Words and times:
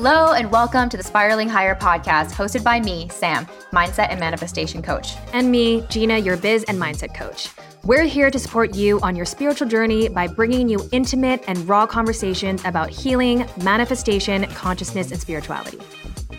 Hello, 0.00 0.32
and 0.32 0.48
welcome 0.52 0.88
to 0.88 0.96
the 0.96 1.02
Spiraling 1.02 1.48
Higher 1.48 1.74
podcast, 1.74 2.30
hosted 2.30 2.62
by 2.62 2.78
me, 2.78 3.08
Sam, 3.08 3.46
mindset 3.72 4.10
and 4.10 4.20
manifestation 4.20 4.80
coach. 4.80 5.14
And 5.32 5.50
me, 5.50 5.80
Gina, 5.90 6.18
your 6.18 6.36
biz 6.36 6.62
and 6.68 6.80
mindset 6.80 7.16
coach. 7.16 7.48
We're 7.82 8.04
here 8.04 8.30
to 8.30 8.38
support 8.38 8.76
you 8.76 9.00
on 9.00 9.16
your 9.16 9.26
spiritual 9.26 9.66
journey 9.66 10.08
by 10.08 10.28
bringing 10.28 10.68
you 10.68 10.88
intimate 10.92 11.42
and 11.48 11.68
raw 11.68 11.84
conversations 11.84 12.64
about 12.64 12.90
healing, 12.90 13.44
manifestation, 13.60 14.46
consciousness, 14.50 15.10
and 15.10 15.20
spirituality. 15.20 15.80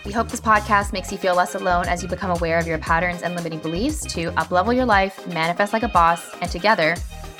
We 0.06 0.12
hope 0.12 0.28
this 0.28 0.40
podcast 0.40 0.94
makes 0.94 1.12
you 1.12 1.18
feel 1.18 1.34
less 1.34 1.54
alone 1.54 1.84
as 1.86 2.02
you 2.02 2.08
become 2.08 2.30
aware 2.30 2.58
of 2.58 2.66
your 2.66 2.78
patterns 2.78 3.20
and 3.20 3.34
limiting 3.34 3.58
beliefs 3.58 4.06
to 4.14 4.30
uplevel 4.32 4.74
your 4.74 4.86
life, 4.86 5.26
manifest 5.26 5.74
like 5.74 5.82
a 5.82 5.88
boss, 5.88 6.34
and 6.40 6.50
together, 6.50 6.96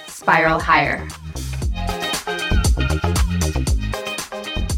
spiral 0.07 0.61
higher. 0.61 1.09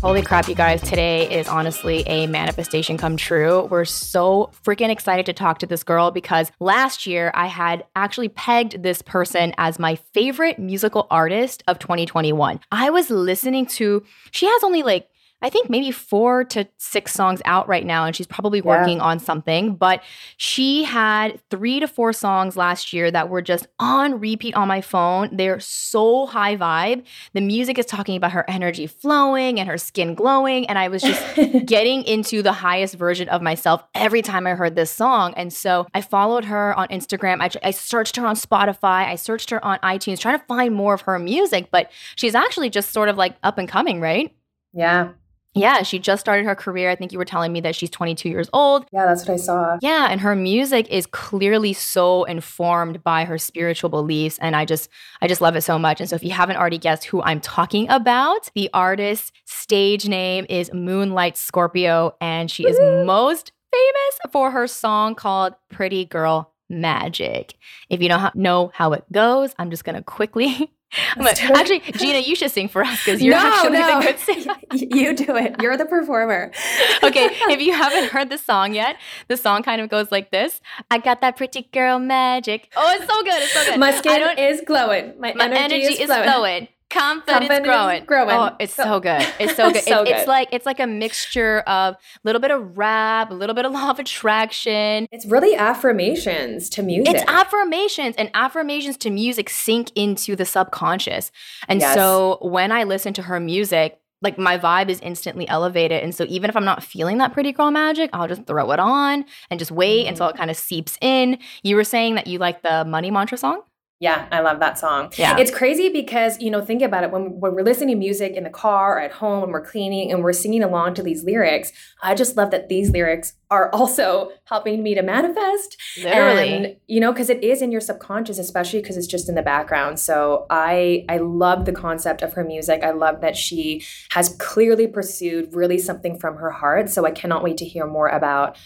Holy 0.03 0.21
crap, 0.21 0.49
you 0.49 0.57
guys. 0.57 0.83
Today 0.83 1.31
is 1.31 1.47
honestly 1.47 2.03
a 2.09 2.27
manifestation 2.27 2.97
come 2.97 3.17
true. 3.17 3.67
We're 3.67 3.85
so 3.85 4.51
freaking 4.67 4.91
excited 4.91 5.27
to 5.27 5.33
talk 5.33 5.61
to 5.61 5.67
this 5.67 5.85
girl 5.85 6.11
because 6.11 6.51
last 6.59 7.07
year 7.07 7.31
I 7.37 7.47
had 7.47 7.85
actually 7.95 8.29
pegged 8.29 8.83
this 8.83 9.01
person 9.01 9.55
as 9.59 9.79
my 9.79 9.95
favorite 9.95 10.59
musical 10.59 11.07
artist 11.09 11.63
of 11.69 11.79
2021. 11.79 12.59
I 12.73 12.91
was 12.91 13.11
listening 13.11 13.65
to, 13.67 14.03
she 14.33 14.47
has 14.47 14.65
only 14.65 14.83
like 14.83 15.09
I 15.43 15.51
think 15.51 15.69
maybe 15.69 15.91
four 15.91 16.45
to 16.45 16.67
six 16.79 17.13
songs 17.13 17.43
out 17.45 17.67
right 17.69 17.85
now, 17.85 18.05
and 18.05 18.15
she's 18.15 18.27
probably 18.27 18.61
working 18.61 18.99
yeah. 18.99 19.05
on 19.05 19.19
something. 19.19 19.75
But 19.75 20.03
she 20.37 20.85
had 20.85 21.41
three 21.51 21.81
to 21.81 21.89
four 21.89 22.13
songs 22.13 22.57
last 22.57 22.93
year 22.93 23.11
that 23.11 23.29
were 23.29 23.43
just 23.43 23.67
on 23.81 24.21
repeat 24.21 24.55
on 24.55 24.69
my 24.69 24.81
phone. 24.81 25.37
They're 25.37 25.61
so 25.61 26.27
high 26.27 26.57
vibe. 26.57 27.05
The 27.33 27.41
music 27.41 27.79
is 27.79 27.87
talking 27.87 28.17
about 28.17 28.33
her 28.33 28.49
energy 28.49 28.87
flowing 28.87 29.59
and 29.59 29.69
her 29.69 29.79
skin 29.79 30.15
glowing. 30.15 30.69
And 30.69 30.79
I 30.79 30.89
was 30.89 31.03
just 31.03 31.37
getting 31.67 32.05
into 32.05 32.43
the 32.43 32.53
highest 32.53 32.95
version 32.95 33.29
of 33.29 33.43
myself 33.43 33.83
every 33.95 34.23
time 34.23 34.47
I 34.47 34.51
heard 34.51 34.77
this 34.77 34.91
song. 34.91 35.35
And 35.37 35.53
so 35.53 35.87
I 35.93 36.03
followed 36.03 36.45
her 36.45 36.79
on 36.79 36.89
Instagram. 36.89 37.41
I, 37.41 37.51
I 37.67 37.73
searched 37.73 38.17
her 38.17 38.27
on 38.27 38.37
Spotify. 38.37 39.07
I 39.09 39.17
searched 39.17 39.51
her 39.51 39.65
on 39.65 39.79
iTunes, 39.81 40.21
trying 40.21 40.39
to 40.39 40.45
find 40.47 40.75
more 40.75 40.95
of 40.95 41.03
her 41.03 41.19
music. 41.19 41.71
But 41.73 41.91
she's 42.15 42.37
actually 42.37 42.71
just 42.71 42.93
sort 42.93 43.09
of 43.09 43.17
like 43.17 43.37
up 43.43 43.59
and 43.59 43.69
coming, 43.69 44.01
right? 44.01 44.33
Yeah. 44.73 45.11
Yeah, 45.55 45.83
she 45.83 45.99
just 45.99 46.21
started 46.21 46.47
her 46.47 46.55
career. 46.55 46.91
I 46.91 46.97
think 46.97 47.13
you 47.13 47.19
were 47.19 47.27
telling 47.27 47.53
me 47.53 47.61
that 47.61 47.75
she's 47.75 47.91
22 47.91 48.29
years 48.29 48.49
old. 48.53 48.87
Yeah, 48.91 49.07
that's 49.07 49.27
what 49.27 49.35
I 49.35 49.37
saw. 49.37 49.79
Yeah, 49.83 50.09
and 50.11 50.21
her 50.21 50.35
music 50.35 50.89
is 50.89 51.07
clearly 51.07 51.75
so 51.75 52.25
informed 52.25 53.03
by 53.05 53.25
her 53.25 53.37
spiritual 53.37 53.91
beliefs 53.91 54.39
and 54.41 54.57
I 54.57 54.65
just 54.65 54.89
I 55.21 55.29
just 55.29 55.41
love 55.41 55.55
it 55.57 55.63
so 55.63 55.79
much. 55.79 56.01
And 56.01 56.09
so 56.09 56.17
if 56.17 56.25
you 56.25 56.31
haven't 56.31 56.57
already 56.57 56.79
guessed 56.79 57.05
who 57.05 57.23
I'm 57.23 57.41
talking 57.41 57.89
about, 57.91 58.51
the 58.55 58.71
artist's 58.73 59.33
stage 59.45 60.09
name 60.09 60.47
is 60.49 60.73
Moonlight 60.73 61.37
Scorpio 61.37 62.15
and 62.21 62.51
she 62.51 62.65
is 62.65 62.79
most 63.07 63.53
famous 63.73 64.33
for 64.33 64.51
her 64.51 64.67
song 64.67 65.15
called 65.15 65.55
Pretty 65.71 66.05
Girl 66.05 66.53
Magic. 66.69 67.55
If 67.91 68.01
you 68.01 68.09
don't 68.09 68.35
know 68.35 68.71
how 68.75 68.93
it 68.93 69.05
goes, 69.13 69.55
I'm 69.59 69.71
just 69.71 69.85
going 69.85 69.97
to 69.97 70.03
quickly 70.03 70.73
actually, 71.19 71.81
Gina, 71.81 72.19
you 72.19 72.37
should 72.37 72.51
sing 72.51 72.69
for 72.69 72.83
us 72.85 72.99
because 73.05 73.23
you're 73.23 73.35
no, 73.35 73.41
actually 73.41 73.79
no. 73.79 74.01
the 74.01 74.07
good 74.07 74.19
singer. 74.19 74.55
you 74.73 75.15
do 75.15 75.37
it. 75.37 75.57
You're 75.61 75.77
the 75.77 75.87
performer. 75.87 76.53
okay, 77.03 77.29
if 77.49 77.61
you 77.61 77.73
haven't 77.73 78.11
heard 78.11 78.29
the 78.29 78.39
song 78.39 78.75
yet, 78.75 78.97
the 79.29 79.37
song 79.37 79.63
kind 79.63 79.81
of 79.81 79.89
goes 79.89 80.13
like 80.13 80.31
this: 80.31 80.61
I 80.91 80.99
got 80.99 81.21
that 81.23 81.37
pretty 81.37 81.69
girl 81.73 81.99
magic. 81.99 82.71
Oh, 82.77 82.97
it's 82.99 83.11
so 83.11 83.23
good. 83.23 83.43
It's 83.43 83.53
so 83.53 83.65
good. 83.65 83.81
My 83.81 83.93
skin 83.93 84.39
is 84.39 84.63
glowing. 84.67 85.15
My, 85.19 85.33
my 85.35 85.47
energy, 85.47 85.77
energy, 85.77 86.03
is, 86.03 86.07
flowing. 86.07 86.25
flowing. 86.25 86.69
Confidence, 86.93 87.49
Confidence 87.49 87.67
growing. 87.67 88.05
growing. 88.05 88.37
Oh, 88.37 88.57
it's 88.61 88.75
so, 88.75 89.01
good. 89.01 89.27
It's 89.41 89.57
so 89.57 89.73
good. 89.73 89.83
so 89.83 90.01
it's, 90.01 90.09
good. 90.09 90.09
it's 90.09 90.27
like 90.27 90.49
it's 90.53 90.67
like 90.67 90.79
a 90.79 90.87
mixture 90.87 91.61
of 91.61 91.95
a 91.95 91.99
little 92.25 92.41
bit 92.41 92.51
of 92.51 92.77
rap, 92.77 93.31
a 93.31 93.35
little 93.35 93.55
bit 93.55 93.65
of 93.65 93.73
law 93.73 93.91
of 93.91 93.99
attraction. 93.99 95.07
It's 95.11 95.27
really 95.27 95.55
affirmations 95.55 96.69
to 96.71 96.83
music. 96.83 97.15
It's 97.15 97.25
affirmations 97.27 98.15
and 98.17 98.31
affirmations 98.35 98.97
to 98.99 99.11
music 99.11 99.49
sink 99.49 99.91
into 99.95 100.37
the 100.37 100.45
subconscious. 100.45 101.33
And 101.67 101.81
yes. 101.81 101.95
so 101.95 102.39
when 102.43 102.71
I 102.73 102.85
listen 102.85 103.15
to 103.15 103.23
her 103.23 103.41
music, 103.41 103.99
like 104.21 104.39
my 104.39 104.59
vibe 104.59 104.89
is 104.89 105.01
instantly 105.01 105.49
elevated. 105.49 106.03
And 106.03 106.15
so 106.15 106.25
even 106.29 106.49
if 106.49 106.57
I'm 106.57 106.65
not 106.65 106.83
feeling 106.83 107.19
that 107.19 107.33
pretty 107.33 107.53
girl 107.53 107.71
magic, 107.71 108.11
I'll 108.13 108.29
just 108.29 108.47
throw 108.47 108.71
it 108.71 108.79
on 108.79 109.25
and 109.51 109.59
just 109.59 109.71
wait 109.71 110.03
mm-hmm. 110.03 110.11
until 110.11 110.29
it 110.29 110.37
kind 110.37 110.51
of 110.51 110.57
seeps 110.57 110.97
in. 111.01 111.39
You 111.63 111.77
were 111.77 111.85
saying 111.85 112.15
that 112.15 112.27
you 112.27 112.39
like 112.39 112.63
the 112.63 112.85
money 112.85 113.11
mantra 113.11 113.39
song? 113.39 113.63
Yeah, 114.03 114.27
I 114.33 114.41
love 114.41 114.59
that 114.59 114.81
song. 114.81 115.13
Yeah. 115.17 115.39
It's 115.39 115.53
crazy 115.53 115.89
because, 115.89 116.41
you 116.41 116.51
know, 116.51 116.61
think 116.61 116.83
about 116.83 117.05
it 117.05 117.13
when, 117.13 117.39
when 117.39 117.55
we're 117.55 117.63
listening 117.63 117.95
to 117.95 117.99
music 118.01 118.33
in 118.33 118.43
the 118.43 118.51
car 118.51 118.97
or 118.97 119.01
at 119.01 119.13
home 119.13 119.45
and 119.45 119.53
we're 119.53 119.65
cleaning 119.65 120.11
and 120.11 120.25
we're 120.25 120.33
singing 120.33 120.65
along 120.65 120.95
to 120.95 121.05
these 121.05 121.23
lyrics. 121.23 121.71
I 122.03 122.17
just 122.17 122.37
love 122.37 122.51
that 122.51 122.69
these 122.69 122.91
lyrics 122.91 123.35
are 123.49 123.73
also 123.73 124.33
helping 124.47 124.83
me 124.83 124.97
to 124.97 125.03
manifest. 125.03 125.77
Literally. 126.03 126.49
And, 126.53 126.77
you 126.89 126.99
know, 126.99 127.13
because 127.13 127.31
it 127.31 127.45
is 127.45 127.63
in 127.63 127.71
your 127.71 127.81
subconscious, 127.81 128.41
especially 128.41 128.81
because 128.81 128.97
it's 128.97 129.07
just 129.07 129.29
in 129.29 129.37
the 129.37 129.43
background. 129.43 130.01
So 130.01 130.47
I 130.51 131.05
I 131.09 131.19
love 131.19 131.65
the 131.65 131.73
concept 131.73 132.23
of 132.23 132.33
her 132.33 132.43
music. 132.43 132.83
I 132.83 132.91
love 132.91 133.21
that 133.21 133.37
she 133.37 133.85
has 134.11 134.35
clearly 134.41 134.89
pursued 134.89 135.55
really 135.55 135.79
something 135.79 136.19
from 136.19 136.39
her 136.39 136.51
heart. 136.51 136.91
So 136.91 137.07
I 137.07 137.13
cannot 137.13 137.45
wait 137.45 137.59
to 137.59 137.65
hear 137.65 137.87
more 137.87 138.09
about, 138.09 138.57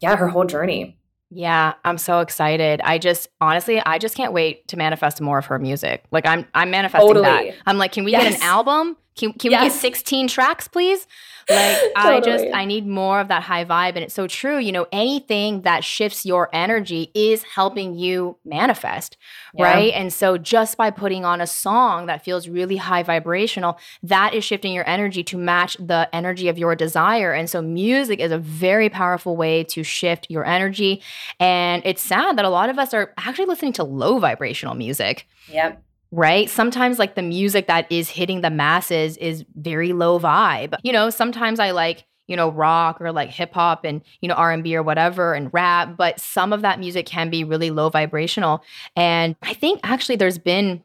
yeah, 0.00 0.16
her 0.16 0.28
whole 0.28 0.46
journey. 0.46 0.96
Yeah, 1.30 1.74
I'm 1.84 1.98
so 1.98 2.20
excited. 2.20 2.80
I 2.84 2.98
just 2.98 3.28
honestly, 3.40 3.80
I 3.80 3.98
just 3.98 4.14
can't 4.16 4.32
wait 4.32 4.68
to 4.68 4.76
manifest 4.76 5.20
more 5.20 5.38
of 5.38 5.46
her 5.46 5.58
music. 5.58 6.04
Like 6.12 6.26
I'm 6.26 6.46
I'm 6.54 6.70
manifesting 6.70 7.08
totally. 7.08 7.24
that. 7.24 7.54
I'm 7.66 7.78
like, 7.78 7.92
can 7.92 8.04
we 8.04 8.12
yes. 8.12 8.22
get 8.22 8.34
an 8.36 8.42
album? 8.42 8.96
Can, 9.16 9.32
can 9.32 9.50
yes. 9.50 9.62
we 9.62 9.68
get 9.68 9.80
16 9.80 10.28
tracks, 10.28 10.68
please? 10.68 11.06
Like 11.48 11.76
totally. 11.78 11.92
I 11.96 12.20
just 12.20 12.44
I 12.52 12.64
need 12.64 12.86
more 12.86 13.20
of 13.20 13.28
that 13.28 13.42
high 13.42 13.64
vibe 13.64 13.90
and 13.90 13.98
it's 13.98 14.14
so 14.14 14.26
true, 14.26 14.58
you 14.58 14.72
know, 14.72 14.86
anything 14.92 15.62
that 15.62 15.84
shifts 15.84 16.26
your 16.26 16.48
energy 16.52 17.10
is 17.14 17.42
helping 17.44 17.94
you 17.94 18.36
manifest, 18.44 19.16
yeah. 19.54 19.64
right? 19.64 19.92
And 19.94 20.12
so 20.12 20.38
just 20.38 20.76
by 20.76 20.90
putting 20.90 21.24
on 21.24 21.40
a 21.40 21.46
song 21.46 22.06
that 22.06 22.24
feels 22.24 22.48
really 22.48 22.76
high 22.76 23.02
vibrational, 23.02 23.78
that 24.02 24.34
is 24.34 24.44
shifting 24.44 24.72
your 24.72 24.88
energy 24.88 25.22
to 25.24 25.38
match 25.38 25.76
the 25.78 26.08
energy 26.12 26.48
of 26.48 26.58
your 26.58 26.74
desire. 26.74 27.32
And 27.32 27.48
so 27.48 27.62
music 27.62 28.20
is 28.20 28.32
a 28.32 28.38
very 28.38 28.88
powerful 28.88 29.36
way 29.36 29.64
to 29.64 29.82
shift 29.82 30.26
your 30.28 30.44
energy 30.44 31.02
and 31.38 31.82
it's 31.84 32.02
sad 32.02 32.36
that 32.38 32.44
a 32.44 32.50
lot 32.50 32.70
of 32.70 32.78
us 32.78 32.92
are 32.92 33.14
actually 33.18 33.46
listening 33.46 33.72
to 33.74 33.84
low 33.84 34.18
vibrational 34.18 34.74
music. 34.74 35.26
Yep 35.48 35.82
right? 36.10 36.48
Sometimes 36.48 36.98
like 36.98 37.14
the 37.14 37.22
music 37.22 37.66
that 37.66 37.90
is 37.90 38.10
hitting 38.10 38.40
the 38.40 38.50
masses 38.50 39.16
is 39.18 39.44
very 39.54 39.92
low 39.92 40.18
vibe. 40.18 40.74
You 40.82 40.92
know, 40.92 41.10
sometimes 41.10 41.60
I 41.60 41.70
like 41.72 42.04
you 42.26 42.36
know 42.36 42.50
rock 42.50 43.00
or 43.00 43.12
like 43.12 43.30
hip 43.30 43.54
hop 43.54 43.84
and 43.84 44.02
you 44.20 44.28
know 44.28 44.34
R&B 44.34 44.74
or 44.76 44.82
whatever 44.82 45.34
and 45.34 45.52
rap, 45.52 45.96
but 45.96 46.20
some 46.20 46.52
of 46.52 46.62
that 46.62 46.78
music 46.80 47.06
can 47.06 47.30
be 47.30 47.44
really 47.44 47.70
low 47.70 47.88
vibrational. 47.88 48.62
And 48.94 49.36
I 49.42 49.54
think 49.54 49.80
actually 49.82 50.16
there's 50.16 50.38
been 50.38 50.82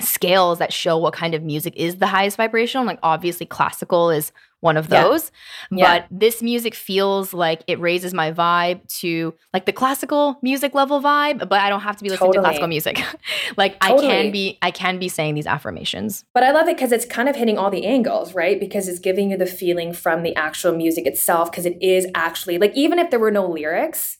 scales 0.00 0.58
that 0.58 0.72
show 0.72 0.98
what 0.98 1.14
kind 1.14 1.34
of 1.34 1.42
music 1.42 1.74
is 1.76 1.96
the 1.96 2.06
highest 2.06 2.36
vibrational. 2.36 2.86
Like 2.86 2.98
obviously 3.02 3.46
classical 3.46 4.10
is 4.10 4.32
one 4.64 4.78
of 4.78 4.88
those. 4.88 5.30
Yeah. 5.70 5.98
But 5.98 6.06
this 6.10 6.42
music 6.42 6.74
feels 6.74 7.34
like 7.34 7.62
it 7.66 7.78
raises 7.78 8.14
my 8.14 8.32
vibe 8.32 8.80
to 9.00 9.34
like 9.52 9.66
the 9.66 9.72
classical 9.72 10.38
music 10.40 10.74
level 10.74 11.02
vibe, 11.02 11.48
but 11.50 11.60
I 11.60 11.68
don't 11.68 11.82
have 11.82 11.96
to 11.96 12.02
be 12.02 12.08
listening 12.08 12.32
totally. 12.32 12.42
to 12.42 12.48
classical 12.48 12.68
music. 12.68 13.02
like 13.58 13.78
totally. 13.80 14.08
I 14.08 14.10
can 14.10 14.32
be 14.32 14.58
I 14.62 14.70
can 14.70 14.98
be 14.98 15.08
saying 15.08 15.34
these 15.34 15.46
affirmations. 15.46 16.24
But 16.32 16.44
I 16.44 16.50
love 16.50 16.66
it 16.66 16.76
because 16.76 16.92
it's 16.92 17.04
kind 17.04 17.28
of 17.28 17.36
hitting 17.36 17.58
all 17.58 17.70
the 17.70 17.84
angles, 17.84 18.34
right? 18.34 18.58
Because 18.58 18.88
it's 18.88 18.98
giving 18.98 19.30
you 19.30 19.36
the 19.36 19.46
feeling 19.46 19.92
from 19.92 20.22
the 20.22 20.34
actual 20.34 20.74
music 20.74 21.06
itself 21.06 21.50
because 21.50 21.66
it 21.66 21.76
is 21.82 22.06
actually 22.14 22.56
like 22.56 22.74
even 22.74 22.98
if 22.98 23.10
there 23.10 23.20
were 23.20 23.30
no 23.30 23.46
lyrics, 23.46 24.18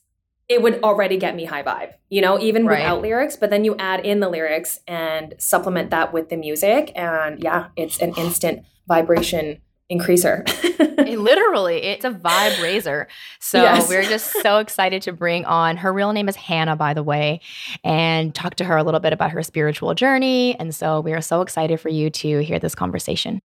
it 0.49 0.63
would 0.63 0.83
already 0.83 1.17
get 1.17 1.35
me 1.35 1.45
high 1.45 1.63
vibe, 1.63 1.93
you 2.11 2.21
know, 2.21 2.39
even 2.39 2.67
right. 2.67 2.81
without 2.81 3.01
lyrics. 3.01 3.37
But 3.37 3.51
then 3.51 3.65
you 3.65 3.77
add 3.79 4.05
in 4.05 4.21
the 4.21 4.29
lyrics 4.29 4.79
and 4.87 5.35
supplement 5.39 5.91
that 5.91 6.13
with 6.13 6.29
the 6.29 6.37
music. 6.37 6.93
And 6.95 7.43
yeah, 7.43 7.69
it's 7.77 7.99
an 8.01 8.15
instant 8.17 8.65
vibration 8.87 9.61
increaser. 9.91 10.43
it, 11.07 11.19
literally, 11.19 11.77
it's 11.77 12.05
a 12.05 12.11
vibe 12.11 12.63
raiser. 12.63 13.09
So 13.41 13.63
yes. 13.63 13.89
we're 13.89 14.03
just 14.03 14.33
so 14.43 14.59
excited 14.59 15.03
to 15.03 15.13
bring 15.13 15.45
on 15.47 15.79
her 15.79 15.93
real 15.93 16.13
name 16.13 16.29
is 16.29 16.37
Hannah, 16.37 16.77
by 16.77 16.95
the 16.95 17.03
way, 17.03 17.41
and 17.83 18.35
talk 18.35 18.57
to 18.57 18.65
her 18.65 18.77
a 18.77 18.83
little 18.83 19.01
bit 19.01 19.13
about 19.13 19.31
her 19.31 19.43
spiritual 19.43 19.95
journey. 19.95 20.59
And 20.59 20.75
so 20.75 21.01
we 21.01 21.13
are 21.13 21.21
so 21.21 21.41
excited 21.41 21.81
for 21.81 21.89
you 21.89 22.11
to 22.11 22.39
hear 22.41 22.59
this 22.59 22.75
conversation. 22.75 23.41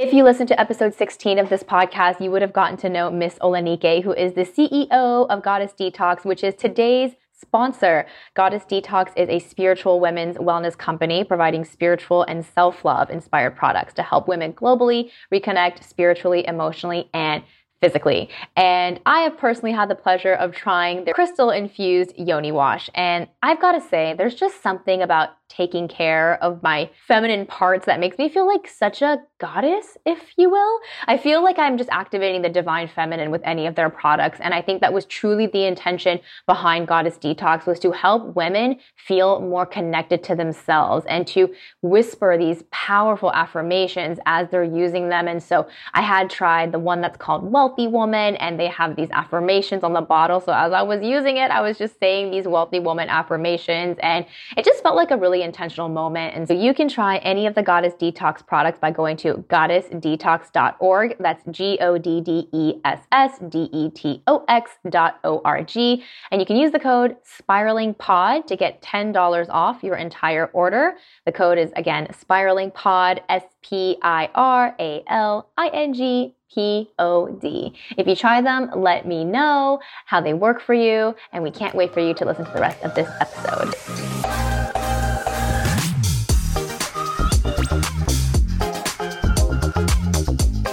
If 0.00 0.14
you 0.14 0.24
listened 0.24 0.48
to 0.48 0.58
episode 0.58 0.94
16 0.94 1.38
of 1.38 1.50
this 1.50 1.62
podcast, 1.62 2.22
you 2.22 2.30
would 2.30 2.40
have 2.40 2.54
gotten 2.54 2.78
to 2.78 2.88
know 2.88 3.10
Miss 3.10 3.34
Olanike, 3.40 4.02
who 4.02 4.14
is 4.14 4.32
the 4.32 4.46
CEO 4.46 5.26
of 5.28 5.42
Goddess 5.42 5.74
Detox, 5.78 6.24
which 6.24 6.42
is 6.42 6.54
today's 6.54 7.10
sponsor. 7.38 8.06
Goddess 8.32 8.62
Detox 8.62 9.12
is 9.14 9.28
a 9.28 9.46
spiritual 9.46 10.00
women's 10.00 10.38
wellness 10.38 10.74
company 10.74 11.22
providing 11.22 11.66
spiritual 11.66 12.22
and 12.22 12.46
self 12.46 12.82
love 12.82 13.10
inspired 13.10 13.56
products 13.56 13.92
to 13.92 14.02
help 14.02 14.26
women 14.26 14.54
globally 14.54 15.10
reconnect 15.30 15.84
spiritually, 15.84 16.46
emotionally, 16.48 17.10
and 17.12 17.42
physically. 17.82 18.30
And 18.56 19.00
I 19.04 19.20
have 19.20 19.36
personally 19.36 19.72
had 19.72 19.90
the 19.90 19.94
pleasure 19.94 20.32
of 20.32 20.54
trying 20.54 21.04
the 21.04 21.12
crystal 21.12 21.50
infused 21.50 22.14
yoni 22.16 22.52
wash. 22.52 22.88
And 22.94 23.28
I've 23.42 23.60
got 23.60 23.72
to 23.72 23.82
say, 23.82 24.14
there's 24.16 24.34
just 24.34 24.62
something 24.62 25.02
about 25.02 25.30
taking 25.50 25.88
care 25.88 26.42
of 26.42 26.62
my 26.62 26.88
feminine 27.06 27.44
parts 27.44 27.84
that 27.86 28.00
makes 28.00 28.16
me 28.16 28.28
feel 28.28 28.46
like 28.46 28.68
such 28.68 29.02
a 29.02 29.18
goddess, 29.38 29.98
if 30.06 30.32
you 30.36 30.48
will. 30.48 30.80
I 31.06 31.18
feel 31.18 31.42
like 31.42 31.58
I'm 31.58 31.76
just 31.76 31.90
activating 31.90 32.42
the 32.42 32.48
divine 32.48 32.86
feminine 32.86 33.30
with 33.30 33.42
any 33.44 33.66
of 33.66 33.74
their 33.74 33.90
products. 33.90 34.38
And 34.40 34.54
I 34.54 34.62
think 34.62 34.80
that 34.80 34.92
was 34.92 35.06
truly 35.06 35.48
the 35.48 35.64
intention 35.64 36.20
behind 36.46 36.86
Goddess 36.86 37.18
Detox 37.18 37.66
was 37.66 37.80
to 37.80 37.90
help 37.90 38.36
women 38.36 38.78
feel 38.94 39.40
more 39.40 39.66
connected 39.66 40.22
to 40.24 40.36
themselves 40.36 41.04
and 41.08 41.26
to 41.28 41.52
whisper 41.82 42.38
these 42.38 42.62
powerful 42.70 43.32
affirmations 43.32 44.18
as 44.26 44.48
they're 44.50 44.62
using 44.62 45.08
them. 45.08 45.26
And 45.26 45.42
so 45.42 45.66
I 45.94 46.02
had 46.02 46.30
tried 46.30 46.70
the 46.70 46.78
one 46.78 47.00
that's 47.00 47.16
called 47.16 47.50
Wealthy 47.50 47.88
Woman 47.88 48.36
and 48.36 48.60
they 48.60 48.68
have 48.68 48.94
these 48.94 49.10
affirmations 49.10 49.82
on 49.82 49.94
the 49.94 50.00
bottle. 50.00 50.40
So 50.40 50.52
as 50.52 50.72
I 50.72 50.82
was 50.82 51.02
using 51.02 51.38
it, 51.38 51.50
I 51.50 51.60
was 51.60 51.76
just 51.76 51.98
saying 51.98 52.30
these 52.30 52.46
Wealthy 52.46 52.78
Woman 52.78 53.08
affirmations 53.08 53.96
and 54.00 54.24
it 54.56 54.64
just 54.64 54.82
felt 54.82 54.94
like 54.94 55.10
a 55.10 55.16
really 55.16 55.39
intentional 55.42 55.88
moment. 55.88 56.34
And 56.34 56.46
so 56.46 56.54
you 56.54 56.74
can 56.74 56.88
try 56.88 57.16
any 57.18 57.46
of 57.46 57.54
the 57.54 57.62
Goddess 57.62 57.94
Detox 57.94 58.46
products 58.46 58.78
by 58.78 58.90
going 58.90 59.16
to 59.18 59.44
goddessdetox.org. 59.48 61.16
That's 61.18 61.42
G 61.50 61.78
O 61.80 61.98
D 61.98 62.20
D 62.20 62.48
E 62.52 62.74
S 62.84 63.00
S 63.12 63.38
D 63.48 63.68
E 63.72 63.90
T 63.90 64.22
O 64.26 64.44
X 64.48 64.72
dot 64.88 65.18
O 65.24 65.40
R 65.44 65.62
G. 65.62 66.02
And 66.30 66.40
you 66.40 66.46
can 66.46 66.56
use 66.56 66.72
the 66.72 66.80
code 66.80 67.16
Spiraling 67.22 67.94
Pod 67.94 68.46
to 68.48 68.56
get 68.56 68.82
$10 68.82 69.46
off 69.50 69.82
your 69.82 69.96
entire 69.96 70.46
order. 70.46 70.96
The 71.26 71.32
code 71.32 71.58
is 71.58 71.70
again 71.76 72.08
Spiraling 72.18 72.70
Pod, 72.70 73.22
S 73.28 73.44
P 73.62 73.98
I 74.02 74.28
R 74.34 74.74
A 74.78 75.02
L 75.08 75.50
I 75.56 75.68
N 75.68 75.94
G 75.94 76.34
P 76.52 76.90
O 76.98 77.28
D. 77.28 77.74
If 77.96 78.06
you 78.06 78.16
try 78.16 78.40
them, 78.40 78.70
let 78.74 79.06
me 79.06 79.24
know 79.24 79.80
how 80.06 80.20
they 80.20 80.34
work 80.34 80.60
for 80.60 80.74
you, 80.74 81.14
and 81.32 81.42
we 81.42 81.50
can't 81.50 81.74
wait 81.74 81.94
for 81.94 82.00
you 82.00 82.14
to 82.14 82.24
listen 82.24 82.44
to 82.44 82.52
the 82.52 82.60
rest 82.60 82.82
of 82.82 82.94
this 82.94 83.08
episode. 83.20 84.09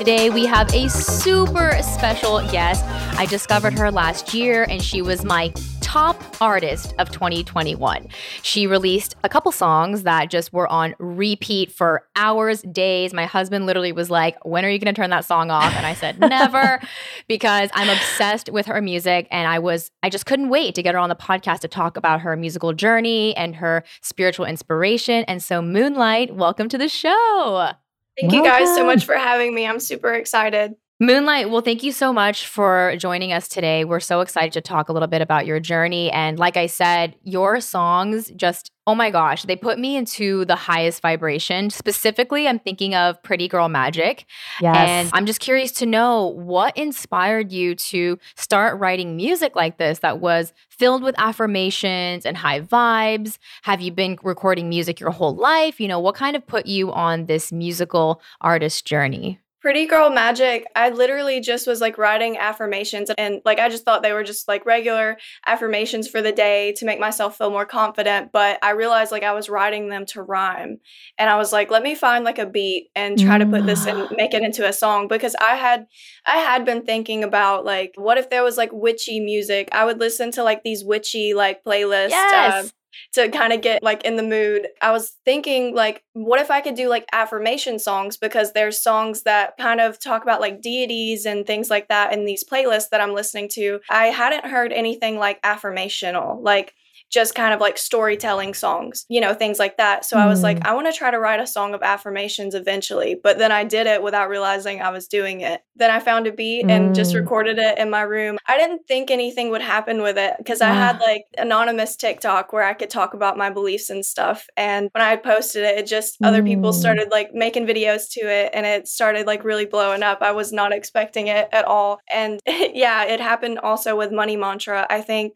Today 0.08 0.30
we 0.30 0.46
have 0.46 0.74
a 0.74 0.88
super 0.90 1.78
special 1.82 2.40
guest. 2.50 2.82
I 3.20 3.26
discovered 3.26 3.78
her 3.78 3.92
last 3.92 4.34
year 4.34 4.66
and 4.70 4.82
she 4.82 5.02
was 5.02 5.26
my 5.26 5.52
top 5.82 6.24
artist 6.42 6.94
of 6.98 7.12
2021. 7.12 8.08
She 8.42 8.68
released 8.68 9.18
a 9.26 9.28
couple 9.28 9.52
songs 9.52 10.04
that 10.04 10.30
just 10.30 10.54
were 10.54 10.66
on 10.70 10.96
repeat 10.98 11.74
for 11.74 12.08
hours, 12.16 12.62
days. 12.62 13.14
My 13.14 13.26
husband 13.26 13.66
literally 13.66 13.92
was 13.92 14.10
like, 14.10 14.38
When 14.46 14.64
are 14.64 14.70
you 14.70 14.80
going 14.80 14.96
to 14.96 14.98
turn 14.98 15.10
that 15.10 15.26
song 15.26 15.52
off? 15.52 15.76
And 15.76 15.86
I 15.86 15.94
said, 15.94 16.18
Never, 16.22 16.80
because 17.28 17.70
I'm 17.74 17.90
obsessed 17.90 18.50
with 18.50 18.68
her 18.68 18.80
music. 18.80 19.28
And 19.30 19.46
I 19.46 19.60
was, 19.60 19.92
I 20.04 20.10
just 20.10 20.26
couldn't 20.26 20.48
wait 20.48 20.74
to 20.76 20.82
get 20.82 20.96
her 20.96 21.02
on 21.02 21.10
the 21.10 21.18
podcast 21.18 21.60
to 21.60 21.68
talk 21.68 21.98
about 21.98 22.22
her 22.22 22.38
musical 22.38 22.72
journey 22.72 23.36
and 23.36 23.58
her 23.58 23.84
spiritual 24.02 24.46
inspiration. 24.46 25.26
And 25.26 25.44
so, 25.44 25.62
Moonlight, 25.62 26.34
welcome 26.34 26.70
to 26.70 26.78
the 26.78 26.88
show. 26.88 27.74
Thank 28.20 28.32
Welcome. 28.32 28.46
you 28.46 28.52
guys 28.52 28.76
so 28.76 28.86
much 28.86 29.06
for 29.06 29.16
having 29.16 29.54
me. 29.54 29.68
I'm 29.68 29.80
super 29.80 30.14
excited. 30.14 30.74
Moonlight, 31.00 31.52
well, 31.52 31.62
thank 31.62 31.84
you 31.84 31.92
so 31.92 32.12
much 32.12 32.48
for 32.48 32.96
joining 32.98 33.32
us 33.32 33.48
today. 33.48 33.86
We're 33.86 34.00
so 34.00 34.22
excited 34.22 34.52
to 34.54 34.62
talk 34.62 34.90
a 34.90 34.94
little 34.94 35.08
bit 35.08 35.22
about 35.22 35.46
your 35.46 35.60
journey. 35.60 36.12
And 36.12 36.40
like 36.40 36.58
I 36.58 36.66
said, 36.66 37.16
your 37.22 37.62
songs 37.62 38.32
just, 38.36 38.72
oh 38.88 38.96
my 38.96 39.12
gosh, 39.12 39.44
they 39.44 39.56
put 39.56 39.78
me 39.78 39.96
into 39.96 40.44
the 40.46 40.56
highest 40.56 41.04
vibration. 41.04 41.70
Specifically, 41.70 42.48
I'm 42.48 42.58
thinking 42.58 42.96
of 42.96 43.22
Pretty 43.22 43.48
Girl 43.48 43.70
Magic. 43.70 44.26
Yes. 44.60 44.76
And 44.76 45.12
I'm 45.14 45.28
just 45.28 45.40
curious 45.40 45.72
to 45.74 45.86
know 45.86 46.30
what 46.30 46.76
inspired 46.76 47.52
you 47.52 47.76
to 47.76 48.18
start 48.36 48.80
writing 48.80 49.16
music 49.16 49.56
like 49.56 49.78
this 49.78 50.00
that 50.00 50.20
was 50.20 50.52
filled 50.72 51.04
with 51.04 51.14
affirmations 51.20 52.26
and 52.26 52.36
high 52.36 52.62
vibes? 52.62 53.38
Have 53.62 53.82
you 53.82 53.92
been 53.92 54.18
recording 54.24 54.68
music 54.68 55.00
your 55.00 55.12
whole 55.12 55.36
life? 55.36 55.80
You 55.80 55.90
know, 55.90 56.00
what 56.00 56.16
kind 56.16 56.36
of 56.36 56.48
put 56.48 56.66
you 56.66 56.92
on 56.92 57.28
this 57.28 57.52
musical 57.52 58.20
artist 58.42 58.88
journey? 58.88 59.40
Pretty 59.68 59.86
Girl 59.86 60.10
Magic, 60.10 60.66
I 60.78 60.92
literally 60.92 61.42
just 61.42 61.68
was 61.68 61.82
like 61.82 61.98
writing 61.98 62.38
affirmations 62.38 63.12
and 63.18 63.42
like 63.44 63.60
I 63.60 63.68
just 63.68 63.84
thought 63.84 64.02
they 64.02 64.14
were 64.14 64.24
just 64.24 64.48
like 64.48 64.66
regular 64.66 65.18
affirmations 65.46 66.08
for 66.08 66.22
the 66.22 66.32
day 66.32 66.72
to 66.78 66.86
make 66.86 67.02
myself 67.02 67.38
feel 67.38 67.50
more 67.50 67.66
confident. 67.66 68.32
But 68.32 68.64
I 68.64 68.72
realized 68.72 69.12
like 69.12 69.24
I 69.24 69.34
was 69.34 69.50
writing 69.50 69.90
them 69.90 70.06
to 70.06 70.22
rhyme. 70.22 70.78
And 71.18 71.30
I 71.30 71.36
was 71.36 71.52
like, 71.52 71.70
let 71.70 71.84
me 71.84 71.96
find 71.96 72.24
like 72.24 72.40
a 72.40 72.46
beat 72.46 72.92
and 72.96 73.20
try 73.20 73.38
to 73.38 73.46
put 73.46 73.66
this 73.66 73.86
and 73.86 74.08
make 74.16 74.34
it 74.34 74.42
into 74.42 74.66
a 74.66 74.72
song 74.72 75.10
because 75.10 75.36
I 75.36 75.56
had 75.56 75.86
I 76.26 76.38
had 76.38 76.64
been 76.64 76.84
thinking 76.86 77.26
about 77.26 77.66
like 77.66 77.92
what 77.96 78.18
if 78.18 78.30
there 78.30 78.46
was 78.46 78.56
like 78.56 78.70
witchy 78.72 79.20
music? 79.20 79.68
I 79.74 79.84
would 79.84 80.00
listen 80.00 80.32
to 80.32 80.44
like 80.44 80.64
these 80.64 80.86
witchy 80.86 81.34
like 81.34 81.62
playlists. 81.66 82.12
Yes. 82.12 82.68
Uh, 82.68 82.70
to 83.14 83.30
kind 83.30 83.54
of 83.54 83.62
get 83.62 83.84
like 83.84 84.04
in 84.04 84.16
the 84.16 84.24
mood. 84.24 84.68
I 84.82 84.92
was 84.92 85.16
thinking 85.26 85.76
like 85.76 86.04
what 86.14 86.40
if 86.40 86.52
I 86.52 86.62
could 86.62 86.76
do 86.76 86.90
like 86.90 87.06
affirmation 87.12 87.80
songs 87.80 88.18
because 88.18 88.54
there's 88.54 88.82
songs 88.82 89.24
that 89.24 89.58
kind 89.58 89.82
of 89.82 90.00
talk 90.00 90.24
about 90.24 90.42
like 90.42 90.62
deities 90.62 91.26
and 91.26 91.46
things 91.46 91.70
like 91.70 91.88
that 91.90 92.14
in 92.14 92.26
these 92.26 92.44
playlists 92.44 92.90
that 92.92 93.02
I'm 93.02 93.14
listening 93.14 93.50
to. 93.54 93.80
I 93.90 94.08
hadn't 94.08 94.46
heard 94.46 94.72
anything 94.72 95.18
like 95.18 95.42
affirmational. 95.42 96.42
Like 96.42 96.74
just 97.10 97.36
kind 97.36 97.54
of 97.54 97.62
like 97.62 97.78
storytelling 97.78 98.54
songs, 98.54 99.06
you 99.08 99.22
know, 99.22 99.34
things 99.34 99.60
like 99.60 99.78
that. 99.78 100.04
So 100.04 100.18
mm. 100.18 100.22
I 100.22 100.28
was 100.28 100.44
like, 100.44 100.60
mm. 100.60 100.66
I 100.66 100.74
want 100.74 100.88
to 100.88 100.94
try 100.94 101.10
to 101.10 101.20
write 101.20 101.40
a 101.40 101.48
song 101.48 101.74
of 101.74 101.82
affirmations 101.82 102.54
eventually. 102.54 103.16
But 103.22 103.38
then 103.38 103.52
I 103.52 103.64
did 103.64 103.88
it 103.88 104.04
without 104.04 104.30
realizing 104.30 104.82
I 104.82 104.90
was 104.90 105.08
doing 105.08 105.42
it. 105.42 105.62
Then 105.76 105.90
I 105.90 106.00
found 106.00 106.28
a 106.28 106.34
beat 106.34 106.66
mm. 106.66 106.72
and 106.72 106.94
just 106.94 107.14
mm. 107.14 107.20
recorded 107.20 107.60
it 107.60 107.78
in 107.78 107.90
my 107.90 108.02
room. 108.02 108.38
I 108.46 108.58
didn't 108.58 108.88
think 108.88 109.10
anything 109.10 109.52
would 109.52 109.62
happen 109.62 110.02
with 110.02 110.18
it 110.18 110.36
because 110.38 110.62
I 110.62 110.74
had 110.74 111.00
like 111.00 111.26
anonymous 111.38 111.96
TikTok 111.96 112.52
where 112.52 112.64
I 112.64 112.74
could 112.74 112.90
talk 112.90 113.14
about 113.14 113.38
my 113.38 113.50
beliefs 113.50 113.90
and 113.90 114.06
stuff. 114.06 114.48
And 114.58 114.90
when 114.94 115.04
I 115.04 115.16
posted 115.16 115.64
it, 115.64 115.80
it 115.80 115.88
just 115.88 116.18
other 116.24 116.44
people 116.44 116.72
mm. 116.72 116.76
started 116.76 117.10
like 117.10 117.34
making 117.34 117.68
videos 117.68 118.10
to 118.12 118.22
it 118.22 118.52
and 118.54 118.66
it 118.66 118.88
started 118.88 119.28
like 119.28 119.44
really 119.44 119.66
blowing 119.66 120.04
up. 120.04 120.22
I 120.22 120.32
was 120.32 120.52
not 120.52 120.74
expecting 120.74 121.28
it 121.28 121.48
at 121.54 121.66
all. 121.66 122.00
And 122.12 122.40
yeah, 122.48 123.06
it 123.06 123.20
happened 123.22 123.60
also 123.60 123.96
with 123.96 124.12
Money 124.12 124.36
Mantra. 124.36 124.86
I 124.90 125.02
think 125.02 125.34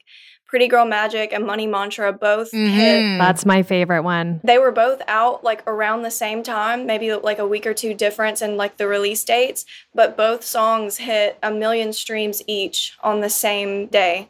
Pretty 0.51 0.67
Girl 0.67 0.83
Magic 0.83 1.31
and 1.31 1.45
Money 1.45 1.65
Mantra 1.65 2.11
both 2.11 2.51
mm-hmm. 2.51 2.73
hit. 2.73 3.17
That's 3.17 3.45
my 3.45 3.63
favorite 3.63 4.03
one. 4.03 4.41
They 4.43 4.57
were 4.57 4.73
both 4.73 5.01
out 5.07 5.45
like 5.45 5.65
around 5.65 6.01
the 6.01 6.11
same 6.11 6.43
time, 6.43 6.85
maybe 6.85 7.13
like 7.13 7.39
a 7.39 7.47
week 7.47 7.65
or 7.65 7.73
two 7.73 7.93
difference 7.93 8.41
in 8.41 8.57
like 8.57 8.75
the 8.75 8.85
release 8.85 9.23
dates, 9.23 9.65
but 9.95 10.17
both 10.17 10.43
songs 10.43 10.97
hit 10.97 11.39
a 11.41 11.51
million 11.51 11.93
streams 11.93 12.41
each 12.47 12.97
on 13.01 13.21
the 13.21 13.29
same 13.29 13.87
day. 13.87 14.27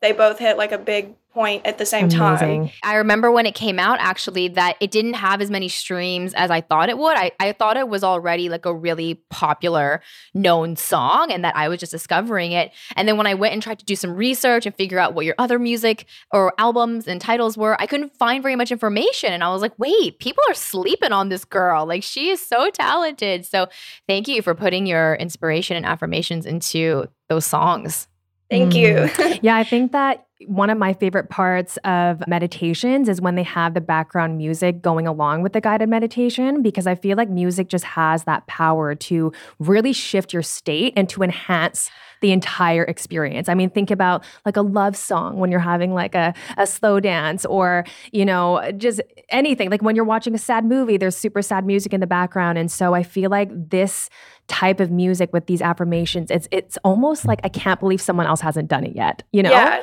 They 0.00 0.12
both 0.12 0.38
hit 0.38 0.56
like 0.56 0.70
a 0.70 0.78
big 0.78 1.14
point 1.36 1.66
at 1.66 1.76
the 1.76 1.84
same 1.84 2.06
Amazing. 2.06 2.68
time. 2.68 2.70
I 2.82 2.94
remember 2.94 3.30
when 3.30 3.44
it 3.44 3.54
came 3.54 3.78
out 3.78 3.98
actually 4.00 4.48
that 4.48 4.76
it 4.80 4.90
didn't 4.90 5.14
have 5.14 5.42
as 5.42 5.50
many 5.50 5.68
streams 5.68 6.32
as 6.32 6.50
I 6.50 6.62
thought 6.62 6.88
it 6.88 6.96
would. 6.96 7.14
I, 7.14 7.30
I 7.38 7.52
thought 7.52 7.76
it 7.76 7.90
was 7.90 8.02
already 8.02 8.48
like 8.48 8.64
a 8.64 8.74
really 8.74 9.16
popular 9.28 10.00
known 10.32 10.76
song 10.76 11.30
and 11.30 11.44
that 11.44 11.54
I 11.54 11.68
was 11.68 11.78
just 11.78 11.92
discovering 11.92 12.52
it. 12.52 12.72
And 12.96 13.06
then 13.06 13.18
when 13.18 13.26
I 13.26 13.34
went 13.34 13.52
and 13.52 13.62
tried 13.62 13.78
to 13.80 13.84
do 13.84 13.94
some 13.94 14.14
research 14.14 14.64
and 14.64 14.74
figure 14.74 14.98
out 14.98 15.12
what 15.12 15.26
your 15.26 15.34
other 15.36 15.58
music 15.58 16.06
or 16.32 16.54
albums 16.56 17.06
and 17.06 17.20
titles 17.20 17.58
were, 17.58 17.78
I 17.78 17.86
couldn't 17.86 18.16
find 18.16 18.42
very 18.42 18.56
much 18.56 18.72
information. 18.72 19.34
And 19.34 19.44
I 19.44 19.50
was 19.50 19.60
like, 19.60 19.78
wait, 19.78 20.18
people 20.18 20.42
are 20.48 20.54
sleeping 20.54 21.12
on 21.12 21.28
this 21.28 21.44
girl. 21.44 21.84
Like 21.84 22.02
she 22.02 22.30
is 22.30 22.40
so 22.40 22.70
talented. 22.70 23.44
So 23.44 23.68
thank 24.08 24.26
you 24.26 24.40
for 24.40 24.54
putting 24.54 24.86
your 24.86 25.16
inspiration 25.16 25.76
and 25.76 25.84
affirmations 25.84 26.46
into 26.46 27.08
those 27.28 27.44
songs. 27.44 28.08
Thank 28.48 28.72
mm. 28.72 28.76
you. 29.20 29.38
yeah, 29.42 29.56
I 29.56 29.64
think 29.64 29.92
that 29.92 30.25
one 30.46 30.68
of 30.68 30.76
my 30.76 30.92
favorite 30.92 31.30
parts 31.30 31.78
of 31.78 32.22
meditations 32.28 33.08
is 33.08 33.20
when 33.20 33.36
they 33.36 33.42
have 33.42 33.72
the 33.72 33.80
background 33.80 34.36
music 34.36 34.82
going 34.82 35.06
along 35.06 35.42
with 35.42 35.54
the 35.54 35.62
guided 35.62 35.88
meditation 35.88 36.62
because 36.62 36.86
I 36.86 36.94
feel 36.94 37.16
like 37.16 37.30
music 37.30 37.68
just 37.68 37.84
has 37.84 38.24
that 38.24 38.46
power 38.46 38.94
to 38.94 39.32
really 39.58 39.94
shift 39.94 40.34
your 40.34 40.42
state 40.42 40.92
and 40.94 41.08
to 41.08 41.22
enhance 41.22 41.90
the 42.20 42.32
entire 42.32 42.84
experience. 42.84 43.48
I 43.48 43.54
mean, 43.54 43.70
think 43.70 43.90
about 43.90 44.24
like 44.44 44.56
a 44.56 44.62
love 44.62 44.96
song 44.96 45.38
when 45.38 45.50
you're 45.50 45.60
having 45.60 45.94
like 45.94 46.14
a, 46.14 46.34
a 46.58 46.66
slow 46.66 47.00
dance 47.00 47.46
or, 47.46 47.84
you 48.12 48.24
know, 48.24 48.70
just 48.76 49.00
anything. 49.30 49.70
Like 49.70 49.82
when 49.82 49.96
you're 49.96 50.04
watching 50.04 50.34
a 50.34 50.38
sad 50.38 50.64
movie, 50.64 50.98
there's 50.98 51.16
super 51.16 51.40
sad 51.40 51.64
music 51.64 51.94
in 51.94 52.00
the 52.00 52.06
background. 52.06 52.58
And 52.58 52.70
so 52.70 52.94
I 52.94 53.02
feel 53.02 53.30
like 53.30 53.50
this 53.52 54.10
type 54.48 54.80
of 54.80 54.90
music 54.90 55.32
with 55.32 55.46
these 55.46 55.62
affirmations, 55.62 56.30
it's 56.30 56.48
it's 56.50 56.76
almost 56.84 57.26
like 57.26 57.40
I 57.42 57.48
can't 57.48 57.80
believe 57.80 58.00
someone 58.00 58.26
else 58.26 58.40
hasn't 58.40 58.68
done 58.68 58.84
it 58.84 58.94
yet, 58.94 59.22
you 59.32 59.42
know? 59.42 59.50
Yeah. 59.50 59.82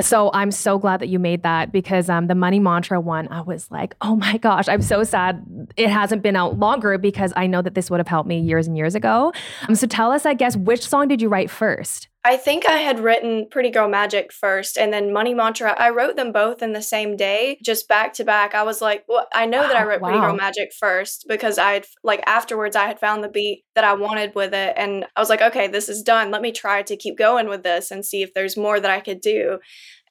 So 0.00 0.30
I'm 0.34 0.50
so 0.50 0.78
glad 0.78 1.00
that 1.00 1.08
you 1.08 1.18
made 1.18 1.42
that 1.42 1.72
because 1.72 2.08
um, 2.08 2.26
the 2.26 2.34
money 2.34 2.60
mantra 2.60 3.00
one, 3.00 3.28
I 3.28 3.40
was 3.40 3.70
like, 3.70 3.94
oh 4.02 4.16
my 4.16 4.36
gosh, 4.36 4.68
I'm 4.68 4.82
so 4.82 5.02
sad 5.04 5.44
it 5.76 5.88
hasn't 5.88 6.22
been 6.22 6.36
out 6.36 6.58
longer 6.58 6.98
because 6.98 7.32
I 7.36 7.46
know 7.46 7.62
that 7.62 7.74
this 7.74 7.90
would 7.90 8.00
have 8.00 8.08
helped 8.08 8.28
me 8.28 8.38
years 8.40 8.66
and 8.66 8.76
years 8.76 8.94
ago. 8.94 9.32
Um, 9.68 9.74
so 9.74 9.86
tell 9.86 10.12
us, 10.12 10.26
I 10.26 10.34
guess, 10.34 10.56
which 10.56 10.86
song 10.86 11.08
did 11.08 11.22
you 11.22 11.28
write 11.28 11.50
first? 11.50 12.08
I 12.26 12.36
think 12.36 12.68
I 12.68 12.78
had 12.78 12.98
written 12.98 13.46
Pretty 13.48 13.70
Girl 13.70 13.88
Magic 13.88 14.32
first 14.32 14.76
and 14.76 14.92
then 14.92 15.12
Money 15.12 15.32
Mantra. 15.32 15.76
I 15.78 15.90
wrote 15.90 16.16
them 16.16 16.32
both 16.32 16.60
in 16.60 16.72
the 16.72 16.82
same 16.82 17.16
day, 17.16 17.56
just 17.62 17.86
back 17.86 18.14
to 18.14 18.24
back. 18.24 18.52
I 18.52 18.64
was 18.64 18.82
like, 18.82 19.04
well, 19.08 19.28
I 19.32 19.46
know 19.46 19.60
wow, 19.60 19.68
that 19.68 19.76
I 19.76 19.84
wrote 19.84 20.00
wow. 20.00 20.08
Pretty 20.08 20.26
Girl 20.26 20.34
Magic 20.34 20.72
first 20.76 21.26
because 21.28 21.56
I 21.56 21.74
had, 21.74 21.86
like, 22.02 22.24
afterwards 22.26 22.74
I 22.74 22.88
had 22.88 22.98
found 22.98 23.22
the 23.22 23.28
beat 23.28 23.62
that 23.76 23.84
I 23.84 23.94
wanted 23.94 24.34
with 24.34 24.54
it. 24.54 24.74
And 24.76 25.06
I 25.14 25.20
was 25.20 25.28
like, 25.28 25.40
okay, 25.40 25.68
this 25.68 25.88
is 25.88 26.02
done. 26.02 26.32
Let 26.32 26.42
me 26.42 26.50
try 26.50 26.82
to 26.82 26.96
keep 26.96 27.16
going 27.16 27.48
with 27.48 27.62
this 27.62 27.92
and 27.92 28.04
see 28.04 28.22
if 28.22 28.34
there's 28.34 28.56
more 28.56 28.80
that 28.80 28.90
I 28.90 28.98
could 28.98 29.20
do. 29.20 29.60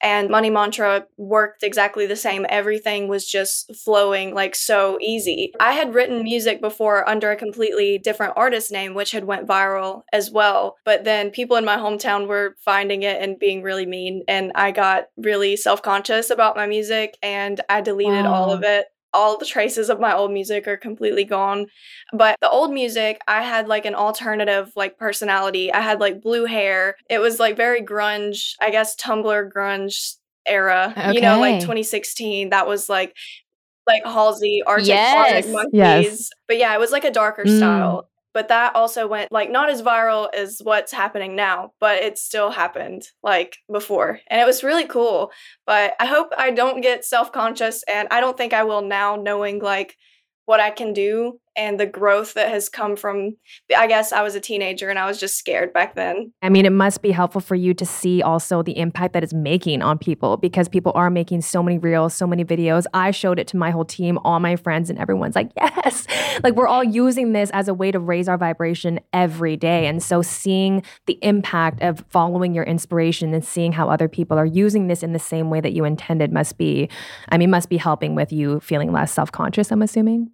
And 0.06 0.30
Money 0.30 0.52
Mantra 0.52 1.08
worked 1.18 1.64
exactly 1.64 2.06
the 2.06 2.16
same. 2.16 2.46
Everything 2.48 3.08
was 3.08 3.26
just 3.26 3.76
flowing 3.76 4.36
like 4.36 4.54
so 4.54 5.00
easy. 5.02 5.52
I 5.60 5.72
had 5.72 5.96
written 5.96 6.22
music 6.22 6.62
before 6.62 7.10
under 7.10 7.32
a 7.32 7.36
completely 7.36 7.98
different 7.98 8.34
artist 8.36 8.72
name, 8.72 8.94
which 8.94 9.12
had 9.12 9.24
went 9.24 9.48
viral 9.48 10.04
as 10.14 10.30
well. 10.30 10.76
But 10.86 11.06
then 11.06 11.32
people 11.32 11.58
in 11.58 11.66
my 11.66 11.78
hometown 11.78 12.28
were 12.28 12.56
finding 12.64 13.02
it 13.02 13.20
and 13.20 13.40
being 13.40 13.64
really 13.64 13.88
mean. 13.88 14.22
And 14.28 14.52
I 14.54 14.70
got 14.70 15.06
really 15.18 15.56
self 15.56 15.82
conscious 15.82 16.30
about 16.30 16.56
my 16.56 16.68
music 16.68 17.18
and 17.24 17.60
I 17.68 17.82
deleted 17.82 18.26
wow. 18.26 18.34
all 18.34 18.52
of 18.52 18.62
it 18.62 18.86
all 19.16 19.38
the 19.38 19.46
traces 19.46 19.90
of 19.90 20.00
my 20.00 20.14
old 20.14 20.32
music 20.32 20.68
are 20.68 20.78
completely 20.78 21.24
gone. 21.24 21.68
But 22.14 22.38
the 22.42 22.50
old 22.50 22.72
music, 22.72 23.22
I 23.28 23.42
had 23.42 23.68
like 23.68 23.86
an 23.86 23.96
alternative 23.96 24.72
like 24.76 24.98
personality. 24.98 25.72
I 25.72 25.82
had 25.82 26.00
like 26.00 26.22
blue 26.22 26.46
hair. 26.46 26.96
It 27.10 27.20
was 27.20 27.40
like 27.40 27.56
very 27.56 27.82
grunge, 27.82 28.52
I 28.62 28.70
guess 28.70 28.96
Tumblr 28.96 29.52
grunge 29.52 30.16
era. 30.46 30.94
Okay. 30.96 31.14
You 31.14 31.22
know, 31.22 31.40
like 31.40 31.62
2016. 31.62 32.50
That 32.50 32.68
was 32.68 32.90
like 32.90 33.16
like 33.88 34.04
Halsey, 34.04 34.62
Arctic, 34.66 34.88
yes. 34.88 35.34
Arctic 35.34 35.52
Monkeys. 35.52 35.74
Yes. 35.74 36.30
But 36.48 36.58
yeah, 36.58 36.74
it 36.74 36.80
was 36.80 36.92
like 36.92 37.06
a 37.06 37.12
darker 37.12 37.46
mm. 37.46 37.58
style 37.58 38.10
but 38.36 38.50
that 38.50 38.76
also 38.76 39.08
went 39.08 39.32
like 39.32 39.50
not 39.50 39.70
as 39.72 39.82
viral 39.82 40.28
as 40.36 40.60
what's 40.62 40.92
happening 40.92 41.36
now 41.36 41.72
but 41.80 42.04
it 42.04 42.20
still 42.20 42.52
happened 42.52 43.08
like 43.24 43.58
before. 43.72 44.20
And 44.28 44.40
it 44.40 44.46
was 44.46 44.64
really 44.64 44.86
cool. 44.86 45.32
But 45.66 45.94
i 46.00 46.06
hope 46.06 46.30
i 46.38 46.52
don't 46.52 46.82
get 46.82 47.06
self-conscious 47.06 47.84
and 47.88 48.08
i 48.12 48.20
don't 48.20 48.38
think 48.38 48.54
i 48.54 48.64
will 48.64 48.82
now 48.84 49.16
knowing 49.16 49.60
like 49.60 49.96
what 50.46 50.60
i 50.60 50.70
can 50.70 50.94
do 50.94 51.40
and 51.56 51.80
the 51.80 51.86
growth 51.86 52.34
that 52.34 52.50
has 52.50 52.70
come 52.70 52.96
from 52.96 53.36
I 53.76 53.88
guess 53.88 54.12
I 54.12 54.22
was 54.22 54.36
a 54.36 54.40
teenager 54.40 54.90
and 54.90 55.00
I 55.00 55.06
was 55.06 55.20
just 55.20 55.38
scared 55.38 55.74
back 55.74 55.96
then. 55.96 56.34
I 56.42 56.50
mean, 56.50 56.66
it 56.66 56.72
must 56.72 57.02
be 57.02 57.12
helpful 57.12 57.42
for 57.42 57.56
you 57.56 57.74
to 57.74 57.86
see 57.86 58.22
also 58.22 58.62
the 58.62 58.78
impact 58.78 59.14
that 59.14 59.24
it's 59.24 59.34
making 59.34 59.82
on 59.82 59.98
people 59.98 60.38
because 60.38 60.68
people 60.68 60.92
are 60.96 61.10
making 61.10 61.42
so 61.42 61.64
many 61.64 61.78
reels, 61.78 62.14
so 62.14 62.28
many 62.28 62.44
videos. 62.44 62.86
I 62.94 63.12
showed 63.12 63.40
it 63.40 63.48
to 63.48 63.58
my 63.58 63.72
whole 63.72 63.86
team, 63.86 64.20
all 64.24 64.40
my 64.40 64.56
friends, 64.56 64.90
and 64.90 65.00
everyone's 65.00 65.36
like, 65.36 65.52
yes. 65.58 66.06
Like 66.44 66.56
we're 66.56 66.68
all 66.68 66.84
using 66.84 67.34
this 67.34 67.50
as 67.52 67.68
a 67.68 67.74
way 67.74 67.92
to 67.92 68.00
raise 68.00 68.28
our 68.28 68.38
vibration 68.38 69.00
every 69.14 69.58
day. 69.58 69.88
And 69.88 70.02
so 70.04 70.22
seeing 70.22 70.84
the 71.06 71.18
impact 71.22 71.82
of 71.82 72.04
following 72.10 72.54
your 72.54 72.66
inspiration 72.66 73.34
and 73.34 73.44
seeing 73.44 73.72
how 73.72 73.90
other 73.90 74.08
people 74.08 74.38
are 74.38 74.46
using 74.46 74.88
this 74.88 75.04
in 75.04 75.14
the 75.14 75.20
same 75.20 75.50
way 75.50 75.62
that 75.62 75.74
you 75.74 75.86
intended 75.86 76.32
must 76.32 76.58
be, 76.58 76.90
I 77.30 77.38
mean, 77.38 77.50
must 77.50 77.70
be 77.70 77.78
helping 77.78 78.16
with 78.16 78.32
you 78.32 78.60
feeling 78.60 78.92
less 78.92 79.12
self-conscious, 79.12 79.72
I'm 79.72 79.82
assuming. 79.82 80.32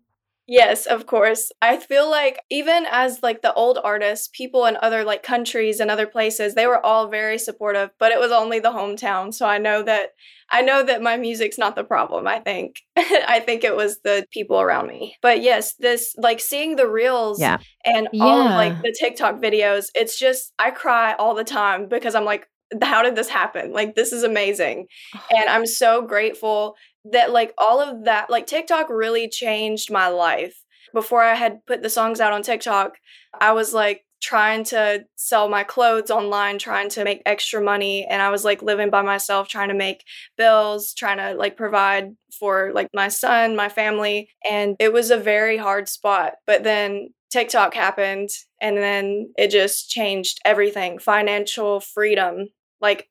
Yes, 0.52 0.86
of 0.86 1.06
course. 1.06 1.50
I 1.62 1.78
feel 1.78 2.12
like 2.12 2.42
even 2.50 2.86
as 2.92 3.24
like 3.24 3.42
the 3.42 3.54
old 3.54 3.80
artists, 3.82 4.28
people 4.34 4.66
in 4.66 4.78
other 4.82 5.06
like 5.06 5.24
countries 5.24 5.80
and 5.80 5.90
other 5.90 6.06
places, 6.06 6.56
they 6.56 6.68
were 6.68 6.86
all 6.86 7.08
very 7.08 7.38
supportive, 7.38 7.92
but 7.98 8.12
it 8.12 8.20
was 8.20 8.34
only 8.34 8.60
the 8.60 8.72
hometown. 8.72 9.34
So 9.34 9.46
I 9.48 9.60
know 9.60 9.82
that 9.84 10.10
I 10.52 10.62
know 10.62 10.84
that 10.84 11.02
my 11.02 11.16
music's 11.16 11.58
not 11.58 11.78
the 11.78 11.86
problem, 11.86 12.28
I 12.28 12.40
think. 12.40 12.82
I 12.98 13.40
think 13.40 13.64
it 13.64 13.78
was 13.78 14.02
the 14.04 14.26
people 14.34 14.60
around 14.60 14.90
me. 14.90 15.16
But 15.22 15.42
yes, 15.42 15.76
this 15.76 16.14
like 16.18 16.42
seeing 16.42 16.76
the 16.76 16.90
reels 16.90 17.40
yeah. 17.40 17.60
and 17.86 18.10
yeah. 18.12 18.22
all 18.22 18.42
of 18.42 18.52
like 18.52 18.82
the 18.82 18.94
TikTok 19.00 19.40
videos, 19.40 19.86
it's 19.96 20.20
just 20.20 20.52
I 20.60 20.72
cry 20.72 21.14
all 21.14 21.34
the 21.34 21.46
time 21.46 21.88
because 21.88 22.14
I'm 22.14 22.26
like 22.26 22.46
how 22.82 23.04
did 23.04 23.16
this 23.16 23.30
happen? 23.30 23.74
Like 23.74 23.96
this 23.96 24.14
is 24.14 24.24
amazing. 24.24 24.88
Oh. 25.16 25.22
And 25.38 25.50
I'm 25.50 25.66
so 25.66 26.02
grateful 26.02 26.76
that 27.06 27.32
like 27.32 27.54
all 27.58 27.80
of 27.80 28.06
that 28.06 28.30
like 28.30 28.48
TikTok 28.48 28.90
really 28.90 29.28
changed 29.28 29.92
my 29.92 30.08
life. 30.08 30.64
Before 30.94 31.24
I 31.24 31.36
had 31.36 31.66
put 31.66 31.82
the 31.82 31.90
songs 31.90 32.20
out 32.20 32.34
on 32.34 32.44
TikTok, 32.44 32.98
I 33.40 33.54
was 33.54 33.74
like 33.74 34.04
trying 34.22 34.64
to 34.64 35.04
sell 35.16 35.50
my 35.50 35.64
clothes 35.64 36.12
online, 36.12 36.60
trying 36.60 36.90
to 36.90 37.04
make 37.04 37.24
extra 37.26 37.62
money 37.62 38.06
and 38.06 38.22
I 38.22 38.30
was 38.30 38.46
like 38.46 38.62
living 38.62 38.90
by 38.90 39.02
myself 39.02 39.48
trying 39.48 39.70
to 39.70 39.74
make 39.74 40.04
bills, 40.38 40.94
trying 40.94 41.18
to 41.18 41.34
like 41.34 41.58
provide 41.58 42.12
for 42.38 42.72
like 42.74 42.90
my 42.94 43.08
son, 43.08 43.56
my 43.56 43.70
family, 43.70 44.30
and 44.48 44.76
it 44.80 44.94
was 44.94 45.10
a 45.10 45.18
very 45.18 45.58
hard 45.58 45.90
spot. 45.90 46.34
But 46.46 46.64
then 46.64 47.10
TikTok 47.32 47.74
happened 47.74 48.30
and 48.62 48.78
then 48.78 49.34
it 49.38 49.50
just 49.50 49.90
changed 49.90 50.40
everything. 50.46 51.00
Financial 51.00 51.80
freedom 51.80 52.50
like 52.80 53.10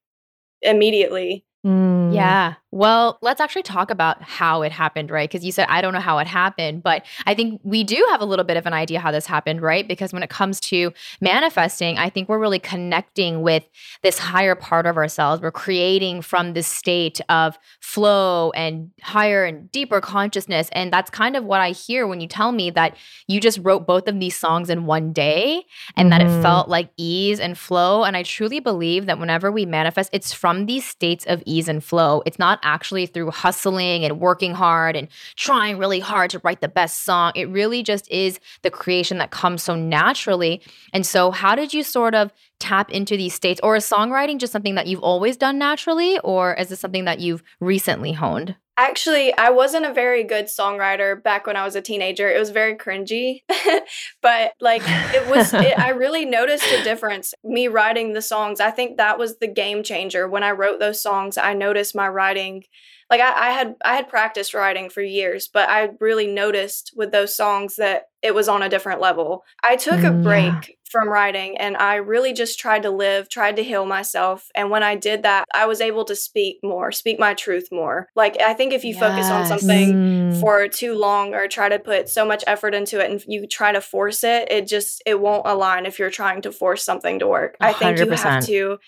immediately. 0.62 1.44
Mm. 1.64 2.14
Yeah. 2.14 2.54
Well, 2.72 3.18
let's 3.20 3.40
actually 3.40 3.64
talk 3.64 3.90
about 3.90 4.22
how 4.22 4.62
it 4.62 4.70
happened, 4.70 5.10
right? 5.10 5.28
Because 5.28 5.44
you 5.44 5.50
said, 5.50 5.66
I 5.68 5.82
don't 5.82 5.92
know 5.92 6.00
how 6.00 6.18
it 6.18 6.28
happened, 6.28 6.84
but 6.84 7.04
I 7.26 7.34
think 7.34 7.60
we 7.64 7.82
do 7.82 8.06
have 8.10 8.20
a 8.20 8.24
little 8.24 8.44
bit 8.44 8.56
of 8.56 8.64
an 8.64 8.72
idea 8.72 9.00
how 9.00 9.10
this 9.10 9.26
happened, 9.26 9.60
right? 9.60 9.86
Because 9.86 10.12
when 10.12 10.22
it 10.22 10.30
comes 10.30 10.60
to 10.60 10.92
manifesting, 11.20 11.98
I 11.98 12.10
think 12.10 12.28
we're 12.28 12.38
really 12.38 12.60
connecting 12.60 13.42
with 13.42 13.64
this 14.02 14.18
higher 14.18 14.54
part 14.54 14.86
of 14.86 14.96
ourselves. 14.96 15.42
We're 15.42 15.50
creating 15.50 16.22
from 16.22 16.52
this 16.52 16.68
state 16.68 17.20
of 17.28 17.58
flow 17.80 18.52
and 18.52 18.92
higher 19.02 19.44
and 19.44 19.70
deeper 19.72 20.00
consciousness. 20.00 20.68
And 20.70 20.92
that's 20.92 21.10
kind 21.10 21.34
of 21.34 21.44
what 21.44 21.60
I 21.60 21.72
hear 21.72 22.06
when 22.06 22.20
you 22.20 22.28
tell 22.28 22.52
me 22.52 22.70
that 22.70 22.96
you 23.26 23.40
just 23.40 23.58
wrote 23.62 23.84
both 23.84 24.06
of 24.06 24.18
these 24.20 24.36
songs 24.36 24.70
in 24.70 24.86
one 24.86 25.12
day 25.12 25.64
and 25.96 26.06
mm-hmm. 26.06 26.10
that 26.10 26.20
it 26.22 26.30
mm-hmm. 26.30 26.42
felt 26.42 26.68
like 26.68 26.90
ease 26.96 27.40
and 27.40 27.58
flow. 27.58 28.04
And 28.04 28.16
I 28.16 28.22
truly 28.22 28.60
believe 28.60 29.06
that 29.06 29.18
whenever 29.18 29.50
we 29.50 29.66
manifest, 29.66 30.10
it's 30.12 30.32
from 30.32 30.66
these 30.66 30.86
states 30.86 31.26
of 31.26 31.42
ease 31.50 31.68
and 31.68 31.82
flow. 31.82 32.22
It's 32.26 32.38
not 32.38 32.60
actually 32.62 33.06
through 33.06 33.30
hustling 33.30 34.04
and 34.04 34.20
working 34.20 34.54
hard 34.54 34.96
and 34.96 35.08
trying 35.36 35.78
really 35.78 36.00
hard 36.00 36.30
to 36.30 36.40
write 36.44 36.60
the 36.60 36.68
best 36.68 37.04
song. 37.04 37.32
It 37.34 37.48
really 37.48 37.82
just 37.82 38.10
is 38.10 38.38
the 38.62 38.70
creation 38.70 39.18
that 39.18 39.30
comes 39.30 39.62
so 39.62 39.74
naturally. 39.74 40.62
And 40.92 41.04
so, 41.04 41.30
how 41.30 41.54
did 41.54 41.74
you 41.74 41.82
sort 41.82 42.14
of 42.14 42.32
tap 42.58 42.90
into 42.90 43.16
these 43.16 43.34
states? 43.34 43.60
Or 43.62 43.76
is 43.76 43.84
songwriting 43.84 44.38
just 44.38 44.52
something 44.52 44.76
that 44.76 44.86
you've 44.86 45.02
always 45.02 45.36
done 45.36 45.58
naturally? 45.58 46.18
Or 46.20 46.54
is 46.54 46.68
this 46.68 46.80
something 46.80 47.06
that 47.06 47.20
you've 47.20 47.42
recently 47.60 48.12
honed? 48.12 48.54
Actually, 48.80 49.36
I 49.36 49.50
wasn't 49.50 49.84
a 49.84 49.92
very 49.92 50.24
good 50.24 50.46
songwriter 50.46 51.22
back 51.22 51.46
when 51.46 51.54
I 51.54 51.66
was 51.66 51.76
a 51.76 51.82
teenager. 51.82 52.30
It 52.30 52.38
was 52.38 52.48
very 52.48 52.76
cringy, 52.76 53.42
but 54.22 54.54
like 54.58 54.80
it 54.86 55.28
was, 55.28 55.52
it, 55.54 55.78
I 55.78 55.90
really 55.90 56.24
noticed 56.24 56.64
a 56.64 56.82
difference. 56.82 57.34
Me 57.44 57.68
writing 57.68 58.14
the 58.14 58.22
songs, 58.22 58.58
I 58.58 58.70
think 58.70 58.96
that 58.96 59.18
was 59.18 59.36
the 59.36 59.48
game 59.48 59.82
changer. 59.82 60.26
When 60.26 60.42
I 60.42 60.52
wrote 60.52 60.80
those 60.80 61.02
songs, 61.02 61.36
I 61.36 61.52
noticed 61.52 61.94
my 61.94 62.08
writing 62.08 62.64
like 63.10 63.20
I, 63.20 63.48
I, 63.48 63.50
had 63.50 63.74
I 63.84 63.96
had 63.96 64.08
practiced 64.08 64.54
writing 64.54 64.88
for 64.88 65.02
years, 65.02 65.50
but 65.52 65.68
I 65.68 65.90
really 66.00 66.28
noticed 66.28 66.92
with 66.96 67.10
those 67.10 67.34
songs 67.34 67.76
that 67.76 68.04
it 68.22 68.34
was 68.34 68.48
on 68.48 68.62
a 68.62 68.68
different 68.68 69.02
level. 69.02 69.44
I 69.62 69.76
took 69.76 70.00
a 70.00 70.10
mm, 70.10 70.22
break. 70.22 70.78
From 70.90 71.08
writing 71.08 71.56
and 71.58 71.76
I 71.76 71.96
really 71.96 72.32
just 72.32 72.58
tried 72.58 72.82
to 72.82 72.90
live, 72.90 73.28
tried 73.28 73.56
to 73.56 73.62
heal 73.62 73.86
myself. 73.86 74.48
And 74.54 74.70
when 74.70 74.82
I 74.82 74.96
did 74.96 75.22
that, 75.22 75.44
I 75.54 75.66
was 75.66 75.80
able 75.80 76.04
to 76.06 76.16
speak 76.16 76.58
more, 76.62 76.90
speak 76.92 77.18
my 77.18 77.34
truth 77.34 77.68
more. 77.70 78.08
Like 78.16 78.40
I 78.40 78.54
think 78.54 78.72
if 78.72 78.84
you 78.84 78.94
yes. 78.94 79.00
focus 79.00 79.30
on 79.30 79.46
something 79.46 79.92
mm. 79.92 80.40
for 80.40 80.66
too 80.68 80.94
long 80.94 81.34
or 81.34 81.46
try 81.48 81.68
to 81.68 81.78
put 81.78 82.08
so 82.08 82.24
much 82.24 82.42
effort 82.46 82.74
into 82.74 82.98
it 82.98 83.10
and 83.10 83.22
you 83.26 83.46
try 83.46 83.72
to 83.72 83.80
force 83.80 84.24
it, 84.24 84.50
it 84.50 84.66
just 84.66 85.02
it 85.06 85.20
won't 85.20 85.46
align 85.46 85.86
if 85.86 85.98
you're 85.98 86.10
trying 86.10 86.42
to 86.42 86.52
force 86.52 86.84
something 86.84 87.18
to 87.20 87.26
work. 87.26 87.56
100%. 87.60 87.66
I 87.66 87.72
think 87.72 87.98
you 87.98 88.10
have 88.10 88.46
to 88.46 88.78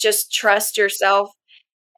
just 0.00 0.32
trust 0.32 0.78
yourself 0.78 1.30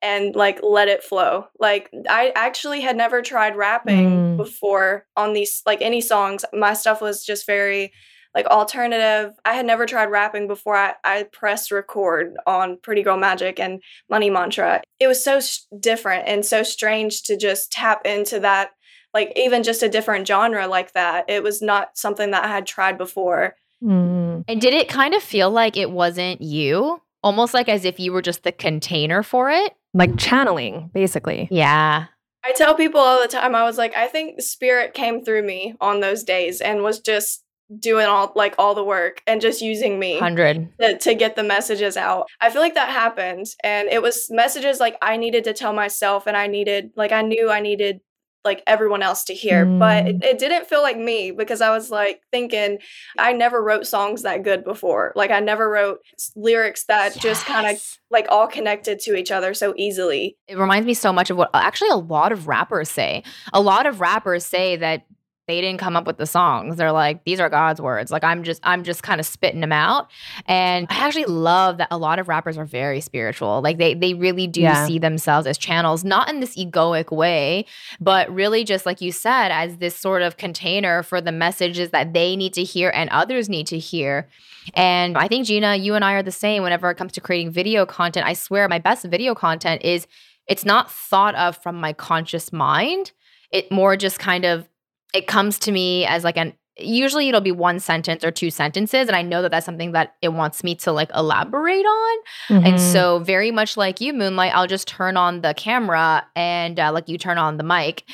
and 0.02 0.34
like 0.34 0.58
let 0.62 0.88
it 0.88 1.04
flow. 1.04 1.46
Like 1.60 1.88
I 2.10 2.32
actually 2.34 2.80
had 2.80 2.96
never 2.96 3.22
tried 3.22 3.56
rapping 3.56 4.10
mm. 4.10 4.36
before 4.36 5.06
on 5.16 5.32
these 5.32 5.62
like 5.64 5.80
any 5.80 6.00
songs. 6.00 6.44
My 6.52 6.74
stuff 6.74 7.00
was 7.00 7.24
just 7.24 7.46
very 7.46 7.92
like 8.34 8.46
alternative. 8.46 9.34
I 9.44 9.54
had 9.54 9.66
never 9.66 9.86
tried 9.86 10.06
rapping 10.06 10.48
before 10.48 10.76
I, 10.76 10.94
I 11.04 11.24
pressed 11.32 11.70
record 11.70 12.34
on 12.46 12.78
Pretty 12.82 13.02
Girl 13.02 13.16
Magic 13.16 13.60
and 13.60 13.82
Money 14.08 14.30
Mantra. 14.30 14.82
It 14.98 15.06
was 15.06 15.22
so 15.22 15.40
sh- 15.40 15.60
different 15.78 16.28
and 16.28 16.44
so 16.44 16.62
strange 16.62 17.22
to 17.24 17.36
just 17.36 17.72
tap 17.72 18.06
into 18.06 18.40
that, 18.40 18.70
like 19.12 19.32
even 19.36 19.62
just 19.62 19.82
a 19.82 19.88
different 19.88 20.26
genre 20.26 20.66
like 20.66 20.92
that. 20.92 21.28
It 21.28 21.42
was 21.42 21.60
not 21.62 21.96
something 21.98 22.30
that 22.30 22.44
I 22.44 22.48
had 22.48 22.66
tried 22.66 22.98
before. 22.98 23.56
Mm. 23.82 24.44
And 24.48 24.60
did 24.60 24.74
it 24.74 24.88
kind 24.88 25.14
of 25.14 25.22
feel 25.22 25.50
like 25.50 25.76
it 25.76 25.90
wasn't 25.90 26.40
you? 26.40 27.00
Almost 27.22 27.54
like 27.54 27.68
as 27.68 27.84
if 27.84 28.00
you 28.00 28.12
were 28.12 28.22
just 28.22 28.42
the 28.42 28.52
container 28.52 29.22
for 29.22 29.50
it? 29.50 29.76
like 29.94 30.16
channeling, 30.16 30.90
basically. 30.92 31.48
Yeah. 31.50 32.06
I 32.44 32.52
tell 32.52 32.74
people 32.74 33.00
all 33.00 33.20
the 33.20 33.28
time, 33.28 33.54
I 33.54 33.64
was 33.64 33.78
like, 33.78 33.94
I 33.94 34.08
think 34.08 34.40
spirit 34.40 34.94
came 34.94 35.24
through 35.24 35.42
me 35.42 35.74
on 35.80 36.00
those 36.00 36.24
days 36.24 36.60
and 36.60 36.82
was 36.82 37.00
just 37.00 37.44
doing 37.78 38.06
all 38.06 38.32
like 38.34 38.54
all 38.58 38.74
the 38.74 38.84
work 38.84 39.22
and 39.26 39.40
just 39.40 39.60
using 39.60 39.98
me 39.98 40.14
100 40.14 40.68
to, 40.80 40.98
to 40.98 41.14
get 41.14 41.36
the 41.36 41.42
messages 41.42 41.96
out 41.96 42.26
i 42.40 42.50
feel 42.50 42.60
like 42.60 42.74
that 42.74 42.88
happened 42.88 43.46
and 43.62 43.88
it 43.88 44.02
was 44.02 44.28
messages 44.30 44.80
like 44.80 44.96
i 45.02 45.16
needed 45.16 45.44
to 45.44 45.52
tell 45.52 45.72
myself 45.72 46.26
and 46.26 46.36
i 46.36 46.46
needed 46.46 46.90
like 46.96 47.12
i 47.12 47.22
knew 47.22 47.50
i 47.50 47.60
needed 47.60 48.00
like 48.44 48.62
everyone 48.66 49.02
else 49.02 49.24
to 49.24 49.34
hear 49.34 49.64
mm. 49.64 49.78
but 49.78 50.06
it, 50.06 50.18
mm. 50.18 50.24
it, 50.24 50.38
didn't 50.38 50.66
feel 50.66 50.82
like 50.82 50.98
me 50.98 51.30
because 51.30 51.60
i 51.60 51.70
was 51.70 51.90
like 51.90 52.20
thinking 52.30 52.78
i 53.18 53.32
never 53.32 53.62
wrote 53.62 53.86
songs 53.86 54.22
that 54.22 54.42
good 54.42 54.64
before 54.64 55.12
like 55.14 55.30
i 55.30 55.38
never 55.40 55.70
wrote 55.70 56.00
lyrics 56.34 56.84
that 56.86 57.14
yes. 57.14 57.22
just 57.22 57.46
kind 57.46 57.66
of 57.66 57.98
like 58.10 58.26
all 58.28 58.48
connected 58.48 58.98
to 58.98 59.14
each 59.14 59.30
other 59.30 59.54
so 59.54 59.72
easily 59.76 60.36
it 60.48 60.58
reminds 60.58 60.86
me 60.86 60.94
so 60.94 61.12
much 61.12 61.30
of 61.30 61.36
what 61.36 61.50
actually 61.54 61.90
a 61.90 61.96
lot 61.96 62.32
of 62.32 62.48
rappers 62.48 62.90
say 62.90 63.22
a 63.52 63.60
lot 63.60 63.86
of 63.86 64.00
rappers 64.00 64.44
say 64.44 64.76
that 64.76 65.04
they 65.48 65.60
didn't 65.60 65.80
come 65.80 65.96
up 65.96 66.06
with 66.06 66.18
the 66.18 66.26
songs. 66.26 66.76
They're 66.76 66.92
like, 66.92 67.24
these 67.24 67.40
are 67.40 67.50
God's 67.50 67.80
words. 67.80 68.12
Like 68.12 68.22
I'm 68.22 68.44
just 68.44 68.60
I'm 68.62 68.84
just 68.84 69.02
kind 69.02 69.20
of 69.20 69.26
spitting 69.26 69.60
them 69.60 69.72
out. 69.72 70.08
And 70.46 70.86
I 70.88 71.06
actually 71.06 71.24
love 71.24 71.78
that 71.78 71.88
a 71.90 71.98
lot 71.98 72.18
of 72.18 72.28
rappers 72.28 72.56
are 72.56 72.64
very 72.64 73.00
spiritual. 73.00 73.60
Like 73.60 73.78
they 73.78 73.94
they 73.94 74.14
really 74.14 74.46
do 74.46 74.60
yeah. 74.60 74.86
see 74.86 74.98
themselves 74.98 75.46
as 75.46 75.58
channels, 75.58 76.04
not 76.04 76.30
in 76.30 76.40
this 76.40 76.56
egoic 76.56 77.10
way, 77.10 77.66
but 78.00 78.32
really 78.32 78.62
just 78.62 78.86
like 78.86 79.00
you 79.00 79.10
said, 79.10 79.50
as 79.50 79.78
this 79.78 79.96
sort 79.96 80.22
of 80.22 80.36
container 80.36 81.02
for 81.02 81.20
the 81.20 81.32
messages 81.32 81.90
that 81.90 82.12
they 82.12 82.36
need 82.36 82.54
to 82.54 82.62
hear 82.62 82.92
and 82.94 83.10
others 83.10 83.48
need 83.48 83.66
to 83.66 83.78
hear. 83.78 84.28
And 84.74 85.18
I 85.18 85.26
think 85.26 85.46
Gina, 85.46 85.74
you 85.76 85.94
and 85.96 86.04
I 86.04 86.12
are 86.14 86.22
the 86.22 86.30
same 86.30 86.62
whenever 86.62 86.88
it 86.90 86.96
comes 86.96 87.12
to 87.12 87.20
creating 87.20 87.50
video 87.50 87.84
content. 87.84 88.26
I 88.26 88.34
swear 88.34 88.68
my 88.68 88.78
best 88.78 89.04
video 89.06 89.34
content 89.34 89.82
is 89.82 90.06
it's 90.46 90.64
not 90.64 90.90
thought 90.90 91.34
of 91.34 91.56
from 91.56 91.76
my 91.76 91.92
conscious 91.92 92.52
mind. 92.52 93.12
It 93.50 93.70
more 93.70 93.96
just 93.96 94.18
kind 94.18 94.44
of 94.44 94.68
it 95.12 95.26
comes 95.26 95.58
to 95.60 95.72
me 95.72 96.04
as 96.06 96.24
like 96.24 96.36
an 96.36 96.54
usually 96.78 97.28
it'll 97.28 97.42
be 97.42 97.52
one 97.52 97.78
sentence 97.78 98.24
or 98.24 98.30
two 98.30 98.50
sentences 98.50 99.06
and 99.06 99.14
i 99.14 99.20
know 99.20 99.42
that 99.42 99.50
that's 99.50 99.66
something 99.66 99.92
that 99.92 100.14
it 100.22 100.30
wants 100.30 100.64
me 100.64 100.74
to 100.74 100.90
like 100.90 101.10
elaborate 101.14 101.84
on 101.84 102.18
mm-hmm. 102.48 102.66
and 102.66 102.80
so 102.80 103.18
very 103.18 103.50
much 103.50 103.76
like 103.76 104.00
you 104.00 104.12
moonlight 104.12 104.52
i'll 104.54 104.66
just 104.66 104.88
turn 104.88 105.16
on 105.16 105.42
the 105.42 105.52
camera 105.54 106.26
and 106.34 106.80
uh, 106.80 106.90
like 106.90 107.08
you 107.08 107.18
turn 107.18 107.36
on 107.36 107.58
the 107.58 107.64
mic 107.64 108.04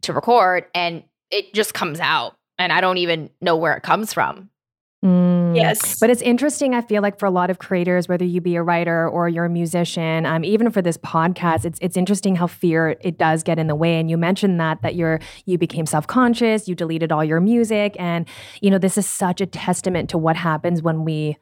to 0.00 0.14
record 0.14 0.64
and 0.74 1.02
it 1.30 1.52
just 1.52 1.74
comes 1.74 2.00
out 2.00 2.36
and 2.58 2.72
i 2.72 2.80
don't 2.80 2.98
even 2.98 3.28
know 3.42 3.54
where 3.54 3.76
it 3.76 3.82
comes 3.82 4.14
from 4.14 4.48
Mm. 5.04 5.35
Yes. 5.56 5.98
But 5.98 6.10
it's 6.10 6.22
interesting, 6.22 6.74
I 6.74 6.82
feel 6.82 7.02
like, 7.02 7.18
for 7.18 7.26
a 7.26 7.30
lot 7.30 7.50
of 7.50 7.58
creators, 7.58 8.08
whether 8.08 8.24
you 8.24 8.40
be 8.40 8.56
a 8.56 8.62
writer 8.62 9.08
or 9.08 9.28
you're 9.28 9.46
a 9.46 9.50
musician, 9.50 10.26
um, 10.26 10.44
even 10.44 10.70
for 10.70 10.82
this 10.82 10.98
podcast, 10.98 11.64
it's 11.64 11.78
it's 11.82 11.96
interesting 11.96 12.36
how 12.36 12.46
fear 12.46 12.96
it 13.00 13.18
does 13.18 13.42
get 13.42 13.58
in 13.58 13.66
the 13.66 13.74
way. 13.74 13.98
And 13.98 14.10
you 14.10 14.16
mentioned 14.16 14.60
that 14.60 14.82
that 14.82 14.94
you're 14.94 15.20
you 15.44 15.58
became 15.58 15.86
self-conscious, 15.86 16.68
you 16.68 16.74
deleted 16.74 17.12
all 17.12 17.24
your 17.24 17.40
music. 17.40 17.96
And, 17.98 18.26
you 18.60 18.70
know, 18.70 18.78
this 18.78 18.98
is 18.98 19.06
such 19.06 19.40
a 19.40 19.46
testament 19.46 20.10
to 20.10 20.18
what 20.18 20.36
happens 20.36 20.82
when 20.82 21.04
we 21.04 21.36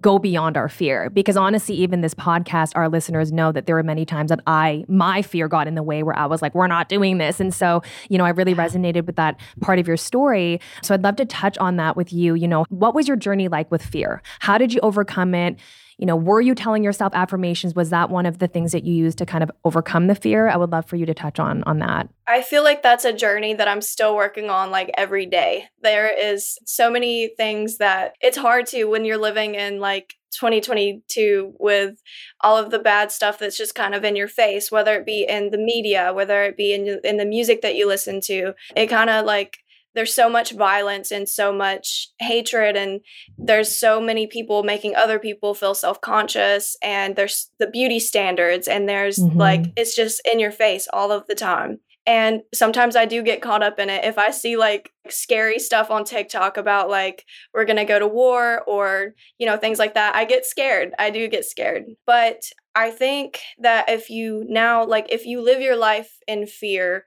go 0.00 0.18
beyond 0.18 0.56
our 0.56 0.68
fear. 0.68 1.08
Because 1.10 1.36
honestly 1.36 1.74
even 1.76 2.02
this 2.02 2.14
podcast 2.14 2.72
our 2.74 2.88
listeners 2.88 3.32
know 3.32 3.52
that 3.52 3.66
there 3.66 3.74
were 3.74 3.82
many 3.82 4.04
times 4.04 4.28
that 4.28 4.40
i 4.46 4.84
my 4.86 5.22
fear 5.22 5.48
got 5.48 5.66
in 5.66 5.74
the 5.74 5.82
way 5.82 6.02
where 6.02 6.16
i 6.18 6.26
was 6.26 6.42
like 6.42 6.54
we're 6.54 6.66
not 6.66 6.88
doing 6.88 7.18
this. 7.18 7.40
And 7.40 7.54
so 7.54 7.82
you 8.08 8.18
know 8.18 8.24
i 8.24 8.30
really 8.30 8.54
resonated 8.54 9.06
with 9.06 9.16
that 9.16 9.40
part 9.60 9.78
of 9.78 9.88
your 9.88 9.96
story. 9.96 10.60
So 10.82 10.94
i'd 10.94 11.02
love 11.02 11.16
to 11.16 11.24
touch 11.24 11.56
on 11.58 11.76
that 11.76 11.96
with 11.96 12.12
you. 12.12 12.34
You 12.34 12.48
know 12.48 12.64
what 12.68 12.94
was 12.94 13.08
your 13.08 13.16
journey 13.16 13.48
like 13.48 13.70
with 13.70 13.82
fear? 13.82 14.22
How 14.40 14.58
did 14.58 14.74
you 14.74 14.80
overcome 14.80 15.34
it 15.34 15.58
you 15.98 16.06
know, 16.06 16.16
were 16.16 16.40
you 16.40 16.54
telling 16.54 16.84
yourself 16.84 17.12
affirmations? 17.14 17.74
Was 17.74 17.90
that 17.90 18.08
one 18.08 18.24
of 18.24 18.38
the 18.38 18.46
things 18.46 18.70
that 18.70 18.84
you 18.84 18.94
used 18.94 19.18
to 19.18 19.26
kind 19.26 19.42
of 19.42 19.50
overcome 19.64 20.06
the 20.06 20.14
fear? 20.14 20.48
I 20.48 20.56
would 20.56 20.70
love 20.70 20.86
for 20.86 20.94
you 20.94 21.04
to 21.06 21.14
touch 21.14 21.40
on 21.40 21.64
on 21.64 21.80
that. 21.80 22.08
I 22.28 22.40
feel 22.42 22.62
like 22.62 22.82
that's 22.82 23.04
a 23.04 23.12
journey 23.12 23.52
that 23.54 23.66
I'm 23.66 23.82
still 23.82 24.14
working 24.14 24.48
on 24.48 24.70
like 24.70 24.90
every 24.96 25.26
day. 25.26 25.64
There 25.82 26.08
is 26.08 26.56
so 26.64 26.88
many 26.88 27.32
things 27.36 27.78
that 27.78 28.14
it's 28.20 28.38
hard 28.38 28.66
to 28.66 28.84
when 28.84 29.04
you're 29.04 29.18
living 29.18 29.56
in 29.56 29.80
like 29.80 30.14
2022 30.32 31.54
with 31.58 32.00
all 32.42 32.56
of 32.56 32.70
the 32.70 32.78
bad 32.78 33.10
stuff 33.10 33.38
that's 33.38 33.56
just 33.56 33.74
kind 33.74 33.94
of 33.94 34.04
in 34.04 34.14
your 34.14 34.28
face 34.28 34.70
whether 34.70 34.94
it 34.94 35.06
be 35.06 35.24
in 35.26 35.50
the 35.50 35.58
media 35.58 36.12
whether 36.12 36.42
it 36.42 36.54
be 36.54 36.74
in 36.74 37.00
in 37.02 37.16
the 37.16 37.24
music 37.24 37.62
that 37.62 37.74
you 37.74 37.88
listen 37.88 38.20
to 38.20 38.52
it 38.76 38.88
kind 38.88 39.08
of 39.08 39.24
like 39.24 39.60
there's 39.98 40.14
so 40.14 40.30
much 40.30 40.52
violence 40.52 41.10
and 41.10 41.28
so 41.28 41.52
much 41.52 42.12
hatred 42.20 42.76
and 42.76 43.00
there's 43.36 43.76
so 43.76 44.00
many 44.00 44.28
people 44.28 44.62
making 44.62 44.94
other 44.94 45.18
people 45.18 45.54
feel 45.54 45.74
self-conscious 45.74 46.76
and 46.84 47.16
there's 47.16 47.50
the 47.58 47.66
beauty 47.66 47.98
standards 47.98 48.68
and 48.68 48.88
there's 48.88 49.18
mm-hmm. 49.18 49.36
like 49.36 49.64
it's 49.76 49.96
just 49.96 50.20
in 50.32 50.38
your 50.38 50.52
face 50.52 50.86
all 50.92 51.10
of 51.10 51.26
the 51.26 51.34
time 51.34 51.80
and 52.06 52.42
sometimes 52.54 52.94
I 52.94 53.06
do 53.06 53.22
get 53.22 53.42
caught 53.42 53.64
up 53.64 53.80
in 53.80 53.90
it. 53.90 54.04
If 54.04 54.18
I 54.18 54.30
see 54.30 54.56
like 54.56 54.92
scary 55.10 55.58
stuff 55.58 55.90
on 55.90 56.04
TikTok 56.04 56.56
about 56.56 56.88
like 56.88 57.24
we're 57.52 57.66
going 57.66 57.76
to 57.76 57.84
go 57.84 57.98
to 57.98 58.06
war 58.06 58.62
or, 58.68 59.14
you 59.36 59.46
know, 59.46 59.56
things 59.56 59.80
like 59.80 59.94
that, 59.94 60.14
I 60.14 60.24
get 60.24 60.46
scared. 60.46 60.92
I 60.98 61.10
do 61.10 61.26
get 61.26 61.44
scared. 61.44 61.84
But 62.06 62.44
I 62.74 62.92
think 62.92 63.40
that 63.58 63.90
if 63.90 64.08
you 64.08 64.46
now, 64.48 64.86
like, 64.86 65.12
if 65.12 65.26
you 65.26 65.42
live 65.42 65.60
your 65.60 65.76
life 65.76 66.10
in 66.28 66.46
fear, 66.46 67.04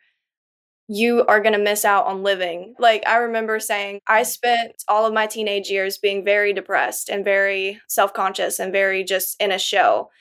you 0.93 1.25
are 1.27 1.39
going 1.39 1.53
to 1.53 1.59
miss 1.59 1.85
out 1.85 2.05
on 2.05 2.21
living. 2.21 2.75
Like, 2.77 3.07
I 3.07 3.15
remember 3.17 3.61
saying, 3.61 4.01
I 4.07 4.23
spent 4.23 4.83
all 4.89 5.05
of 5.05 5.13
my 5.13 5.25
teenage 5.25 5.69
years 5.69 5.97
being 5.97 6.25
very 6.25 6.51
depressed 6.51 7.07
and 7.07 7.23
very 7.23 7.79
self 7.87 8.13
conscious 8.13 8.59
and 8.59 8.73
very 8.73 9.05
just 9.05 9.41
in 9.41 9.53
a 9.53 9.57
shell, 9.57 10.11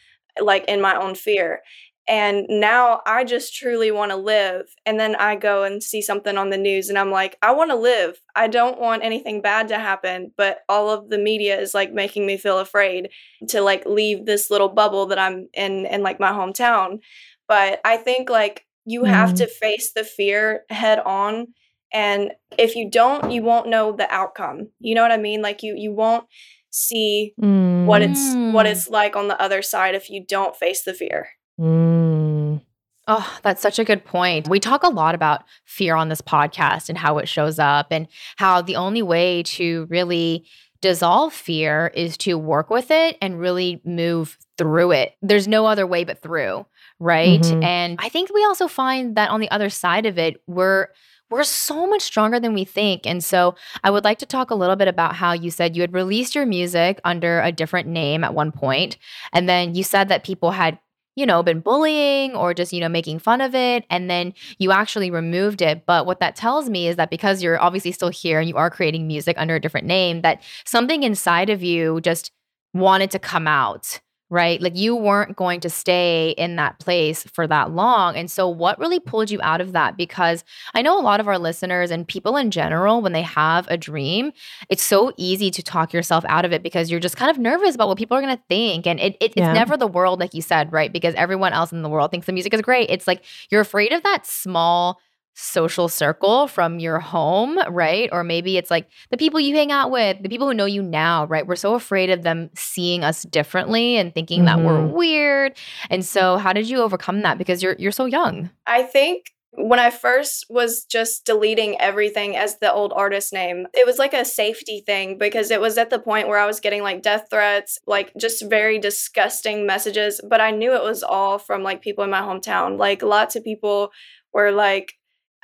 like 0.40 0.64
in 0.66 0.80
my 0.80 0.94
own 0.94 1.16
fear. 1.16 1.62
And 2.06 2.46
now 2.48 3.00
I 3.04 3.24
just 3.24 3.52
truly 3.52 3.90
want 3.90 4.12
to 4.12 4.16
live. 4.16 4.66
And 4.86 4.98
then 4.98 5.16
I 5.16 5.34
go 5.34 5.64
and 5.64 5.82
see 5.82 6.00
something 6.00 6.38
on 6.38 6.50
the 6.50 6.56
news 6.56 6.88
and 6.88 6.96
I'm 6.96 7.10
like, 7.10 7.36
I 7.42 7.50
want 7.52 7.70
to 7.72 7.76
live. 7.76 8.20
I 8.36 8.46
don't 8.46 8.80
want 8.80 9.02
anything 9.04 9.42
bad 9.42 9.68
to 9.68 9.78
happen. 9.78 10.32
But 10.36 10.60
all 10.68 10.88
of 10.88 11.08
the 11.08 11.18
media 11.18 11.60
is 11.60 11.74
like 11.74 11.92
making 11.92 12.26
me 12.26 12.36
feel 12.36 12.60
afraid 12.60 13.10
to 13.48 13.60
like 13.60 13.86
leave 13.86 14.24
this 14.24 14.50
little 14.50 14.68
bubble 14.68 15.06
that 15.06 15.18
I'm 15.18 15.48
in, 15.52 15.86
in 15.86 16.04
like 16.04 16.20
my 16.20 16.30
hometown. 16.30 17.00
But 17.48 17.80
I 17.84 17.96
think 17.96 18.30
like 18.30 18.66
you 18.84 19.04
have 19.04 19.30
mm. 19.30 19.36
to 19.36 19.46
face 19.46 19.92
the 19.92 20.04
fear 20.04 20.64
head 20.70 20.98
on. 21.00 21.48
And 21.92 22.32
if 22.56 22.76
you 22.76 22.90
don't, 22.90 23.30
you 23.30 23.42
won't 23.42 23.68
know 23.68 23.92
the 23.92 24.12
outcome. 24.12 24.68
You 24.78 24.94
know 24.94 25.02
what 25.02 25.12
I 25.12 25.16
mean? 25.16 25.42
Like 25.42 25.62
you 25.62 25.74
you 25.76 25.92
won't 25.92 26.26
see 26.70 27.34
mm. 27.40 27.84
what 27.84 28.02
it's 28.02 28.34
what 28.54 28.66
mm. 28.66 28.70
it's 28.70 28.88
like 28.88 29.16
on 29.16 29.28
the 29.28 29.40
other 29.40 29.62
side 29.62 29.94
if 29.94 30.08
you 30.08 30.24
don't 30.24 30.56
face 30.56 30.82
the 30.82 30.94
fear. 30.94 31.28
Mm. 31.60 32.62
Oh, 33.08 33.38
that's 33.42 33.60
such 33.60 33.80
a 33.80 33.84
good 33.84 34.04
point. 34.04 34.48
We 34.48 34.60
talk 34.60 34.84
a 34.84 34.88
lot 34.88 35.16
about 35.16 35.42
fear 35.64 35.96
on 35.96 36.08
this 36.08 36.20
podcast 36.20 36.88
and 36.88 36.96
how 36.96 37.18
it 37.18 37.28
shows 37.28 37.58
up 37.58 37.88
and 37.90 38.06
how 38.36 38.62
the 38.62 38.76
only 38.76 39.02
way 39.02 39.42
to 39.44 39.86
really 39.90 40.46
dissolve 40.80 41.32
fear 41.32 41.90
is 41.94 42.16
to 42.18 42.38
work 42.38 42.70
with 42.70 42.90
it 42.90 43.18
and 43.20 43.40
really 43.40 43.80
move 43.84 44.38
through 44.56 44.92
it. 44.92 45.16
There's 45.22 45.48
no 45.48 45.66
other 45.66 45.86
way 45.86 46.04
but 46.04 46.22
through 46.22 46.66
right? 47.00 47.40
Mm-hmm. 47.40 47.62
And 47.64 47.98
I 48.00 48.08
think 48.08 48.32
we 48.32 48.44
also 48.44 48.68
find 48.68 49.16
that 49.16 49.30
on 49.30 49.40
the 49.40 49.50
other 49.50 49.70
side 49.70 50.06
of 50.06 50.18
it, 50.18 50.40
we're 50.46 50.88
we're 51.30 51.44
so 51.44 51.86
much 51.86 52.02
stronger 52.02 52.40
than 52.40 52.54
we 52.54 52.64
think. 52.64 53.06
And 53.06 53.22
so 53.22 53.54
I 53.84 53.90
would 53.90 54.02
like 54.02 54.18
to 54.18 54.26
talk 54.26 54.50
a 54.50 54.54
little 54.56 54.74
bit 54.74 54.88
about 54.88 55.14
how 55.14 55.32
you 55.32 55.50
said 55.50 55.76
you 55.76 55.82
had 55.82 55.94
released 55.94 56.34
your 56.34 56.44
music 56.44 57.00
under 57.04 57.40
a 57.40 57.52
different 57.52 57.88
name 57.88 58.24
at 58.24 58.34
one 58.34 58.52
point, 58.52 58.98
and 59.32 59.48
then 59.48 59.74
you 59.74 59.82
said 59.82 60.08
that 60.08 60.24
people 60.24 60.50
had 60.52 60.78
you 61.16 61.26
know, 61.26 61.42
been 61.42 61.60
bullying 61.60 62.34
or 62.34 62.54
just, 62.54 62.72
you 62.72 62.80
know, 62.80 62.88
making 62.88 63.18
fun 63.18 63.40
of 63.40 63.54
it. 63.54 63.84
And 63.90 64.08
then 64.08 64.32
you 64.58 64.70
actually 64.70 65.10
removed 65.10 65.60
it. 65.60 65.84
But 65.84 66.06
what 66.06 66.20
that 66.20 66.36
tells 66.36 66.70
me 66.70 66.86
is 66.86 66.96
that 66.96 67.10
because 67.10 67.42
you're 67.42 67.60
obviously 67.60 67.92
still 67.92 68.08
here 68.08 68.38
and 68.38 68.48
you 68.48 68.56
are 68.56 68.70
creating 68.70 69.06
music 69.06 69.36
under 69.36 69.56
a 69.56 69.60
different 69.60 69.86
name, 69.86 70.22
that 70.22 70.42
something 70.64 71.02
inside 71.02 71.50
of 71.50 71.62
you 71.62 72.00
just 72.00 72.30
wanted 72.72 73.10
to 73.10 73.18
come 73.18 73.46
out 73.46 74.00
right? 74.30 74.62
Like 74.62 74.76
you 74.76 74.94
weren't 74.94 75.36
going 75.36 75.60
to 75.60 75.68
stay 75.68 76.30
in 76.38 76.56
that 76.56 76.78
place 76.78 77.24
for 77.24 77.46
that 77.48 77.72
long. 77.72 78.16
And 78.16 78.30
so, 78.30 78.48
what 78.48 78.78
really 78.78 79.00
pulled 79.00 79.30
you 79.30 79.40
out 79.42 79.60
of 79.60 79.72
that? 79.72 79.96
Because 79.96 80.44
I 80.72 80.82
know 80.82 80.98
a 80.98 81.02
lot 81.02 81.20
of 81.20 81.26
our 81.28 81.38
listeners 81.38 81.90
and 81.90 82.06
people 82.06 82.36
in 82.36 82.50
general, 82.52 83.02
when 83.02 83.12
they 83.12 83.22
have 83.22 83.66
a 83.68 83.76
dream, 83.76 84.32
it's 84.68 84.84
so 84.84 85.12
easy 85.16 85.50
to 85.50 85.62
talk 85.62 85.92
yourself 85.92 86.24
out 86.28 86.44
of 86.44 86.52
it 86.52 86.62
because 86.62 86.90
you're 86.90 87.00
just 87.00 87.16
kind 87.16 87.30
of 87.30 87.38
nervous 87.38 87.74
about 87.74 87.88
what 87.88 87.98
people 87.98 88.16
are 88.16 88.22
going 88.22 88.36
to 88.36 88.42
think. 88.48 88.86
And 88.86 89.00
it, 89.00 89.16
it, 89.20 89.32
yeah. 89.36 89.50
it's 89.50 89.54
never 89.54 89.76
the 89.76 89.88
world, 89.88 90.20
like 90.20 90.32
you 90.32 90.42
said, 90.42 90.72
right? 90.72 90.92
Because 90.92 91.14
everyone 91.16 91.52
else 91.52 91.72
in 91.72 91.82
the 91.82 91.88
world 91.88 92.10
thinks 92.10 92.26
the 92.26 92.32
music 92.32 92.54
is 92.54 92.62
great. 92.62 92.88
It's 92.88 93.06
like 93.06 93.24
you're 93.50 93.60
afraid 93.60 93.92
of 93.92 94.02
that 94.04 94.26
small 94.26 95.00
social 95.40 95.88
circle 95.88 96.46
from 96.46 96.78
your 96.78 97.00
home, 97.00 97.58
right? 97.68 98.08
Or 98.12 98.22
maybe 98.22 98.56
it's 98.56 98.70
like 98.70 98.88
the 99.10 99.16
people 99.16 99.40
you 99.40 99.54
hang 99.54 99.72
out 99.72 99.90
with, 99.90 100.22
the 100.22 100.28
people 100.28 100.46
who 100.46 100.54
know 100.54 100.66
you 100.66 100.82
now, 100.82 101.26
right? 101.26 101.46
We're 101.46 101.56
so 101.56 101.74
afraid 101.74 102.10
of 102.10 102.22
them 102.22 102.50
seeing 102.54 103.04
us 103.04 103.22
differently 103.22 103.96
and 103.96 104.14
thinking 104.14 104.44
mm-hmm. 104.44 104.62
that 104.62 104.66
we're 104.66 104.78
mm-hmm. 104.78 104.94
weird. 104.94 105.56
And 105.88 106.04
so 106.04 106.36
how 106.36 106.52
did 106.52 106.68
you 106.68 106.82
overcome 106.82 107.22
that 107.22 107.38
because 107.38 107.62
you're 107.62 107.76
you're 107.78 107.92
so 107.92 108.04
young? 108.04 108.50
I 108.66 108.82
think 108.82 109.32
when 109.52 109.80
I 109.80 109.90
first 109.90 110.46
was 110.48 110.84
just 110.84 111.24
deleting 111.24 111.80
everything 111.80 112.36
as 112.36 112.58
the 112.58 112.72
old 112.72 112.92
artist 112.94 113.32
name, 113.32 113.66
it 113.74 113.84
was 113.84 113.98
like 113.98 114.12
a 114.12 114.24
safety 114.24 114.82
thing 114.84 115.18
because 115.18 115.50
it 115.50 115.60
was 115.60 115.76
at 115.76 115.90
the 115.90 115.98
point 115.98 116.28
where 116.28 116.38
I 116.38 116.46
was 116.46 116.60
getting 116.60 116.82
like 116.82 117.02
death 117.02 117.26
threats, 117.30 117.78
like 117.86 118.12
just 118.16 118.48
very 118.48 118.78
disgusting 118.78 119.66
messages. 119.66 120.20
But 120.28 120.40
I 120.40 120.52
knew 120.52 120.74
it 120.74 120.84
was 120.84 121.02
all 121.02 121.38
from 121.38 121.62
like 121.62 121.82
people 121.82 122.04
in 122.04 122.10
my 122.10 122.20
hometown. 122.20 122.78
Like 122.78 123.02
lots 123.02 123.34
of 123.34 123.42
people 123.42 123.90
were 124.32 124.52
like, 124.52 124.94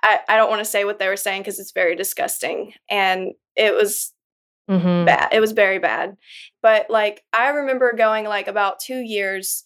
I, 0.06 0.20
I 0.28 0.36
don't 0.36 0.50
want 0.50 0.60
to 0.60 0.70
say 0.70 0.84
what 0.84 1.00
they 1.00 1.08
were 1.08 1.16
saying 1.16 1.42
because 1.42 1.58
it's 1.58 1.72
very 1.72 1.96
disgusting. 1.96 2.72
And 2.88 3.32
it 3.56 3.74
was 3.74 4.12
mm-hmm. 4.70 5.04
bad. 5.04 5.30
It 5.32 5.40
was 5.40 5.50
very 5.50 5.80
bad. 5.80 6.16
But 6.62 6.88
like 6.88 7.24
I 7.32 7.48
remember 7.48 7.92
going 7.92 8.24
like 8.24 8.46
about 8.46 8.78
two 8.78 9.00
years 9.00 9.64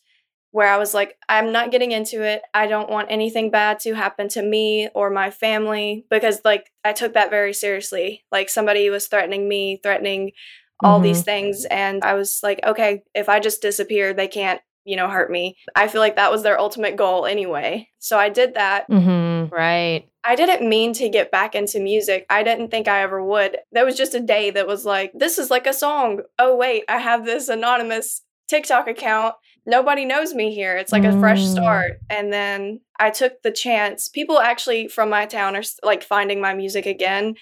where 0.53 0.73
I 0.73 0.79
was 0.79 0.95
like, 0.95 1.17
I'm 1.29 1.53
not 1.53 1.71
getting 1.71 1.93
into 1.93 2.23
it. 2.23 2.41
I 2.55 2.67
don't 2.67 2.89
want 2.89 3.11
anything 3.11 3.51
bad 3.51 3.81
to 3.81 3.95
happen 3.95 4.29
to 4.31 4.43
me 4.43 4.89
or 4.95 5.11
my 5.11 5.31
family 5.31 6.07
because 6.11 6.41
like 6.43 6.71
I 6.85 6.95
took 6.95 7.13
that 7.13 7.31
very 7.31 7.53
seriously. 7.53 8.25
Like 8.33 8.49
somebody 8.49 8.89
was 8.89 9.09
threatening 9.09 9.47
me, 9.47 9.79
threatening 9.83 10.33
all 10.83 10.97
mm-hmm. 10.97 11.05
these 11.05 11.23
things 11.23 11.67
and 11.67 12.03
I 12.03 12.15
was 12.15 12.41
like, 12.43 12.61
okay, 12.65 13.03
if 13.15 13.29
I 13.29 13.41
just 13.41 13.61
disappear, 13.61 14.15
they 14.15 14.27
can't 14.29 14.63
you 14.85 14.97
know, 14.97 15.09
hurt 15.09 15.31
me. 15.31 15.57
I 15.75 15.89
feel 15.89 16.01
like 16.01 16.17
that 16.17 16.33
was 16.33 16.43
their 16.43 16.59
ultimate 16.59 16.97
goal 16.97 17.27
anyway. 17.27 17.89
So 17.99 18.19
I 18.19 18.29
did 18.29 18.55
that. 18.55 18.89
Mm-hmm. 18.91 19.55
Right. 19.55 20.09
I 20.25 20.35
didn't 20.35 20.69
mean 20.69 20.93
to 20.95 21.09
get 21.09 21.31
back 21.31 21.55
into 21.55 21.81
music. 21.81 22.27
I 22.29 22.43
didn't 22.43 22.71
think 22.71 22.89
I 22.89 23.03
ever 23.03 23.25
would. 23.25 23.59
There 23.73 23.85
was 23.85 23.97
just 23.97 24.15
a 24.15 24.21
day 24.21 24.51
that 24.51 24.67
was 24.67 24.85
like, 24.85 25.13
this 25.15 25.39
is 25.39 25.51
like 25.51 25.67
a 25.67 25.73
song. 25.73 26.21
Oh, 26.39 26.57
wait, 26.57 26.85
I 26.89 26.99
have 26.99 27.25
this 27.25 27.49
anonymous 27.49 28.23
TikTok 28.49 28.89
account. 28.89 29.35
Nobody 29.67 30.05
knows 30.05 30.35
me 30.35 30.55
here. 30.55 30.77
It's 30.77 30.93
like 30.93 31.05
a 31.05 31.19
fresh 31.21 31.41
mm. 31.41 31.53
start. 31.53 32.01
And 32.09 32.33
then 32.33 32.81
I 32.99 33.11
took 33.11 33.43
the 33.43 33.53
chance. 33.53 34.09
People 34.09 34.41
actually 34.41 34.89
from 34.89 35.09
my 35.09 35.27
town 35.27 35.57
are 35.57 35.63
like 35.83 36.03
finding 36.03 36.41
my 36.41 36.55
music 36.55 36.87
again. 36.87 37.35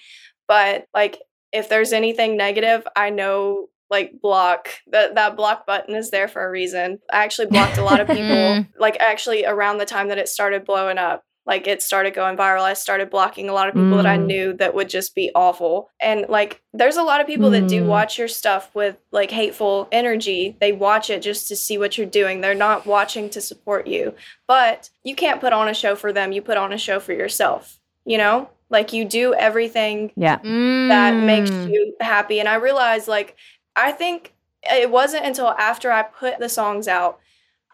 But 0.47 0.85
like, 0.93 1.19
if 1.51 1.67
there's 1.67 1.93
anything 1.93 2.37
negative, 2.37 2.87
I 2.95 3.09
know 3.09 3.67
like 3.89 4.21
block 4.21 4.69
that 4.87 5.15
that 5.15 5.35
block 5.35 5.65
button 5.65 5.95
is 5.95 6.11
there 6.11 6.27
for 6.27 6.45
a 6.45 6.49
reason. 6.49 6.99
I 7.11 7.23
actually 7.23 7.47
blocked 7.47 7.77
a 7.77 7.83
lot 7.83 7.99
of 7.99 8.07
people 8.15 8.65
like 8.77 8.97
actually 8.99 9.45
around 9.45 9.77
the 9.77 9.85
time 9.85 10.09
that 10.09 10.17
it 10.17 10.29
started 10.29 10.65
blowing 10.65 10.97
up. 10.97 11.23
Like 11.45 11.65
it 11.65 11.81
started 11.81 12.13
going 12.13 12.37
viral. 12.37 12.61
I 12.61 12.73
started 12.73 13.09
blocking 13.09 13.49
a 13.49 13.53
lot 13.53 13.69
of 13.69 13.73
people 13.73 13.89
mm. 13.89 13.95
that 13.95 14.05
I 14.05 14.19
mm. 14.19 14.25
knew 14.27 14.53
that 14.53 14.75
would 14.75 14.87
just 14.87 15.15
be 15.15 15.31
awful. 15.33 15.89
And 15.99 16.27
like 16.29 16.61
there's 16.73 16.97
a 16.97 17.03
lot 17.03 17.21
of 17.21 17.27
people 17.27 17.49
mm. 17.49 17.53
that 17.53 17.67
do 17.67 17.81
mm. 17.81 17.87
watch 17.87 18.19
your 18.19 18.27
stuff 18.27 18.69
with 18.75 18.97
like 19.11 19.31
hateful 19.31 19.87
energy. 19.91 20.55
They 20.59 20.73
watch 20.73 21.09
it 21.09 21.23
just 21.23 21.47
to 21.47 21.55
see 21.55 21.79
what 21.79 21.97
you're 21.97 22.05
doing. 22.05 22.41
They're 22.41 22.53
not 22.53 22.85
watching 22.85 23.31
to 23.31 23.41
support 23.41 23.87
you. 23.87 24.13
But 24.47 24.91
you 25.03 25.15
can't 25.15 25.41
put 25.41 25.53
on 25.53 25.67
a 25.67 25.73
show 25.73 25.95
for 25.95 26.13
them. 26.13 26.31
You 26.31 26.43
put 26.43 26.57
on 26.57 26.71
a 26.71 26.77
show 26.77 26.99
for 26.99 27.13
yourself. 27.13 27.79
You 28.05 28.19
know? 28.19 28.49
Like 28.69 28.93
you 28.93 29.03
do 29.03 29.33
everything 29.33 30.11
yeah. 30.15 30.37
that 30.43 31.15
makes 31.15 31.49
mm. 31.49 31.71
you 31.71 31.95
happy. 31.99 32.39
And 32.39 32.47
I 32.47 32.55
realized 32.55 33.07
like 33.07 33.35
I 33.79 33.91
think 33.91 34.33
it 34.63 34.91
wasn't 34.91 35.25
until 35.25 35.49
after 35.49 35.91
I 35.91 36.03
put 36.03 36.39
the 36.39 36.49
songs 36.49 36.87
out 36.87 37.19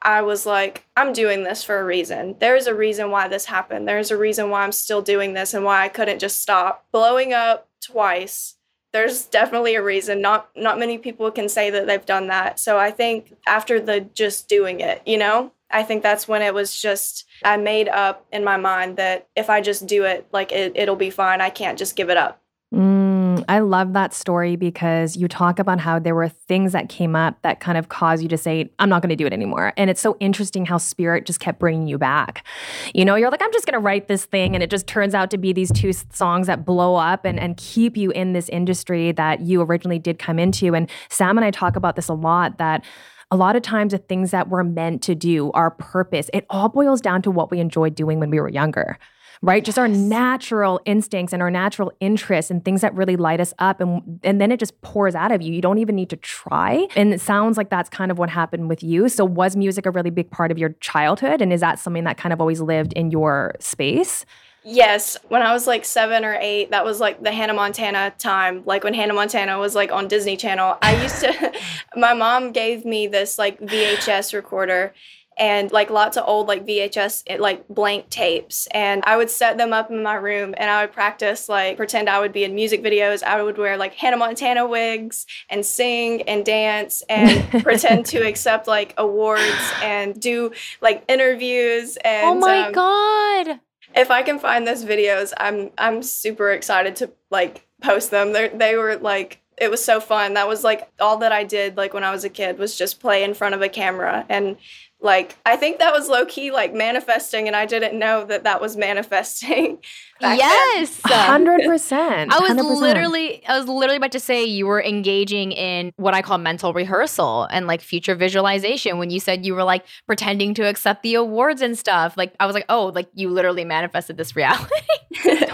I 0.05 0.21
was 0.21 0.45
like, 0.45 0.85
I'm 0.95 1.13
doing 1.13 1.43
this 1.43 1.63
for 1.63 1.79
a 1.79 1.83
reason. 1.83 2.35
There's 2.39 2.67
a 2.67 2.75
reason 2.75 3.09
why 3.09 3.27
this 3.27 3.45
happened. 3.45 3.87
There's 3.87 4.11
a 4.11 4.17
reason 4.17 4.51
why 4.51 4.61
I'm 4.61 4.71
still 4.71 5.01
doing 5.01 5.33
this 5.33 5.55
and 5.55 5.65
why 5.65 5.83
I 5.83 5.87
couldn't 5.87 6.19
just 6.19 6.41
stop. 6.41 6.85
Blowing 6.91 7.33
up 7.33 7.67
twice. 7.81 8.55
There's 8.93 9.25
definitely 9.25 9.73
a 9.73 9.81
reason. 9.81 10.21
Not 10.21 10.49
not 10.55 10.79
many 10.79 10.99
people 10.99 11.29
can 11.31 11.49
say 11.49 11.71
that 11.71 11.87
they've 11.87 12.05
done 12.05 12.27
that. 12.27 12.59
So 12.59 12.77
I 12.77 12.91
think 12.91 13.33
after 13.47 13.79
the 13.79 14.01
just 14.13 14.47
doing 14.47 14.79
it, 14.79 15.01
you 15.07 15.17
know, 15.17 15.51
I 15.71 15.81
think 15.81 16.03
that's 16.03 16.27
when 16.27 16.43
it 16.43 16.53
was 16.53 16.79
just 16.79 17.25
I 17.43 17.57
made 17.57 17.89
up 17.89 18.25
in 18.31 18.43
my 18.43 18.57
mind 18.57 18.97
that 18.97 19.27
if 19.35 19.49
I 19.49 19.59
just 19.59 19.87
do 19.87 20.03
it, 20.03 20.27
like 20.31 20.51
it, 20.51 20.73
it'll 20.75 20.95
be 20.95 21.09
fine. 21.09 21.41
I 21.41 21.49
can't 21.49 21.79
just 21.79 21.95
give 21.95 22.11
it 22.11 22.17
up. 22.17 22.39
Mm. 22.71 23.04
I 23.47 23.59
love 23.59 23.93
that 23.93 24.13
story 24.13 24.55
because 24.55 25.15
you 25.15 25.27
talk 25.27 25.59
about 25.59 25.79
how 25.79 25.99
there 25.99 26.15
were 26.15 26.29
things 26.29 26.71
that 26.73 26.89
came 26.89 27.15
up 27.15 27.41
that 27.41 27.59
kind 27.59 27.77
of 27.77 27.89
caused 27.89 28.23
you 28.23 28.29
to 28.29 28.37
say, 28.37 28.69
I'm 28.79 28.89
not 28.89 29.01
going 29.01 29.09
to 29.09 29.15
do 29.15 29.25
it 29.25 29.33
anymore. 29.33 29.73
And 29.77 29.89
it's 29.89 30.01
so 30.01 30.17
interesting 30.19 30.65
how 30.65 30.77
spirit 30.77 31.25
just 31.25 31.39
kept 31.39 31.59
bringing 31.59 31.87
you 31.87 31.97
back. 31.97 32.45
You 32.93 33.05
know, 33.05 33.15
you're 33.15 33.31
like, 33.31 33.41
I'm 33.41 33.51
just 33.53 33.65
going 33.65 33.73
to 33.73 33.79
write 33.79 34.07
this 34.07 34.25
thing. 34.25 34.53
And 34.55 34.63
it 34.63 34.69
just 34.69 34.87
turns 34.87 35.13
out 35.13 35.31
to 35.31 35.37
be 35.37 35.53
these 35.53 35.71
two 35.71 35.93
songs 35.93 36.47
that 36.47 36.65
blow 36.65 36.95
up 36.95 37.25
and, 37.25 37.39
and 37.39 37.57
keep 37.57 37.97
you 37.97 38.11
in 38.11 38.33
this 38.33 38.49
industry 38.49 39.11
that 39.13 39.41
you 39.41 39.61
originally 39.61 39.99
did 39.99 40.19
come 40.19 40.39
into. 40.39 40.75
And 40.75 40.89
Sam 41.09 41.37
and 41.37 41.45
I 41.45 41.51
talk 41.51 41.75
about 41.75 41.95
this 41.95 42.07
a 42.07 42.13
lot 42.13 42.57
that 42.57 42.83
a 43.31 43.35
lot 43.35 43.55
of 43.55 43.63
times 43.63 43.91
the 43.91 43.97
things 43.97 44.31
that 44.31 44.49
we're 44.49 44.63
meant 44.63 45.01
to 45.03 45.15
do, 45.15 45.51
our 45.51 45.71
purpose, 45.71 46.29
it 46.33 46.45
all 46.49 46.69
boils 46.69 47.01
down 47.01 47.21
to 47.23 47.31
what 47.31 47.49
we 47.49 47.59
enjoyed 47.59 47.95
doing 47.95 48.19
when 48.19 48.29
we 48.29 48.39
were 48.39 48.49
younger 48.49 48.99
right? 49.41 49.61
Yes. 49.61 49.65
Just 49.65 49.79
our 49.79 49.87
natural 49.87 50.79
instincts 50.85 51.33
and 51.33 51.41
our 51.41 51.51
natural 51.51 51.91
interests 51.99 52.51
and 52.51 52.63
things 52.63 52.81
that 52.81 52.93
really 52.93 53.15
light 53.15 53.39
us 53.39 53.53
up. 53.59 53.81
And, 53.81 54.19
and 54.23 54.39
then 54.39 54.51
it 54.51 54.59
just 54.59 54.79
pours 54.81 55.15
out 55.15 55.31
of 55.31 55.41
you. 55.41 55.53
You 55.53 55.61
don't 55.61 55.79
even 55.79 55.95
need 55.95 56.09
to 56.09 56.17
try. 56.17 56.87
And 56.95 57.13
it 57.13 57.21
sounds 57.21 57.57
like 57.57 57.69
that's 57.69 57.89
kind 57.89 58.11
of 58.11 58.17
what 58.17 58.29
happened 58.29 58.69
with 58.69 58.83
you. 58.83 59.09
So, 59.09 59.25
was 59.25 59.55
music 59.55 59.85
a 59.85 59.91
really 59.91 60.09
big 60.09 60.31
part 60.31 60.51
of 60.51 60.57
your 60.57 60.69
childhood? 60.79 61.41
And 61.41 61.51
is 61.51 61.61
that 61.61 61.79
something 61.79 62.03
that 62.05 62.17
kind 62.17 62.33
of 62.33 62.41
always 62.41 62.61
lived 62.61 62.93
in 62.93 63.11
your 63.11 63.55
space? 63.59 64.25
Yes, 64.67 65.15
when 65.27 65.43
I 65.43 65.53
was 65.53 65.67
like 65.67 65.85
seven 65.85 66.25
or 66.25 66.35
eight, 66.41 66.71
that 66.71 66.83
was 66.83 66.99
like 66.99 67.21
the 67.21 67.31
Hannah 67.31 67.53
Montana 67.53 68.11
time, 68.17 68.63
like 68.65 68.83
when 68.83 68.95
Hannah 68.95 69.13
Montana 69.13 69.59
was 69.59 69.75
like 69.75 69.91
on 69.91 70.07
Disney 70.07 70.35
Channel. 70.35 70.79
I 70.81 71.03
used 71.03 71.19
to, 71.21 71.53
my 71.95 72.15
mom 72.15 72.51
gave 72.51 72.83
me 72.83 73.05
this 73.05 73.37
like 73.37 73.59
VHS 73.59 74.33
recorder 74.33 74.91
and 75.37 75.71
like 75.71 75.89
lots 75.89 76.17
of 76.17 76.23
old 76.27 76.47
like 76.47 76.65
VHS 76.65 77.23
eh, 77.27 77.37
like 77.39 77.67
blank 77.67 78.09
tapes 78.09 78.67
and 78.71 79.03
I 79.05 79.17
would 79.17 79.29
set 79.29 79.57
them 79.57 79.73
up 79.73 79.91
in 79.91 80.01
my 80.03 80.15
room 80.15 80.53
and 80.57 80.69
I 80.69 80.83
would 80.83 80.93
practice 80.93 81.49
like 81.49 81.77
pretend 81.77 82.09
I 82.09 82.19
would 82.19 82.33
be 82.33 82.43
in 82.43 82.55
music 82.55 82.83
videos. 82.83 83.23
I 83.23 83.41
would 83.41 83.57
wear 83.57 83.77
like 83.77 83.93
Hannah 83.93 84.17
Montana 84.17 84.67
wigs 84.67 85.25
and 85.49 85.65
sing 85.65 86.21
and 86.23 86.45
dance 86.45 87.03
and 87.09 87.63
pretend 87.63 88.05
to 88.07 88.25
accept 88.25 88.67
like 88.67 88.93
awards 88.97 89.73
and 89.81 90.19
do 90.19 90.51
like 90.81 91.03
interviews 91.07 91.97
and 91.97 92.25
Oh 92.25 92.35
my 92.35 92.67
um, 92.67 92.71
god! 92.71 93.59
if 93.95 94.11
I 94.11 94.23
can 94.23 94.39
find 94.39 94.67
those 94.67 94.85
videos 94.85 95.33
I'm 95.37 95.71
I'm 95.77 96.03
super 96.03 96.51
excited 96.51 96.95
to 96.97 97.11
like 97.29 97.67
post 97.81 98.11
them. 98.11 98.33
They 98.33 98.49
they 98.49 98.75
were 98.75 98.97
like 98.97 99.41
it 99.57 99.71
was 99.71 99.83
so 99.83 99.99
fun. 99.99 100.33
That 100.33 100.47
was 100.47 100.63
like 100.63 100.89
all 100.99 101.17
that 101.17 101.31
I 101.31 101.43
did 101.43 101.77
like 101.77 101.93
when 101.93 102.03
I 102.03 102.11
was 102.11 102.23
a 102.23 102.29
kid 102.29 102.57
was 102.57 102.77
just 102.77 102.99
play 102.99 103.23
in 103.23 103.33
front 103.33 103.55
of 103.55 103.61
a 103.61 103.69
camera 103.69 104.25
and 104.27 104.57
like 105.05 105.37
i 105.45 105.55
think 105.55 105.79
that 105.79 105.93
was 105.93 106.09
low 106.09 106.25
key 106.25 106.51
like 106.51 106.73
manifesting 106.73 107.47
and 107.47 107.55
i 107.55 107.65
didn't 107.65 107.97
know 107.97 108.25
that 108.25 108.43
that 108.43 108.59
was 108.59 108.75
manifesting 108.87 109.77
yes! 110.21 111.01
100% 111.01 112.31
i 112.31 112.39
was 112.39 112.51
100%. 112.51 112.81
literally 112.81 113.45
i 113.47 113.57
was 113.57 113.67
literally 113.67 113.97
about 113.97 114.11
to 114.11 114.19
say 114.19 114.43
you 114.43 114.65
were 114.65 114.81
engaging 114.81 115.51
in 115.51 115.91
what 115.97 116.13
i 116.13 116.21
call 116.21 116.37
mental 116.37 116.73
rehearsal 116.73 117.43
and 117.51 117.67
like 117.67 117.81
future 117.81 118.15
visualization 118.15 118.97
when 118.97 119.09
you 119.09 119.19
said 119.19 119.45
you 119.45 119.53
were 119.53 119.63
like 119.63 119.85
pretending 120.07 120.53
to 120.53 120.67
accept 120.67 121.03
the 121.03 121.13
awards 121.15 121.61
and 121.61 121.77
stuff. 121.77 122.17
Like 122.17 122.33
i 122.39 122.45
was 122.45 122.53
like 122.53 122.65
oh 122.69 122.87
like 122.87 123.07
you 123.13 123.29
literally 123.29 123.63
manifested 123.63 124.17
this 124.17 124.35
reality 124.35 124.73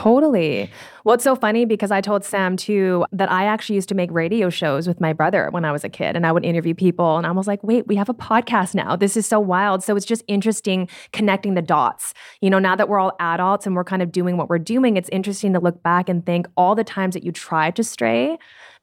totally 0.02 0.70
well, 1.04 1.16
it's 1.16 1.24
so 1.24 1.36
funny 1.36 1.66
because 1.66 1.92
I 1.92 2.02
told 2.02 2.24
Sam 2.24 2.56
too 2.56 3.06
that 3.12 3.32
I 3.32 3.46
actually 3.46 3.76
used 3.76 3.90
to 3.90 3.96
make 3.96 4.12
radio 4.12 4.50
shows 4.50 4.88
with 4.88 5.02
my 5.02 5.14
brother 5.14 5.50
when 5.52 5.66
I 5.66 5.72
was 5.72 5.84
a 5.84 5.90
kid 5.90 6.16
and 6.16 6.28
I 6.28 6.32
would 6.32 6.46
interview 6.46 6.76
people 6.76 7.18
and 7.18 7.26
I 7.26 7.32
was 7.32 7.48
like, 7.48 7.64
wait, 7.64 7.88
we 7.88 7.96
have 7.96 8.10
a 8.10 8.14
podcast 8.14 8.76
now. 8.76 8.96
This 8.96 9.18
is 9.18 9.26
so 9.26 9.40
wild. 9.40 9.84
So 9.84 9.96
it's 9.96 10.06
just 10.06 10.24
interesting 10.28 10.88
connecting 11.12 11.56
the 11.56 11.62
dots. 11.62 12.14
You 12.40 12.50
know, 12.50 12.60
now 12.60 12.76
that 12.76 12.88
we're 12.88 13.00
all 13.00 13.16
adults 13.20 13.66
and 13.66 13.76
we're 13.76 13.84
kind 13.84 14.02
of 14.02 14.12
doing 14.12 14.38
what 14.38 14.50
we're 14.50 14.60
doing, 14.60 14.96
it's 14.96 15.10
interesting 15.10 15.54
to 15.54 15.60
look 15.60 15.82
back 15.82 16.08
and 16.08 16.26
think 16.26 16.48
all 16.56 16.76
the 16.76 16.84
times 16.84 17.16
that 17.16 17.24
you 17.24 17.32
tried 17.32 17.76
to 17.78 17.84
stray, 17.84 18.38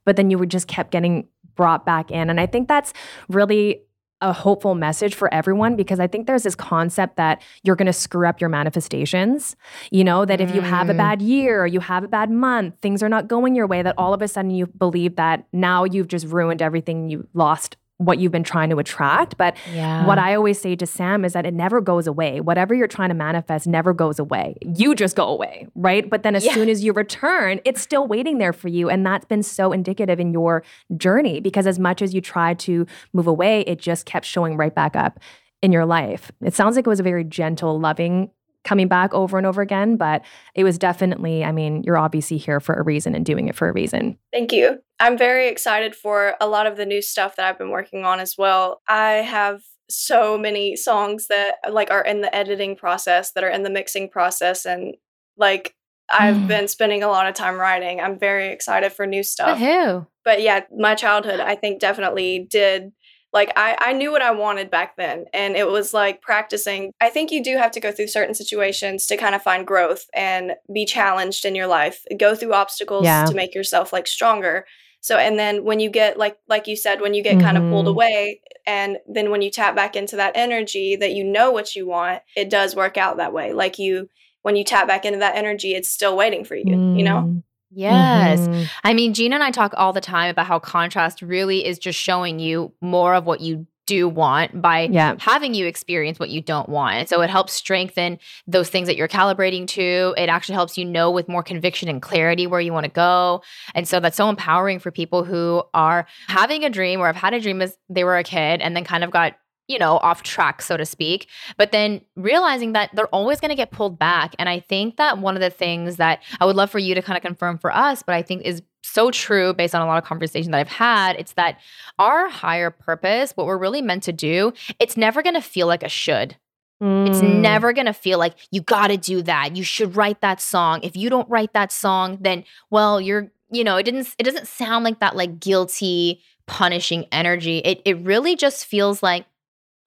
but 0.05 0.17
then 0.17 0.31
you 0.31 0.39
were 0.39 0.47
just 0.47 0.67
kept 0.67 0.91
getting 0.91 1.29
brought 1.55 1.87
back 1.87 2.11
in. 2.11 2.31
And 2.31 2.41
I 2.41 2.47
think 2.47 2.69
that's 2.69 2.93
really 3.29 3.83
a 4.21 4.33
hopeful 4.33 4.75
message 4.75 5.15
for 5.15 5.33
everyone 5.33 5.77
because 5.77 6.01
I 6.01 6.07
think 6.07 6.27
there's 6.27 6.43
this 6.43 6.55
concept 6.55 7.17
that 7.17 7.41
you're 7.63 7.77
going 7.77 7.87
to 7.87 7.93
screw 7.93 8.27
up 8.27 8.41
your 8.41 8.51
manifestations. 8.51 9.57
You 9.91 10.05
know, 10.05 10.25
that 10.25 10.41
if 10.41 10.55
you 10.55 10.61
have 10.61 10.89
a 10.89 10.95
mm. 10.95 10.99
bad 10.99 11.23
year 11.23 11.63
or 11.63 11.67
you 11.67 11.81
have 11.81 12.05
a 12.05 12.09
bad 12.09 12.31
month, 12.31 12.75
things 12.81 13.03
are 13.03 13.09
not 13.09 13.29
going 13.29 13.55
your 13.55 13.67
way, 13.67 13.83
that 13.83 13.95
all 13.97 14.13
of 14.13 14.23
a 14.23 14.29
sudden 14.29 14.51
you 14.51 14.67
believe 14.67 15.17
that 15.17 15.47
now 15.53 15.85
you've 15.85 16.09
just 16.09 16.27
ruined 16.27 16.63
everything, 16.63 17.09
you 17.09 17.27
lost 17.35 17.77
what 17.99 18.19
you've 18.19 18.33
been 18.33 18.45
trying 18.45 18.71
to 18.71 18.79
attract. 18.79 19.37
But 19.37 19.57
yeah. 19.73 20.07
what 20.07 20.19
I 20.19 20.35
always 20.35 20.61
say 20.61 20.77
to 20.77 20.87
Sam 20.87 21.25
is 21.25 21.33
that 21.33 21.45
it 21.45 21.53
never 21.53 21.81
goes 21.81 22.07
away. 22.07 22.41
Whatever 22.41 22.75
you're 22.75 22.87
trying 22.89 23.09
to 23.09 23.15
manifest 23.15 23.67
never 23.67 23.93
goes 23.93 24.19
away. 24.19 24.57
You 24.63 24.95
just 24.95 25.17
go 25.17 25.27
away, 25.27 25.67
right? 25.75 26.09
But 26.09 26.23
then 26.23 26.35
as 26.35 26.45
yeah. 26.45 26.55
soon 26.55 26.69
as 26.69 26.83
you 26.85 26.93
return, 26.93 27.61
it's 27.65 27.81
still 27.81 28.07
waiting 28.07 28.39
there 28.39 28.53
for 28.53 28.69
you. 28.69 28.89
And 28.89 29.05
that's 29.05 29.27
been 29.27 29.43
so 29.43 29.73
indicative 29.73 30.21
in 30.21 30.33
your 30.33 30.63
journey 30.97 31.41
because 31.41 31.67
as 31.67 31.79
much 31.79 32.01
as 32.01 32.15
you 32.15 32.21
tried 32.21 32.59
to 32.61 32.87
move 33.13 33.27
away, 33.27 33.63
it 33.63 33.81
just 33.81 34.07
kept 34.07 34.25
showing 34.25 34.57
right 34.57 34.75
back 34.75 34.95
up 34.95 35.19
in 35.61 35.73
your 35.73 35.85
life. 35.85 36.31
It 36.41 36.55
sounds 36.55 36.77
like 36.77 36.87
it 36.87 36.89
was 36.89 37.01
a 37.01 37.05
very 37.05 37.25
gentle, 37.25 37.81
loving 37.81 38.31
coming 38.65 38.89
back 38.89 39.15
over 39.15 39.39
and 39.39 39.47
over 39.47 39.63
again, 39.63 39.97
but 39.97 40.23
it 40.55 40.65
was 40.65 40.79
definitely, 40.79 41.45
I 41.45 41.53
mean, 41.53 41.83
you're 41.85 41.99
obviously 41.99 42.37
here 42.37 42.61
for 42.61 42.75
a 42.75 42.83
reason 42.83 43.15
and 43.15 43.25
doing 43.25 43.49
it 43.49 43.55
for 43.55 43.69
a 43.69 43.73
reason. 43.73 44.19
Thank 44.33 44.53
you. 44.53 44.79
I'm 45.01 45.17
very 45.17 45.49
excited 45.49 45.95
for 45.95 46.35
a 46.41 46.49
lot 46.49 46.67
of 46.67 46.77
the 46.77 46.85
new 46.85 47.01
stuff 47.01 47.37
that 47.37 47.47
I've 47.47 47.59
been 47.59 47.71
working 47.71 48.05
on 48.05 48.21
as 48.21 48.35
well. 48.37 48.83
I 48.89 49.13
have 49.13 49.63
so 49.89 50.37
many 50.37 50.77
songs 50.77 51.29
that 51.29 51.55
like 51.71 51.91
are 51.91 52.05
in 52.05 52.21
the 52.21 52.35
editing 52.35 52.77
process, 52.77 53.33
that 53.33 53.45
are 53.45 53.49
in 53.49 53.63
the 53.63 53.71
mixing 53.71 54.11
process 54.11 54.67
and 54.67 54.95
like 55.37 55.75
I've 56.11 56.37
mm. 56.37 56.49
been 56.49 56.69
spending 56.69 57.03
a 57.03 57.09
lot 57.09 57.27
of 57.27 57.35
time 57.35 57.59
writing. 57.59 58.01
I'm 58.01 58.19
very 58.19 58.49
excited 58.49 58.93
for 58.93 59.07
new 59.07 59.23
stuff. 59.23 59.59
Woohoo. 59.59 60.07
But 60.25 60.43
yeah, 60.43 60.61
my 60.77 60.95
childhood 60.95 61.41
I 61.41 61.55
think 61.55 61.81
definitely 61.81 62.47
did 62.51 62.93
like 63.33 63.53
I, 63.57 63.77
I 63.79 63.93
knew 63.93 64.11
what 64.11 64.23
I 64.23 64.31
wanted 64.31 64.71
back 64.71 64.97
then. 64.97 65.27
And 65.33 65.57
it 65.57 65.69
was 65.69 65.93
like 65.93 66.23
practicing. 66.23 66.93
I 67.01 67.11
think 67.11 67.31
you 67.31 67.43
do 67.43 67.57
have 67.57 67.71
to 67.73 67.81
go 67.81 67.93
through 67.93 68.09
certain 68.09 68.35
situations 68.35 69.07
to 69.07 69.17
kind 69.17 69.35
of 69.35 69.43
find 69.43 69.67
growth 69.67 70.07
and 70.15 70.53
be 70.73 70.87
challenged 70.87 71.45
in 71.45 71.55
your 71.55 71.67
life, 71.67 72.05
go 72.19 72.35
through 72.35 72.55
obstacles 72.55 73.05
yeah. 73.05 73.25
to 73.27 73.35
make 73.35 73.55
yourself 73.55 73.93
like 73.93 74.07
stronger. 74.07 74.65
So 75.01 75.17
and 75.17 75.39
then 75.39 75.65
when 75.65 75.79
you 75.79 75.91
get 75.91 76.19
like 76.19 76.39
like 76.49 76.67
you 76.67 76.77
said, 76.77 77.01
when 77.01 77.15
you 77.15 77.23
get 77.23 77.37
mm-hmm. 77.37 77.47
kind 77.47 77.59
of 77.59 77.71
pulled 77.71 77.87
away 77.87 78.41
and 78.67 78.99
then 79.07 79.31
when 79.31 79.43
you 79.43 79.51
tap 79.51 79.77
back 79.77 79.95
into 79.95 80.17
that 80.17 80.33
energy 80.35 80.97
that 80.97 81.13
you 81.13 81.23
know 81.23 81.51
what 81.51 81.77
you 81.77 81.87
want, 81.87 82.23
it 82.35 82.51
does 82.51 82.75
work 82.75 82.97
out 82.97 83.19
that 83.19 83.33
way. 83.33 83.53
Like 83.53 83.79
you 83.79 84.09
when 84.43 84.57
you 84.57 84.65
tap 84.65 84.89
back 84.89 85.05
into 85.05 85.19
that 85.19 85.37
energy, 85.37 85.75
it's 85.75 85.91
still 85.91 86.17
waiting 86.17 86.45
for 86.45 86.57
you, 86.57 86.65
mm. 86.65 86.99
you 86.99 87.05
know? 87.05 87.43
Yes. 87.71 88.41
Mm-hmm. 88.41 88.65
I 88.85 88.95
mean, 88.95 89.15
Gina 89.15 89.37
and 89.37 89.45
I 89.45 89.51
talk 89.51 89.75
all 89.77 89.93
the 89.93 90.01
time 90.01 90.31
about 90.31 90.47
how 90.47 90.59
contrast 90.59 91.23
really 91.23 91.67
is 91.67 91.79
just 91.79 91.99
showing 91.99 92.39
you 92.39 92.73
more 92.81 93.15
of 93.15 93.27
what 93.27 93.41
you 93.41 93.67
do 93.89 94.07
want 94.07 94.61
by 94.61 94.83
yeah. 94.83 95.17
having 95.19 95.55
you 95.55 95.67
experience 95.67 96.21
what 96.21 96.29
you 96.29 96.43
don't 96.43 96.69
want. 96.69 96.97
And 96.97 97.09
so 97.09 97.23
it 97.23 97.31
helps 97.31 97.55
strengthen 97.55 98.19
those 98.47 98.69
things 98.69 98.87
that 98.87 98.97
you're 98.97 99.09
calibrating 99.09 99.67
to. 99.69 100.15
It 100.19 100.29
actually 100.29 100.57
helps 100.57 100.77
you 100.77 100.85
know 100.85 101.11
with 101.11 101.27
more 101.27 101.43
conviction 101.43 101.89
and 101.89 102.03
clarity 102.03 102.47
where 102.47 102.61
you 102.61 102.73
want 102.73 102.85
to 102.85 102.93
go. 102.93 103.43
And 103.75 103.89
so 103.89 103.99
that's 103.99 104.19
so 104.19 104.29
empowering 104.29 104.79
for 104.79 104.91
people 104.91 105.25
who 105.25 105.63
are 105.73 106.07
having 106.29 106.65
a 106.65 106.71
dream 106.71 107.01
or 107.01 107.07
have 107.07 107.17
had 107.17 107.33
a 107.33 107.41
dream 107.41 107.63
as 107.63 107.79
they 107.89 108.05
were 108.05 108.19
a 108.19 108.25
kid 108.25 108.61
and 108.61 108.77
then 108.77 108.85
kind 108.85 109.03
of 109.03 109.11
got 109.11 109.37
you 109.69 109.79
know, 109.79 109.99
off 109.99 110.23
track, 110.23 110.63
so 110.63 110.77
to 110.77 110.85
speak. 110.85 111.29
But 111.57 111.73
then 111.73 112.01
realizing 112.17 112.73
that 112.73 112.91
they're 112.95 113.07
always 113.09 113.39
going 113.39 113.51
to 113.51 113.55
get 113.55 113.71
pulled 113.71 113.99
back. 113.99 114.35
And 114.39 114.49
I 114.49 114.61
think 114.61 114.97
that 114.97 115.19
one 115.19 115.37
of 115.37 115.41
the 115.41 115.51
things 115.51 115.97
that 115.97 116.23
I 116.41 116.47
would 116.47 116.57
love 116.57 116.71
for 116.71 116.79
you 116.79 116.95
to 116.95 117.03
kind 117.03 117.17
of 117.17 117.23
confirm 117.23 117.59
for 117.59 117.75
us, 117.75 118.03
but 118.03 118.15
I 118.15 118.23
think 118.23 118.43
is 118.43 118.63
so 118.83 119.11
true 119.11 119.53
based 119.53 119.75
on 119.75 119.83
a 119.83 119.87
lot 119.87 119.99
of 119.99 120.05
conversation 120.05 120.51
that 120.53 120.59
I've 120.59 120.69
had, 120.69 121.17
it's 121.17 121.33
that 121.35 121.59
our 121.99 122.29
higher 122.29 122.71
purpose, 122.71 123.33
what 123.35 123.47
we're 123.47 123.59
really 123.59 123.83
meant 123.83 124.03
to 124.05 124.13
do, 124.13 124.53
it's 124.79 124.97
never 124.97 125.23
going 125.23 125.35
to 125.35 125.43
feel 125.43 125.67
like 125.67 125.83
a 125.83 125.89
should. 125.89 126.37
Mm. 126.83 127.09
It's 127.09 127.21
never 127.21 127.73
going 127.73 127.87
to 127.87 127.93
feel 127.93 128.19
like 128.19 128.35
you 128.51 128.61
got 128.61 128.89
to 128.89 128.97
do 128.97 129.21
that. 129.23 129.57
You 129.57 129.65
should 129.65 129.97
write 129.97 130.21
that 130.21 130.41
song. 130.41 130.81
If 130.83 130.97
you 130.97 131.11
don't 131.11 131.29
write 131.29 131.53
that 131.53 131.73
song, 131.73 132.19
then 132.21 132.45
well, 132.71 133.01
you're, 133.01 133.31
you 133.51 133.65
know, 133.65 133.77
it 133.77 133.83
didn't 133.83 134.15
it 134.19 134.23
doesn't 134.23 134.47
sound 134.47 134.85
like 134.85 135.01
that 135.01 135.17
like 135.17 135.41
guilty 135.41 136.21
punishing 136.47 137.07
energy. 137.11 137.59
It 137.59 137.83
it 137.85 137.99
really 137.99 138.37
just 138.37 138.65
feels 138.65 139.03
like 139.03 139.27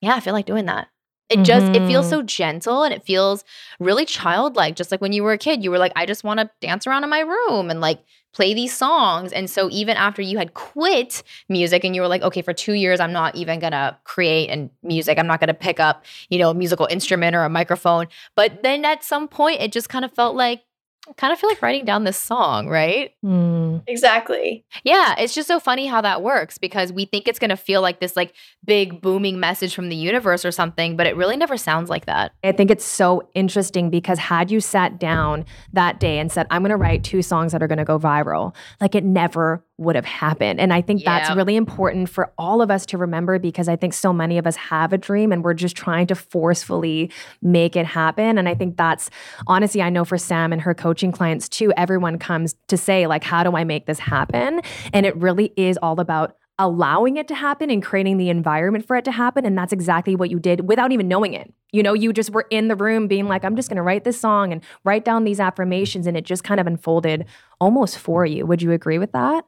yeah, 0.02 0.16
I 0.16 0.20
feel 0.20 0.34
like 0.34 0.46
doing 0.46 0.66
that. 0.66 0.88
It 1.32 1.36
mm-hmm. 1.36 1.44
just 1.44 1.66
it 1.68 1.88
feels 1.88 2.08
mm-hmm. 2.08 2.16
so 2.16 2.22
gentle 2.24 2.84
and 2.84 2.94
it 2.94 3.06
feels 3.06 3.46
really 3.80 4.06
childlike 4.06 4.76
just 4.76 4.92
like 4.92 5.00
when 5.00 5.14
you 5.14 5.24
were 5.24 5.32
a 5.32 5.38
kid 5.38 5.64
you 5.64 5.72
were 5.72 5.78
like 5.78 5.94
I 5.96 6.06
just 6.06 6.26
want 6.26 6.42
to 6.42 6.50
dance 6.60 6.86
around 6.86 7.06
in 7.06 7.10
my 7.10 7.22
room 7.22 7.70
and 7.70 7.80
like 7.80 8.04
play 8.34 8.54
these 8.54 8.76
songs 8.76 9.32
and 9.32 9.50
so 9.50 9.70
even 9.72 9.96
after 9.96 10.22
you 10.22 10.38
had 10.38 10.54
quit 10.56 11.24
music 11.48 11.86
and 11.86 11.96
you 11.96 12.02
were 12.02 12.10
like 12.10 12.22
okay 12.22 12.42
for 12.42 12.52
2 12.52 12.74
years 12.74 13.00
I'm 13.00 13.14
not 13.14 13.36
even 13.36 13.60
going 13.60 13.72
to 13.72 13.98
create 14.04 14.50
and 14.50 14.70
music 14.84 15.18
I'm 15.18 15.28
not 15.28 15.40
going 15.40 15.48
to 15.48 15.54
pick 15.54 15.80
up 15.80 16.04
you 16.30 16.38
know 16.38 16.50
a 16.50 16.54
musical 16.54 16.88
instrument 16.88 17.34
or 17.34 17.46
a 17.46 17.50
microphone 17.50 18.08
but 18.36 18.62
then 18.62 18.84
at 18.84 19.02
some 19.02 19.30
point 19.30 19.62
it 19.62 19.72
just 19.72 19.88
kind 19.88 20.04
of 20.04 20.12
felt 20.12 20.36
like 20.36 20.64
I 21.10 21.14
kind 21.14 21.34
of 21.34 21.40
feel 21.40 21.50
like 21.50 21.62
writing 21.64 21.84
down 21.84 22.04
this 22.04 22.18
song, 22.18 22.68
right? 22.68 23.12
Mm. 23.26 23.82
Exactly. 23.88 24.64
Yeah, 24.84 25.16
it's 25.18 25.34
just 25.34 25.48
so 25.48 25.60
funny 25.60 25.88
how 25.88 26.00
that 26.02 26.22
works 26.22 26.60
because 26.60 26.94
we 26.94 27.06
think 27.06 27.28
it's 27.28 27.40
going 27.40 27.50
to 27.50 27.58
feel 27.58 27.82
like 27.82 28.00
this 28.00 28.16
like 28.16 28.34
big 28.64 29.02
booming 29.02 29.40
message 29.40 29.74
from 29.74 29.90
the 29.90 29.96
universe 29.96 30.46
or 30.46 30.52
something, 30.52 30.96
but 30.96 31.08
it 31.08 31.16
really 31.16 31.38
never 31.38 31.58
sounds 31.58 31.90
like 31.90 32.06
that. 32.06 32.34
I 32.44 32.52
think 32.52 32.70
it's 32.70 32.86
so 32.86 33.28
interesting 33.34 33.90
because 33.90 34.20
had 34.20 34.52
you 34.52 34.62
sat 34.62 35.00
down 35.00 35.46
that 35.74 36.00
day 36.00 36.20
and 36.20 36.32
said, 36.32 36.46
"I'm 36.52 36.62
going 36.62 36.70
to 36.70 36.78
write 36.78 37.04
two 37.04 37.24
songs 37.24 37.52
that 37.52 37.64
are 37.64 37.68
going 37.68 37.80
to 37.80 37.84
go 37.86 37.98
viral," 37.98 38.54
like 38.80 38.94
it 38.94 39.04
never 39.04 39.66
would 39.82 39.96
have 39.96 40.06
happened. 40.06 40.60
And 40.60 40.72
I 40.72 40.82
think 40.82 41.04
that's 41.04 41.36
really 41.36 41.56
important 41.56 42.08
for 42.08 42.32
all 42.38 42.62
of 42.62 42.70
us 42.70 42.86
to 42.88 42.98
remember 42.98 43.39
because 43.39 43.67
I 43.67 43.76
think 43.76 43.94
so 43.94 44.13
many 44.13 44.38
of 44.38 44.46
us 44.46 44.56
have 44.56 44.94
a 44.94 44.98
dream 44.98 45.32
and 45.32 45.44
we're 45.44 45.56
just 45.56 45.76
trying 45.76 46.06
to 46.08 46.15
forcefully 46.15 47.12
make 47.41 47.76
it 47.76 47.88
happen. 47.88 48.38
And 48.38 48.48
I 48.48 48.54
think 48.54 48.78
that's 48.78 49.10
honestly, 49.48 49.82
I 49.82 49.89
know 49.89 50.06
for 50.06 50.20
Sam 50.20 50.54
and 50.54 50.62
her 50.62 50.76
coaching 50.76 51.12
clients 51.12 51.50
too, 51.50 51.74
everyone 51.76 52.20
comes 52.20 52.56
to 52.67 52.78
say, 52.78 53.08
like, 53.08 53.24
how 53.24 53.44
do 53.44 53.56
I 53.56 53.63
make 53.63 53.88
this 53.88 53.98
happen? 53.98 54.62
And 54.94 55.06
it 55.06 55.17
really 55.17 55.52
is 55.58 55.80
all 55.82 56.00
about 56.00 56.38
allowing 56.60 57.17
it 57.17 57.28
to 57.28 57.34
happen 57.34 57.72
and 57.72 57.82
creating 57.82 58.17
the 58.17 58.30
environment 58.30 58.86
for 58.86 58.96
it 58.96 59.04
to 59.06 59.12
happen. 59.12 59.46
And 59.46 59.58
that's 59.58 59.74
exactly 59.74 60.15
what 60.15 60.30
you 60.30 60.39
did 60.39 60.67
without 60.67 60.91
even 60.91 61.08
knowing 61.08 61.34
it. 61.34 61.52
You 61.72 61.82
know, 61.82 61.94
you 61.94 62.13
just 62.13 62.30
were 62.30 62.46
in 62.52 62.67
the 62.67 62.76
room 62.76 63.08
being 63.08 63.28
like, 63.28 63.44
I'm 63.44 63.56
just 63.56 63.67
going 63.67 63.78
to 63.78 63.82
write 63.82 64.04
this 64.04 64.20
song 64.20 64.52
and 64.52 64.63
write 64.84 65.04
down 65.04 65.24
these 65.24 65.39
affirmations. 65.39 66.06
And 66.06 66.15
it 66.15 66.24
just 66.24 66.44
kind 66.44 66.60
of 66.60 66.67
unfolded 66.67 67.26
almost 67.60 67.98
for 67.98 68.28
you. 68.28 68.46
Would 68.46 68.62
you 68.62 68.74
agree 68.74 69.00
with 69.00 69.12
that? 69.13 69.44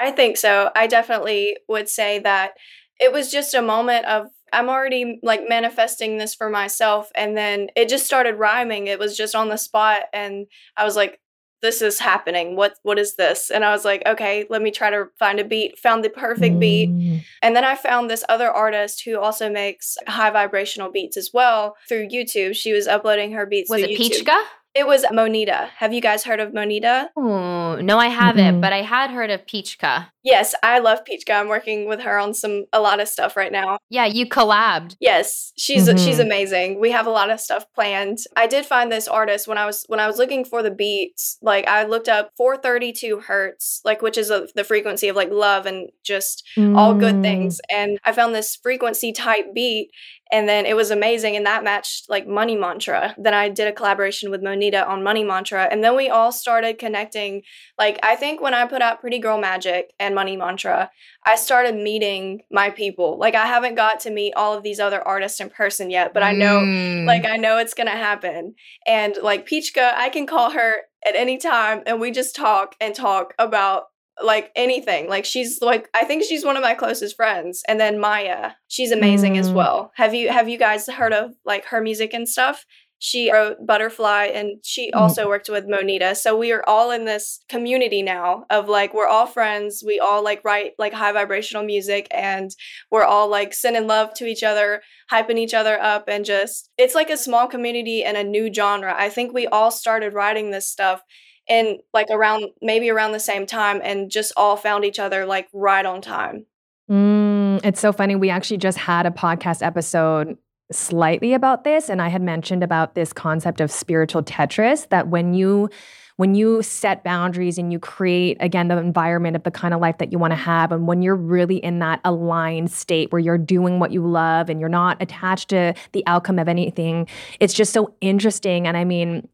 I 0.00 0.10
think 0.10 0.36
so. 0.36 0.70
I 0.74 0.86
definitely 0.86 1.56
would 1.68 1.88
say 1.88 2.18
that 2.20 2.52
it 2.98 3.12
was 3.12 3.30
just 3.30 3.54
a 3.54 3.62
moment 3.62 4.06
of 4.06 4.26
I'm 4.52 4.68
already 4.68 5.20
like 5.22 5.42
manifesting 5.48 6.18
this 6.18 6.34
for 6.34 6.50
myself 6.50 7.10
and 7.14 7.36
then 7.36 7.68
it 7.76 7.88
just 7.88 8.06
started 8.06 8.34
rhyming. 8.34 8.88
It 8.88 8.98
was 8.98 9.16
just 9.16 9.34
on 9.34 9.48
the 9.48 9.56
spot 9.56 10.04
and 10.12 10.46
I 10.76 10.84
was 10.84 10.96
like 10.96 11.20
this 11.62 11.82
is 11.82 11.98
happening. 11.98 12.56
What 12.56 12.74
what 12.82 12.98
is 12.98 13.16
this? 13.16 13.50
And 13.50 13.64
I 13.64 13.70
was 13.72 13.84
like, 13.84 14.02
okay, 14.06 14.46
let 14.48 14.62
me 14.62 14.70
try 14.70 14.90
to 14.90 15.06
find 15.18 15.38
a 15.38 15.44
beat. 15.44 15.78
Found 15.78 16.04
the 16.04 16.10
perfect 16.10 16.58
beat. 16.58 16.88
Mm. 16.88 17.22
And 17.42 17.54
then 17.54 17.64
I 17.64 17.74
found 17.74 18.08
this 18.08 18.24
other 18.28 18.50
artist 18.50 19.02
who 19.04 19.18
also 19.18 19.50
makes 19.50 19.96
high 20.08 20.30
vibrational 20.30 20.90
beats 20.90 21.16
as 21.16 21.30
well 21.32 21.76
through 21.88 22.08
YouTube. 22.08 22.54
She 22.54 22.72
was 22.72 22.86
uploading 22.86 23.32
her 23.32 23.46
beats 23.46 23.70
Was 23.70 23.82
it 23.82 23.90
YouTube. 23.90 24.24
Peachka? 24.24 24.42
It 24.72 24.86
was 24.86 25.04
Monita. 25.06 25.68
Have 25.78 25.92
you 25.92 26.00
guys 26.00 26.24
heard 26.24 26.38
of 26.38 26.52
Monita? 26.52 27.08
Oh, 27.16 27.76
no, 27.76 27.98
I 27.98 28.06
haven't, 28.06 28.44
mm-hmm. 28.44 28.60
but 28.60 28.72
I 28.72 28.82
had 28.82 29.10
heard 29.10 29.30
of 29.30 29.44
Peachka. 29.44 30.06
Yes, 30.22 30.54
I 30.62 30.80
love 30.80 31.00
Peachka. 31.04 31.40
I'm 31.40 31.48
working 31.48 31.88
with 31.88 32.00
her 32.00 32.18
on 32.18 32.34
some 32.34 32.66
a 32.72 32.80
lot 32.80 33.00
of 33.00 33.08
stuff 33.08 33.36
right 33.36 33.50
now. 33.50 33.78
Yeah, 33.88 34.04
you 34.04 34.26
collabed. 34.26 34.96
Yes, 35.00 35.52
she's 35.56 35.88
mm-hmm. 35.88 35.96
she's 35.96 36.18
amazing. 36.18 36.78
We 36.78 36.90
have 36.90 37.06
a 37.06 37.10
lot 37.10 37.30
of 37.30 37.40
stuff 37.40 37.64
planned. 37.74 38.18
I 38.36 38.46
did 38.46 38.66
find 38.66 38.92
this 38.92 39.08
artist 39.08 39.48
when 39.48 39.56
I 39.56 39.64
was 39.64 39.84
when 39.88 39.98
I 39.98 40.06
was 40.06 40.18
looking 40.18 40.44
for 40.44 40.62
the 40.62 40.70
beats. 40.70 41.38
Like 41.40 41.66
I 41.66 41.84
looked 41.84 42.08
up 42.08 42.32
432 42.36 43.20
hertz, 43.20 43.80
like 43.84 44.02
which 44.02 44.18
is 44.18 44.30
a, 44.30 44.46
the 44.54 44.64
frequency 44.64 45.08
of 45.08 45.16
like 45.16 45.30
love 45.30 45.64
and 45.64 45.88
just 46.04 46.46
mm. 46.56 46.76
all 46.76 46.94
good 46.94 47.16
mm. 47.16 47.22
things. 47.22 47.60
And 47.70 47.98
I 48.04 48.12
found 48.12 48.34
this 48.34 48.56
frequency 48.56 49.12
type 49.12 49.54
beat 49.54 49.90
and 50.32 50.48
then 50.48 50.64
it 50.64 50.76
was 50.76 50.90
amazing 50.90 51.36
and 51.36 51.46
that 51.46 51.64
matched 51.64 52.08
like 52.08 52.26
money 52.26 52.56
mantra 52.56 53.14
then 53.18 53.34
i 53.34 53.48
did 53.48 53.66
a 53.66 53.72
collaboration 53.72 54.30
with 54.30 54.42
monita 54.42 54.59
on 54.60 55.02
money 55.02 55.24
mantra 55.24 55.68
and 55.70 55.82
then 55.82 55.96
we 55.96 56.08
all 56.08 56.30
started 56.30 56.78
connecting 56.78 57.42
like 57.78 57.98
i 58.02 58.14
think 58.14 58.40
when 58.40 58.54
i 58.54 58.66
put 58.66 58.82
out 58.82 59.00
pretty 59.00 59.18
girl 59.18 59.38
magic 59.38 59.92
and 59.98 60.14
money 60.14 60.36
mantra 60.36 60.90
i 61.24 61.34
started 61.34 61.74
meeting 61.74 62.40
my 62.50 62.70
people 62.70 63.18
like 63.18 63.34
i 63.34 63.46
haven't 63.46 63.74
got 63.74 64.00
to 64.00 64.10
meet 64.10 64.34
all 64.34 64.54
of 64.54 64.62
these 64.62 64.78
other 64.78 65.06
artists 65.06 65.40
in 65.40 65.50
person 65.50 65.90
yet 65.90 66.12
but 66.12 66.22
i 66.22 66.32
know 66.32 66.60
mm. 66.60 67.04
like 67.06 67.24
i 67.24 67.36
know 67.36 67.58
it's 67.58 67.74
gonna 67.74 67.90
happen 67.90 68.54
and 68.86 69.16
like 69.22 69.48
peachka 69.48 69.94
i 69.94 70.08
can 70.08 70.26
call 70.26 70.50
her 70.50 70.74
at 71.06 71.16
any 71.16 71.38
time 71.38 71.82
and 71.86 72.00
we 72.00 72.10
just 72.10 72.36
talk 72.36 72.74
and 72.80 72.94
talk 72.94 73.34
about 73.38 73.84
like 74.22 74.50
anything. 74.54 75.08
Like 75.08 75.24
she's 75.24 75.60
like 75.60 75.88
I 75.94 76.04
think 76.04 76.24
she's 76.24 76.44
one 76.44 76.56
of 76.56 76.62
my 76.62 76.74
closest 76.74 77.16
friends. 77.16 77.62
And 77.68 77.80
then 77.80 77.98
Maya, 77.98 78.52
she's 78.68 78.92
amazing 78.92 79.34
mm. 79.34 79.40
as 79.40 79.50
well. 79.50 79.92
Have 79.96 80.14
you 80.14 80.30
have 80.30 80.48
you 80.48 80.58
guys 80.58 80.86
heard 80.86 81.12
of 81.12 81.32
like 81.44 81.66
her 81.66 81.80
music 81.80 82.14
and 82.14 82.28
stuff? 82.28 82.64
She 83.02 83.32
wrote 83.32 83.66
Butterfly 83.66 84.26
and 84.26 84.58
she 84.62 84.90
mm. 84.90 85.00
also 85.00 85.26
worked 85.26 85.48
with 85.48 85.66
Monita. 85.66 86.14
So 86.14 86.36
we 86.36 86.52
are 86.52 86.62
all 86.68 86.90
in 86.90 87.06
this 87.06 87.40
community 87.48 88.02
now 88.02 88.44
of 88.50 88.68
like 88.68 88.92
we're 88.92 89.08
all 89.08 89.26
friends. 89.26 89.82
We 89.84 89.98
all 89.98 90.22
like 90.22 90.44
write 90.44 90.72
like 90.78 90.92
high 90.92 91.12
vibrational 91.12 91.64
music 91.64 92.08
and 92.10 92.50
we're 92.90 93.04
all 93.04 93.28
like 93.28 93.54
sending 93.54 93.86
love 93.86 94.12
to 94.14 94.26
each 94.26 94.42
other, 94.42 94.82
hyping 95.10 95.38
each 95.38 95.54
other 95.54 95.80
up 95.80 96.08
and 96.08 96.26
just 96.26 96.68
it's 96.76 96.94
like 96.94 97.08
a 97.08 97.16
small 97.16 97.46
community 97.46 98.04
and 98.04 98.18
a 98.18 98.22
new 98.22 98.52
genre. 98.52 98.94
I 98.94 99.08
think 99.08 99.32
we 99.32 99.46
all 99.46 99.70
started 99.70 100.12
writing 100.12 100.50
this 100.50 100.68
stuff 100.68 101.02
and 101.48 101.78
like 101.94 102.08
around 102.10 102.50
maybe 102.60 102.90
around 102.90 103.12
the 103.12 103.18
same 103.18 103.46
time 103.46 103.80
and 103.82 104.10
just 104.10 104.30
all 104.36 104.58
found 104.58 104.84
each 104.84 104.98
other 104.98 105.24
like 105.24 105.48
right 105.54 105.86
on 105.86 106.02
time. 106.02 106.44
Mm, 106.90 107.64
it's 107.64 107.80
so 107.80 107.92
funny. 107.92 108.14
We 108.14 108.28
actually 108.28 108.58
just 108.58 108.76
had 108.76 109.06
a 109.06 109.10
podcast 109.10 109.64
episode 109.64 110.36
slightly 110.72 111.34
about 111.34 111.64
this 111.64 111.88
and 111.88 112.00
I 112.00 112.08
had 112.08 112.22
mentioned 112.22 112.62
about 112.62 112.94
this 112.94 113.12
concept 113.12 113.60
of 113.60 113.70
spiritual 113.70 114.22
Tetris 114.22 114.88
that 114.90 115.08
when 115.08 115.34
you 115.34 115.68
when 116.16 116.34
you 116.34 116.62
set 116.62 117.02
boundaries 117.02 117.56
and 117.56 117.72
you 117.72 117.78
create 117.78 118.36
again 118.40 118.68
the 118.68 118.76
environment 118.76 119.36
of 119.36 119.42
the 119.42 119.50
kind 119.50 119.72
of 119.72 119.80
life 119.80 119.96
that 119.96 120.12
you 120.12 120.18
want 120.18 120.32
to 120.32 120.36
have 120.36 120.70
and 120.70 120.86
when 120.86 121.00
you're 121.00 121.16
really 121.16 121.56
in 121.56 121.78
that 121.78 121.98
aligned 122.04 122.70
state 122.70 123.10
where 123.10 123.18
you're 123.18 123.38
doing 123.38 123.78
what 123.78 123.90
you 123.90 124.06
love 124.06 124.50
and 124.50 124.60
you're 124.60 124.68
not 124.68 125.00
attached 125.00 125.48
to 125.48 125.72
the 125.92 126.02
outcome 126.06 126.38
of 126.38 126.46
anything 126.46 127.08
it's 127.40 127.54
just 127.54 127.72
so 127.72 127.94
interesting 128.02 128.66
and 128.66 128.76
i 128.76 128.84
mean 128.84 129.26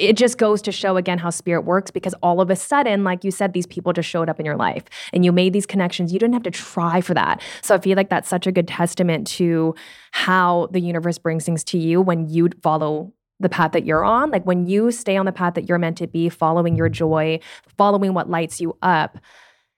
it 0.00 0.16
just 0.16 0.38
goes 0.38 0.62
to 0.62 0.72
show 0.72 0.96
again 0.96 1.18
how 1.18 1.30
spirit 1.30 1.62
works 1.62 1.90
because 1.90 2.14
all 2.22 2.40
of 2.40 2.50
a 2.50 2.56
sudden, 2.56 3.04
like 3.04 3.22
you 3.22 3.30
said, 3.30 3.52
these 3.52 3.66
people 3.66 3.92
just 3.92 4.08
showed 4.08 4.28
up 4.28 4.40
in 4.40 4.46
your 4.46 4.56
life 4.56 4.84
and 5.12 5.24
you 5.24 5.32
made 5.32 5.52
these 5.52 5.66
connections. 5.66 6.12
You 6.12 6.18
didn't 6.18 6.34
have 6.34 6.42
to 6.44 6.50
try 6.50 7.00
for 7.00 7.14
that. 7.14 7.42
So 7.62 7.74
I 7.74 7.78
feel 7.78 7.96
like 7.96 8.08
that's 8.08 8.28
such 8.28 8.46
a 8.46 8.52
good 8.52 8.66
testament 8.66 9.26
to 9.28 9.74
how 10.12 10.68
the 10.72 10.80
universe 10.80 11.18
brings 11.18 11.44
things 11.44 11.62
to 11.64 11.78
you 11.78 12.00
when 12.00 12.28
you 12.28 12.48
follow 12.62 13.12
the 13.38 13.48
path 13.48 13.72
that 13.72 13.84
you're 13.84 14.04
on. 14.04 14.30
Like 14.30 14.44
when 14.44 14.66
you 14.66 14.90
stay 14.90 15.16
on 15.16 15.26
the 15.26 15.32
path 15.32 15.54
that 15.54 15.68
you're 15.68 15.78
meant 15.78 15.98
to 15.98 16.06
be, 16.06 16.28
following 16.28 16.76
your 16.76 16.88
joy, 16.88 17.40
following 17.76 18.14
what 18.14 18.30
lights 18.30 18.60
you 18.60 18.76
up, 18.82 19.18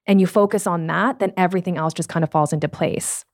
and 0.06 0.20
you 0.20 0.26
focus 0.26 0.66
on 0.66 0.87
that, 0.88 1.20
then 1.20 1.32
everything 1.37 1.76
else 1.76 1.94
just 1.94 2.08
kind 2.08 2.24
of 2.24 2.30
falls 2.30 2.52
into 2.52 2.68
place. 2.68 3.24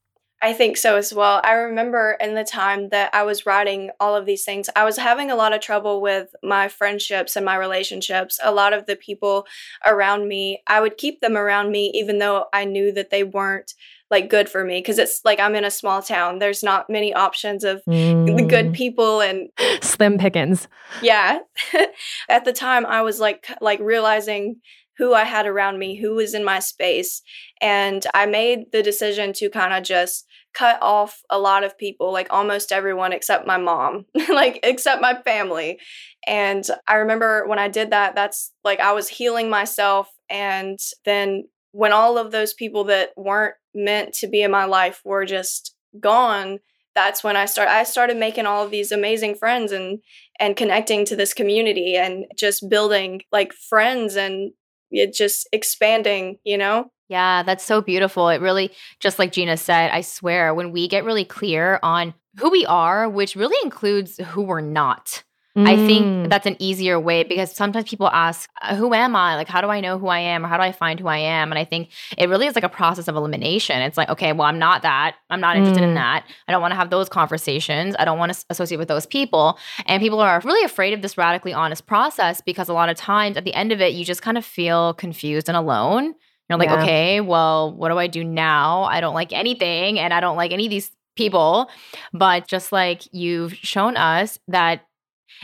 I 0.41 0.53
think 0.53 0.77
so 0.77 0.97
as 0.97 1.13
well. 1.13 1.41
I 1.43 1.53
remember 1.53 2.17
in 2.21 2.35
the 2.35 2.45
time 2.45 2.91
that 2.91 3.13
I 3.13 3.25
was 3.25 3.45
writing 3.45 3.91
all 3.99 4.15
of 4.15 4.25
these 4.25 4.45
things, 4.45 4.71
I 4.77 4.85
was 4.85 4.97
having 4.97 5.31
a 5.31 5.37
lot 5.37 5.53
of 5.53 5.61
trouble 5.61 6.01
with 6.01 6.35
my 6.43 6.69
friendships 6.69 7.35
and 7.35 7.45
my 7.45 7.57
relationships. 7.57 8.39
A 8.43 8.53
lot 8.53 8.73
of 8.73 8.87
the 8.87 8.95
people 8.95 9.47
around 9.85 10.29
me, 10.29 10.63
I 10.67 10.81
would 10.81 10.97
keep 10.97 11.21
them 11.21 11.37
around 11.37 11.73
me 11.73 11.91
even 11.95 12.19
though 12.19 12.47
I 12.53 12.65
knew 12.65 12.93
that 12.93 13.11
they 13.11 13.25
weren't 13.25 13.75
like 14.11 14.31
good 14.31 14.49
for 14.49 14.65
me 14.65 14.79
because 14.79 14.99
it's 14.99 15.21
like 15.25 15.41
I'm 15.41 15.55
in 15.55 15.65
a 15.65 15.71
small 15.71 16.03
town. 16.03 16.39
There's 16.39 16.63
not 16.63 16.89
many 16.89 17.13
options 17.13 17.65
of 17.65 17.83
mm. 17.87 18.49
good 18.49 18.73
people 18.73 19.21
and 19.21 19.51
slim 19.81 20.19
pickings. 20.19 20.69
Yeah. 21.03 21.41
At 22.29 22.45
the 22.45 22.53
time 22.53 22.87
I 22.87 23.03
was 23.03 23.21
like 23.21 23.49
like 23.61 23.81
realizing 23.81 24.57
who 24.99 25.15
I 25.15 25.25
had 25.25 25.47
around 25.47 25.79
me, 25.79 25.97
who 25.97 26.17
was 26.17 26.35
in 26.35 26.45
my 26.45 26.59
space. 26.59 27.23
And 27.61 28.05
I 28.15 28.27
made 28.27 28.73
the 28.73 28.83
decision 28.83 29.33
to 29.35 29.49
kind 29.49 29.73
of 29.73 29.85
just 29.85 30.27
cut 30.55 30.79
off 30.83 31.23
a 31.31 31.39
lot 31.39 31.63
of 31.63 31.79
people, 31.79 32.13
like 32.13 32.27
almost 32.31 32.73
everyone 32.73 33.13
except 33.13 33.47
my 33.47 33.57
mom, 33.57 34.07
like 34.29 34.59
except 34.65 35.01
my 35.01 35.15
family. 35.23 35.79
And 36.27 36.65
I 36.89 36.95
remember 36.97 37.47
when 37.47 37.61
I 37.61 37.69
did 37.69 37.91
that, 37.91 38.17
that's 38.17 38.53
like 38.65 38.81
I 38.81 38.93
was 38.93 39.09
healing 39.09 39.49
myself. 39.49 40.11
And 40.29 40.79
then 41.05 41.45
when 41.71 41.93
all 41.93 42.19
of 42.19 42.33
those 42.33 42.53
people 42.53 42.85
that 42.85 43.11
weren't 43.17 43.55
meant 43.75 44.15
to 44.15 44.27
be 44.27 44.43
in 44.43 44.51
my 44.51 44.65
life 44.65 45.01
were 45.05 45.25
just 45.25 45.77
gone, 46.01 46.59
that's 46.95 47.23
when 47.23 47.37
I 47.37 47.45
start 47.45 47.69
I 47.69 47.85
started 47.85 48.17
making 48.17 48.47
all 48.47 48.65
of 48.65 48.73
these 48.73 48.91
amazing 48.91 49.37
friends 49.37 49.71
and 49.71 50.01
and 50.41 50.57
connecting 50.57 51.05
to 51.05 51.15
this 51.15 51.33
community 51.33 51.95
and 51.95 52.25
just 52.37 52.69
building 52.69 53.23
like 53.31 53.53
friends 53.53 54.17
and 54.17 54.51
it 54.91 55.15
just 55.15 55.49
expanding, 55.53 56.39
you 56.45 56.59
know? 56.59 56.91
Yeah, 57.09 57.43
that's 57.43 57.65
so 57.65 57.81
beautiful. 57.81 58.29
It 58.29 58.41
really, 58.41 58.71
just 59.01 59.19
like 59.19 59.33
Gina 59.33 59.57
said, 59.57 59.91
I 59.91 60.03
swear, 60.03 60.53
when 60.55 60.73
we 60.73 60.89
get 60.89 61.05
really 61.05 61.25
clear 61.25 61.81
on 61.83 62.15
who 62.39 62.51
we 62.51 62.67
are, 62.67 63.09
which 63.09 63.35
really 63.35 63.57
includes 63.65 64.19
who 64.19 64.43
we're 64.43 64.61
not, 64.61 65.25
I 65.67 65.77
think 65.77 66.07
mm. 66.07 66.29
that's 66.29 66.47
an 66.47 66.57
easier 66.59 67.01
way 67.01 67.25
because 67.25 67.53
sometimes 67.53 67.89
people 67.89 68.09
ask, 68.09 68.49
uh, 68.63 68.77
Who 68.77 68.95
am 68.95 69.17
I? 69.17 69.37
Like, 69.37 69.49
how 69.49 69.61
do 69.61 69.69
I 69.69 69.81
know 69.81 69.99
who 69.99 70.09
I 70.09 70.21
am 70.21 70.45
or 70.45 70.49
how 70.49 70.57
do 70.57 70.63
I 70.63 70.73
find 70.73 71.01
who 71.01 71.09
I 71.09 71.19
am? 71.19 71.51
And 71.51 71.59
I 71.59 71.65
think 71.65 71.91
it 72.17 72.29
really 72.29 72.47
is 72.47 72.55
like 72.55 72.65
a 72.65 72.69
process 72.69 73.09
of 73.09 73.17
elimination. 73.17 73.81
It's 73.83 73.97
like, 73.97 74.09
okay, 74.09 74.33
well, 74.33 74.47
I'm 74.47 74.59
not 74.59 74.83
that. 74.83 75.17
I'm 75.31 75.41
not 75.41 75.57
interested 75.57 75.83
mm. 75.83 75.89
in 75.89 75.95
that. 75.95 76.27
I 76.47 76.53
don't 76.53 76.61
want 76.61 76.73
to 76.73 76.77
have 76.77 76.91
those 76.91 77.09
conversations. 77.09 77.97
I 77.99 78.05
don't 78.05 78.19
want 78.19 78.33
to 78.33 78.45
associate 78.51 78.79
with 78.79 78.89
those 78.89 79.07
people. 79.07 79.59
And 79.87 80.01
people 80.01 80.21
are 80.21 80.41
really 80.45 80.65
afraid 80.65 80.95
of 80.95 81.03
this 81.03 81.17
radically 81.19 81.53
honest 81.53 81.87
process 81.87 82.41
because 82.41 82.69
a 82.69 82.75
lot 82.75 82.89
of 82.89 82.97
times 82.97 83.37
at 83.37 83.45
the 83.45 83.55
end 83.55 83.73
of 83.73 83.81
it, 83.81 83.95
you 83.95 84.05
just 84.05 84.23
kind 84.23 84.39
of 84.39 84.45
feel 84.45 84.95
confused 84.95 85.49
and 85.49 85.57
alone. 85.57 86.15
You're 86.49 86.59
like, 86.59 86.71
yeah. 86.71 86.83
okay, 86.83 87.21
well, 87.21 87.75
what 87.75 87.91
do 87.91 87.99
I 87.99 88.07
do 88.07 88.25
now? 88.25 88.85
I 88.85 89.01
don't 89.01 89.15
like 89.15 89.33
anything 89.33 89.99
and 89.99 90.15
I 90.15 90.21
don't 90.21 90.37
like 90.37 90.53
any 90.53 90.67
of 90.67 90.71
these 90.71 90.91
people. 91.17 91.69
But 92.15 92.47
just 92.47 92.73
like 92.73 93.03
you've 93.13 93.55
shown 93.55 93.97
us 93.99 94.39
that 94.49 94.87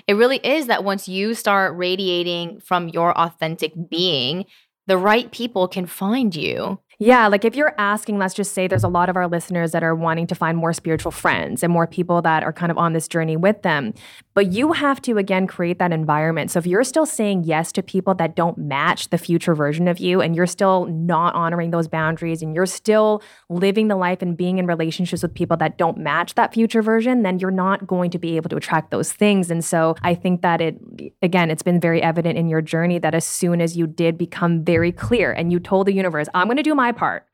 it 0.07 0.15
really 0.15 0.39
is 0.39 0.67
that 0.67 0.85
once 0.85 1.09
you 1.09 1.35
start 1.35 1.77
radiating 1.77 2.61
from 2.61 2.89
your 2.89 3.17
authentic 3.19 3.73
being, 3.89 4.45
the 4.87 4.99
right 4.99 5.31
people 5.31 5.69
can 5.69 5.87
find 5.87 6.35
you. 6.35 6.79
Yeah, 6.99 7.27
like 7.27 7.45
if 7.45 7.57
you're 7.57 7.75
asking, 7.79 8.19
let's 8.19 8.35
just 8.35 8.53
say 8.53 8.69
there's 8.69 8.85
a 8.85 8.89
lot 8.89 9.09
of 9.09 9.17
our 9.17 9.27
listeners 9.27 9.73
that 9.73 9.83
are 9.83 9.95
wanting 9.95 10.27
to 10.29 10.35
find 10.35 10.57
more 10.57 10.73
spiritual 10.73 11.11
friends 11.11 11.63
and 11.63 11.73
more 11.73 11.87
people 11.87 12.23
that 12.23 12.45
are 12.45 12.53
kind 12.53 12.71
of 12.71 12.79
on 12.79 12.93
this 12.93 13.09
journey 13.09 13.37
with 13.37 13.63
them. 13.63 13.95
But 14.35 14.53
you 14.53 14.73
have 14.73 15.01
to, 15.03 15.17
again, 15.17 15.47
create 15.47 15.79
that 15.79 15.93
environment. 15.93 16.51
So 16.51 16.59
if 16.59 16.67
you're 16.67 16.83
still 16.83 17.07
saying 17.07 17.45
yes 17.45 17.71
to 17.73 17.83
people 17.83 18.15
that 18.17 18.35
don't 18.35 18.59
match 18.59 19.11
the 19.11 19.19
future 19.19 19.55
version 19.55 19.87
of 19.87 19.99
you 19.99 20.21
and 20.21 20.35
you're 20.35 20.49
still 20.49 20.87
not 20.87 21.37
honoring 21.37 21.71
those 21.71 21.87
boundaries 21.87 22.43
and 22.43 22.53
you're 22.53 22.67
still 22.67 23.23
living 23.49 23.87
the 23.87 23.95
life 23.95 24.23
and 24.23 24.37
being 24.37 24.59
in 24.59 24.67
relationships 24.67 25.23
with 25.23 25.33
people 25.35 25.57
that 25.59 25.79
don't 25.79 25.99
match 25.99 26.35
that 26.35 26.53
future 26.53 26.83
version, 26.83 27.23
then 27.23 27.39
you're 27.39 27.53
not 27.53 27.87
going 27.87 28.11
to 28.11 28.19
be 28.19 28.37
able 28.37 28.49
to 28.51 28.57
attract 28.57 28.91
those 28.91 29.13
things. 29.13 29.53
And 29.53 29.65
so 29.65 29.95
I 30.03 30.17
think 30.17 30.43
that 30.43 30.61
it, 30.61 30.81
again, 31.23 31.49
it's 31.49 31.63
been 31.63 31.81
very 31.81 32.03
evident 32.03 32.37
in 32.37 32.49
your 32.49 32.61
journey 32.61 32.99
that 32.99 33.15
as 33.15 33.25
soon 33.25 33.61
as 33.61 33.77
you 33.77 33.87
did 33.87 34.19
become 34.19 34.65
very 34.65 34.91
clear 34.91 35.31
and 35.31 35.53
you 35.53 35.61
told 35.61 35.87
the 35.87 35.95
universe, 35.95 36.27
I'm 36.35 36.49
going 36.49 36.57
to 36.57 36.65
do 36.65 36.75
my 36.75 36.91
part, 36.91 37.25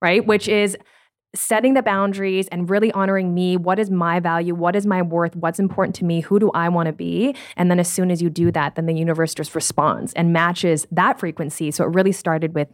right? 0.00 0.24
Which 0.24 0.46
is 0.46 0.76
setting 1.34 1.74
the 1.74 1.82
boundaries 1.82 2.48
and 2.48 2.70
really 2.70 2.92
honoring 2.92 3.34
me. 3.34 3.56
What 3.56 3.78
is 3.78 3.90
my 3.90 4.20
value? 4.20 4.54
What 4.54 4.76
is 4.76 4.86
my 4.86 5.02
worth? 5.02 5.36
What's 5.36 5.58
important 5.58 5.94
to 5.96 6.04
me? 6.04 6.20
Who 6.20 6.38
do 6.38 6.50
I 6.52 6.68
want 6.68 6.86
to 6.86 6.92
be? 6.92 7.34
And 7.56 7.70
then 7.70 7.78
as 7.78 7.88
soon 7.88 8.10
as 8.10 8.22
you 8.22 8.30
do 8.30 8.50
that, 8.52 8.74
then 8.74 8.86
the 8.86 8.94
universe 8.94 9.34
just 9.34 9.54
responds 9.54 10.12
and 10.14 10.32
matches 10.32 10.86
that 10.90 11.18
frequency. 11.20 11.70
So 11.70 11.84
it 11.84 11.88
really 11.94 12.12
started 12.12 12.54
with 12.54 12.68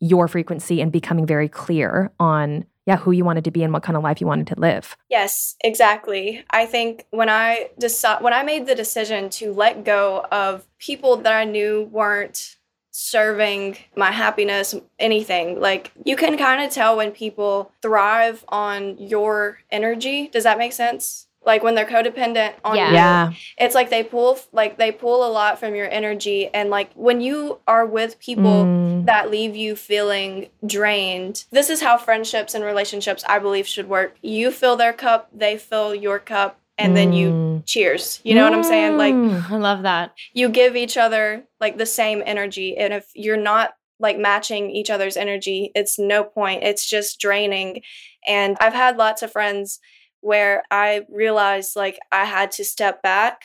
your 0.00 0.28
frequency 0.28 0.80
and 0.80 0.92
becoming 0.92 1.26
very 1.26 1.48
clear 1.48 2.10
on 2.20 2.64
yeah 2.86 2.96
who 2.96 3.10
you 3.10 3.24
wanted 3.24 3.44
to 3.44 3.50
be 3.50 3.62
and 3.62 3.72
what 3.72 3.82
kind 3.82 3.96
of 3.96 4.02
life 4.02 4.20
you 4.20 4.26
wanted 4.26 4.46
to 4.46 4.58
live 4.58 4.96
yes 5.10 5.56
exactly 5.64 6.44
i 6.50 6.64
think 6.64 7.04
when 7.10 7.28
i 7.28 7.68
decided 7.78 8.22
when 8.22 8.32
i 8.32 8.42
made 8.44 8.66
the 8.66 8.74
decision 8.76 9.28
to 9.28 9.52
let 9.52 9.84
go 9.84 10.24
of 10.30 10.64
people 10.78 11.16
that 11.16 11.32
i 11.32 11.44
knew 11.44 11.82
weren't 11.90 12.57
serving 12.98 13.76
my 13.94 14.10
happiness, 14.10 14.74
anything. 14.98 15.60
Like 15.60 15.92
you 16.04 16.16
can 16.16 16.36
kind 16.36 16.60
of 16.60 16.72
tell 16.72 16.96
when 16.96 17.12
people 17.12 17.70
thrive 17.80 18.44
on 18.48 18.98
your 18.98 19.58
energy. 19.70 20.26
Does 20.26 20.42
that 20.42 20.58
make 20.58 20.72
sense? 20.72 21.28
Like 21.46 21.62
when 21.62 21.76
they're 21.76 21.86
codependent 21.86 22.54
on 22.64 22.76
yeah. 22.76 22.88
you, 22.88 22.94
yeah. 22.94 23.32
it's 23.56 23.76
like 23.76 23.88
they 23.88 24.02
pull 24.02 24.40
like 24.50 24.78
they 24.78 24.90
pull 24.90 25.24
a 25.24 25.30
lot 25.30 25.60
from 25.60 25.76
your 25.76 25.88
energy 25.88 26.48
and 26.52 26.70
like 26.70 26.92
when 26.94 27.20
you 27.20 27.60
are 27.68 27.86
with 27.86 28.18
people 28.18 28.64
mm. 28.64 29.06
that 29.06 29.30
leave 29.30 29.54
you 29.54 29.76
feeling 29.76 30.48
drained. 30.66 31.44
This 31.52 31.70
is 31.70 31.80
how 31.80 31.98
friendships 31.98 32.52
and 32.52 32.64
relationships 32.64 33.24
I 33.28 33.38
believe 33.38 33.68
should 33.68 33.88
work. 33.88 34.16
You 34.22 34.50
fill 34.50 34.76
their 34.76 34.92
cup, 34.92 35.30
they 35.32 35.56
fill 35.56 35.94
your 35.94 36.18
cup 36.18 36.60
and 36.78 36.96
then 36.96 37.12
you 37.12 37.30
mm. 37.30 37.66
cheers. 37.66 38.20
You 38.22 38.34
know 38.34 38.46
mm. 38.46 38.50
what 38.50 38.58
I'm 38.58 38.64
saying? 38.64 38.96
Like 38.96 39.14
mm. 39.14 39.50
I 39.50 39.56
love 39.56 39.82
that. 39.82 40.14
You 40.32 40.48
give 40.48 40.76
each 40.76 40.96
other 40.96 41.44
like 41.60 41.76
the 41.76 41.86
same 41.86 42.22
energy 42.24 42.76
and 42.76 42.92
if 42.92 43.06
you're 43.14 43.36
not 43.36 43.72
like 44.00 44.18
matching 44.18 44.70
each 44.70 44.90
other's 44.90 45.16
energy, 45.16 45.72
it's 45.74 45.98
no 45.98 46.22
point. 46.22 46.62
It's 46.62 46.88
just 46.88 47.20
draining. 47.20 47.82
And 48.26 48.56
I've 48.60 48.74
had 48.74 48.96
lots 48.96 49.22
of 49.22 49.32
friends 49.32 49.80
where 50.20 50.62
I 50.70 51.02
realized 51.10 51.76
like 51.76 51.98
I 52.12 52.24
had 52.24 52.50
to 52.52 52.64
step 52.64 53.02
back 53.02 53.42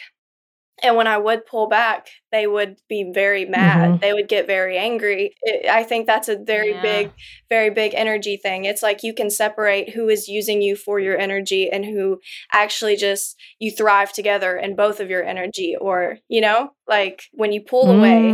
and 0.83 0.97
when 0.97 1.07
I 1.07 1.17
would 1.17 1.45
pull 1.45 1.69
back, 1.69 2.09
they 2.31 2.45
would 2.45 2.75
be 2.89 3.09
very 3.13 3.45
mad. 3.45 3.89
Mm-hmm. 3.89 3.97
They 3.99 4.11
would 4.11 4.27
get 4.27 4.45
very 4.45 4.77
angry. 4.77 5.33
It, 5.41 5.69
I 5.69 5.83
think 5.83 6.05
that's 6.05 6.27
a 6.27 6.37
very 6.37 6.71
yeah. 6.71 6.81
big, 6.81 7.11
very 7.47 7.69
big 7.69 7.93
energy 7.95 8.35
thing. 8.35 8.65
It's 8.65 8.83
like 8.83 9.01
you 9.01 9.13
can 9.13 9.29
separate 9.29 9.93
who 9.93 10.09
is 10.09 10.27
using 10.27 10.61
you 10.61 10.75
for 10.75 10.99
your 10.99 11.17
energy 11.17 11.69
and 11.71 11.85
who 11.85 12.19
actually 12.51 12.97
just 12.97 13.37
you 13.59 13.71
thrive 13.71 14.11
together 14.11 14.57
in 14.57 14.75
both 14.75 14.99
of 14.99 15.09
your 15.09 15.23
energy. 15.23 15.75
Or, 15.79 16.17
you 16.27 16.41
know, 16.41 16.71
like 16.85 17.23
when 17.31 17.53
you 17.53 17.61
pull 17.61 17.85
mm. 17.85 17.97
away 17.97 18.29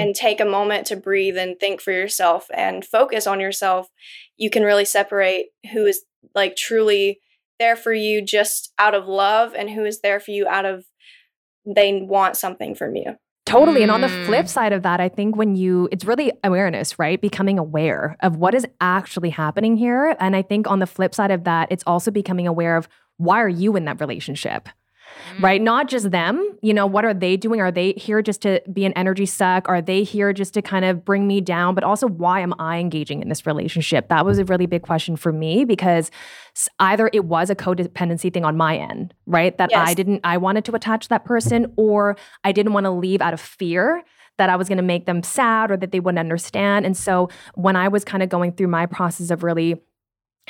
and 0.00 0.14
take 0.14 0.40
a 0.40 0.44
moment 0.44 0.86
to 0.86 0.96
breathe 0.96 1.36
and 1.36 1.58
think 1.58 1.80
for 1.80 1.92
yourself 1.92 2.46
and 2.54 2.84
focus 2.84 3.26
on 3.26 3.40
yourself, 3.40 3.88
you 4.36 4.50
can 4.50 4.62
really 4.62 4.84
separate 4.84 5.46
who 5.72 5.84
is 5.84 6.04
like 6.32 6.54
truly 6.54 7.18
there 7.58 7.74
for 7.74 7.92
you 7.92 8.24
just 8.24 8.72
out 8.78 8.94
of 8.94 9.08
love 9.08 9.52
and 9.54 9.70
who 9.70 9.84
is 9.84 10.00
there 10.00 10.20
for 10.20 10.30
you 10.30 10.46
out 10.46 10.64
of 10.64 10.84
they 11.74 12.00
want 12.02 12.36
something 12.36 12.74
from 12.74 12.96
you. 12.96 13.16
Totally. 13.44 13.82
And 13.82 13.90
on 13.90 14.02
the 14.02 14.08
flip 14.08 14.44
mm. 14.44 14.48
side 14.48 14.74
of 14.74 14.82
that, 14.82 15.00
I 15.00 15.08
think 15.08 15.34
when 15.34 15.56
you, 15.56 15.88
it's 15.90 16.04
really 16.04 16.32
awareness, 16.44 16.98
right? 16.98 17.18
Becoming 17.18 17.58
aware 17.58 18.16
of 18.20 18.36
what 18.36 18.54
is 18.54 18.66
actually 18.80 19.30
happening 19.30 19.76
here. 19.76 20.14
And 20.20 20.36
I 20.36 20.42
think 20.42 20.68
on 20.68 20.80
the 20.80 20.86
flip 20.86 21.14
side 21.14 21.30
of 21.30 21.44
that, 21.44 21.68
it's 21.70 21.82
also 21.86 22.10
becoming 22.10 22.46
aware 22.46 22.76
of 22.76 22.88
why 23.16 23.40
are 23.40 23.48
you 23.48 23.74
in 23.74 23.86
that 23.86 24.00
relationship? 24.00 24.68
Mm. 25.36 25.42
right? 25.42 25.60
Not 25.60 25.88
just 25.88 26.10
them. 26.10 26.56
You 26.62 26.74
know, 26.74 26.86
what 26.86 27.04
are 27.04 27.14
they 27.14 27.36
doing? 27.36 27.60
Are 27.60 27.70
they 27.70 27.92
here 27.92 28.22
just 28.22 28.42
to 28.42 28.62
be 28.72 28.84
an 28.84 28.92
energy 28.94 29.26
suck? 29.26 29.68
Are 29.68 29.80
they 29.80 30.02
here 30.02 30.32
just 30.32 30.54
to 30.54 30.62
kind 30.62 30.84
of 30.84 31.04
bring 31.04 31.26
me 31.26 31.40
down? 31.40 31.74
But 31.74 31.84
also, 31.84 32.06
why 32.06 32.40
am 32.40 32.54
I 32.58 32.78
engaging 32.78 33.22
in 33.22 33.28
this 33.28 33.46
relationship? 33.46 34.08
That 34.08 34.24
was 34.24 34.38
a 34.38 34.44
really 34.44 34.66
big 34.66 34.82
question 34.82 35.16
for 35.16 35.32
me 35.32 35.64
because 35.64 36.10
either 36.78 37.10
it 37.12 37.24
was 37.24 37.50
a 37.50 37.54
codependency 37.54 38.32
thing 38.32 38.44
on 38.44 38.56
my 38.56 38.76
end, 38.76 39.14
right? 39.26 39.56
That 39.58 39.70
yes. 39.70 39.88
I 39.88 39.94
didn't, 39.94 40.20
I 40.24 40.36
wanted 40.38 40.64
to 40.66 40.74
attach 40.74 41.08
that 41.08 41.24
person, 41.24 41.72
or 41.76 42.16
I 42.44 42.52
didn't 42.52 42.72
want 42.72 42.84
to 42.84 42.90
leave 42.90 43.20
out 43.20 43.34
of 43.34 43.40
fear 43.40 44.02
that 44.38 44.48
I 44.48 44.56
was 44.56 44.68
going 44.68 44.78
to 44.78 44.84
make 44.84 45.04
them 45.06 45.22
sad 45.22 45.70
or 45.70 45.76
that 45.76 45.92
they 45.92 46.00
wouldn't 46.00 46.18
understand. 46.18 46.86
And 46.86 46.96
so 46.96 47.28
when 47.54 47.76
I 47.76 47.88
was 47.88 48.04
kind 48.04 48.22
of 48.22 48.28
going 48.28 48.52
through 48.52 48.68
my 48.68 48.86
process 48.86 49.30
of 49.30 49.42
really 49.42 49.82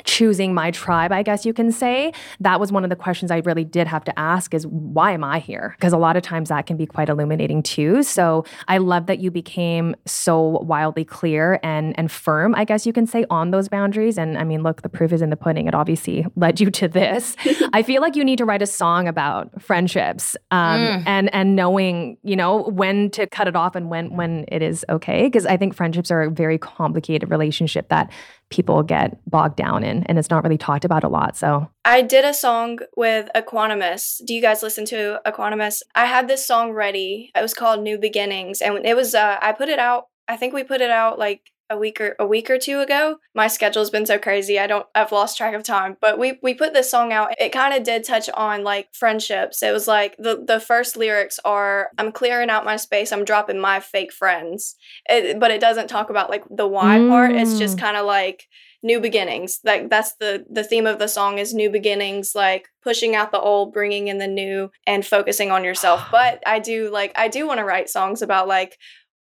choosing 0.03 0.53
my 0.53 0.71
tribe 0.71 1.11
i 1.11 1.23
guess 1.23 1.45
you 1.45 1.53
can 1.53 1.71
say 1.71 2.11
that 2.39 2.59
was 2.59 2.71
one 2.71 2.83
of 2.83 2.89
the 2.89 2.95
questions 2.95 3.31
i 3.31 3.37
really 3.39 3.63
did 3.63 3.87
have 3.87 4.03
to 4.03 4.17
ask 4.19 4.53
is 4.53 4.67
why 4.67 5.11
am 5.11 5.23
i 5.23 5.39
here? 5.39 5.75
Because 5.77 5.93
a 5.93 5.97
lot 5.97 6.15
of 6.15 6.23
times 6.23 6.49
that 6.49 6.65
can 6.65 6.77
be 6.77 6.85
quite 6.85 7.09
illuminating 7.09 7.63
too. 7.63 8.03
So 8.03 8.45
i 8.67 8.77
love 8.77 9.07
that 9.07 9.19
you 9.19 9.31
became 9.31 9.95
so 10.05 10.39
wildly 10.39 11.05
clear 11.05 11.59
and 11.63 11.97
and 11.97 12.11
firm 12.11 12.55
i 12.55 12.63
guess 12.63 12.85
you 12.85 12.93
can 12.93 13.05
say 13.05 13.25
on 13.29 13.51
those 13.51 13.69
boundaries. 13.69 14.17
And 14.17 14.37
i 14.37 14.43
mean 14.43 14.63
look 14.63 14.81
the 14.81 14.89
proof 14.89 15.11
is 15.13 15.21
in 15.21 15.29
the 15.29 15.37
pudding. 15.37 15.67
It 15.67 15.75
obviously 15.75 16.25
led 16.35 16.59
you 16.59 16.71
to 16.71 16.87
this. 16.87 17.35
I 17.73 17.83
feel 17.83 18.01
like 18.01 18.15
you 18.15 18.23
need 18.23 18.37
to 18.37 18.45
write 18.45 18.61
a 18.61 18.67
song 18.67 19.07
about 19.07 19.61
friendships 19.61 20.35
um, 20.51 20.79
mm. 20.79 21.03
and 21.05 21.33
and 21.33 21.55
knowing 21.55 22.17
you 22.23 22.35
know 22.35 22.63
when 22.63 23.09
to 23.11 23.27
cut 23.27 23.47
it 23.47 23.55
off 23.55 23.75
and 23.75 23.89
when 23.89 24.15
when 24.15 24.45
it 24.47 24.61
is 24.61 24.85
okay. 24.89 25.23
Because 25.23 25.45
i 25.45 25.57
think 25.57 25.75
friendships 25.75 26.11
are 26.11 26.23
a 26.23 26.29
very 26.29 26.57
complicated 26.57 27.29
relationship 27.29 27.89
that 27.89 28.11
people 28.49 28.83
get 28.83 29.19
bogged 29.29 29.55
down 29.55 29.83
in 29.83 30.03
and 30.03 30.17
it's 30.17 30.29
not 30.29 30.43
really 30.43 30.57
talked 30.57 30.85
about 30.85 31.03
a 31.03 31.07
lot. 31.07 31.37
So 31.37 31.69
I 31.85 32.01
did 32.01 32.25
a 32.25 32.33
song 32.33 32.79
with 32.97 33.29
Equanimous. 33.35 34.21
Do 34.25 34.33
you 34.33 34.41
guys 34.41 34.63
listen 34.63 34.85
to 34.85 35.19
Equanimous? 35.25 35.81
I 35.95 36.05
had 36.05 36.27
this 36.27 36.45
song 36.45 36.71
ready. 36.71 37.31
It 37.35 37.41
was 37.41 37.53
called 37.53 37.81
New 37.81 37.97
Beginnings 37.97 38.61
and 38.61 38.85
it 38.85 38.95
was 38.95 39.13
uh 39.13 39.37
I 39.41 39.53
put 39.53 39.69
it 39.69 39.79
out 39.79 40.05
I 40.27 40.37
think 40.37 40.53
we 40.53 40.63
put 40.63 40.81
it 40.81 40.91
out 40.91 41.17
like 41.17 41.51
a 41.69 41.77
week 41.77 42.01
or 42.01 42.15
a 42.19 42.25
week 42.25 42.49
or 42.49 42.57
two 42.57 42.79
ago. 42.79 43.17
My 43.35 43.47
schedule's 43.47 43.89
been 43.89 44.05
so 44.05 44.17
crazy. 44.17 44.59
I 44.59 44.67
don't 44.67 44.85
I've 44.95 45.11
lost 45.11 45.37
track 45.37 45.53
of 45.53 45.63
time. 45.63 45.97
But 46.01 46.17
we 46.17 46.39
we 46.41 46.53
put 46.53 46.73
this 46.73 46.89
song 46.89 47.13
out. 47.13 47.33
It 47.39 47.51
kind 47.51 47.73
of 47.73 47.83
did 47.83 48.03
touch 48.03 48.29
on 48.33 48.63
like 48.63 48.89
friendships. 48.93 49.61
It 49.61 49.71
was 49.71 49.87
like 49.87 50.15
the 50.17 50.43
the 50.45 50.59
first 50.59 50.97
lyrics 50.97 51.39
are 51.45 51.89
I'm 51.97 52.11
clearing 52.11 52.49
out 52.49 52.65
my 52.65 52.77
space. 52.77 53.11
I'm 53.11 53.25
dropping 53.25 53.59
my 53.59 53.79
fake 53.79 54.11
friends. 54.11 54.75
It, 55.07 55.39
but 55.39 55.51
it 55.51 55.61
doesn't 55.61 55.87
talk 55.87 56.09
about 56.09 56.29
like 56.29 56.43
the 56.49 56.67
why 56.67 56.97
mm. 56.97 57.09
part. 57.09 57.31
It's 57.31 57.57
just 57.57 57.77
mm. 57.77 57.81
kind 57.81 57.97
of 57.97 58.05
like 58.05 58.47
new 58.81 59.01
beginnings 59.01 59.59
like 59.65 59.89
that's 59.89 60.13
the 60.21 60.45
the 60.49 60.63
theme 60.63 60.87
of 60.87 60.99
the 60.99 61.07
song 61.07 61.37
is 61.37 61.53
new 61.53 61.69
beginnings 61.69 62.31
like 62.33 62.69
pushing 62.81 63.13
out 63.13 63.31
the 63.31 63.39
old 63.39 63.73
bringing 63.73 64.07
in 64.07 64.19
the 64.19 64.27
new 64.27 64.71
and 64.87 65.05
focusing 65.05 65.51
on 65.51 65.65
yourself 65.65 66.01
but 66.11 66.41
i 66.45 66.59
do 66.59 66.89
like 66.89 67.11
i 67.17 67.27
do 67.27 67.45
want 67.45 67.57
to 67.57 67.65
write 67.65 67.89
songs 67.89 68.21
about 68.21 68.47
like 68.47 68.77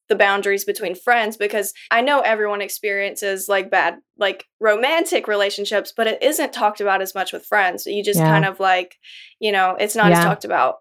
the 0.09 0.15
boundaries 0.15 0.65
between 0.65 0.95
friends 0.95 1.37
because 1.37 1.73
I 1.89 2.01
know 2.01 2.19
everyone 2.19 2.61
experiences 2.61 3.47
like 3.47 3.71
bad 3.71 3.95
like 4.17 4.45
romantic 4.59 5.27
relationships, 5.27 5.93
but 5.95 6.07
it 6.07 6.21
isn't 6.21 6.53
talked 6.53 6.81
about 6.81 7.01
as 7.01 7.15
much 7.15 7.33
with 7.33 7.45
friends. 7.45 7.85
You 7.85 8.03
just 8.03 8.19
yeah. 8.19 8.27
kind 8.27 8.45
of 8.45 8.59
like, 8.59 8.95
you 9.39 9.51
know, 9.51 9.75
it's 9.79 9.95
not 9.95 10.11
yeah. 10.11 10.19
as 10.19 10.25
talked 10.25 10.45
about. 10.45 10.75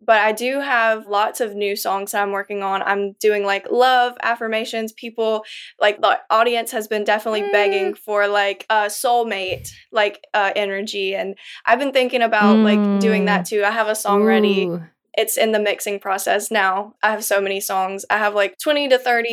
But 0.00 0.18
I 0.18 0.30
do 0.30 0.60
have 0.60 1.08
lots 1.08 1.40
of 1.40 1.56
new 1.56 1.74
songs 1.74 2.12
that 2.12 2.22
I'm 2.22 2.30
working 2.30 2.62
on. 2.62 2.82
I'm 2.82 3.14
doing 3.14 3.44
like 3.44 3.66
love 3.68 4.16
affirmations. 4.22 4.92
People 4.92 5.44
like 5.80 6.00
the 6.00 6.20
audience 6.30 6.70
has 6.70 6.86
been 6.86 7.02
definitely 7.02 7.42
mm. 7.42 7.50
begging 7.50 7.94
for 7.94 8.28
like 8.28 8.64
a 8.70 8.86
soulmate 8.86 9.68
like 9.90 10.24
uh, 10.34 10.52
energy, 10.54 11.16
and 11.16 11.36
I've 11.66 11.80
been 11.80 11.90
thinking 11.90 12.22
about 12.22 12.58
mm. 12.58 12.62
like 12.62 13.00
doing 13.00 13.24
that 13.24 13.40
mm. 13.40 13.48
too. 13.48 13.64
I 13.64 13.72
have 13.72 13.88
a 13.88 13.96
song 13.96 14.22
Ooh. 14.22 14.26
ready 14.26 14.70
it's 15.18 15.36
in 15.36 15.50
the 15.50 15.58
mixing 15.58 15.98
process 15.98 16.50
now. 16.50 16.94
I 17.02 17.10
have 17.10 17.24
so 17.24 17.40
many 17.40 17.58
songs. 17.60 18.06
I 18.08 18.18
have 18.18 18.34
like 18.34 18.56
20 18.58 18.88
to 18.90 18.98
30 18.98 19.32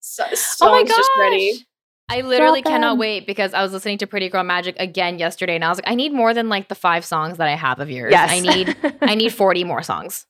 so- 0.00 0.24
oh 0.30 0.34
songs 0.34 0.90
oh 0.92 0.96
just 0.96 1.10
ready. 1.18 1.66
I 2.10 2.22
literally 2.22 2.60
cannot 2.60 2.98
wait 2.98 3.24
because 3.24 3.54
I 3.54 3.62
was 3.62 3.72
listening 3.72 3.98
to 3.98 4.06
Pretty 4.06 4.28
Girl 4.28 4.42
Magic 4.42 4.74
again 4.80 5.20
yesterday 5.20 5.54
and 5.54 5.64
I 5.64 5.68
was 5.68 5.78
like, 5.78 5.88
I 5.88 5.94
need 5.94 6.12
more 6.12 6.34
than 6.34 6.48
like 6.48 6.68
the 6.68 6.74
five 6.74 7.04
songs 7.04 7.38
that 7.38 7.46
I 7.46 7.54
have 7.54 7.78
of 7.78 7.88
yours. 7.88 8.10
Yes. 8.10 8.30
I 8.30 8.40
need 8.40 8.76
I 9.00 9.14
need 9.14 9.28
40 9.32 9.64
more 9.64 9.82
songs 9.82 10.26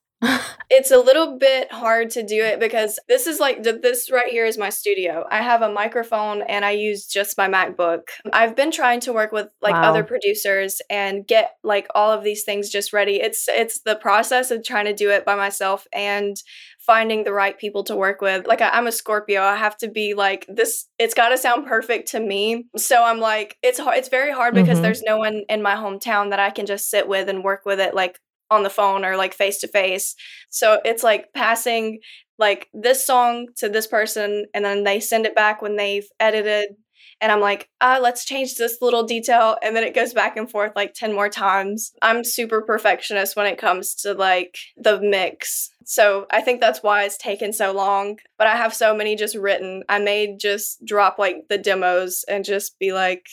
it's 0.71 0.91
a 0.91 0.99
little 0.99 1.39
bit 1.39 1.73
hard 1.73 2.11
to 2.11 2.23
do 2.23 2.43
it 2.43 2.61
because 2.61 2.99
this 3.09 3.27
is 3.27 3.41
like 3.41 3.63
this 3.63 4.11
right 4.11 4.31
here 4.31 4.45
is 4.45 4.59
my 4.59 4.69
studio. 4.69 5.25
I 5.31 5.43
have 5.43 5.63
a 5.63 5.73
microphone 5.73 6.43
and 6.43 6.65
I 6.65 6.73
use 6.73 7.07
just 7.07 7.39
my 7.39 7.49
MacBook. 7.49 8.03
I've 8.33 8.55
been 8.55 8.71
trying 8.71 9.01
to 9.01 9.13
work 9.13 9.33
with 9.33 9.49
like 9.63 9.75
wow. 9.75 9.91
other 9.91 10.05
producers 10.05 10.83
and 10.91 11.27
get 11.27 11.53
like 11.63 11.87
all 11.95 12.13
of 12.13 12.23
these 12.23 12.45
things 12.45 12.69
just 12.69 12.93
ready. 12.93 13.21
It's 13.21 13.49
it's 13.49 13.81
the 13.81 13.97
process 13.97 14.51
of 14.51 14.63
trying 14.63 14.85
to 14.85 14.95
do 14.95 15.11
it 15.11 15.25
by 15.25 15.37
myself 15.37 15.87
and 15.93 16.37
finding 16.79 17.25
the 17.25 17.33
right 17.33 17.59
people 17.59 17.85
to 17.85 17.97
work 17.97 18.21
with. 18.21 18.47
Like 18.47 18.61
I, 18.61 18.77
am 18.77 18.87
a 18.87 18.93
Scorpio, 18.93 19.43
I 19.43 19.57
have 19.57 19.77
to 19.79 19.89
be 19.89 20.15
like 20.15 20.45
this. 20.49 20.87
It's 20.99 21.15
got 21.15 21.29
to 21.31 21.39
sound 21.39 21.67
perfect 21.67 22.09
to 22.11 22.21
me. 22.21 22.67
So 22.77 23.03
I'm 23.03 23.21
like, 23.21 23.57
it's 23.63 23.79
hard. 23.79 23.99
It's 23.99 24.09
very 24.09 24.33
hard 24.33 24.55
because 24.55 24.77
mm-hmm. 24.77 24.83
there's 24.83 25.03
no 25.03 25.19
one 25.19 25.45
in 25.49 25.63
my 25.63 25.75
hometown 25.75 26.31
that 26.31 26.41
I 26.41 26.51
can 26.51 26.67
just 26.67 26.91
sit 26.91 27.07
with 27.07 27.29
and 27.29 27.45
work 27.45 27.65
with 27.65 27.81
it 27.81 27.95
like 27.95 28.19
on 28.51 28.63
the 28.63 28.71
phone 28.71 29.05
or 29.05 29.17
like 29.17 29.35
face 29.35 29.59
to 29.61 29.69
face. 29.69 30.15
So 30.51 30.81
it's 30.85 31.03
like 31.03 31.33
passing 31.35 32.01
like 32.39 32.69
this 32.73 33.07
song 33.07 33.49
to 33.57 33.69
this 33.69 33.87
person 33.87 34.47
and 34.55 34.65
then 34.65 34.85
they 34.85 35.01
send 35.01 35.27
it 35.27 35.35
back 35.35 35.63
when 35.63 35.77
they've 35.77 36.09
edited 36.19 36.77
and 37.21 37.31
I'm 37.31 37.41
like, 37.41 37.69
ah, 37.81 37.99
let's 38.01 38.25
change 38.25 38.55
this 38.55 38.79
little 38.81 39.03
detail. 39.03 39.57
And 39.63 39.77
then 39.77 39.85
it 39.85 39.95
goes 39.95 40.15
back 40.15 40.37
and 40.37 40.51
forth 40.51 40.73
like 40.75 40.95
10 40.95 41.13
more 41.13 41.29
times. 41.29 41.93
I'm 42.01 42.25
super 42.25 42.63
perfectionist 42.63 43.37
when 43.37 43.47
it 43.47 43.59
comes 43.59 43.95
to 43.97 44.15
like 44.15 44.57
the 44.77 45.01
mix. 45.01 45.71
So 45.85 46.27
I 46.31 46.41
think 46.41 46.61
that's 46.61 46.83
why 46.83 47.05
it's 47.05 47.19
taken 47.19 47.53
so 47.53 47.73
long. 47.73 48.19
But 48.39 48.47
I 48.47 48.57
have 48.57 48.75
so 48.75 48.95
many 48.95 49.17
just 49.17 49.37
written. 49.37 49.83
I 49.89 49.99
may 49.99 50.37
just 50.37 50.83
drop 50.85 51.19
like 51.19 51.49
the 51.49 51.59
demos 51.59 52.25
and 52.27 52.45
just 52.45 52.79
be 52.79 52.93
like, 52.93 53.27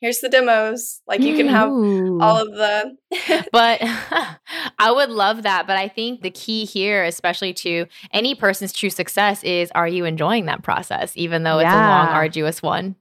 here's 0.00 0.20
the 0.20 0.28
demos. 0.28 1.00
Like 1.06 1.20
you 1.20 1.36
can 1.36 1.48
have 1.48 1.70
Ooh. 1.70 2.20
all 2.20 2.36
of 2.36 2.48
the. 2.52 2.96
but 3.52 3.80
I 4.78 4.90
would 4.90 5.10
love 5.10 5.42
that. 5.42 5.66
But 5.66 5.76
I 5.76 5.88
think 5.88 6.22
the 6.22 6.30
key 6.30 6.64
here, 6.64 7.04
especially 7.04 7.52
to 7.54 7.86
any 8.12 8.34
person's 8.34 8.72
true 8.72 8.90
success, 8.90 9.42
is 9.44 9.70
are 9.72 9.88
you 9.88 10.04
enjoying 10.04 10.46
that 10.46 10.62
process, 10.62 11.12
even 11.16 11.42
though 11.42 11.58
yeah. 11.58 11.66
it's 11.66 11.74
a 11.74 11.88
long, 11.88 12.08
arduous 12.08 12.62
one? 12.62 12.96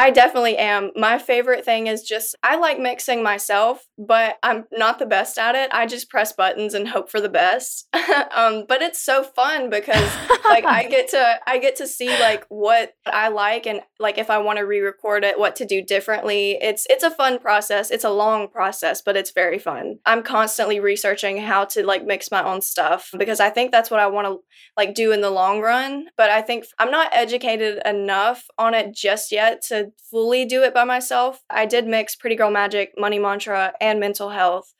I 0.00 0.08
definitely 0.08 0.56
am. 0.56 0.92
My 0.96 1.18
favorite 1.18 1.62
thing 1.62 1.86
is 1.86 2.02
just 2.02 2.34
I 2.42 2.56
like 2.56 2.80
mixing 2.80 3.22
myself, 3.22 3.86
but 3.98 4.38
I'm 4.42 4.64
not 4.72 4.98
the 4.98 5.04
best 5.04 5.36
at 5.36 5.54
it. 5.54 5.68
I 5.74 5.84
just 5.84 6.08
press 6.08 6.32
buttons 6.32 6.72
and 6.72 6.88
hope 6.88 7.10
for 7.10 7.20
the 7.20 7.28
best. 7.28 7.86
um, 8.34 8.64
but 8.66 8.80
it's 8.80 9.04
so 9.04 9.22
fun 9.22 9.68
because 9.68 10.10
like 10.46 10.64
I 10.64 10.86
get 10.88 11.10
to 11.10 11.40
I 11.46 11.58
get 11.58 11.76
to 11.76 11.86
see 11.86 12.08
like 12.08 12.46
what 12.48 12.94
I 13.04 13.28
like 13.28 13.66
and 13.66 13.82
like 13.98 14.16
if 14.16 14.30
I 14.30 14.38
want 14.38 14.58
to 14.58 14.64
re-record 14.64 15.22
it, 15.22 15.38
what 15.38 15.54
to 15.56 15.66
do 15.66 15.82
differently. 15.82 16.56
It's 16.62 16.86
it's 16.88 17.04
a 17.04 17.10
fun 17.10 17.38
process. 17.38 17.90
It's 17.90 18.04
a 18.04 18.10
long 18.10 18.48
process, 18.48 19.02
but 19.02 19.18
it's 19.18 19.32
very 19.32 19.58
fun. 19.58 19.98
I'm 20.06 20.22
constantly 20.22 20.80
researching 20.80 21.36
how 21.36 21.66
to 21.66 21.84
like 21.84 22.06
mix 22.06 22.30
my 22.30 22.42
own 22.42 22.62
stuff 22.62 23.10
because 23.18 23.38
I 23.38 23.50
think 23.50 23.70
that's 23.70 23.90
what 23.90 24.00
I 24.00 24.06
want 24.06 24.28
to 24.28 24.38
like 24.78 24.94
do 24.94 25.12
in 25.12 25.20
the 25.20 25.30
long 25.30 25.60
run. 25.60 26.06
But 26.16 26.30
I 26.30 26.40
think 26.40 26.64
I'm 26.78 26.90
not 26.90 27.10
educated 27.12 27.82
enough 27.84 28.46
on 28.56 28.72
it 28.72 28.94
just 28.94 29.30
yet 29.30 29.60
to 29.68 29.89
fully 30.10 30.44
do 30.44 30.62
it 30.62 30.74
by 30.74 30.84
myself. 30.84 31.42
I 31.50 31.66
did 31.66 31.86
mix 31.86 32.14
Pretty 32.16 32.36
Girl 32.36 32.50
Magic, 32.50 32.92
Money 32.98 33.18
Mantra, 33.18 33.72
and 33.80 34.00
Mental 34.00 34.30
Health 34.30 34.74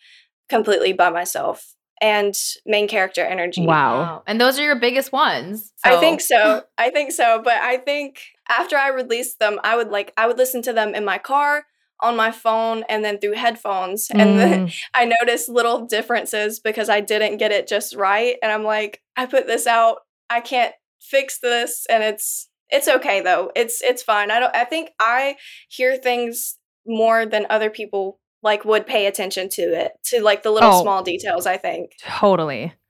completely 0.48 0.92
by 0.92 1.10
myself 1.10 1.74
and 2.00 2.34
main 2.64 2.88
character 2.88 3.24
energy. 3.24 3.66
Wow. 3.66 4.22
And 4.26 4.40
those 4.40 4.58
are 4.58 4.64
your 4.64 4.80
biggest 4.80 5.12
ones. 5.12 5.72
So. 5.84 5.96
I 5.96 6.00
think 6.00 6.20
so. 6.20 6.62
I 6.78 6.90
think 6.90 7.12
so. 7.12 7.40
But 7.42 7.54
I 7.54 7.76
think 7.76 8.20
after 8.48 8.76
I 8.76 8.88
released 8.88 9.38
them, 9.38 9.60
I 9.62 9.76
would 9.76 9.90
like, 9.90 10.12
I 10.16 10.26
would 10.26 10.38
listen 10.38 10.62
to 10.62 10.72
them 10.72 10.94
in 10.94 11.04
my 11.04 11.18
car, 11.18 11.64
on 12.00 12.16
my 12.16 12.30
phone, 12.30 12.84
and 12.88 13.04
then 13.04 13.18
through 13.18 13.34
headphones. 13.34 14.08
Mm. 14.08 14.20
And 14.20 14.38
then 14.38 14.66
mm. 14.66 14.80
I 14.94 15.12
noticed 15.20 15.48
little 15.48 15.86
differences 15.86 16.58
because 16.58 16.88
I 16.88 17.00
didn't 17.00 17.36
get 17.36 17.52
it 17.52 17.68
just 17.68 17.94
right. 17.94 18.36
And 18.42 18.50
I'm 18.50 18.64
like, 18.64 19.02
I 19.16 19.26
put 19.26 19.46
this 19.46 19.66
out. 19.66 19.98
I 20.30 20.40
can't 20.40 20.74
fix 21.00 21.38
this. 21.40 21.86
And 21.90 22.02
it's, 22.02 22.48
it's 22.70 22.88
okay 22.88 23.20
though. 23.20 23.50
It's 23.54 23.82
it's 23.82 24.02
fine. 24.02 24.30
I 24.30 24.40
don't 24.40 24.54
I 24.54 24.64
think 24.64 24.90
I 25.00 25.36
hear 25.68 25.96
things 25.96 26.56
more 26.86 27.26
than 27.26 27.46
other 27.50 27.70
people 27.70 28.18
like 28.42 28.64
would 28.64 28.86
pay 28.86 29.06
attention 29.06 29.48
to 29.50 29.62
it, 29.62 29.92
to 30.04 30.22
like 30.22 30.42
the 30.42 30.50
little 30.50 30.72
oh, 30.72 30.82
small 30.82 31.02
details, 31.02 31.46
I 31.46 31.56
think. 31.56 31.92
Totally. 32.02 32.72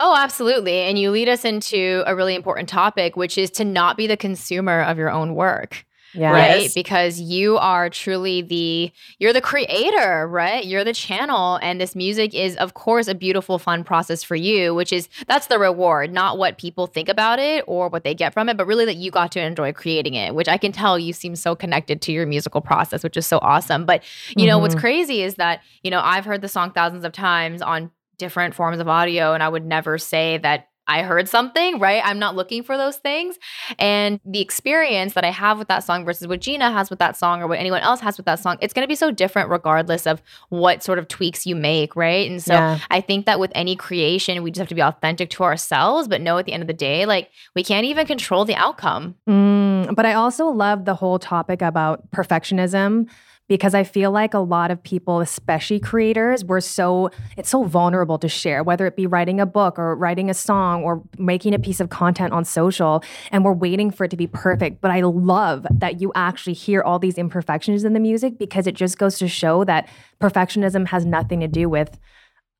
Oh, 0.00 0.16
absolutely. 0.16 0.80
And 0.80 0.98
you 0.98 1.10
lead 1.10 1.28
us 1.28 1.44
into 1.44 2.02
a 2.06 2.16
really 2.16 2.34
important 2.34 2.68
topic, 2.68 3.16
which 3.16 3.38
is 3.38 3.50
to 3.52 3.64
not 3.64 3.96
be 3.96 4.06
the 4.06 4.16
consumer 4.16 4.82
of 4.82 4.98
your 4.98 5.10
own 5.10 5.34
work. 5.34 5.86
Yes. 6.14 6.32
Right. 6.32 6.70
Because 6.74 7.20
you 7.20 7.58
are 7.58 7.90
truly 7.90 8.40
the, 8.40 8.92
you're 9.18 9.32
the 9.32 9.40
creator, 9.40 10.26
right? 10.28 10.64
You're 10.64 10.84
the 10.84 10.92
channel. 10.92 11.58
And 11.62 11.80
this 11.80 11.96
music 11.96 12.34
is, 12.34 12.56
of 12.56 12.74
course, 12.74 13.08
a 13.08 13.14
beautiful, 13.14 13.58
fun 13.58 13.84
process 13.84 14.22
for 14.22 14.36
you, 14.36 14.74
which 14.74 14.92
is, 14.92 15.08
that's 15.26 15.48
the 15.48 15.58
reward, 15.58 16.12
not 16.12 16.38
what 16.38 16.56
people 16.56 16.86
think 16.86 17.08
about 17.08 17.38
it 17.38 17.64
or 17.66 17.88
what 17.88 18.04
they 18.04 18.14
get 18.14 18.32
from 18.32 18.48
it, 18.48 18.56
but 18.56 18.66
really 18.66 18.84
that 18.84 18.96
you 18.96 19.10
got 19.10 19.32
to 19.32 19.40
enjoy 19.40 19.72
creating 19.72 20.14
it, 20.14 20.34
which 20.34 20.48
I 20.48 20.56
can 20.56 20.72
tell 20.72 20.98
you 20.98 21.12
seem 21.12 21.36
so 21.36 21.54
connected 21.54 22.00
to 22.02 22.12
your 22.12 22.26
musical 22.26 22.60
process, 22.60 23.02
which 23.02 23.16
is 23.16 23.26
so 23.26 23.38
awesome. 23.42 23.84
But, 23.84 24.02
you 24.28 24.36
mm-hmm. 24.36 24.46
know, 24.46 24.58
what's 24.58 24.74
mm-hmm. 24.74 24.80
crazy 24.80 25.22
is 25.22 25.34
that, 25.34 25.62
you 25.82 25.90
know, 25.90 26.00
I've 26.02 26.24
heard 26.24 26.40
the 26.40 26.48
song 26.48 26.70
thousands 26.70 27.04
of 27.04 27.12
times 27.12 27.60
on 27.60 27.90
different 28.16 28.54
forms 28.54 28.78
of 28.78 28.86
audio, 28.88 29.34
and 29.34 29.42
I 29.42 29.48
would 29.48 29.66
never 29.66 29.98
say 29.98 30.38
that 30.38 30.68
I 30.86 31.02
heard 31.02 31.28
something, 31.28 31.78
right? 31.78 32.02
I'm 32.04 32.18
not 32.18 32.36
looking 32.36 32.62
for 32.62 32.76
those 32.76 32.96
things. 32.96 33.38
And 33.78 34.20
the 34.24 34.40
experience 34.40 35.14
that 35.14 35.24
I 35.24 35.30
have 35.30 35.58
with 35.58 35.68
that 35.68 35.84
song 35.84 36.04
versus 36.04 36.26
what 36.26 36.40
Gina 36.40 36.70
has 36.70 36.90
with 36.90 36.98
that 36.98 37.16
song 37.16 37.42
or 37.42 37.46
what 37.46 37.58
anyone 37.58 37.80
else 37.80 38.00
has 38.00 38.16
with 38.16 38.26
that 38.26 38.38
song, 38.38 38.58
it's 38.60 38.74
going 38.74 38.84
to 38.84 38.88
be 38.88 38.94
so 38.94 39.10
different 39.10 39.48
regardless 39.50 40.06
of 40.06 40.22
what 40.50 40.82
sort 40.82 40.98
of 40.98 41.08
tweaks 41.08 41.46
you 41.46 41.56
make, 41.56 41.96
right? 41.96 42.30
And 42.30 42.42
so 42.42 42.54
yeah. 42.54 42.78
I 42.90 43.00
think 43.00 43.26
that 43.26 43.40
with 43.40 43.52
any 43.54 43.76
creation, 43.76 44.42
we 44.42 44.50
just 44.50 44.58
have 44.58 44.68
to 44.68 44.74
be 44.74 44.82
authentic 44.82 45.30
to 45.30 45.44
ourselves, 45.44 46.08
but 46.08 46.20
know 46.20 46.38
at 46.38 46.44
the 46.44 46.52
end 46.52 46.62
of 46.62 46.66
the 46.66 46.74
day, 46.74 47.06
like 47.06 47.30
we 47.54 47.64
can't 47.64 47.86
even 47.86 48.06
control 48.06 48.44
the 48.44 48.54
outcome. 48.54 49.14
Mm, 49.28 49.94
but 49.94 50.06
I 50.06 50.14
also 50.14 50.46
love 50.46 50.84
the 50.84 50.94
whole 50.94 51.18
topic 51.18 51.62
about 51.62 52.10
perfectionism 52.10 53.08
because 53.48 53.74
I 53.74 53.84
feel 53.84 54.10
like 54.10 54.32
a 54.32 54.38
lot 54.38 54.70
of 54.70 54.82
people, 54.82 55.20
especially 55.20 55.78
creators, 55.78 56.44
were 56.44 56.60
so 56.60 57.10
it's 57.36 57.50
so 57.50 57.64
vulnerable 57.64 58.18
to 58.18 58.28
share, 58.28 58.62
whether 58.62 58.86
it 58.86 58.96
be 58.96 59.06
writing 59.06 59.40
a 59.40 59.46
book 59.46 59.78
or 59.78 59.94
writing 59.94 60.30
a 60.30 60.34
song 60.34 60.82
or 60.82 61.02
making 61.18 61.54
a 61.54 61.58
piece 61.58 61.80
of 61.80 61.90
content 61.90 62.32
on 62.32 62.44
social, 62.44 63.04
and 63.30 63.44
we're 63.44 63.52
waiting 63.52 63.90
for 63.90 64.04
it 64.04 64.10
to 64.10 64.16
be 64.16 64.26
perfect. 64.26 64.80
But 64.80 64.90
I 64.90 65.02
love 65.02 65.66
that 65.70 66.00
you 66.00 66.10
actually 66.14 66.54
hear 66.54 66.82
all 66.82 66.98
these 66.98 67.18
imperfections 67.18 67.84
in 67.84 67.92
the 67.92 68.00
music 68.00 68.38
because 68.38 68.66
it 68.66 68.74
just 68.74 68.98
goes 68.98 69.18
to 69.18 69.28
show 69.28 69.64
that 69.64 69.88
perfectionism 70.20 70.86
has 70.88 71.04
nothing 71.04 71.40
to 71.40 71.48
do 71.48 71.68
with 71.68 71.98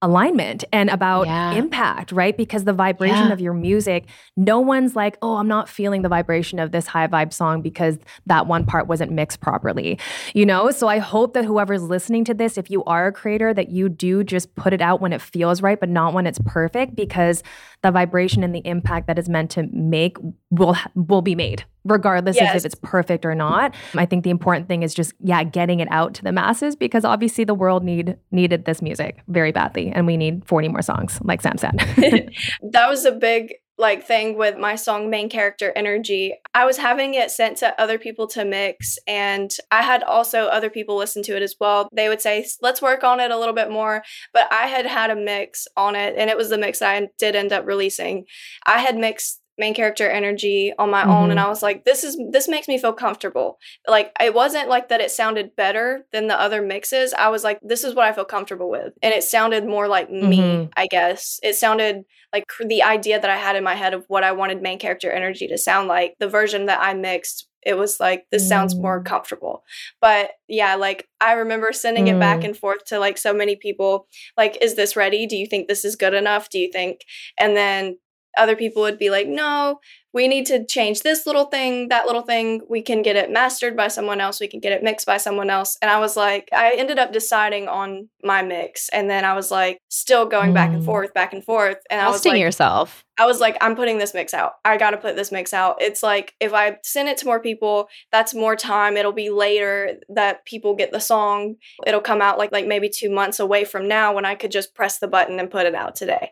alignment 0.04 0.64
and 0.70 0.90
about 0.90 1.26
yeah. 1.26 1.52
impact, 1.52 2.12
right? 2.12 2.36
Because 2.36 2.64
the 2.64 2.74
vibration 2.74 3.28
yeah. 3.28 3.32
of 3.32 3.40
your 3.40 3.54
music, 3.54 4.04
no 4.36 4.60
one's 4.60 4.94
like, 4.94 5.16
oh, 5.22 5.36
I'm 5.36 5.48
not 5.48 5.66
feeling 5.66 6.02
the 6.02 6.10
vibration 6.10 6.58
of 6.58 6.72
this 6.72 6.86
high 6.86 7.06
vibe 7.06 7.32
song 7.32 7.62
because 7.62 7.96
that 8.26 8.46
one 8.46 8.66
part 8.66 8.86
wasn't 8.86 9.12
mixed 9.12 9.40
properly, 9.40 9.98
you 10.34 10.44
know? 10.44 10.70
So 10.70 10.88
I 10.88 10.98
hope 10.98 11.32
that 11.32 11.46
whoever's 11.46 11.82
listening 11.82 12.24
to 12.26 12.34
this, 12.34 12.58
if 12.58 12.70
you 12.70 12.84
are 12.84 13.06
a 13.06 13.12
creator, 13.12 13.54
that 13.54 13.70
you 13.70 13.88
do 13.88 14.22
just 14.22 14.54
put 14.56 14.74
it 14.74 14.82
out 14.82 15.00
when 15.00 15.14
it 15.14 15.22
feels 15.22 15.62
right, 15.62 15.80
but 15.80 15.88
not 15.88 16.12
when 16.12 16.26
it's 16.26 16.38
perfect 16.44 16.94
because 16.94 17.42
the 17.84 17.90
vibration 17.90 18.42
and 18.42 18.54
the 18.54 18.62
impact 18.64 19.06
that 19.06 19.18
is 19.18 19.28
meant 19.28 19.50
to 19.50 19.68
make 19.70 20.16
will 20.50 20.74
will 20.94 21.22
be 21.22 21.34
made 21.34 21.64
regardless 21.84 22.36
yes. 22.36 22.50
of 22.50 22.56
if 22.56 22.64
it's 22.64 22.74
perfect 22.82 23.26
or 23.26 23.34
not. 23.34 23.74
I 23.94 24.06
think 24.06 24.24
the 24.24 24.30
important 24.30 24.68
thing 24.68 24.82
is 24.82 24.94
just 24.94 25.12
yeah, 25.20 25.44
getting 25.44 25.80
it 25.80 25.88
out 25.90 26.14
to 26.14 26.22
the 26.22 26.32
masses 26.32 26.76
because 26.76 27.04
obviously 27.04 27.44
the 27.44 27.54
world 27.54 27.84
need 27.84 28.16
needed 28.30 28.64
this 28.64 28.80
music 28.80 29.22
very 29.28 29.52
badly 29.52 29.90
and 29.90 30.06
we 30.06 30.16
need 30.16 30.46
40 30.46 30.68
more 30.68 30.80
songs 30.80 31.18
like 31.22 31.42
Sam 31.42 31.58
said. 31.58 31.76
that 32.72 32.88
was 32.88 33.04
a 33.04 33.12
big 33.12 33.52
like 33.76 34.06
thing 34.06 34.36
with 34.36 34.56
my 34.56 34.74
song 34.76 35.10
main 35.10 35.28
character 35.28 35.72
energy 35.74 36.34
i 36.54 36.64
was 36.64 36.76
having 36.76 37.14
it 37.14 37.30
sent 37.30 37.56
to 37.56 37.80
other 37.80 37.98
people 37.98 38.26
to 38.26 38.44
mix 38.44 38.98
and 39.06 39.50
i 39.70 39.82
had 39.82 40.02
also 40.02 40.44
other 40.46 40.70
people 40.70 40.96
listen 40.96 41.22
to 41.22 41.36
it 41.36 41.42
as 41.42 41.56
well. 41.60 41.88
They 41.92 42.08
would 42.08 42.20
say 42.20 42.46
let's 42.62 42.82
work 42.82 43.04
on 43.04 43.20
it 43.20 43.30
a 43.30 43.38
little 43.38 43.54
bit 43.54 43.70
more 43.70 44.02
but 44.32 44.52
i 44.52 44.66
had 44.66 44.86
had 44.86 45.10
a 45.10 45.16
mix 45.16 45.66
on 45.76 45.96
it 45.96 46.14
and 46.16 46.30
it 46.30 46.36
was 46.36 46.50
the 46.50 46.58
mix 46.58 46.82
i 46.82 47.08
did 47.18 47.36
end 47.36 47.52
up 47.52 47.66
releasing. 47.66 48.24
I 48.66 48.78
had 48.78 48.96
mixed 48.96 49.40
main 49.58 49.74
character 49.74 50.08
energy 50.08 50.72
on 50.78 50.90
my 50.90 51.02
mm-hmm. 51.02 51.10
own 51.10 51.30
and 51.30 51.38
mm-hmm. 51.38 51.46
I 51.46 51.50
was 51.50 51.62
like 51.62 51.84
this 51.84 52.04
is 52.04 52.18
this 52.30 52.48
makes 52.48 52.68
me 52.68 52.78
feel 52.78 52.92
comfortable. 52.92 53.58
Like 53.86 54.12
it 54.20 54.34
wasn't 54.34 54.68
like 54.68 54.88
that 54.88 55.00
it 55.00 55.10
sounded 55.10 55.56
better 55.56 56.06
than 56.12 56.26
the 56.26 56.40
other 56.40 56.62
mixes. 56.62 57.14
I 57.14 57.28
was 57.28 57.44
like 57.44 57.60
this 57.62 57.84
is 57.84 57.94
what 57.94 58.06
I 58.06 58.12
feel 58.12 58.24
comfortable 58.24 58.70
with. 58.70 58.92
And 59.02 59.12
it 59.14 59.22
sounded 59.22 59.66
more 59.66 59.88
like 59.88 60.08
mm-hmm. 60.08 60.28
me, 60.28 60.70
I 60.76 60.86
guess. 60.86 61.38
It 61.42 61.54
sounded 61.54 62.04
like 62.32 62.44
the 62.64 62.82
idea 62.82 63.20
that 63.20 63.30
I 63.30 63.36
had 63.36 63.56
in 63.56 63.64
my 63.64 63.74
head 63.74 63.94
of 63.94 64.04
what 64.08 64.24
I 64.24 64.32
wanted 64.32 64.62
main 64.62 64.78
character 64.78 65.10
energy 65.10 65.46
to 65.48 65.58
sound 65.58 65.88
like. 65.88 66.14
The 66.18 66.28
version 66.28 66.66
that 66.66 66.80
I 66.80 66.94
mixed 66.94 67.48
it 67.64 67.76
was 67.78 67.98
like 67.98 68.26
this 68.30 68.46
sounds 68.46 68.74
more 68.74 69.00
mm. 69.00 69.04
comfortable 69.04 69.64
but 70.00 70.30
yeah 70.48 70.74
like 70.74 71.08
i 71.20 71.32
remember 71.32 71.72
sending 71.72 72.06
mm. 72.06 72.14
it 72.14 72.20
back 72.20 72.40
mm. 72.40 72.44
and 72.44 72.56
forth 72.56 72.84
to 72.84 72.98
like 72.98 73.18
so 73.18 73.32
many 73.32 73.56
people 73.56 74.06
like 74.36 74.58
is 74.60 74.74
this 74.74 74.96
ready 74.96 75.26
do 75.26 75.36
you 75.36 75.46
think 75.46 75.66
this 75.66 75.84
is 75.84 75.96
good 75.96 76.14
enough 76.14 76.50
do 76.50 76.58
you 76.58 76.70
think 76.70 77.00
and 77.38 77.56
then 77.56 77.96
other 78.36 78.56
people 78.56 78.82
would 78.82 78.98
be 78.98 79.10
like, 79.10 79.26
no, 79.26 79.80
we 80.14 80.28
need 80.28 80.46
to 80.46 80.64
change 80.64 81.02
this 81.02 81.26
little 81.26 81.46
thing, 81.46 81.88
that 81.88 82.06
little 82.06 82.22
thing. 82.22 82.60
We 82.70 82.82
can 82.82 83.02
get 83.02 83.16
it 83.16 83.32
mastered 83.32 83.76
by 83.76 83.88
someone 83.88 84.20
else. 84.20 84.40
We 84.40 84.46
can 84.46 84.60
get 84.60 84.70
it 84.70 84.80
mixed 84.80 85.06
by 85.06 85.16
someone 85.16 85.50
else. 85.50 85.76
And 85.82 85.90
I 85.90 85.98
was 85.98 86.16
like, 86.16 86.48
I 86.52 86.74
ended 86.78 87.00
up 87.00 87.12
deciding 87.12 87.66
on 87.66 88.08
my 88.22 88.40
mix. 88.40 88.88
And 88.90 89.10
then 89.10 89.24
I 89.24 89.34
was 89.34 89.50
like, 89.50 89.78
still 89.88 90.24
going 90.24 90.52
mm. 90.52 90.54
back 90.54 90.72
and 90.72 90.82
mm. 90.82 90.86
forth, 90.86 91.12
back 91.14 91.32
and 91.32 91.44
forth. 91.44 91.78
And 91.90 92.00
I 92.00 92.08
was 92.08 92.24
like, 92.24 92.38
yourself. 92.38 93.04
I 93.18 93.26
was 93.26 93.40
like, 93.40 93.56
I'm 93.60 93.74
putting 93.74 93.98
this 93.98 94.14
mix 94.14 94.32
out. 94.32 94.52
I 94.64 94.76
got 94.76 94.92
to 94.92 94.98
put 94.98 95.16
this 95.16 95.32
mix 95.32 95.52
out. 95.52 95.82
It's 95.82 96.02
like, 96.02 96.34
if 96.38 96.54
I 96.54 96.76
send 96.84 97.08
it 97.08 97.16
to 97.18 97.26
more 97.26 97.40
people, 97.40 97.88
that's 98.12 98.34
more 98.34 98.54
time. 98.54 98.96
It'll 98.96 99.12
be 99.12 99.30
later 99.30 99.96
that 100.10 100.46
people 100.46 100.76
get 100.76 100.92
the 100.92 101.00
song. 101.00 101.56
It'll 101.88 102.00
come 102.00 102.22
out 102.22 102.38
like, 102.38 102.52
like 102.52 102.68
maybe 102.68 102.88
two 102.88 103.10
months 103.10 103.40
away 103.40 103.64
from 103.64 103.88
now 103.88 104.14
when 104.14 104.24
I 104.24 104.36
could 104.36 104.52
just 104.52 104.76
press 104.76 104.98
the 104.98 105.08
button 105.08 105.40
and 105.40 105.50
put 105.50 105.66
it 105.66 105.74
out 105.74 105.96
today 105.96 106.30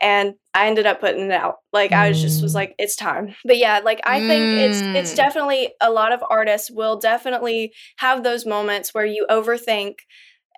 and 0.00 0.34
I 0.54 0.66
ended 0.66 0.86
up 0.86 1.00
putting 1.00 1.26
it 1.26 1.32
out. 1.32 1.56
Like 1.72 1.92
I 1.92 2.08
was 2.08 2.20
just 2.20 2.42
was 2.42 2.52
mm. 2.52 2.56
like, 2.56 2.74
it's 2.78 2.96
time. 2.96 3.34
But 3.44 3.58
yeah, 3.58 3.80
like 3.84 4.00
I 4.04 4.20
think 4.26 4.60
it's 4.60 4.80
it's 4.80 5.12
mm. 5.12 5.16
definitely 5.16 5.72
a 5.80 5.90
lot 5.90 6.12
of 6.12 6.22
artists 6.28 6.70
will 6.70 6.98
definitely 6.98 7.72
have 7.98 8.24
those 8.24 8.46
moments 8.46 8.94
where 8.94 9.06
you 9.06 9.26
overthink 9.30 9.94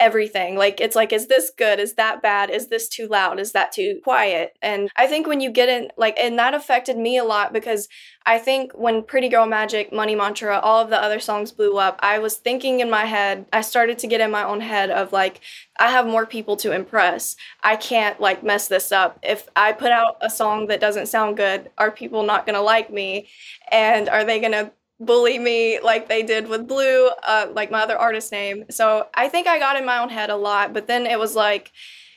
everything. 0.01 0.57
Like 0.57 0.80
it's 0.80 0.97
like, 0.97 1.12
is 1.12 1.26
this 1.26 1.51
good? 1.57 1.78
Is 1.78 1.95
that 1.95 2.22
bad? 2.22 2.51
Is 2.51 2.68
this 2.68 2.88
too 2.88 3.07
loud? 3.07 3.38
Is 3.38 3.53
that 3.53 3.72
too 3.72 4.01
quiet? 4.03 4.57
And 4.62 4.90
I 4.97 5.07
think 5.07 5.26
when 5.26 5.40
you 5.40 5.51
get 5.51 5.68
in 5.68 5.90
like 5.97 6.18
and 6.18 6.38
that 6.38 6.55
affected 6.55 6.97
me 6.97 7.18
a 7.18 7.24
lot 7.24 7.53
because 7.53 7.88
I 8.24 8.38
think 8.38 8.72
when 8.72 9.03
Pretty 9.03 9.28
Girl 9.28 9.47
Magic, 9.47 9.93
Money 9.93 10.14
Mantra, 10.14 10.59
all 10.61 10.80
of 10.80 10.90
the 10.90 11.03
other 11.03 11.18
songs 11.18 11.53
blew 11.53 11.76
up, 11.76 11.99
I 12.03 12.18
was 12.18 12.36
thinking 12.36 12.80
in 12.80 12.90
my 12.90 13.05
head, 13.05 13.47
I 13.53 13.62
started 13.62 13.99
to 14.01 14.07
get 14.07 14.20
in 14.20 14.30
my 14.30 14.45
own 14.45 14.61
head 14.61 14.90
of 14.90 15.12
like, 15.12 15.40
I 15.78 15.90
have 15.90 16.07
more 16.07 16.26
people 16.26 16.57
to 16.59 16.72
impress. 16.72 17.36
I 17.62 17.76
can't 17.76 18.20
like 18.20 18.45
mess 18.45 18.68
this 18.68 18.93
up. 18.93 19.18
If 19.22 19.49
I 19.57 19.72
put 19.72 19.90
out 19.90 20.16
a 20.20 20.30
song 20.30 20.68
that 20.68 20.80
doesn't 20.80 21.07
sound 21.07 21.36
good, 21.36 21.70
are 21.78 21.90
people 21.90 22.22
not 22.22 22.47
gonna 22.47 22.62
like 22.62 22.93
me? 22.93 23.28
And 23.70 24.09
are 24.09 24.24
they 24.24 24.40
gonna 24.40 24.72
bully 25.05 25.39
me 25.39 25.81
like 25.81 26.09
they 26.09 26.23
did 26.23 26.49
with 26.49 26.67
Blue, 26.67 27.09
uh, 27.27 27.47
like 27.53 27.71
my 27.71 27.83
other 27.83 27.99
artist 27.99 28.33
name. 28.33 28.65
So 28.71 29.09
I 29.15 29.29
think 29.29 29.47
I 29.47 29.59
got 29.59 29.77
in 29.77 29.85
my 29.85 29.99
own 29.99 30.09
head 30.09 30.31
a 30.31 30.37
lot, 30.37 30.73
but 30.73 30.87
then 30.87 31.07
it 31.07 31.19
was 31.19 31.35
like, 31.35 31.73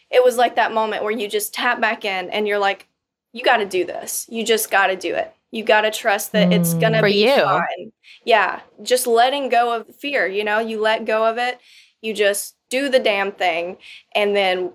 it 0.10 0.24
was 0.24 0.38
like 0.38 0.56
that 0.56 0.74
moment 0.74 1.04
where 1.04 1.12
you 1.12 1.28
just 1.28 1.54
tap 1.54 1.82
back 1.82 2.06
in 2.06 2.30
and 2.30 2.48
you're 2.48 2.60
like, 2.60 2.88
you 3.34 3.44
got 3.44 3.58
to 3.58 3.66
do 3.66 3.86
this. 3.86 4.26
You 4.30 4.46
just 4.46 4.72
got 4.72 4.88
to 4.88 4.96
do 4.96 5.14
it. 5.14 5.34
You 5.52 5.64
got 5.64 5.82
to 5.82 5.92
trust 5.92 6.32
that 6.34 6.50
mm, 6.50 6.54
it's 6.54 6.74
gonna 6.74 7.02
be 7.02 7.26
you. 7.26 7.36
fine. 7.42 7.92
Yeah, 8.26 8.60
just 8.82 9.08
letting 9.08 9.50
go 9.50 9.74
of 9.74 9.96
fear. 9.96 10.28
You 10.28 10.44
know, 10.44 10.60
you 10.60 10.82
let 10.82 11.06
go 11.06 11.26
of 11.26 11.38
it. 11.38 11.60
You 12.02 12.14
just 12.14 12.56
do 12.70 12.90
the 12.90 13.00
damn 13.00 13.32
thing, 13.32 13.78
and 14.14 14.36
then 14.36 14.72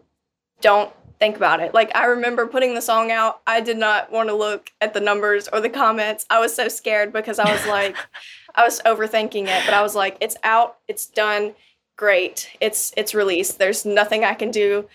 don't 0.60 0.90
think 1.20 1.36
about 1.36 1.60
it. 1.60 1.74
Like 1.74 1.94
I 1.94 2.06
remember 2.06 2.46
putting 2.46 2.74
the 2.74 2.80
song 2.80 3.10
out, 3.12 3.42
I 3.46 3.60
did 3.60 3.76
not 3.76 4.10
want 4.10 4.30
to 4.30 4.34
look 4.34 4.72
at 4.80 4.94
the 4.94 5.00
numbers 5.00 5.48
or 5.52 5.60
the 5.60 5.68
comments. 5.68 6.26
I 6.30 6.40
was 6.40 6.54
so 6.54 6.66
scared 6.66 7.12
because 7.12 7.38
I 7.38 7.52
was 7.52 7.64
like 7.66 7.96
I 8.54 8.64
was 8.64 8.80
overthinking 8.80 9.44
it, 9.44 9.62
but 9.64 9.74
I 9.74 9.82
was 9.82 9.94
like 9.94 10.16
it's 10.20 10.36
out, 10.42 10.78
it's 10.88 11.06
done, 11.06 11.54
great. 11.96 12.48
It's 12.60 12.92
it's 12.96 13.14
released. 13.14 13.58
There's 13.58 13.84
nothing 13.84 14.24
I 14.24 14.34
can 14.34 14.50
do. 14.50 14.88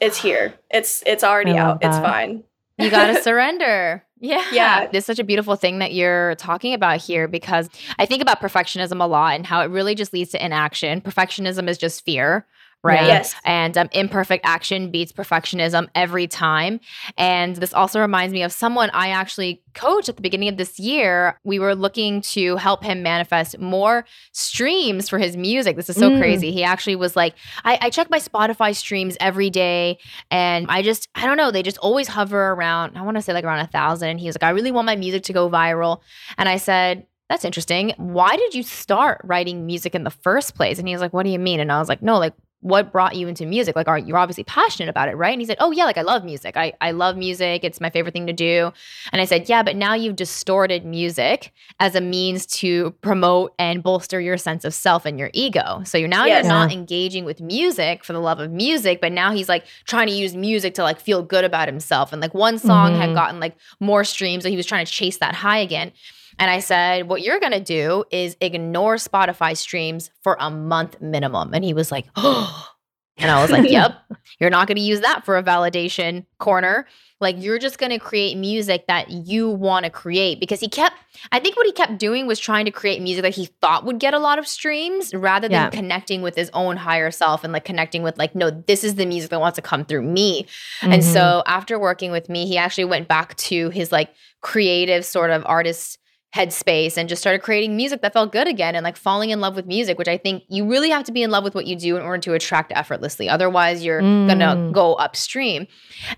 It's 0.00 0.18
here. 0.20 0.54
It's 0.70 1.02
it's 1.06 1.24
already 1.24 1.56
out. 1.56 1.80
That. 1.80 1.88
It's 1.88 1.98
fine. 1.98 2.44
You 2.78 2.90
got 2.90 3.06
to 3.06 3.22
surrender. 3.22 4.04
Yeah. 4.18 4.44
Yeah. 4.52 4.88
It's 4.92 5.06
such 5.06 5.18
a 5.18 5.24
beautiful 5.24 5.56
thing 5.56 5.78
that 5.78 5.94
you're 5.94 6.34
talking 6.34 6.74
about 6.74 7.00
here 7.00 7.26
because 7.26 7.70
I 7.98 8.06
think 8.06 8.20
about 8.20 8.40
perfectionism 8.40 9.02
a 9.02 9.06
lot 9.06 9.34
and 9.34 9.46
how 9.46 9.62
it 9.62 9.70
really 9.70 9.94
just 9.94 10.12
leads 10.12 10.30
to 10.32 10.44
inaction. 10.44 11.00
Perfectionism 11.00 11.68
is 11.68 11.78
just 11.78 12.04
fear 12.04 12.46
right? 12.82 13.06
Yes. 13.06 13.34
And 13.44 13.76
um, 13.76 13.88
imperfect 13.92 14.44
action 14.46 14.90
beats 14.90 15.12
perfectionism 15.12 15.88
every 15.94 16.26
time. 16.26 16.80
And 17.18 17.56
this 17.56 17.74
also 17.74 18.00
reminds 18.00 18.32
me 18.32 18.42
of 18.42 18.52
someone 18.52 18.90
I 18.94 19.08
actually 19.08 19.62
coached 19.74 20.08
at 20.08 20.16
the 20.16 20.22
beginning 20.22 20.48
of 20.48 20.56
this 20.56 20.78
year. 20.78 21.38
We 21.44 21.58
were 21.58 21.74
looking 21.74 22.22
to 22.22 22.56
help 22.56 22.82
him 22.82 23.02
manifest 23.02 23.58
more 23.58 24.06
streams 24.32 25.08
for 25.08 25.18
his 25.18 25.36
music. 25.36 25.76
This 25.76 25.90
is 25.90 25.96
so 25.96 26.10
mm. 26.10 26.18
crazy. 26.18 26.52
He 26.52 26.64
actually 26.64 26.96
was 26.96 27.16
like, 27.16 27.34
I, 27.64 27.78
I 27.82 27.90
check 27.90 28.08
my 28.10 28.18
Spotify 28.18 28.74
streams 28.74 29.16
every 29.20 29.50
day, 29.50 29.98
and 30.30 30.66
I 30.68 30.82
just, 30.82 31.08
I 31.14 31.26
don't 31.26 31.36
know, 31.36 31.50
they 31.50 31.62
just 31.62 31.78
always 31.78 32.08
hover 32.08 32.52
around, 32.52 32.96
I 32.96 33.02
want 33.02 33.16
to 33.16 33.22
say 33.22 33.32
like 33.32 33.44
around 33.44 33.60
a 33.60 33.66
thousand. 33.66 34.08
And 34.08 34.20
he 34.20 34.26
was 34.26 34.36
like, 34.36 34.44
I 34.44 34.50
really 34.50 34.72
want 34.72 34.86
my 34.86 34.96
music 34.96 35.24
to 35.24 35.32
go 35.32 35.50
viral. 35.50 36.00
And 36.38 36.48
I 36.48 36.56
said, 36.56 37.06
that's 37.30 37.44
interesting. 37.44 37.94
Why 37.96 38.36
did 38.36 38.54
you 38.54 38.64
start 38.64 39.20
writing 39.22 39.64
music 39.64 39.94
in 39.94 40.02
the 40.02 40.10
first 40.10 40.56
place? 40.56 40.80
And 40.80 40.88
he 40.88 40.94
was 40.94 41.00
like, 41.00 41.12
What 41.12 41.22
do 41.22 41.30
you 41.30 41.38
mean? 41.38 41.60
And 41.60 41.70
I 41.70 41.78
was 41.78 41.88
like, 41.88 42.02
No, 42.02 42.18
like, 42.18 42.34
what 42.62 42.92
brought 42.92 43.16
you 43.16 43.26
into 43.26 43.46
music? 43.46 43.74
Like, 43.74 43.88
are 43.88 43.98
you're 43.98 44.18
obviously 44.18 44.44
passionate 44.44 44.90
about 44.90 45.08
it, 45.08 45.16
right? 45.16 45.32
And 45.32 45.40
he 45.40 45.46
said, 45.46 45.56
Oh, 45.60 45.70
yeah, 45.70 45.84
like 45.84 45.96
I 45.96 46.02
love 46.02 46.24
music. 46.24 46.56
I, 46.56 46.74
I 46.80 46.90
love 46.90 47.16
music. 47.16 47.64
It's 47.64 47.80
my 47.80 47.88
favorite 47.88 48.12
thing 48.12 48.26
to 48.26 48.32
do. 48.32 48.72
And 49.12 49.22
I 49.22 49.24
said, 49.24 49.48
Yeah, 49.48 49.62
but 49.62 49.76
now 49.76 49.94
you've 49.94 50.16
distorted 50.16 50.84
music 50.84 51.52
as 51.78 51.94
a 51.94 52.00
means 52.00 52.44
to 52.46 52.90
promote 53.00 53.54
and 53.58 53.82
bolster 53.82 54.20
your 54.20 54.36
sense 54.36 54.64
of 54.64 54.74
self 54.74 55.06
and 55.06 55.18
your 55.18 55.30
ego. 55.32 55.82
So 55.84 55.96
you're 55.96 56.08
now 56.08 56.26
yes. 56.26 56.44
you're 56.44 56.52
not 56.52 56.72
engaging 56.72 57.24
with 57.24 57.40
music 57.40 58.04
for 58.04 58.12
the 58.12 58.20
love 58.20 58.40
of 58.40 58.50
music, 58.50 59.00
but 59.00 59.12
now 59.12 59.32
he's 59.32 59.48
like 59.48 59.64
trying 59.86 60.08
to 60.08 60.12
use 60.12 60.34
music 60.34 60.74
to 60.74 60.82
like 60.82 61.00
feel 61.00 61.22
good 61.22 61.44
about 61.44 61.66
himself. 61.66 62.12
And 62.12 62.20
like 62.20 62.34
one 62.34 62.58
song 62.58 62.92
mm-hmm. 62.92 63.00
had 63.00 63.14
gotten 63.14 63.40
like 63.40 63.56
more 63.80 64.04
streams, 64.04 64.42
so 64.42 64.50
he 64.50 64.56
was 64.56 64.66
trying 64.66 64.84
to 64.84 64.92
chase 64.92 65.16
that 65.18 65.34
high 65.34 65.58
again. 65.58 65.92
And 66.40 66.50
I 66.50 66.60
said, 66.60 67.06
What 67.08 67.20
you're 67.20 67.38
going 67.38 67.52
to 67.52 67.60
do 67.60 68.04
is 68.10 68.36
ignore 68.40 68.96
Spotify 68.96 69.56
streams 69.56 70.10
for 70.22 70.36
a 70.40 70.50
month 70.50 71.00
minimum. 71.00 71.54
And 71.54 71.62
he 71.62 71.74
was 71.74 71.92
like, 71.92 72.06
Oh. 72.16 72.66
And 73.22 73.30
I 73.30 73.42
was 73.42 73.50
like, 73.50 73.70
Yep, 73.70 73.92
you're 74.38 74.48
not 74.48 74.66
going 74.66 74.78
to 74.78 74.82
use 74.82 75.00
that 75.00 75.26
for 75.26 75.36
a 75.36 75.42
validation 75.42 76.24
corner. 76.38 76.86
Like, 77.20 77.36
you're 77.38 77.58
just 77.58 77.76
going 77.76 77.90
to 77.90 77.98
create 77.98 78.38
music 78.38 78.86
that 78.86 79.10
you 79.10 79.50
want 79.50 79.84
to 79.84 79.90
create. 79.90 80.40
Because 80.40 80.58
he 80.58 80.68
kept, 80.68 80.96
I 81.30 81.38
think 81.38 81.54
what 81.54 81.66
he 81.66 81.72
kept 81.72 81.98
doing 81.98 82.26
was 82.26 82.38
trying 82.38 82.64
to 82.64 82.70
create 82.70 83.02
music 83.02 83.24
that 83.24 83.34
he 83.34 83.50
thought 83.60 83.84
would 83.84 83.98
get 83.98 84.14
a 84.14 84.18
lot 84.18 84.38
of 84.38 84.48
streams 84.48 85.12
rather 85.12 85.48
than 85.48 85.64
yeah. 85.64 85.68
connecting 85.68 86.22
with 86.22 86.34
his 86.34 86.48
own 86.54 86.78
higher 86.78 87.10
self 87.10 87.44
and 87.44 87.52
like 87.52 87.66
connecting 87.66 88.02
with, 88.02 88.16
like, 88.16 88.34
no, 88.34 88.48
this 88.48 88.84
is 88.84 88.94
the 88.94 89.04
music 89.04 89.28
that 89.28 89.40
wants 89.40 89.56
to 89.56 89.62
come 89.62 89.84
through 89.84 90.00
me. 90.00 90.44
Mm-hmm. 90.80 90.92
And 90.94 91.04
so 91.04 91.42
after 91.44 91.78
working 91.78 92.10
with 92.10 92.30
me, 92.30 92.46
he 92.46 92.56
actually 92.56 92.86
went 92.86 93.06
back 93.06 93.36
to 93.36 93.68
his 93.68 93.92
like 93.92 94.14
creative 94.40 95.04
sort 95.04 95.28
of 95.28 95.42
artist 95.44 95.98
headspace 96.34 96.96
and 96.96 97.08
just 97.08 97.20
started 97.20 97.42
creating 97.42 97.76
music 97.76 98.02
that 98.02 98.12
felt 98.12 98.30
good 98.30 98.46
again 98.46 98.76
and 98.76 98.84
like 98.84 98.96
falling 98.96 99.30
in 99.30 99.40
love 99.40 99.56
with 99.56 99.66
music, 99.66 99.98
which 99.98 100.06
I 100.06 100.16
think 100.16 100.44
you 100.48 100.68
really 100.68 100.90
have 100.90 101.02
to 101.04 101.12
be 101.12 101.24
in 101.24 101.30
love 101.30 101.42
with 101.42 101.56
what 101.56 101.66
you 101.66 101.74
do 101.74 101.96
in 101.96 102.02
order 102.02 102.20
to 102.22 102.34
attract 102.34 102.72
effortlessly. 102.74 103.28
Otherwise, 103.28 103.84
you're 103.84 104.00
mm. 104.00 104.28
gonna 104.28 104.70
go 104.72 104.94
upstream. 104.94 105.66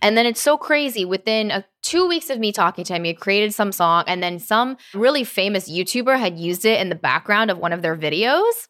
And 0.02 0.16
then 0.16 0.26
it's 0.26 0.40
so 0.40 0.58
crazy. 0.58 1.06
Within 1.06 1.50
a, 1.50 1.64
two 1.80 2.06
weeks 2.06 2.28
of 2.28 2.38
me 2.38 2.52
talking 2.52 2.84
to 2.84 2.94
him, 2.94 3.04
he 3.04 3.14
created 3.14 3.54
some 3.54 3.72
song, 3.72 4.04
and 4.06 4.22
then 4.22 4.38
some 4.38 4.76
really 4.92 5.24
famous 5.24 5.70
YouTuber 5.70 6.18
had 6.18 6.38
used 6.38 6.66
it 6.66 6.78
in 6.80 6.90
the 6.90 6.94
background 6.94 7.50
of 7.50 7.56
one 7.58 7.72
of 7.72 7.80
their 7.80 7.96
videos. 7.96 8.68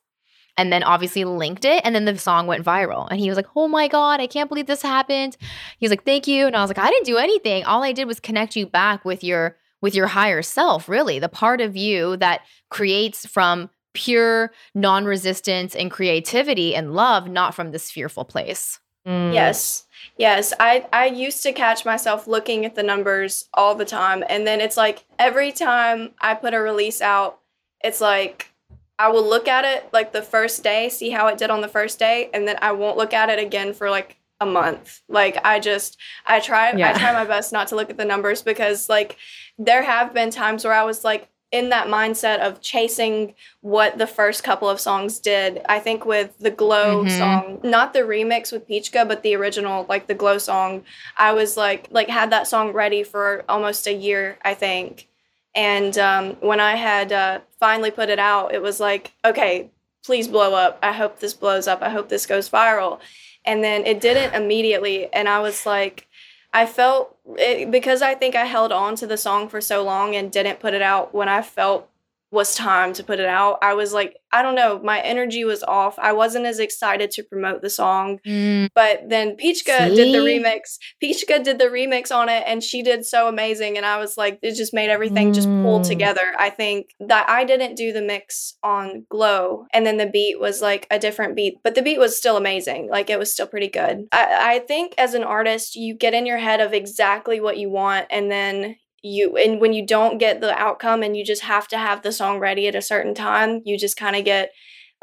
and 0.59 0.71
then 0.71 0.83
obviously 0.83 1.25
linked 1.25 1.65
it 1.65 1.81
and 1.83 1.95
then 1.95 2.05
the 2.05 2.19
song 2.19 2.47
went 2.47 2.63
viral 2.63 3.09
and 3.11 3.19
he 3.19 3.29
was 3.31 3.37
like 3.37 3.47
oh 3.57 3.67
my 3.67 3.89
god 3.89 4.21
i 4.21 4.27
can't 4.27 4.51
believe 4.51 4.67
this 4.67 4.83
happened 4.83 5.35
he 5.79 5.85
was 5.87 5.91
like 5.91 6.05
thank 6.05 6.27
you 6.27 6.47
and 6.47 6.55
i 6.55 6.61
was 6.61 6.69
like 6.69 6.79
i 6.79 6.91
didn't 6.91 7.07
do 7.07 7.17
anything 7.17 7.65
all 7.65 7.83
i 7.83 7.91
did 7.91 8.07
was 8.07 8.21
connect 8.21 8.55
you 8.55 8.67
back 8.67 9.03
with 9.03 9.25
your 9.25 9.57
with 9.83 9.95
your 9.95 10.07
higher 10.07 10.41
self 10.41 10.89
really. 10.89 11.19
The 11.19 11.29
part 11.29 11.61
of 11.61 11.77
you 11.77 12.17
that 12.17 12.41
creates 12.71 13.27
from 13.27 13.69
pure 13.93 14.51
non-resistance 14.75 15.75
and 15.75 15.91
creativity 15.91 16.75
and 16.75 16.95
love 16.95 17.29
not 17.29 17.55
from 17.55 17.73
this 17.73 17.91
fearful 17.91 18.25
place. 18.25 18.81
Mm. 19.07 19.35
yes. 19.35 19.85
Yes. 20.17 20.55
I 20.61 20.87
i 20.93 21.07
used 21.07 21.43
to 21.43 21.53
catch 21.53 21.85
myself 21.85 22.27
looking 22.27 22.65
at 22.65 22.77
the 22.77 22.83
numbers 22.83 23.49
all 23.53 23.75
the 23.75 23.85
time 23.85 24.25
and 24.29 24.47
then 24.47 24.61
it's 24.61 24.77
like 24.77 25.05
every 25.19 25.51
time 25.51 26.13
i 26.21 26.35
put 26.35 26.55
a 26.55 26.61
release 26.61 27.01
out 27.01 27.41
it's 27.83 28.01
like 28.01 28.53
I 28.99 29.09
will 29.09 29.29
look 29.29 29.49
at 29.49 29.65
it 29.65 29.89
like 29.93 30.13
the 30.13 30.23
first 30.23 30.63
day, 30.63 30.89
see 30.89 31.11
how 31.11 31.27
it 31.27 31.37
did 31.37 31.51
on 31.51 31.61
the 31.61 31.67
first 31.67 31.99
day, 31.99 32.31
and 32.33 32.47
then 32.47 32.57
I 32.63 32.71
won't 32.71 32.97
look 32.97 33.13
at 33.13 33.31
it 33.31 33.39
again 33.41 33.73
for 33.73 33.91
like 33.91 34.17
a 34.43 34.47
month. 34.47 35.01
Like 35.09 35.39
I 35.45 35.61
just 35.61 35.99
I 36.27 36.41
try 36.41 36.73
yeah. 36.73 36.91
I 36.91 36.99
try 36.99 37.13
my 37.13 37.25
best 37.25 37.53
not 37.53 37.69
to 37.69 37.77
look 37.77 37.91
at 37.91 37.97
the 37.97 38.05
numbers 38.05 38.43
because 38.43 38.89
like 38.89 39.17
there 39.59 39.83
have 39.83 40.13
been 40.13 40.31
times 40.31 40.65
where 40.65 40.75
I 40.75 40.85
was 40.85 41.05
like 41.05 41.29
in 41.53 41.69
that 41.69 41.87
mindset 41.87 42.41
of 42.41 42.63
chasing 42.63 43.35
what 43.61 43.99
the 43.99 44.07
first 44.07 44.43
couple 44.43 44.71
of 44.71 44.81
songs 44.81 45.19
did. 45.19 45.61
I 45.69 45.79
think 45.79 46.07
with 46.07 46.37
the 46.39 46.51
Glow 46.51 47.05
mm-hmm. 47.05 47.19
song, 47.19 47.61
not 47.63 47.93
the 47.93 48.01
remix 48.01 48.51
with 48.51 48.67
Peachka, 48.67 49.07
but 49.07 49.23
the 49.23 49.37
original, 49.37 49.85
like 49.87 50.07
the 50.07 50.15
Glow 50.15 50.39
song, 50.39 50.83
I 51.17 51.33
was 51.33 51.57
like 51.57 51.89
like 51.91 52.09
had 52.09 52.31
that 52.31 52.49
song 52.49 52.73
ready 52.73 53.03
for 53.03 53.45
almost 53.49 53.87
a 53.87 53.93
year, 53.93 54.39
I 54.43 54.55
think. 54.55 55.09
And 55.55 55.97
um, 55.99 56.37
when 56.41 56.61
I 56.61 56.77
had 56.77 57.13
uh, 57.13 57.41
finally 57.61 57.91
put 57.91 58.09
it 58.09 58.19
out, 58.19 58.55
it 58.55 58.63
was 58.63 58.81
like, 58.81 59.13
okay, 59.23 59.71
please 60.03 60.27
blow 60.27 60.55
up. 60.55 60.79
I 60.83 60.93
hope 60.93 61.19
this 61.19 61.35
blows 61.35 61.69
up. 61.69 61.83
I 61.83 61.91
hope 61.91 62.09
this 62.09 62.25
goes 62.25 62.49
viral. 62.49 63.01
And 63.45 63.63
then 63.63 63.87
it 63.87 64.01
didn't 64.01 64.35
immediately. 64.35 65.13
And 65.13 65.29
I 65.29 65.41
was 65.41 65.67
like, 65.67 66.09
I 66.53 66.67
felt 66.67 67.17
it, 67.39 67.71
because 67.71 68.03
I 68.03 68.15
think 68.15 68.35
I 68.35 68.45
held 68.45 68.73
on 68.73 68.95
to 68.97 69.07
the 69.07 69.17
song 69.17 69.49
for 69.49 69.61
so 69.61 69.83
long 69.83 70.15
and 70.15 70.31
didn't 70.31 70.61
put 70.61 70.75
it 70.75 70.83
out 70.83 71.15
when 71.15 71.29
I 71.29 71.43
felt 71.43 71.89
was 72.33 72.55
time 72.55 72.95
to 72.95 73.05
put 73.05 73.21
it 73.21 73.27
out. 73.27 73.59
I 73.63 73.75
was 73.75 73.93
like, 73.93 74.17
I 74.33 74.41
don't 74.41 74.55
know, 74.55 74.81
my 74.83 75.01
energy 75.01 75.45
was 75.45 75.63
off. 75.63 75.99
I 75.99 76.13
wasn't 76.13 76.47
as 76.47 76.59
excited 76.59 77.11
to 77.13 77.23
promote 77.23 77.61
the 77.61 77.69
song. 77.69 78.19
Mm. 78.27 78.71
But 78.75 79.11
then 79.11 79.37
Peachka 79.37 79.91
See? 79.91 79.95
did 79.95 80.15
the 80.15 80.19
remix. 80.19 80.79
Peachka 81.03 81.45
did 81.45 81.59
the 81.59 81.67
remix 81.67 82.11
on 82.11 82.31
it 82.31 82.43
and 82.47 82.63
she 82.63 82.83
did 82.83 83.05
so 83.05 83.29
amazing. 83.29 83.77
And 83.77 83.85
I 83.85 83.99
was 83.99 84.17
like, 84.17 84.39
it 84.43 84.55
just 84.55 84.73
made 84.73 84.89
everything 84.89 85.31
mm. 85.31 85.35
just 85.35 85.49
pull 85.49 85.83
together. 85.83 86.33
I 86.39 86.49
think 86.49 86.95
that 87.01 87.29
I 87.29 87.45
didn't 87.45 87.75
do 87.75 87.93
the 87.93 88.01
mix 88.01 88.55
on 88.63 89.05
Glow 89.11 89.67
and 89.75 89.85
then 89.85 89.99
the 89.99 90.07
beat 90.07 90.41
was 90.41 90.63
like 90.63 90.87
a 90.91 90.99
different 90.99 91.37
beat, 91.37 91.59
but 91.63 91.75
the 91.75 91.83
beat 91.83 91.99
was 91.99 92.17
still 92.17 92.39
amazing. 92.39 92.89
Like 92.89 93.11
it 93.11 93.19
was 93.19 93.31
still 93.31 93.47
pretty 93.47 93.69
good. 93.69 94.07
I, 94.11 94.55
I 94.55 94.59
think 94.61 94.95
as 94.97 95.13
an 95.13 95.23
artist, 95.23 95.77
you 95.77 95.95
get 95.95 96.15
in 96.15 96.25
your 96.25 96.39
head 96.39 96.61
of 96.61 96.73
exactly 96.73 97.39
what 97.39 97.59
you 97.59 97.69
want 97.69 98.07
and 98.09 98.31
then 98.31 98.77
you 99.03 99.37
and 99.37 99.61
when 99.61 99.73
you 99.73 99.85
don't 99.85 100.19
get 100.19 100.41
the 100.41 100.57
outcome 100.57 101.03
and 101.03 101.17
you 101.17 101.25
just 101.25 101.43
have 101.43 101.67
to 101.69 101.77
have 101.77 102.03
the 102.03 102.13
song 102.13 102.39
ready 102.39 102.69
at 102.69 102.75
a 102.75 102.83
certain 102.83 103.15
time 103.15 103.61
you 103.65 103.77
just 103.77 103.97
kind 103.97 104.17
of 104.17 104.25
get 104.25 104.51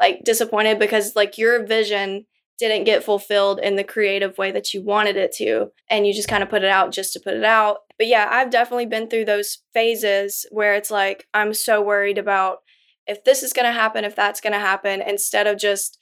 like 0.00 0.24
disappointed 0.24 0.78
because 0.78 1.14
like 1.14 1.36
your 1.36 1.64
vision 1.66 2.24
didn't 2.58 2.84
get 2.84 3.04
fulfilled 3.04 3.58
in 3.62 3.76
the 3.76 3.84
creative 3.84 4.36
way 4.36 4.50
that 4.50 4.74
you 4.74 4.82
wanted 4.82 5.16
it 5.16 5.32
to 5.32 5.70
and 5.88 6.06
you 6.06 6.12
just 6.12 6.28
kind 6.28 6.42
of 6.42 6.50
put 6.50 6.62
it 6.62 6.68
out 6.68 6.92
just 6.92 7.12
to 7.12 7.20
put 7.20 7.34
it 7.34 7.44
out. 7.44 7.78
But 7.98 8.06
yeah 8.06 8.28
i've 8.30 8.50
definitely 8.50 8.86
been 8.86 9.10
through 9.10 9.26
those 9.26 9.58
phases 9.74 10.46
where 10.50 10.74
it's 10.74 10.90
like 10.90 11.26
i'm 11.34 11.52
so 11.52 11.82
worried 11.82 12.16
about 12.16 12.58
if 13.06 13.24
this 13.24 13.42
is 13.42 13.52
going 13.52 13.66
to 13.66 13.72
happen 13.72 14.06
if 14.06 14.16
that's 14.16 14.40
going 14.40 14.54
to 14.54 14.58
happen 14.58 15.02
instead 15.02 15.46
of 15.46 15.58
just 15.58 15.98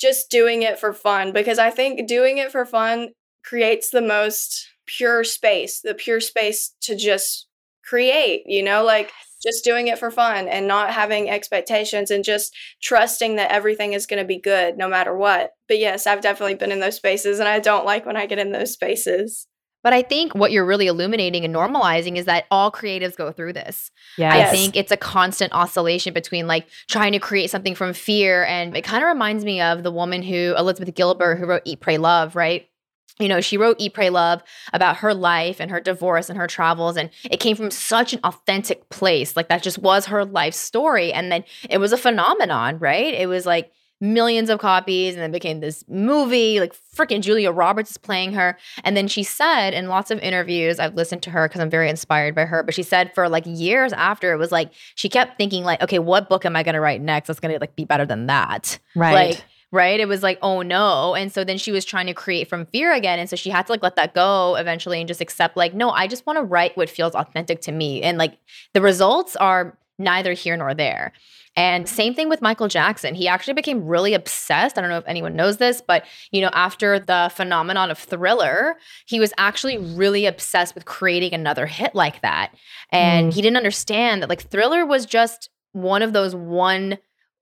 just 0.00 0.30
doing 0.30 0.62
it 0.62 0.78
for 0.78 0.94
fun 0.94 1.32
because 1.32 1.58
i 1.58 1.68
think 1.68 2.08
doing 2.08 2.38
it 2.38 2.50
for 2.50 2.64
fun 2.64 3.10
creates 3.44 3.90
the 3.90 4.00
most 4.00 4.70
pure 4.86 5.24
space, 5.24 5.80
the 5.80 5.94
pure 5.94 6.20
space 6.20 6.74
to 6.82 6.96
just 6.96 7.46
create, 7.84 8.42
you 8.46 8.62
know, 8.62 8.84
like 8.84 9.12
just 9.42 9.62
doing 9.62 9.88
it 9.88 9.98
for 9.98 10.10
fun 10.10 10.48
and 10.48 10.66
not 10.66 10.90
having 10.90 11.28
expectations 11.28 12.10
and 12.10 12.24
just 12.24 12.54
trusting 12.82 13.36
that 13.36 13.52
everything 13.52 13.92
is 13.92 14.06
going 14.06 14.20
to 14.20 14.26
be 14.26 14.40
good 14.40 14.78
no 14.78 14.88
matter 14.88 15.14
what. 15.16 15.50
But 15.68 15.78
yes, 15.78 16.06
I've 16.06 16.22
definitely 16.22 16.54
been 16.54 16.72
in 16.72 16.80
those 16.80 16.96
spaces 16.96 17.38
and 17.38 17.48
I 17.48 17.60
don't 17.60 17.84
like 17.84 18.06
when 18.06 18.16
I 18.16 18.26
get 18.26 18.38
in 18.38 18.52
those 18.52 18.72
spaces. 18.72 19.46
But 19.82 19.92
I 19.92 20.00
think 20.00 20.34
what 20.34 20.50
you're 20.50 20.64
really 20.64 20.86
illuminating 20.86 21.44
and 21.44 21.54
normalizing 21.54 22.16
is 22.16 22.24
that 22.24 22.46
all 22.50 22.72
creatives 22.72 23.16
go 23.16 23.30
through 23.30 23.52
this. 23.52 23.90
Yes. 24.16 24.48
I 24.48 24.50
think 24.50 24.76
it's 24.76 24.90
a 24.90 24.96
constant 24.96 25.52
oscillation 25.52 26.14
between 26.14 26.46
like 26.46 26.66
trying 26.88 27.12
to 27.12 27.18
create 27.18 27.50
something 27.50 27.74
from 27.74 27.92
fear. 27.92 28.44
And 28.44 28.74
it 28.74 28.82
kind 28.82 29.04
of 29.04 29.08
reminds 29.08 29.44
me 29.44 29.60
of 29.60 29.82
the 29.82 29.90
woman 29.90 30.22
who, 30.22 30.54
Elizabeth 30.56 30.94
Gilbert, 30.94 31.36
who 31.36 31.44
wrote 31.44 31.62
Eat, 31.66 31.80
Pray, 31.80 31.98
Love, 31.98 32.34
right? 32.34 32.66
You 33.20 33.28
know, 33.28 33.40
she 33.40 33.56
wrote 33.56 33.76
Eat, 33.78 33.94
Pray, 33.94 34.10
Love 34.10 34.42
about 34.72 34.96
her 34.98 35.14
life 35.14 35.60
and 35.60 35.70
her 35.70 35.80
divorce 35.80 36.28
and 36.28 36.38
her 36.38 36.48
travels. 36.48 36.96
And 36.96 37.10
it 37.30 37.38
came 37.38 37.56
from 37.56 37.70
such 37.70 38.12
an 38.12 38.20
authentic 38.24 38.88
place. 38.88 39.36
Like 39.36 39.48
that 39.48 39.62
just 39.62 39.78
was 39.78 40.06
her 40.06 40.24
life 40.24 40.54
story. 40.54 41.12
And 41.12 41.30
then 41.30 41.44
it 41.70 41.78
was 41.78 41.92
a 41.92 41.96
phenomenon, 41.96 42.78
right? 42.78 43.14
It 43.14 43.28
was 43.28 43.46
like 43.46 43.70
millions 44.00 44.50
of 44.50 44.58
copies 44.58 45.14
and 45.14 45.22
then 45.22 45.30
became 45.30 45.60
this 45.60 45.84
movie. 45.88 46.58
Like 46.58 46.74
freaking 46.94 47.20
Julia 47.20 47.52
Roberts 47.52 47.92
is 47.92 47.96
playing 47.98 48.32
her. 48.32 48.58
And 48.82 48.96
then 48.96 49.06
she 49.06 49.22
said 49.22 49.74
in 49.74 49.88
lots 49.88 50.10
of 50.10 50.18
interviews, 50.18 50.80
I've 50.80 50.94
listened 50.94 51.22
to 51.22 51.30
her 51.30 51.48
because 51.48 51.60
I'm 51.60 51.70
very 51.70 51.88
inspired 51.88 52.34
by 52.34 52.44
her, 52.46 52.64
but 52.64 52.74
she 52.74 52.82
said 52.82 53.14
for 53.14 53.28
like 53.28 53.44
years 53.46 53.92
after, 53.92 54.32
it 54.32 54.38
was 54.38 54.50
like 54.50 54.72
she 54.96 55.08
kept 55.08 55.38
thinking, 55.38 55.62
like, 55.62 55.80
okay, 55.82 56.00
what 56.00 56.28
book 56.28 56.44
am 56.44 56.56
I 56.56 56.64
going 56.64 56.74
to 56.74 56.80
write 56.80 57.00
next 57.00 57.28
that's 57.28 57.40
going 57.40 57.54
to 57.54 57.60
like 57.60 57.76
be 57.76 57.84
better 57.84 58.04
than 58.04 58.26
that? 58.26 58.80
Right. 58.96 59.30
Like, 59.30 59.44
right? 59.74 59.98
It 59.98 60.06
was 60.06 60.22
like, 60.22 60.38
oh 60.40 60.62
no. 60.62 61.14
And 61.14 61.32
so 61.32 61.44
then 61.44 61.58
she 61.58 61.72
was 61.72 61.84
trying 61.84 62.06
to 62.06 62.14
create 62.14 62.48
from 62.48 62.66
fear 62.66 62.92
again. 62.92 63.18
And 63.18 63.28
so 63.28 63.36
she 63.36 63.50
had 63.50 63.66
to 63.66 63.72
like 63.72 63.82
let 63.82 63.96
that 63.96 64.14
go 64.14 64.54
eventually 64.54 65.00
and 65.00 65.08
just 65.08 65.20
accept, 65.20 65.56
like, 65.56 65.74
no, 65.74 65.90
I 65.90 66.06
just 66.06 66.24
want 66.26 66.38
to 66.38 66.42
write 66.44 66.76
what 66.76 66.88
feels 66.88 67.14
authentic 67.14 67.60
to 67.62 67.72
me. 67.72 68.02
And 68.02 68.16
like 68.16 68.38
the 68.72 68.80
results 68.80 69.36
are 69.36 69.76
neither 69.98 70.32
here 70.32 70.56
nor 70.56 70.74
there. 70.74 71.12
And 71.56 71.88
same 71.88 72.14
thing 72.14 72.28
with 72.28 72.42
Michael 72.42 72.66
Jackson. 72.66 73.14
He 73.14 73.28
actually 73.28 73.54
became 73.54 73.86
really 73.86 74.14
obsessed. 74.14 74.76
I 74.76 74.80
don't 74.80 74.90
know 74.90 74.98
if 74.98 75.06
anyone 75.06 75.36
knows 75.36 75.58
this, 75.58 75.80
but 75.80 76.04
you 76.32 76.40
know, 76.40 76.50
after 76.52 76.98
the 76.98 77.30
phenomenon 77.34 77.90
of 77.90 77.98
Thriller, 77.98 78.76
he 79.06 79.20
was 79.20 79.32
actually 79.38 79.78
really 79.78 80.26
obsessed 80.26 80.74
with 80.74 80.84
creating 80.84 81.32
another 81.32 81.66
hit 81.66 81.94
like 81.94 82.22
that. 82.22 82.52
And 82.90 83.30
mm. 83.30 83.34
he 83.34 83.42
didn't 83.42 83.56
understand 83.56 84.22
that 84.22 84.28
like 84.28 84.42
Thriller 84.42 84.84
was 84.84 85.06
just 85.06 85.48
one 85.72 86.02
of 86.02 86.12
those 86.12 86.34
one 86.34 86.98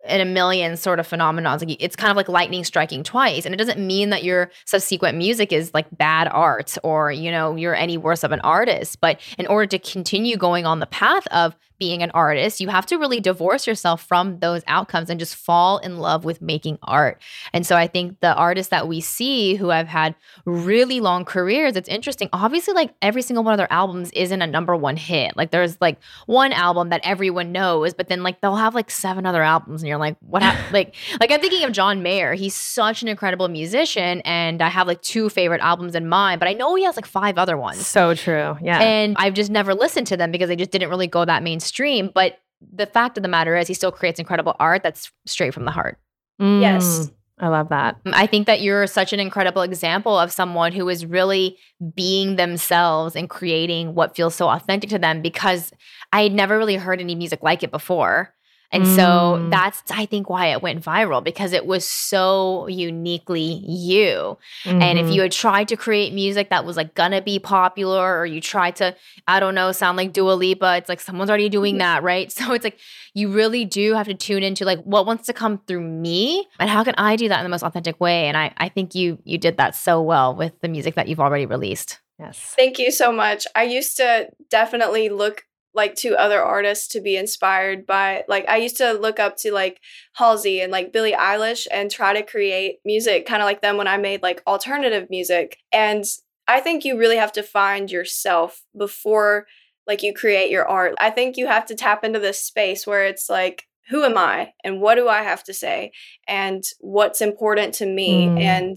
in 0.09 0.21
a 0.21 0.25
million 0.25 0.77
sort 0.77 0.99
of 0.99 1.09
phenomenons. 1.09 1.67
Like 1.67 1.83
it's 1.83 1.97
kind 1.97 2.11
of 2.11 2.17
like 2.17 2.29
lightning 2.29 2.65
striking 2.65 3.03
twice. 3.03 3.45
And 3.45 3.55
it 3.55 3.59
doesn't 3.59 3.85
mean 3.85 4.11
that 4.11 4.25
your 4.25 4.51
subsequent 4.65 5.17
music 5.17 5.53
is 5.53 5.73
like 5.75 5.87
bad 5.97 6.29
art 6.29 6.77
or, 6.83 7.13
you 7.13 7.31
know, 7.31 7.55
you're 7.57 7.75
any 7.75 7.97
worse 7.97 8.25
of 8.25 8.33
an 8.33 8.41
artist. 8.41 9.01
But 9.01 9.21
in 9.39 9.47
order 9.47 9.67
to 9.67 9.79
continue 9.79 10.37
going 10.37 10.67
on 10.67 10.81
the 10.81 10.87
path 10.87 11.27
of 11.29 11.57
being 11.79 12.03
an 12.03 12.11
artist, 12.13 12.61
you 12.61 12.69
have 12.69 12.87
to 12.87 12.97
really 12.97 13.21
divorce 13.21 13.67
yourself 13.67 14.03
from 14.03 14.39
those 14.39 14.63
outcomes 14.67 15.11
and 15.11 15.19
just 15.19 15.35
fall 15.35 15.79
in 15.79 15.99
love 15.99 16.25
with 16.25 16.41
making 16.41 16.79
art. 16.83 17.21
And 17.53 17.67
so 17.67 17.77
I 17.77 17.87
think 17.87 18.21
the 18.21 18.35
artists 18.35 18.71
that 18.71 18.89
we 18.89 19.01
see 19.01 19.57
who 19.57 19.69
have 19.69 19.89
had 19.89 20.15
really 20.45 21.01
long 21.01 21.25
careers, 21.25 21.77
it's 21.77 21.89
interesting. 21.89 22.29
Obviously, 22.33 22.75
like 22.75 22.95
every 23.03 23.21
single 23.23 23.43
one 23.43 23.53
of 23.53 23.59
their 23.59 23.73
albums 23.73 24.11
isn't 24.13 24.41
a 24.41 24.47
number 24.47 24.77
one 24.77 24.97
hit. 24.97 25.37
Like 25.37 25.51
there's 25.51 25.81
like 25.81 25.99
one 26.27 26.53
album 26.53 26.91
that 26.91 27.01
everyone 27.03 27.53
knows, 27.53 27.95
but 27.95 28.09
then 28.09 28.23
like 28.23 28.41
they'll 28.41 28.57
have 28.57 28.75
like 28.75 28.91
seven 28.91 29.27
other 29.27 29.43
albums, 29.43 29.83
and 29.83 29.89
you're 29.89 29.99
like, 29.99 30.17
what 30.21 30.43
happened? 30.43 30.63
like, 30.73 30.95
like 31.21 31.33
I'm 31.33 31.41
thinking 31.41 31.65
of 31.65 31.73
John 31.73 32.03
Mayer. 32.03 32.35
He's 32.35 32.55
such 32.55 33.03
an 33.03 33.09
incredible 33.09 33.49
musician, 33.49 34.21
and 34.21 34.63
I 34.63 34.69
have 34.69 34.87
like 34.87 35.03
two 35.03 35.29
favorite 35.29 35.61
albums 35.61 35.97
in 35.97 36.09
mind, 36.09 36.39
but 36.39 36.49
I 36.49 36.53
know 36.53 36.75
he 36.77 36.85
has 36.85 36.95
like 36.95 37.07
five 37.07 37.39
other 37.39 37.57
ones. 37.57 37.87
So 37.87 38.15
true. 38.15 38.57
Yeah. 38.63 38.79
And 38.81 39.17
I've 39.19 39.35
just 39.35 39.51
never 39.51 39.75
listened 39.75 40.07
to 40.09 40.17
them 40.17 40.31
because 40.31 40.49
they 40.49 40.57
just 40.57 40.71
didn't 40.71 40.89
really 40.89 41.09
go 41.09 41.25
that 41.25 41.43
mainstream 41.43 41.72
extreme, 41.73 42.11
but 42.15 42.39
the 42.75 42.85
fact 42.85 43.17
of 43.17 43.23
the 43.23 43.29
matter 43.29 43.57
is 43.57 43.67
he 43.67 43.73
still 43.73 43.91
creates 43.91 44.21
incredible 44.21 44.55
art 44.61 44.83
that's 44.83 45.11
straight 45.25 45.55
from 45.55 45.65
the 45.65 45.71
heart. 45.71 45.99
Mm, 46.41 46.61
yes. 46.61 47.11
I 47.41 47.49
love 47.49 47.71
that. 47.71 47.97
I 48.13 48.27
think 48.27 48.47
that 48.47 48.61
you're 48.61 48.87
such 48.87 49.13
an 49.13 49.19
incredible 49.19 49.63
example 49.63 50.17
of 50.17 50.31
someone 50.31 50.73
who 50.73 50.89
is 50.89 51.07
really 51.07 51.57
being 51.95 52.37
themselves 52.37 53.17
and 53.17 53.29
creating 53.29 53.95
what 53.95 54.15
feels 54.15 54.35
so 54.35 54.49
authentic 54.49 54.91
to 54.91 54.99
them 54.99 55.23
because 55.23 55.73
I 56.13 56.23
had 56.23 56.33
never 56.33 56.59
really 56.59 56.77
heard 56.77 57.01
any 57.01 57.15
music 57.15 57.43
like 57.43 57.63
it 57.63 57.71
before. 57.73 58.33
And 58.73 58.85
mm. 58.85 58.97
so 58.97 59.49
that's, 59.51 59.83
I 59.91 60.07
think, 60.07 60.31
why 60.31 60.47
it 60.47 60.63
went 60.63 60.83
viral 60.83 61.23
because 61.23 61.53
it 61.53 61.67
was 61.67 61.87
so 61.87 62.67
uniquely 62.69 63.63
you. 63.67 64.39
Mm-hmm. 64.65 64.83
And 64.83 64.99
if 64.99 65.05
mm-hmm. 65.05 65.13
you 65.13 65.23
had 65.23 65.33
tried 65.33 65.69
to 65.69 65.77
create 65.77 66.15
music 66.15 66.49
that 66.49 66.65
was 66.65 66.77
like 66.77 66.95
gonna 66.95 67.21
be 67.21 67.39
popular, 67.39 68.19
or 68.19 68.25
you 68.25 68.41
tried 68.41 68.77
to, 68.77 68.97
I 69.29 69.41
don't 69.41 69.55
know, 69.55 69.73
sound 69.73 69.99
like 69.99 70.15
Dua 70.15 70.33
Lipa, 70.33 70.77
it's 70.79 70.89
like 70.89 71.01
someone's 71.01 71.29
already 71.29 71.51
doing 71.51 71.75
mm-hmm. 71.75 71.81
that, 71.81 72.03
right? 72.03 72.33
So 72.43 72.55
it's 72.55 72.65
like 72.65 72.79
you 73.15 73.31
really 73.31 73.65
do 73.65 73.95
have 73.95 74.07
to 74.07 74.15
tune 74.15 74.43
into 74.43 74.65
like 74.65 74.83
what 74.83 75.07
wants 75.07 75.27
to 75.27 75.33
come 75.33 75.61
through 75.67 75.83
me 75.83 76.49
and 76.59 76.69
how 76.69 76.83
can 76.83 76.95
I 76.97 77.15
do 77.15 77.29
that 77.29 77.39
in 77.39 77.45
the 77.45 77.51
most 77.51 77.63
authentic 77.63 78.01
way. 78.01 78.27
And 78.27 78.37
I, 78.37 78.53
I 78.57 78.69
think 78.69 78.95
you 78.97 79.19
you 79.25 79.39
did 79.39 79.59
that 79.59 79.77
so 79.77 80.03
well 80.03 80.35
with 80.35 80.59
the 80.61 80.69
music 80.69 80.97
that 80.97 81.07
you've 81.07 81.21
already 81.21 81.47
released. 81.47 82.01
Yes. 82.19 82.55
Thank 82.57 82.79
you 82.79 82.91
so 82.91 83.13
much. 83.13 83.47
I 83.55 83.65
used 83.65 83.97
to 83.99 84.29
definitely 84.51 85.09
look 85.09 85.45
like 85.75 85.95
to 85.97 86.17
other 86.17 86.43
artists 86.43 86.89
to 86.89 87.01
be 87.01 87.17
inspired 87.17 87.87
by 87.87 88.25
like 88.29 88.49
I 88.49 88.59
used 88.59 88.77
to 88.79 88.93
look 88.93 89.19
up 89.19 89.37
to 89.39 89.53
like 89.53 89.81
Halsey 90.15 90.61
and 90.61 90.71
like 90.71 90.93
Billie 90.93 91.13
Eilish 91.13 91.67
and 91.71 91.91
try 91.91 92.13
to 92.13 92.23
create 92.23 92.79
music 92.85 93.27
kind 93.27 93.43
of 93.43 93.47
like 93.47 93.63
them 93.63 93.77
when 93.77 93.89
I 93.89 93.97
made 93.97 94.23
like 94.23 94.43
alternative 94.47 95.09
music. 95.09 95.59
And 95.73 96.05
I 96.47 96.61
think 96.61 96.85
you 96.85 96.99
really 96.99 97.17
have 97.17 97.33
to 97.33 97.43
find 97.43 97.91
yourself 97.91 98.63
before 98.77 99.47
like 99.87 100.03
you 100.03 100.13
create 100.13 100.51
your 100.51 100.67
art. 100.67 100.95
I 101.01 101.11
think 101.11 101.37
you 101.37 101.47
have 101.47 101.67
to 101.67 101.75
tap 101.75 102.05
into 102.05 102.19
this 102.19 102.43
space 102.43 102.87
where 102.87 103.05
it's 103.07 103.29
like 103.29 103.65
who 103.89 104.05
am 104.05 104.17
I 104.17 104.53
and 104.63 104.81
what 104.81 104.95
do 104.95 105.09
I 105.09 105.23
have 105.23 105.43
to 105.45 105.55
say 105.55 105.93
and 106.29 106.63
what's 106.81 107.21
important 107.21 107.75
to 107.75 107.87
me 107.87 108.27
mm. 108.27 108.41
and 108.41 108.77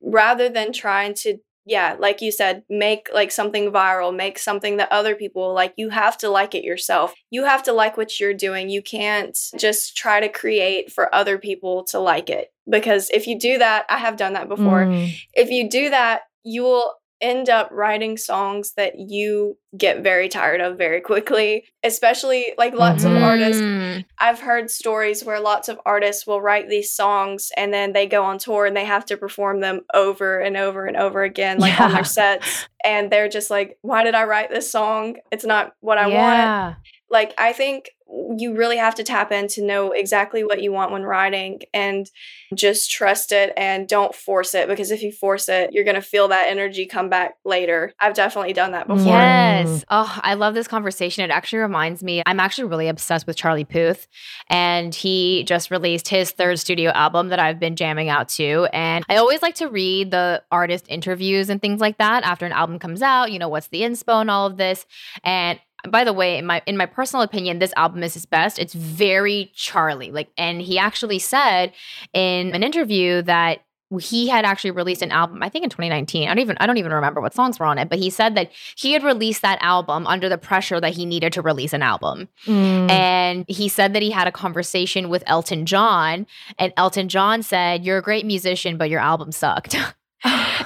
rather 0.00 0.48
than 0.48 0.72
trying 0.72 1.14
to 1.14 1.38
yeah, 1.66 1.96
like 1.98 2.22
you 2.22 2.30
said, 2.30 2.62
make 2.70 3.08
like 3.12 3.32
something 3.32 3.72
viral, 3.72 4.14
make 4.14 4.38
something 4.38 4.76
that 4.76 4.90
other 4.92 5.16
people 5.16 5.52
like. 5.52 5.74
You 5.76 5.90
have 5.90 6.16
to 6.18 6.30
like 6.30 6.54
it 6.54 6.62
yourself. 6.62 7.12
You 7.30 7.44
have 7.44 7.64
to 7.64 7.72
like 7.72 7.96
what 7.96 8.20
you're 8.20 8.32
doing. 8.32 8.70
You 8.70 8.82
can't 8.82 9.36
just 9.58 9.96
try 9.96 10.20
to 10.20 10.28
create 10.28 10.92
for 10.92 11.12
other 11.12 11.38
people 11.38 11.82
to 11.86 11.98
like 11.98 12.30
it. 12.30 12.52
Because 12.70 13.10
if 13.10 13.26
you 13.26 13.36
do 13.38 13.58
that, 13.58 13.84
I 13.88 13.98
have 13.98 14.16
done 14.16 14.34
that 14.34 14.48
before. 14.48 14.86
Mm. 14.86 15.12
If 15.34 15.50
you 15.50 15.68
do 15.68 15.90
that, 15.90 16.22
you 16.44 16.62
will 16.62 16.94
end 17.20 17.48
up 17.48 17.70
writing 17.72 18.16
songs 18.16 18.72
that 18.76 18.98
you 18.98 19.56
get 19.76 20.02
very 20.02 20.28
tired 20.28 20.60
of 20.60 20.78
very 20.78 21.00
quickly, 21.00 21.64
especially 21.82 22.52
like 22.58 22.74
lots 22.74 23.04
mm-hmm. 23.04 23.16
of 23.16 23.22
artists. 23.22 23.62
Mm. 23.62 24.04
I've 24.18 24.40
heard 24.40 24.70
stories 24.70 25.24
where 25.24 25.40
lots 25.40 25.68
of 25.68 25.80
artists 25.86 26.26
will 26.26 26.40
write 26.40 26.68
these 26.68 26.94
songs 26.94 27.50
and 27.56 27.72
then 27.72 27.92
they 27.92 28.06
go 28.06 28.24
on 28.24 28.38
tour 28.38 28.66
and 28.66 28.76
they 28.76 28.84
have 28.84 29.06
to 29.06 29.16
perform 29.16 29.60
them 29.60 29.80
over 29.94 30.38
and 30.38 30.56
over 30.56 30.86
and 30.86 30.96
over 30.96 31.22
again, 31.22 31.58
like 31.58 31.78
yeah. 31.78 31.86
on 31.86 31.92
their 31.92 32.04
sets. 32.04 32.68
And 32.84 33.10
they're 33.10 33.28
just 33.28 33.50
like, 33.50 33.78
why 33.82 34.04
did 34.04 34.14
I 34.14 34.24
write 34.24 34.50
this 34.50 34.70
song? 34.70 35.16
It's 35.32 35.44
not 35.44 35.72
what 35.80 35.98
I 35.98 36.08
yeah. 36.08 36.64
want. 36.64 36.76
Like, 37.10 37.34
I 37.38 37.52
think 37.52 37.90
you 38.36 38.54
really 38.56 38.76
have 38.76 38.94
to 38.94 39.02
tap 39.02 39.32
in 39.32 39.48
to 39.48 39.64
know 39.64 39.90
exactly 39.90 40.44
what 40.44 40.62
you 40.62 40.70
want 40.70 40.92
when 40.92 41.02
writing 41.02 41.60
and 41.74 42.08
just 42.54 42.88
trust 42.88 43.32
it 43.32 43.52
and 43.56 43.88
don't 43.88 44.14
force 44.14 44.54
it 44.54 44.68
because 44.68 44.92
if 44.92 45.02
you 45.02 45.10
force 45.10 45.48
it, 45.48 45.72
you're 45.72 45.84
going 45.84 45.96
to 45.96 46.02
feel 46.02 46.28
that 46.28 46.46
energy 46.48 46.86
come 46.86 47.08
back 47.08 47.34
later. 47.44 47.92
I've 47.98 48.14
definitely 48.14 48.52
done 48.52 48.72
that 48.72 48.86
before. 48.86 49.06
Yes. 49.06 49.84
Oh, 49.90 50.20
I 50.22 50.34
love 50.34 50.54
this 50.54 50.68
conversation. 50.68 51.24
It 51.24 51.32
actually 51.32 51.58
reminds 51.60 52.02
me, 52.04 52.22
I'm 52.26 52.38
actually 52.38 52.68
really 52.68 52.86
obsessed 52.86 53.26
with 53.26 53.36
Charlie 53.36 53.64
Puth, 53.64 54.06
and 54.48 54.94
he 54.94 55.42
just 55.44 55.72
released 55.72 56.08
his 56.08 56.30
third 56.30 56.60
studio 56.60 56.92
album 56.92 57.28
that 57.30 57.40
I've 57.40 57.58
been 57.58 57.74
jamming 57.74 58.08
out 58.08 58.28
to. 58.30 58.68
And 58.72 59.04
I 59.08 59.16
always 59.16 59.42
like 59.42 59.56
to 59.56 59.68
read 59.68 60.12
the 60.12 60.44
artist 60.52 60.86
interviews 60.88 61.50
and 61.50 61.60
things 61.60 61.80
like 61.80 61.98
that 61.98 62.22
after 62.22 62.46
an 62.46 62.52
album 62.52 62.78
comes 62.78 63.02
out, 63.02 63.32
you 63.32 63.40
know, 63.40 63.48
what's 63.48 63.66
the 63.68 63.82
inspo 63.82 64.20
and 64.20 64.30
all 64.30 64.46
of 64.46 64.56
this. 64.56 64.86
And 65.24 65.58
by 65.88 66.04
the 66.04 66.12
way, 66.12 66.38
in 66.38 66.46
my 66.46 66.62
in 66.66 66.76
my 66.76 66.86
personal 66.86 67.22
opinion, 67.22 67.58
this 67.58 67.72
album 67.76 68.02
is 68.02 68.14
his 68.14 68.26
best. 68.26 68.58
It's 68.58 68.74
very 68.74 69.52
Charlie. 69.54 70.10
Like, 70.10 70.30
and 70.36 70.60
he 70.60 70.78
actually 70.78 71.18
said 71.18 71.72
in 72.12 72.54
an 72.54 72.62
interview 72.62 73.22
that 73.22 73.60
he 74.00 74.28
had 74.28 74.44
actually 74.44 74.72
released 74.72 75.00
an 75.00 75.12
album 75.12 75.42
i 75.44 75.48
think 75.48 75.62
in 75.62 75.70
2019 75.70 76.28
i 76.28 76.34
don't 76.34 76.40
even 76.40 76.56
i 76.58 76.66
don't 76.66 76.76
even 76.76 76.92
remember 76.92 77.20
what 77.20 77.32
songs 77.32 77.60
were 77.60 77.66
on 77.66 77.78
it 77.78 77.88
but 77.88 78.00
he 78.00 78.10
said 78.10 78.34
that 78.34 78.50
he 78.76 78.92
had 78.92 79.04
released 79.04 79.42
that 79.42 79.58
album 79.62 80.06
under 80.08 80.28
the 80.28 80.36
pressure 80.36 80.80
that 80.80 80.94
he 80.94 81.06
needed 81.06 81.32
to 81.32 81.40
release 81.40 81.72
an 81.72 81.82
album 81.82 82.28
mm. 82.46 82.90
and 82.90 83.44
he 83.46 83.68
said 83.68 83.92
that 83.92 84.02
he 84.02 84.10
had 84.10 84.26
a 84.26 84.32
conversation 84.32 85.08
with 85.08 85.22
elton 85.26 85.64
john 85.64 86.26
and 86.58 86.72
elton 86.76 87.08
john 87.08 87.44
said 87.44 87.84
you're 87.84 87.98
a 87.98 88.02
great 88.02 88.26
musician 88.26 88.76
but 88.76 88.90
your 88.90 89.00
album 89.00 89.30
sucked 89.30 89.76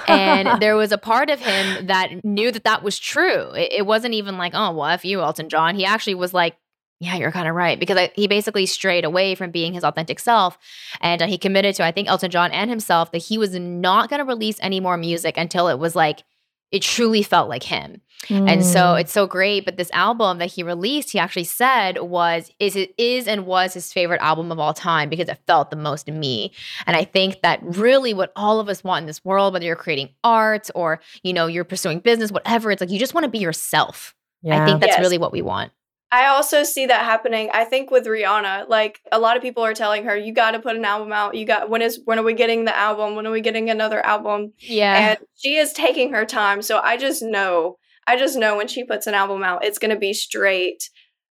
and 0.07 0.61
there 0.61 0.75
was 0.75 0.91
a 0.91 0.97
part 0.97 1.29
of 1.29 1.39
him 1.39 1.87
that 1.87 2.23
knew 2.23 2.51
that 2.51 2.63
that 2.63 2.83
was 2.83 2.99
true. 2.99 3.51
It, 3.51 3.73
it 3.73 3.85
wasn't 3.85 4.13
even 4.13 4.37
like, 4.37 4.53
oh, 4.55 4.71
well, 4.73 4.93
if 4.93 5.05
you, 5.05 5.21
Elton 5.21 5.49
John. 5.49 5.75
He 5.75 5.85
actually 5.85 6.15
was 6.15 6.33
like, 6.33 6.55
yeah, 6.99 7.15
you're 7.15 7.31
kind 7.31 7.47
of 7.47 7.55
right. 7.55 7.79
Because 7.79 7.97
I, 7.97 8.11
he 8.15 8.27
basically 8.27 8.67
strayed 8.67 9.05
away 9.05 9.33
from 9.33 9.49
being 9.49 9.73
his 9.73 9.83
authentic 9.83 10.19
self. 10.19 10.57
And 10.99 11.21
uh, 11.21 11.27
he 11.27 11.37
committed 11.37 11.75
to, 11.75 11.83
I 11.83 11.91
think, 11.91 12.07
Elton 12.07 12.29
John 12.29 12.51
and 12.51 12.69
himself 12.69 13.11
that 13.11 13.19
he 13.23 13.39
was 13.39 13.55
not 13.55 14.09
going 14.09 14.19
to 14.19 14.25
release 14.25 14.57
any 14.61 14.79
more 14.79 14.97
music 14.97 15.35
until 15.35 15.67
it 15.67 15.79
was 15.79 15.95
like 15.95 16.23
it 16.71 16.81
truly 16.81 17.23
felt 17.23 17.49
like 17.49 17.63
him. 17.63 18.01
Mm. 18.27 18.49
And 18.49 18.65
so 18.65 18.79
mm. 18.79 19.01
it's 19.01 19.11
so 19.11 19.27
great. 19.27 19.65
But 19.65 19.77
this 19.77 19.89
album 19.91 20.37
that 20.37 20.51
he 20.51 20.63
released, 20.63 21.11
he 21.11 21.19
actually 21.19 21.43
said 21.43 21.99
was 22.01 22.51
is 22.59 22.75
it 22.75 22.93
is 22.97 23.27
and 23.27 23.45
was 23.45 23.73
his 23.73 23.91
favorite 23.91 24.21
album 24.21 24.51
of 24.51 24.59
all 24.59 24.73
time 24.73 25.09
because 25.09 25.27
it 25.27 25.39
felt 25.47 25.69
the 25.69 25.75
most 25.75 26.05
to 26.05 26.11
me. 26.11 26.51
And 26.85 26.95
I 26.95 27.03
think 27.03 27.41
that 27.41 27.59
really 27.63 28.13
what 28.13 28.31
all 28.35 28.59
of 28.59 28.69
us 28.69 28.83
want 28.83 29.03
in 29.03 29.07
this 29.07 29.25
world, 29.25 29.53
whether 29.53 29.65
you're 29.65 29.75
creating 29.75 30.09
art 30.23 30.69
or 30.75 31.01
you 31.23 31.33
know 31.33 31.47
you're 31.47 31.63
pursuing 31.63 31.99
business, 31.99 32.31
whatever, 32.31 32.71
it's 32.71 32.81
like 32.81 32.91
you 32.91 32.99
just 32.99 33.13
want 33.13 33.25
to 33.25 33.29
be 33.29 33.39
yourself. 33.39 34.15
Yeah. 34.43 34.61
I 34.61 34.65
think 34.65 34.81
that's 34.81 34.93
yes. 34.93 34.99
really 34.99 35.17
what 35.17 35.31
we 35.31 35.41
want. 35.41 35.71
I 36.11 36.27
also 36.27 36.63
see 36.63 36.85
that 36.87 37.05
happening. 37.05 37.49
I 37.53 37.63
think 37.63 37.89
with 37.89 38.05
Rihanna, 38.05 38.67
like 38.67 38.99
a 39.11 39.19
lot 39.19 39.37
of 39.37 39.41
people 39.41 39.63
are 39.63 39.73
telling 39.73 40.03
her, 40.03 40.15
"You 40.15 40.33
got 40.33 40.51
to 40.51 40.59
put 40.59 40.75
an 40.75 40.83
album 40.83 41.13
out. 41.13 41.35
You 41.35 41.45
got 41.45 41.69
when 41.69 41.81
is 41.81 42.01
when 42.03 42.19
are 42.19 42.23
we 42.23 42.33
getting 42.33 42.65
the 42.65 42.77
album? 42.77 43.15
When 43.15 43.25
are 43.25 43.31
we 43.31 43.41
getting 43.41 43.69
another 43.69 44.05
album?" 44.05 44.53
Yeah, 44.59 45.11
and 45.11 45.19
she 45.35 45.55
is 45.55 45.71
taking 45.71 46.13
her 46.13 46.25
time. 46.25 46.61
So 46.61 46.79
I 46.79 46.97
just 46.97 47.21
know, 47.23 47.77
I 48.07 48.17
just 48.17 48.37
know 48.37 48.57
when 48.57 48.67
she 48.67 48.83
puts 48.83 49.07
an 49.07 49.13
album 49.13 49.41
out, 49.41 49.63
it's 49.63 49.79
gonna 49.79 49.97
be 49.97 50.13
straight 50.13 50.89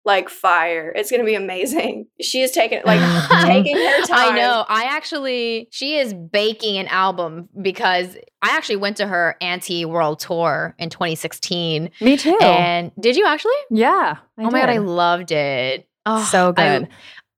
like 0.06 0.30
fire. 0.30 0.93
It's 0.95 1.12
gonna 1.12 1.26
be 1.26 1.36
amazing. 1.36 2.08
She 2.22 2.41
is 2.41 2.51
taking 2.51 2.82
like 2.86 2.99
taking 3.43 3.76
her 3.76 4.01
time. 4.06 4.34
I 4.34 4.38
know. 4.38 4.66
I 4.68 4.86
actually 4.86 5.68
she 5.72 5.97
is 5.97 6.14
baking 6.14 6.78
an 6.78 6.88
album 6.88 7.49
because 7.62 8.16
I 8.41 8.56
actually 8.56 8.78
went 8.78 8.97
to 8.97 9.08
her 9.08 9.36
anti 9.41 9.86
world 9.86 10.20
tour 10.20 10.76
in 10.80 10.89
2016. 10.89 11.91
Me 12.01 12.18
too. 12.18 12.38
And 12.41 12.91
did 12.99 13.16
you 13.16 13.26
actually? 13.26 13.53
Yeah. 13.70 14.18
I 14.38 14.41
oh 14.41 14.45
did. 14.45 14.53
my 14.53 14.60
god, 14.60 14.70
I 14.70 14.78
loved 14.78 15.32
it. 15.32 15.88
Oh, 16.06 16.24
so 16.24 16.51
good. 16.51 16.84
I, 16.84 16.88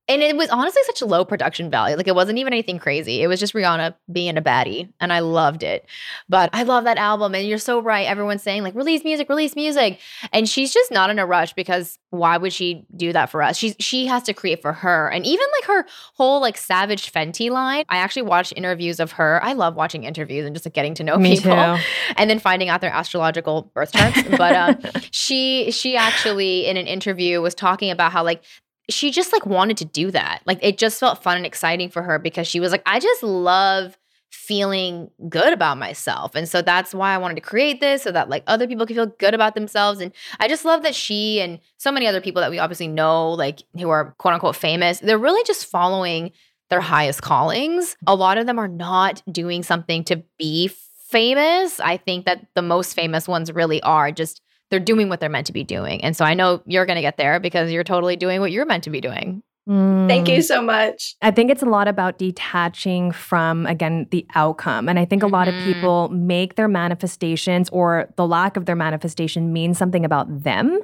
and 0.09 0.21
it 0.21 0.37
was 0.37 0.49
honestly 0.49 0.81
such 0.85 1.01
a 1.01 1.05
low 1.05 1.25
production 1.25 1.69
value. 1.69 1.97
Like 1.97 2.07
it 2.07 2.15
wasn't 2.15 2.39
even 2.39 2.53
anything 2.53 2.79
crazy. 2.79 3.21
It 3.21 3.27
was 3.27 3.39
just 3.39 3.53
Rihanna 3.53 3.95
being 4.11 4.37
a 4.37 4.41
baddie, 4.41 4.91
and 4.99 5.11
I 5.11 5.19
loved 5.19 5.63
it. 5.63 5.85
But 6.29 6.49
I 6.53 6.63
love 6.63 6.85
that 6.85 6.97
album, 6.97 7.35
and 7.35 7.47
you're 7.47 7.57
so 7.57 7.81
right. 7.81 8.07
Everyone's 8.07 8.43
saying 8.43 8.63
like 8.63 8.75
release 8.75 9.03
music, 9.03 9.27
release 9.29 9.55
music, 9.55 9.99
and 10.31 10.47
she's 10.47 10.73
just 10.73 10.91
not 10.91 11.09
in 11.09 11.19
a 11.19 11.25
rush 11.25 11.53
because 11.53 11.99
why 12.09 12.37
would 12.37 12.53
she 12.53 12.85
do 12.95 13.11
that 13.11 13.29
for 13.29 13.43
us? 13.43 13.57
She's 13.57 13.75
she 13.79 14.05
has 14.07 14.23
to 14.23 14.33
create 14.33 14.61
for 14.61 14.73
her, 14.73 15.09
and 15.09 15.25
even 15.25 15.45
like 15.59 15.67
her 15.67 15.85
whole 16.13 16.39
like 16.39 16.57
Savage 16.57 17.11
Fenty 17.11 17.49
line. 17.49 17.83
I 17.89 17.97
actually 17.97 18.21
watched 18.23 18.53
interviews 18.55 18.99
of 18.99 19.13
her. 19.13 19.43
I 19.43 19.53
love 19.53 19.75
watching 19.75 20.05
interviews 20.05 20.45
and 20.45 20.55
just 20.55 20.65
like 20.65 20.73
getting 20.73 20.93
to 20.95 21.03
know 21.03 21.17
Me 21.17 21.35
people, 21.35 21.51
too. 21.51 21.83
and 22.17 22.29
then 22.29 22.39
finding 22.39 22.69
out 22.69 22.79
their 22.81 22.93
astrological 22.93 23.71
birth 23.73 23.91
charts. 23.91 24.23
but 24.37 24.55
um, 24.55 24.79
she 25.11 25.69
she 25.71 25.97
actually 25.97 26.65
in 26.65 26.77
an 26.77 26.87
interview 26.87 27.41
was 27.41 27.53
talking 27.53 27.91
about 27.91 28.13
how 28.13 28.23
like 28.23 28.41
she 28.89 29.11
just 29.11 29.33
like 29.33 29.45
wanted 29.45 29.77
to 29.77 29.85
do 29.85 30.11
that. 30.11 30.41
Like 30.45 30.59
it 30.61 30.77
just 30.77 30.99
felt 30.99 31.21
fun 31.21 31.37
and 31.37 31.45
exciting 31.45 31.89
for 31.89 32.01
her 32.01 32.19
because 32.19 32.47
she 32.47 32.59
was 32.59 32.71
like, 32.71 32.83
I 32.85 32.99
just 32.99 33.23
love 33.23 33.97
feeling 34.31 35.09
good 35.29 35.53
about 35.53 35.77
myself. 35.77 36.35
And 36.35 36.47
so 36.47 36.61
that's 36.61 36.93
why 36.93 37.13
I 37.13 37.17
wanted 37.17 37.35
to 37.35 37.41
create 37.41 37.79
this 37.79 38.03
so 38.03 38.11
that 38.11 38.29
like 38.29 38.43
other 38.47 38.67
people 38.67 38.85
can 38.85 38.95
feel 38.95 39.05
good 39.05 39.33
about 39.33 39.55
themselves. 39.55 39.99
And 39.99 40.13
I 40.39 40.47
just 40.47 40.65
love 40.65 40.83
that 40.83 40.95
she 40.95 41.39
and 41.41 41.59
so 41.77 41.91
many 41.91 42.07
other 42.07 42.21
people 42.21 42.41
that 42.41 42.51
we 42.51 42.59
obviously 42.59 42.87
know, 42.87 43.31
like 43.31 43.63
who 43.77 43.89
are 43.89 44.15
quote 44.17 44.33
unquote 44.33 44.55
famous, 44.55 44.99
they're 44.99 45.17
really 45.17 45.43
just 45.43 45.65
following 45.65 46.31
their 46.69 46.81
highest 46.81 47.21
callings. 47.21 47.95
A 48.05 48.15
lot 48.15 48.37
of 48.37 48.45
them 48.45 48.59
are 48.59 48.67
not 48.67 49.21
doing 49.31 49.63
something 49.63 50.03
to 50.05 50.23
be 50.37 50.69
famous. 51.07 51.79
I 51.79 51.97
think 51.97 52.25
that 52.25 52.45
the 52.53 52.61
most 52.61 52.93
famous 52.93 53.27
ones 53.27 53.51
really 53.51 53.81
are 53.81 54.11
just 54.11 54.41
they're 54.69 54.79
doing 54.79 55.09
what 55.09 55.19
they're 55.19 55.29
meant 55.29 55.47
to 55.47 55.53
be 55.53 55.63
doing. 55.63 56.03
And 56.03 56.15
so 56.15 56.25
I 56.25 56.33
know 56.33 56.61
you're 56.65 56.85
going 56.85 56.95
to 56.97 57.01
get 57.01 57.17
there 57.17 57.39
because 57.39 57.71
you're 57.71 57.83
totally 57.83 58.15
doing 58.15 58.41
what 58.41 58.51
you're 58.51 58.65
meant 58.65 58.83
to 58.85 58.89
be 58.89 59.01
doing. 59.01 59.43
Mm. 59.67 60.07
Thank 60.07 60.29
you 60.29 60.41
so 60.41 60.61
much. 60.61 61.15
I 61.21 61.31
think 61.31 61.51
it's 61.51 61.61
a 61.61 61.65
lot 61.67 61.89
about 61.89 62.17
detaching 62.17 63.11
from, 63.11 63.65
again, 63.65 64.07
the 64.11 64.25
outcome. 64.33 64.87
And 64.87 64.97
I 64.97 65.03
think 65.03 65.23
a 65.23 65.27
lot 65.27 65.47
mm-hmm. 65.47 65.57
of 65.57 65.73
people 65.73 66.09
make 66.09 66.55
their 66.55 66.69
manifestations 66.69 67.69
or 67.69 68.13
the 68.15 68.25
lack 68.25 68.55
of 68.55 68.65
their 68.65 68.77
manifestation 68.77 69.51
mean 69.51 69.73
something 69.73 70.05
about 70.05 70.43
them 70.43 70.79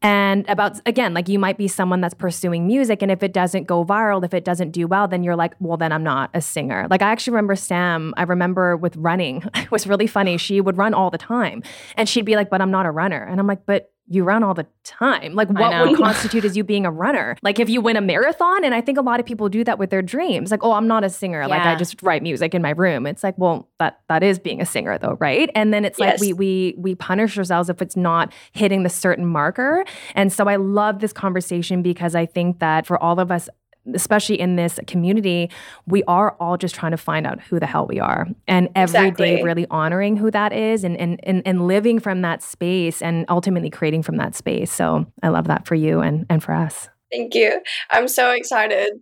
and 0.00 0.48
about 0.48 0.80
again 0.86 1.12
like 1.12 1.28
you 1.28 1.38
might 1.38 1.58
be 1.58 1.66
someone 1.66 2.00
that's 2.00 2.14
pursuing 2.14 2.66
music 2.66 3.02
and 3.02 3.10
if 3.10 3.22
it 3.22 3.32
doesn't 3.32 3.66
go 3.66 3.84
viral 3.84 4.24
if 4.24 4.32
it 4.32 4.44
doesn't 4.44 4.70
do 4.70 4.86
well 4.86 5.08
then 5.08 5.24
you're 5.24 5.34
like 5.34 5.54
well 5.58 5.76
then 5.76 5.90
i'm 5.90 6.04
not 6.04 6.30
a 6.34 6.40
singer. 6.40 6.86
Like 6.88 7.02
i 7.02 7.10
actually 7.10 7.32
remember 7.32 7.56
sam 7.56 8.14
i 8.16 8.22
remember 8.22 8.76
with 8.76 8.96
running 8.96 9.42
it 9.54 9.70
was 9.70 9.86
really 9.86 10.06
funny 10.06 10.36
she 10.36 10.60
would 10.60 10.76
run 10.76 10.94
all 10.94 11.10
the 11.10 11.18
time. 11.18 11.62
And 11.96 12.08
she'd 12.08 12.24
be 12.24 12.36
like 12.36 12.50
but 12.50 12.60
i'm 12.60 12.70
not 12.70 12.86
a 12.86 12.90
runner. 12.90 13.22
And 13.22 13.40
i'm 13.40 13.46
like 13.46 13.66
but 13.66 13.92
you 14.08 14.24
run 14.24 14.42
all 14.42 14.54
the 14.54 14.66
time. 14.84 15.34
Like, 15.34 15.48
what 15.50 15.88
would 15.88 15.96
constitute 16.02 16.44
as 16.44 16.56
you 16.56 16.64
being 16.64 16.86
a 16.86 16.90
runner? 16.90 17.36
Like, 17.42 17.58
if 17.58 17.68
you 17.68 17.80
win 17.80 17.96
a 17.96 18.00
marathon, 18.00 18.64
and 18.64 18.74
I 18.74 18.80
think 18.80 18.98
a 18.98 19.02
lot 19.02 19.20
of 19.20 19.26
people 19.26 19.48
do 19.48 19.64
that 19.64 19.78
with 19.78 19.90
their 19.90 20.02
dreams. 20.02 20.50
Like, 20.50 20.64
oh, 20.64 20.72
I'm 20.72 20.86
not 20.86 21.04
a 21.04 21.10
singer. 21.10 21.40
Yeah. 21.42 21.46
Like, 21.46 21.62
I 21.62 21.74
just 21.76 22.02
write 22.02 22.22
music 22.22 22.54
in 22.54 22.62
my 22.62 22.70
room. 22.70 23.06
It's 23.06 23.22
like, 23.22 23.36
well, 23.36 23.68
that 23.78 24.00
that 24.08 24.22
is 24.22 24.38
being 24.38 24.60
a 24.60 24.66
singer, 24.66 24.98
though, 24.98 25.16
right? 25.20 25.50
And 25.54 25.72
then 25.72 25.84
it's 25.84 25.98
yes. 25.98 26.14
like 26.14 26.20
we 26.20 26.32
we 26.32 26.74
we 26.78 26.94
punish 26.94 27.36
ourselves 27.36 27.68
if 27.68 27.82
it's 27.82 27.96
not 27.96 28.32
hitting 28.52 28.82
the 28.82 28.90
certain 28.90 29.26
marker. 29.26 29.84
And 30.14 30.32
so 30.32 30.48
I 30.48 30.56
love 30.56 31.00
this 31.00 31.12
conversation 31.12 31.82
because 31.82 32.14
I 32.14 32.26
think 32.26 32.60
that 32.60 32.86
for 32.86 33.00
all 33.02 33.20
of 33.20 33.30
us 33.30 33.48
especially 33.94 34.40
in 34.40 34.56
this 34.56 34.78
community, 34.86 35.50
we 35.86 36.02
are 36.04 36.36
all 36.40 36.56
just 36.56 36.74
trying 36.74 36.92
to 36.92 36.96
find 36.96 37.26
out 37.26 37.40
who 37.40 37.58
the 37.60 37.66
hell 37.66 37.86
we 37.86 38.00
are. 38.00 38.26
And 38.46 38.68
every 38.74 39.08
exactly. 39.08 39.36
day 39.36 39.42
really 39.42 39.66
honoring 39.70 40.16
who 40.16 40.30
that 40.30 40.52
is 40.52 40.84
and, 40.84 40.96
and 40.96 41.20
and 41.22 41.42
and 41.44 41.66
living 41.66 41.98
from 41.98 42.22
that 42.22 42.42
space 42.42 43.02
and 43.02 43.24
ultimately 43.28 43.70
creating 43.70 44.02
from 44.02 44.16
that 44.16 44.34
space. 44.34 44.72
So 44.72 45.06
I 45.22 45.28
love 45.28 45.46
that 45.48 45.66
for 45.66 45.74
you 45.74 46.00
and 46.00 46.26
and 46.28 46.42
for 46.42 46.52
us. 46.52 46.88
Thank 47.10 47.34
you. 47.34 47.60
I'm 47.90 48.08
so 48.08 48.30
excited. 48.30 48.92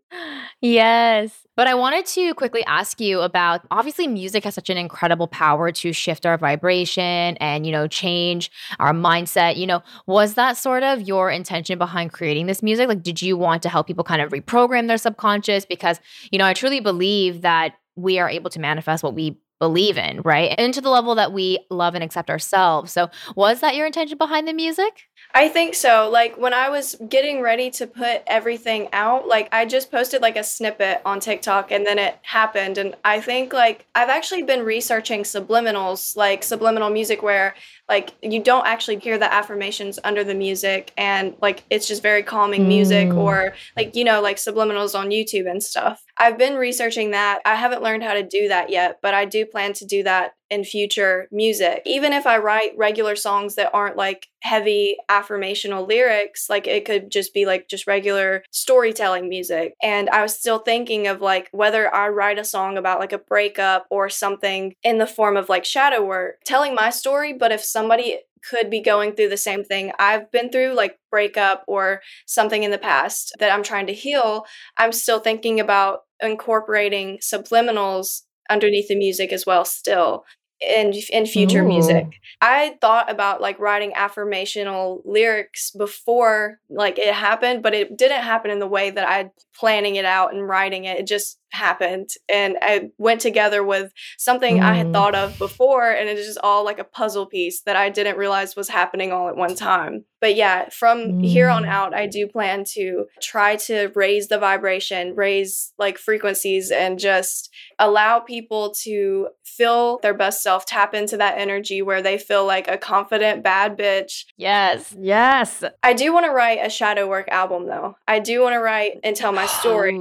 Yes. 0.60 1.46
But 1.56 1.66
I 1.66 1.74
wanted 1.74 2.06
to 2.06 2.34
quickly 2.34 2.64
ask 2.66 3.00
you 3.00 3.20
about 3.20 3.62
obviously 3.70 4.06
music 4.06 4.44
has 4.44 4.54
such 4.54 4.70
an 4.70 4.76
incredible 4.76 5.26
power 5.26 5.72
to 5.72 5.92
shift 5.92 6.26
our 6.26 6.36
vibration 6.36 7.36
and, 7.38 7.64
you 7.66 7.72
know, 7.72 7.88
change 7.88 8.50
our 8.78 8.92
mindset. 8.92 9.56
You 9.56 9.66
know, 9.66 9.82
was 10.06 10.34
that 10.34 10.56
sort 10.56 10.82
of 10.82 11.02
your 11.02 11.30
intention 11.30 11.78
behind 11.78 12.12
creating 12.12 12.46
this 12.46 12.62
music? 12.62 12.88
Like, 12.88 13.02
did 13.02 13.22
you 13.22 13.36
want 13.36 13.62
to 13.62 13.68
help 13.68 13.86
people 13.86 14.04
kind 14.04 14.22
of 14.22 14.30
reprogram 14.30 14.86
their 14.86 14.98
subconscious? 14.98 15.64
Because, 15.64 15.98
you 16.30 16.38
know, 16.38 16.44
I 16.44 16.52
truly 16.52 16.80
believe 16.80 17.40
that 17.40 17.74
we 17.96 18.18
are 18.18 18.28
able 18.28 18.50
to 18.50 18.60
manifest 18.60 19.02
what 19.02 19.14
we 19.14 19.38
believe 19.58 19.96
in, 19.96 20.20
right? 20.22 20.54
And 20.58 20.74
to 20.74 20.80
the 20.80 20.90
level 20.90 21.14
that 21.14 21.32
we 21.32 21.58
love 21.70 21.94
and 21.94 22.04
accept 22.04 22.28
ourselves. 22.30 22.92
So, 22.92 23.08
was 23.34 23.60
that 23.60 23.74
your 23.74 23.86
intention 23.86 24.18
behind 24.18 24.46
the 24.46 24.52
music? 24.52 25.04
I 25.36 25.50
think 25.50 25.74
so. 25.74 26.08
Like 26.10 26.38
when 26.38 26.54
I 26.54 26.70
was 26.70 26.96
getting 27.10 27.42
ready 27.42 27.70
to 27.72 27.86
put 27.86 28.22
everything 28.26 28.88
out, 28.94 29.28
like 29.28 29.50
I 29.52 29.66
just 29.66 29.90
posted 29.90 30.22
like 30.22 30.38
a 30.38 30.42
snippet 30.42 31.02
on 31.04 31.20
TikTok 31.20 31.70
and 31.70 31.84
then 31.84 31.98
it 31.98 32.16
happened. 32.22 32.78
And 32.78 32.94
I 33.04 33.20
think 33.20 33.52
like 33.52 33.84
I've 33.94 34.08
actually 34.08 34.44
been 34.44 34.64
researching 34.64 35.24
subliminals, 35.24 36.16
like 36.16 36.42
subliminal 36.42 36.88
music 36.88 37.22
where 37.22 37.54
like 37.88 38.14
you 38.22 38.42
don't 38.42 38.66
actually 38.66 38.98
hear 38.98 39.18
the 39.18 39.32
affirmations 39.32 39.98
under 40.02 40.24
the 40.24 40.34
music 40.34 40.92
and 40.96 41.34
like 41.40 41.62
it's 41.70 41.86
just 41.86 42.02
very 42.02 42.22
calming 42.22 42.64
mm. 42.64 42.68
music 42.68 43.12
or 43.14 43.54
like 43.76 43.94
you 43.94 44.04
know 44.04 44.20
like 44.20 44.36
subliminals 44.36 44.98
on 44.98 45.10
YouTube 45.10 45.48
and 45.50 45.62
stuff. 45.62 46.02
I've 46.18 46.38
been 46.38 46.56
researching 46.56 47.10
that. 47.12 47.40
I 47.44 47.54
haven't 47.54 47.82
learned 47.82 48.02
how 48.02 48.14
to 48.14 48.22
do 48.22 48.48
that 48.48 48.70
yet, 48.70 48.98
but 49.02 49.14
I 49.14 49.24
do 49.24 49.46
plan 49.46 49.72
to 49.74 49.84
do 49.84 50.02
that 50.04 50.32
in 50.50 50.64
future 50.64 51.28
music. 51.32 51.82
Even 51.84 52.12
if 52.12 52.26
I 52.26 52.38
write 52.38 52.76
regular 52.76 53.16
songs 53.16 53.56
that 53.56 53.70
aren't 53.74 53.96
like 53.96 54.28
heavy 54.40 54.96
affirmational 55.10 55.88
lyrics, 55.88 56.48
like 56.48 56.66
it 56.66 56.84
could 56.84 57.10
just 57.10 57.34
be 57.34 57.46
like 57.46 57.68
just 57.68 57.86
regular 57.86 58.44
storytelling 58.52 59.28
music. 59.28 59.74
And 59.82 60.08
I 60.10 60.22
was 60.22 60.38
still 60.38 60.58
thinking 60.58 61.08
of 61.08 61.20
like 61.20 61.48
whether 61.52 61.92
I 61.92 62.08
write 62.08 62.38
a 62.38 62.44
song 62.44 62.78
about 62.78 63.00
like 63.00 63.12
a 63.12 63.18
breakup 63.18 63.86
or 63.90 64.08
something 64.08 64.74
in 64.82 64.98
the 64.98 65.06
form 65.06 65.36
of 65.36 65.48
like 65.48 65.64
shadow 65.64 66.04
work, 66.04 66.36
telling 66.44 66.74
my 66.74 66.90
story, 66.90 67.32
but 67.32 67.52
if 67.52 67.64
somebody 67.76 68.20
could 68.48 68.70
be 68.70 68.80
going 68.80 69.12
through 69.12 69.28
the 69.28 69.36
same 69.36 69.62
thing 69.62 69.92
I've 69.98 70.32
been 70.32 70.50
through, 70.50 70.74
like 70.74 70.98
breakup 71.10 71.62
or 71.66 72.00
something 72.26 72.62
in 72.62 72.70
the 72.70 72.78
past 72.78 73.34
that 73.38 73.52
I'm 73.52 73.62
trying 73.62 73.86
to 73.88 73.92
heal, 73.92 74.46
I'm 74.78 74.92
still 74.92 75.20
thinking 75.20 75.60
about 75.60 76.00
incorporating 76.22 77.18
subliminals 77.18 78.22
underneath 78.48 78.88
the 78.88 78.96
music 78.96 79.30
as 79.30 79.44
well 79.44 79.66
still 79.66 80.24
in 80.60 80.94
in 81.10 81.26
future 81.26 81.62
Ooh. 81.62 81.68
music. 81.68 82.06
I 82.40 82.78
thought 82.80 83.10
about 83.10 83.42
like 83.42 83.58
writing 83.58 83.92
affirmational 83.92 85.02
lyrics 85.04 85.70
before 85.70 86.60
like 86.70 86.98
it 86.98 87.12
happened, 87.12 87.62
but 87.62 87.74
it 87.74 87.98
didn't 87.98 88.22
happen 88.22 88.50
in 88.50 88.58
the 88.58 88.66
way 88.66 88.90
that 88.90 89.06
I 89.06 89.30
planning 89.58 89.96
it 89.96 90.06
out 90.06 90.32
and 90.32 90.48
writing 90.48 90.84
it. 90.84 91.00
It 91.00 91.06
just 91.06 91.38
happened 91.56 92.10
and 92.28 92.56
I 92.62 92.90
went 92.98 93.20
together 93.20 93.64
with 93.64 93.92
something 94.18 94.58
mm. 94.58 94.62
I 94.62 94.74
had 94.74 94.92
thought 94.92 95.14
of 95.14 95.38
before 95.38 95.90
and 95.90 96.08
it's 96.08 96.26
just 96.26 96.38
all 96.42 96.64
like 96.64 96.78
a 96.78 96.84
puzzle 96.84 97.26
piece 97.26 97.62
that 97.62 97.76
I 97.76 97.88
didn't 97.88 98.18
realize 98.18 98.54
was 98.54 98.68
happening 98.68 99.12
all 99.12 99.28
at 99.28 99.36
one 99.36 99.54
time. 99.54 100.04
But 100.20 100.36
yeah, 100.36 100.68
from 100.70 100.98
mm. 100.98 101.26
here 101.26 101.48
on 101.48 101.64
mm. 101.64 101.68
out 101.68 101.94
I 101.94 102.06
do 102.06 102.26
plan 102.26 102.64
to 102.74 103.06
try 103.20 103.56
to 103.56 103.90
raise 103.94 104.28
the 104.28 104.38
vibration, 104.38 105.14
raise 105.14 105.72
like 105.78 105.98
frequencies 105.98 106.70
and 106.70 106.98
just 106.98 107.50
allow 107.78 108.20
people 108.20 108.74
to 108.82 109.28
feel 109.44 109.98
their 110.02 110.14
best 110.14 110.42
self, 110.42 110.66
tap 110.66 110.94
into 110.94 111.16
that 111.16 111.38
energy 111.38 111.82
where 111.82 112.02
they 112.02 112.18
feel 112.18 112.44
like 112.44 112.68
a 112.68 112.78
confident 112.78 113.42
bad 113.42 113.76
bitch. 113.76 114.24
Yes. 114.36 114.94
Yes. 114.98 115.64
I 115.82 115.92
do 115.92 116.12
want 116.12 116.26
to 116.26 116.32
write 116.32 116.58
a 116.62 116.70
shadow 116.70 117.08
work 117.08 117.28
album 117.28 117.66
though. 117.66 117.96
I 118.06 118.18
do 118.18 118.42
want 118.42 118.54
to 118.54 118.60
write 118.60 119.00
and 119.02 119.16
tell 119.16 119.32
my 119.32 119.46
story. 119.46 119.96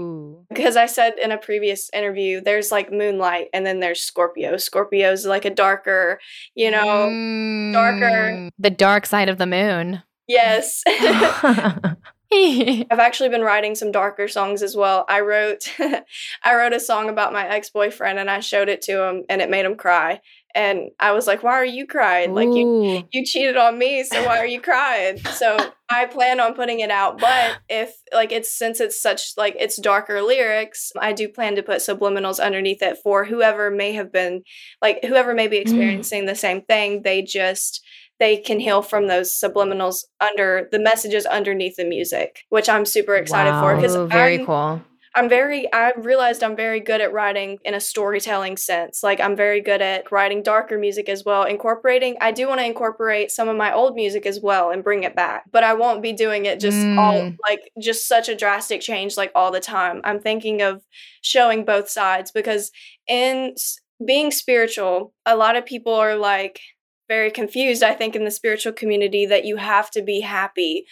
Because 0.50 0.76
I 0.76 0.86
said 0.86 1.14
in 1.22 1.32
a 1.32 1.38
previous 1.46 1.90
interview, 1.94 2.42
there's 2.42 2.72
like 2.72 2.92
Moonlight 2.92 3.50
and 3.54 3.66
then 3.66 3.80
there's 3.80 4.02
Scorpio. 4.02 4.58
Scorpio's 4.58 5.26
like 5.26 5.46
a 5.46 5.50
darker, 5.50 6.20
you 6.56 6.72
know, 6.72 6.86
mm, 6.86 7.72
darker. 7.72 8.50
The 8.60 8.70
dark 8.70 9.06
side 9.06 9.30
of 9.30 9.38
the 9.38 9.46
moon. 9.46 10.02
Yes. 10.28 10.84
I've 12.34 13.00
actually 13.00 13.30
been 13.30 13.44
writing 13.44 13.76
some 13.76 13.92
darker 13.92 14.28
songs 14.28 14.62
as 14.64 14.76
well. 14.76 15.06
I 15.08 15.22
wrote 15.22 15.72
I 16.44 16.56
wrote 16.56 16.74
a 16.74 16.80
song 16.80 17.10
about 17.10 17.34
my 17.34 17.48
ex-boyfriend 17.48 18.20
and 18.20 18.30
I 18.30 18.40
showed 18.40 18.68
it 18.68 18.82
to 18.84 19.04
him 19.04 19.24
and 19.30 19.42
it 19.42 19.50
made 19.50 19.66
him 19.66 19.76
cry. 19.76 20.22
And 20.56 20.92
I 21.00 21.12
was 21.12 21.28
like, 21.28 21.44
"Why 21.44 21.54
are 21.54 21.66
you 21.66 21.86
crying? 21.86 22.34
Like 22.34 22.48
you 22.48 23.06
you 23.12 23.26
cheated 23.26 23.58
on 23.58 23.78
me, 23.78 24.04
so 24.04 24.26
why 24.26 24.40
are 24.40 24.48
you 24.48 24.62
crying?" 24.62 25.20
So 25.34 25.58
I 25.90 26.06
plan 26.06 26.40
on 26.40 26.56
putting 26.56 26.80
it 26.80 26.90
out, 26.90 27.20
but 27.20 27.58
if 27.70 27.94
like 28.14 28.32
it's 28.32 28.58
since 28.58 28.80
it's 28.80 29.00
such 29.00 29.34
like 29.38 29.56
it's 29.60 29.76
darker 29.76 30.22
lyrics, 30.22 30.92
I 30.98 31.12
do 31.12 31.28
plan 31.28 31.56
to 31.58 31.64
put 31.64 31.78
subliminals 31.78 32.44
underneath 32.44 32.82
it 32.82 32.98
for 33.04 33.26
whoever 33.26 33.70
may 33.70 33.92
have 33.94 34.12
been 34.12 34.44
like 34.82 35.04
whoever 35.04 35.34
may 35.34 35.48
be 35.48 35.58
mm. 35.58 35.62
experiencing 35.62 36.24
mm. 36.24 36.28
the 36.28 36.36
same 36.36 36.62
thing. 36.62 37.02
They 37.04 37.22
just 37.22 37.86
they 38.20 38.38
can 38.38 38.60
heal 38.60 38.82
from 38.82 39.08
those 39.08 39.34
subliminals 39.34 40.06
under 40.22 40.70
the 40.72 40.80
messages 40.80 41.26
underneath 41.26 41.76
the 41.76 41.86
music, 41.86 42.40
which 42.50 42.70
I'm 42.70 42.86
super 42.86 43.16
excited 43.16 43.52
wow. 43.52 43.62
for 43.62 43.76
because 43.76 43.96
very 44.10 44.40
I'm, 44.40 44.46
cool. 44.46 44.82
I'm 45.16 45.30
very 45.30 45.72
I 45.72 45.94
realized 45.96 46.44
I'm 46.44 46.58
very 46.58 46.82
good 46.82 47.00
at 47.00 47.14
writing 47.14 47.58
in 47.64 47.74
a 47.74 47.80
storytelling 47.80 48.58
sense. 48.58 49.02
Like 49.02 49.22
I'm 49.22 49.36
very 49.36 49.62
good 49.62 49.82
at 49.82 50.12
writing 50.12 50.44
darker 50.44 50.78
music 50.78 51.08
as 51.08 51.24
well, 51.24 51.44
incorporating 51.44 52.18
I 52.20 52.32
do 52.32 52.48
want 52.48 52.60
to 52.60 52.66
incorporate 52.66 53.32
some 53.32 53.48
of 53.48 53.56
my 53.56 53.74
old 53.74 53.96
music 53.96 54.26
as 54.26 54.42
well 54.42 54.72
and 54.72 54.84
bring 54.84 55.04
it 55.04 55.16
back. 55.16 55.46
But 55.52 55.64
I 55.64 55.74
won't 55.74 56.04
be 56.04 56.12
doing 56.12 56.46
it 56.46 56.60
just 56.60 56.78
mm. 56.78 56.98
all 56.98 57.32
like 57.48 57.62
just 57.82 58.08
such 58.08 58.28
a 58.28 58.36
drastic 58.36 58.82
change 58.82 59.16
like 59.16 59.32
all 59.34 59.52
the 59.52 59.62
time. 59.62 60.02
I'm 60.04 60.20
thinking 60.20 60.62
of 60.62 60.84
showing 61.22 61.64
both 61.64 61.90
sides 61.90 62.32
because 62.32 62.72
in 63.08 63.56
being 64.06 64.32
spiritual, 64.32 65.14
a 65.26 65.38
lot 65.38 65.56
of 65.56 65.66
people 65.66 65.94
are 65.94 66.18
like 66.18 66.60
very 67.08 67.32
confused, 67.32 67.84
I 67.84 67.94
think, 67.94 68.16
in 68.16 68.26
the 68.26 68.32
spiritual 68.32 68.74
community 68.74 69.26
that 69.28 69.46
you 69.46 69.58
have 69.58 69.92
to 69.92 70.02
be 70.02 70.22
happy 70.22 70.86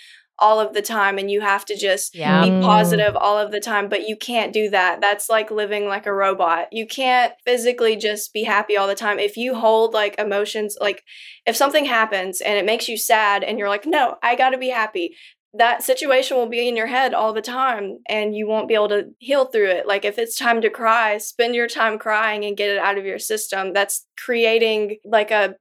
all 0.43 0.59
of 0.59 0.73
the 0.73 0.81
time 0.81 1.17
and 1.17 1.31
you 1.31 1.39
have 1.39 1.63
to 1.63 1.77
just 1.77 2.13
yeah. 2.13 2.43
be 2.43 2.49
mm. 2.49 2.61
positive 2.61 3.15
all 3.15 3.37
of 3.37 3.49
the 3.53 3.61
time 3.61 3.87
but 3.87 4.09
you 4.09 4.17
can't 4.17 4.51
do 4.51 4.69
that 4.69 4.99
that's 4.99 5.29
like 5.29 5.49
living 5.49 5.87
like 5.87 6.05
a 6.05 6.13
robot 6.13 6.67
you 6.73 6.85
can't 6.85 7.31
physically 7.45 7.95
just 7.95 8.33
be 8.33 8.43
happy 8.43 8.75
all 8.75 8.85
the 8.85 8.93
time 8.93 9.19
if 9.19 9.37
you 9.37 9.55
hold 9.55 9.93
like 9.93 10.19
emotions 10.19 10.77
like 10.81 11.01
if 11.45 11.55
something 11.55 11.85
happens 11.85 12.41
and 12.41 12.57
it 12.57 12.65
makes 12.65 12.89
you 12.89 12.97
sad 12.97 13.41
and 13.41 13.57
you're 13.57 13.69
like 13.69 13.85
no 13.85 14.17
i 14.21 14.35
got 14.35 14.49
to 14.49 14.57
be 14.57 14.67
happy 14.67 15.15
that 15.55 15.83
situation 15.83 16.35
will 16.35 16.49
be 16.49 16.67
in 16.67 16.75
your 16.75 16.87
head 16.87 17.13
all 17.13 17.31
the 17.31 17.41
time 17.41 17.99
and 18.09 18.35
you 18.35 18.47
won't 18.47 18.67
be 18.67 18.73
able 18.73 18.89
to 18.89 19.11
heal 19.19 19.45
through 19.45 19.69
it. 19.69 19.85
Like 19.85 20.03
if 20.03 20.17
it's 20.17 20.35
time 20.35 20.61
to 20.61 20.69
cry, 20.71 21.19
spend 21.19 21.53
your 21.53 21.67
time 21.67 21.99
crying 21.99 22.43
and 22.43 22.57
get 22.57 22.71
it 22.71 22.79
out 22.79 22.97
of 22.97 23.05
your 23.05 23.19
system. 23.19 23.71
That's 23.71 24.07
creating 24.17 24.97
like 25.05 25.29
a 25.29 25.53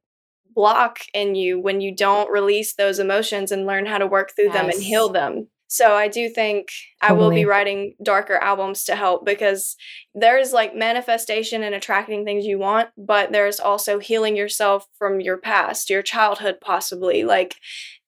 block 0.55 0.99
in 1.15 1.35
you 1.35 1.61
when 1.61 1.81
you 1.81 1.95
don't 1.95 2.31
release 2.31 2.75
those 2.75 2.99
emotions 2.99 3.53
and 3.53 3.67
learn 3.67 3.87
how 3.87 3.99
to 3.99 4.07
work 4.07 4.33
through 4.35 4.47
yes. 4.47 4.55
them 4.55 4.71
and 4.71 4.83
heal 4.83 5.09
them. 5.09 5.49
So 5.69 5.95
I 5.95 6.09
do 6.09 6.29
think 6.29 6.69
totally. 7.01 7.19
I 7.19 7.19
will 7.19 7.31
be 7.31 7.47
writing 7.47 7.95
darker 8.03 8.37
albums 8.37 8.85
to 8.85 8.95
help 8.95 9.25
because 9.25 9.75
there's 10.15 10.53
like 10.53 10.77
manifestation 10.77 11.63
and 11.63 11.75
attracting 11.75 12.27
things 12.27 12.45
you 12.45 12.59
want, 12.59 12.91
but 12.99 13.33
there's 13.33 13.59
also 13.59 13.99
healing 13.99 14.37
yourself 14.37 14.87
from 14.99 15.23
your 15.23 15.39
past, 15.39 15.89
your 15.89 16.03
childhood 16.03 16.57
possibly, 16.61 17.25
like 17.25 17.55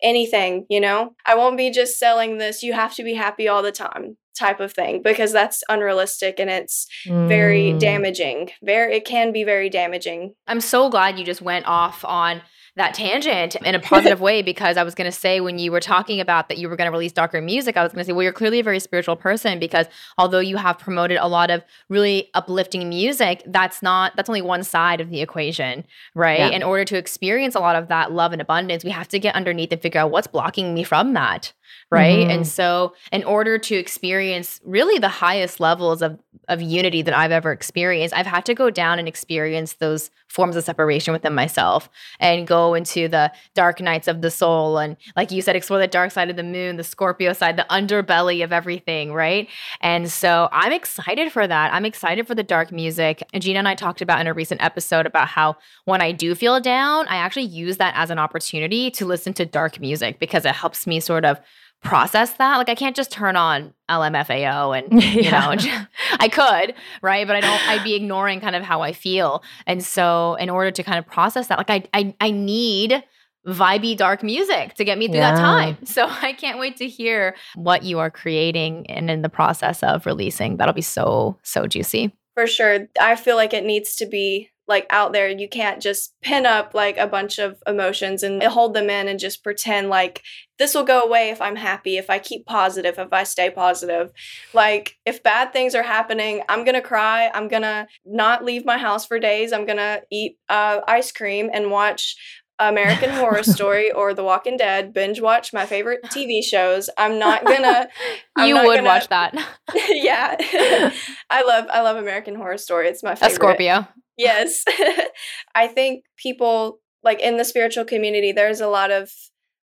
anything, 0.02 0.66
you 0.68 0.78
know? 0.78 1.14
I 1.24 1.36
won't 1.36 1.56
be 1.56 1.70
just 1.70 1.98
selling 1.98 2.36
this 2.36 2.62
you 2.62 2.74
have 2.74 2.94
to 2.96 3.02
be 3.02 3.14
happy 3.14 3.48
all 3.48 3.62
the 3.62 3.72
time 3.72 4.18
type 4.38 4.60
of 4.60 4.72
thing 4.72 5.02
because 5.02 5.32
that's 5.32 5.62
unrealistic 5.68 6.38
and 6.38 6.50
it's 6.50 6.86
mm. 7.06 7.28
very 7.28 7.72
damaging. 7.74 8.50
Very 8.62 8.96
it 8.96 9.04
can 9.04 9.32
be 9.32 9.44
very 9.44 9.70
damaging. 9.70 10.34
I'm 10.46 10.60
so 10.60 10.88
glad 10.90 11.18
you 11.18 11.24
just 11.24 11.42
went 11.42 11.66
off 11.66 12.04
on 12.04 12.42
that 12.76 12.92
tangent 12.92 13.54
in 13.56 13.74
a 13.74 13.78
positive 13.78 14.20
way 14.20 14.42
because 14.42 14.76
I 14.76 14.82
was 14.82 14.94
going 14.94 15.10
to 15.10 15.16
say 15.16 15.40
when 15.40 15.58
you 15.58 15.70
were 15.70 15.80
talking 15.80 16.20
about 16.20 16.48
that 16.48 16.58
you 16.58 16.68
were 16.68 16.76
going 16.76 16.86
to 16.86 16.92
release 16.92 17.12
darker 17.12 17.40
music, 17.40 17.76
I 17.76 17.84
was 17.84 17.92
going 17.92 18.00
to 18.00 18.04
say, 18.04 18.12
well, 18.12 18.24
you're 18.24 18.32
clearly 18.32 18.60
a 18.60 18.64
very 18.64 18.80
spiritual 18.80 19.16
person 19.16 19.58
because 19.60 19.86
although 20.18 20.40
you 20.40 20.56
have 20.56 20.78
promoted 20.78 21.18
a 21.18 21.28
lot 21.28 21.50
of 21.50 21.62
really 21.88 22.30
uplifting 22.34 22.88
music, 22.88 23.42
that's 23.46 23.80
not, 23.80 24.16
that's 24.16 24.28
only 24.28 24.42
one 24.42 24.64
side 24.64 25.00
of 25.00 25.10
the 25.10 25.20
equation, 25.20 25.84
right? 26.14 26.40
Yeah. 26.40 26.48
In 26.48 26.62
order 26.62 26.84
to 26.86 26.96
experience 26.96 27.54
a 27.54 27.60
lot 27.60 27.76
of 27.76 27.88
that 27.88 28.10
love 28.10 28.32
and 28.32 28.42
abundance, 28.42 28.82
we 28.82 28.90
have 28.90 29.08
to 29.08 29.20
get 29.20 29.36
underneath 29.36 29.70
and 29.70 29.80
figure 29.80 30.00
out 30.00 30.10
what's 30.10 30.26
blocking 30.26 30.74
me 30.74 30.82
from 30.82 31.12
that 31.14 31.52
right? 31.90 32.20
Mm-hmm. 32.20 32.30
And 32.30 32.46
so, 32.46 32.94
in 33.12 33.24
order 33.24 33.58
to 33.58 33.74
experience 33.74 34.60
really 34.64 34.98
the 34.98 35.08
highest 35.08 35.60
levels 35.60 36.02
of 36.02 36.18
of 36.48 36.60
unity 36.60 37.00
that 37.00 37.16
I've 37.16 37.30
ever 37.30 37.52
experienced, 37.52 38.14
I've 38.14 38.26
had 38.26 38.44
to 38.46 38.54
go 38.54 38.68
down 38.68 38.98
and 38.98 39.08
experience 39.08 39.74
those 39.74 40.10
forms 40.28 40.56
of 40.56 40.64
separation 40.64 41.12
within 41.12 41.34
myself 41.34 41.88
and 42.20 42.46
go 42.46 42.74
into 42.74 43.08
the 43.08 43.32
dark 43.54 43.80
nights 43.80 44.08
of 44.08 44.20
the 44.20 44.30
soul 44.30 44.78
and 44.78 44.96
like 45.16 45.30
you 45.30 45.40
said 45.40 45.54
explore 45.54 45.78
the 45.78 45.86
dark 45.86 46.10
side 46.10 46.28
of 46.28 46.36
the 46.36 46.42
moon, 46.42 46.76
the 46.76 46.84
Scorpio 46.84 47.32
side, 47.32 47.56
the 47.56 47.66
underbelly 47.70 48.42
of 48.42 48.52
everything, 48.52 49.12
right? 49.12 49.48
And 49.80 50.10
so, 50.10 50.48
I'm 50.52 50.72
excited 50.72 51.32
for 51.32 51.46
that. 51.46 51.72
I'm 51.72 51.84
excited 51.84 52.26
for 52.26 52.34
the 52.34 52.42
dark 52.42 52.72
music. 52.72 53.22
And 53.32 53.42
Gina 53.42 53.58
and 53.58 53.68
I 53.68 53.74
talked 53.74 54.02
about 54.02 54.20
in 54.20 54.26
a 54.26 54.34
recent 54.34 54.62
episode 54.62 55.06
about 55.06 55.28
how 55.28 55.56
when 55.84 56.00
I 56.00 56.12
do 56.12 56.34
feel 56.34 56.60
down, 56.60 57.06
I 57.08 57.16
actually 57.16 57.44
use 57.44 57.76
that 57.78 57.94
as 57.96 58.10
an 58.10 58.18
opportunity 58.18 58.90
to 58.92 59.06
listen 59.06 59.32
to 59.34 59.46
dark 59.46 59.80
music 59.80 60.18
because 60.18 60.44
it 60.44 60.54
helps 60.54 60.86
me 60.86 61.00
sort 61.00 61.24
of 61.24 61.40
process 61.84 62.32
that. 62.34 62.56
Like 62.56 62.68
I 62.68 62.74
can't 62.74 62.96
just 62.96 63.12
turn 63.12 63.36
on 63.36 63.72
LMFAO 63.88 64.76
and 64.76 65.02
you 65.02 65.22
yeah. 65.22 65.54
know 65.54 65.86
I 66.18 66.28
could, 66.28 66.74
right? 67.02 67.26
But 67.26 67.36
I 67.36 67.40
don't 67.40 67.68
I'd 67.68 67.84
be 67.84 67.94
ignoring 67.94 68.40
kind 68.40 68.56
of 68.56 68.62
how 68.64 68.82
I 68.82 68.92
feel. 68.92 69.44
And 69.66 69.84
so 69.84 70.34
in 70.34 70.50
order 70.50 70.72
to 70.72 70.82
kind 70.82 70.98
of 70.98 71.06
process 71.06 71.46
that, 71.48 71.58
like 71.58 71.70
I 71.70 71.84
I, 71.92 72.14
I 72.20 72.30
need 72.32 73.04
vibey 73.46 73.94
dark 73.94 74.22
music 74.22 74.72
to 74.74 74.84
get 74.84 74.96
me 74.96 75.06
through 75.06 75.18
yeah. 75.18 75.34
that 75.34 75.40
time. 75.40 75.78
So 75.84 76.06
I 76.08 76.32
can't 76.32 76.58
wait 76.58 76.78
to 76.78 76.88
hear 76.88 77.36
what 77.54 77.82
you 77.82 77.98
are 77.98 78.10
creating 78.10 78.90
and 78.90 79.10
in 79.10 79.22
the 79.22 79.28
process 79.28 79.82
of 79.82 80.06
releasing. 80.06 80.56
That'll 80.56 80.74
be 80.74 80.80
so 80.80 81.38
so 81.42 81.66
juicy. 81.66 82.12
For 82.34 82.48
sure. 82.48 82.88
I 83.00 83.14
feel 83.14 83.36
like 83.36 83.54
it 83.54 83.64
needs 83.64 83.94
to 83.96 84.06
be 84.06 84.50
like 84.66 84.86
out 84.90 85.12
there 85.12 85.28
you 85.28 85.48
can't 85.48 85.82
just 85.82 86.14
pin 86.22 86.46
up 86.46 86.74
like 86.74 86.96
a 86.96 87.06
bunch 87.06 87.38
of 87.38 87.62
emotions 87.66 88.22
and 88.22 88.42
hold 88.42 88.74
them 88.74 88.88
in 88.88 89.08
and 89.08 89.18
just 89.18 89.42
pretend 89.42 89.88
like 89.88 90.22
this 90.58 90.74
will 90.74 90.84
go 90.84 91.02
away 91.02 91.30
if 91.30 91.40
i'm 91.40 91.56
happy 91.56 91.96
if 91.96 92.08
i 92.08 92.18
keep 92.18 92.46
positive 92.46 92.98
if 92.98 93.12
i 93.12 93.22
stay 93.22 93.50
positive 93.50 94.10
like 94.52 94.96
if 95.04 95.22
bad 95.22 95.52
things 95.52 95.74
are 95.74 95.82
happening 95.82 96.42
i'm 96.48 96.64
gonna 96.64 96.80
cry 96.80 97.30
i'm 97.34 97.48
gonna 97.48 97.86
not 98.04 98.44
leave 98.44 98.64
my 98.64 98.78
house 98.78 99.06
for 99.06 99.18
days 99.18 99.52
i'm 99.52 99.66
gonna 99.66 100.00
eat 100.10 100.38
uh, 100.48 100.80
ice 100.86 101.12
cream 101.12 101.50
and 101.52 101.70
watch 101.70 102.16
American 102.58 103.10
Horror 103.10 103.42
Story 103.42 103.90
or 103.90 104.14
The 104.14 104.22
Walking 104.22 104.56
Dead, 104.56 104.92
binge 104.92 105.20
watch 105.20 105.52
my 105.52 105.66
favorite 105.66 106.02
TV 106.04 106.42
shows. 106.42 106.88
I'm 106.96 107.18
not 107.18 107.44
gonna. 107.44 107.88
I'm 108.36 108.48
you 108.48 108.54
not 108.54 108.66
would 108.66 108.76
gonna, 108.76 108.88
watch 108.88 109.08
that. 109.08 109.34
yeah, 109.88 110.36
I 111.30 111.42
love 111.42 111.66
I 111.70 111.82
love 111.82 111.96
American 111.96 112.34
Horror 112.34 112.58
Story. 112.58 112.88
It's 112.88 113.02
my 113.02 113.14
favorite. 113.14 113.32
A 113.32 113.34
Scorpio. 113.34 113.88
Yes. 114.16 114.64
I 115.54 115.66
think 115.66 116.04
people 116.16 116.80
like 117.02 117.20
in 117.20 117.36
the 117.36 117.44
spiritual 117.44 117.84
community, 117.84 118.32
there's 118.32 118.60
a 118.60 118.68
lot 118.68 118.90
of 118.90 119.10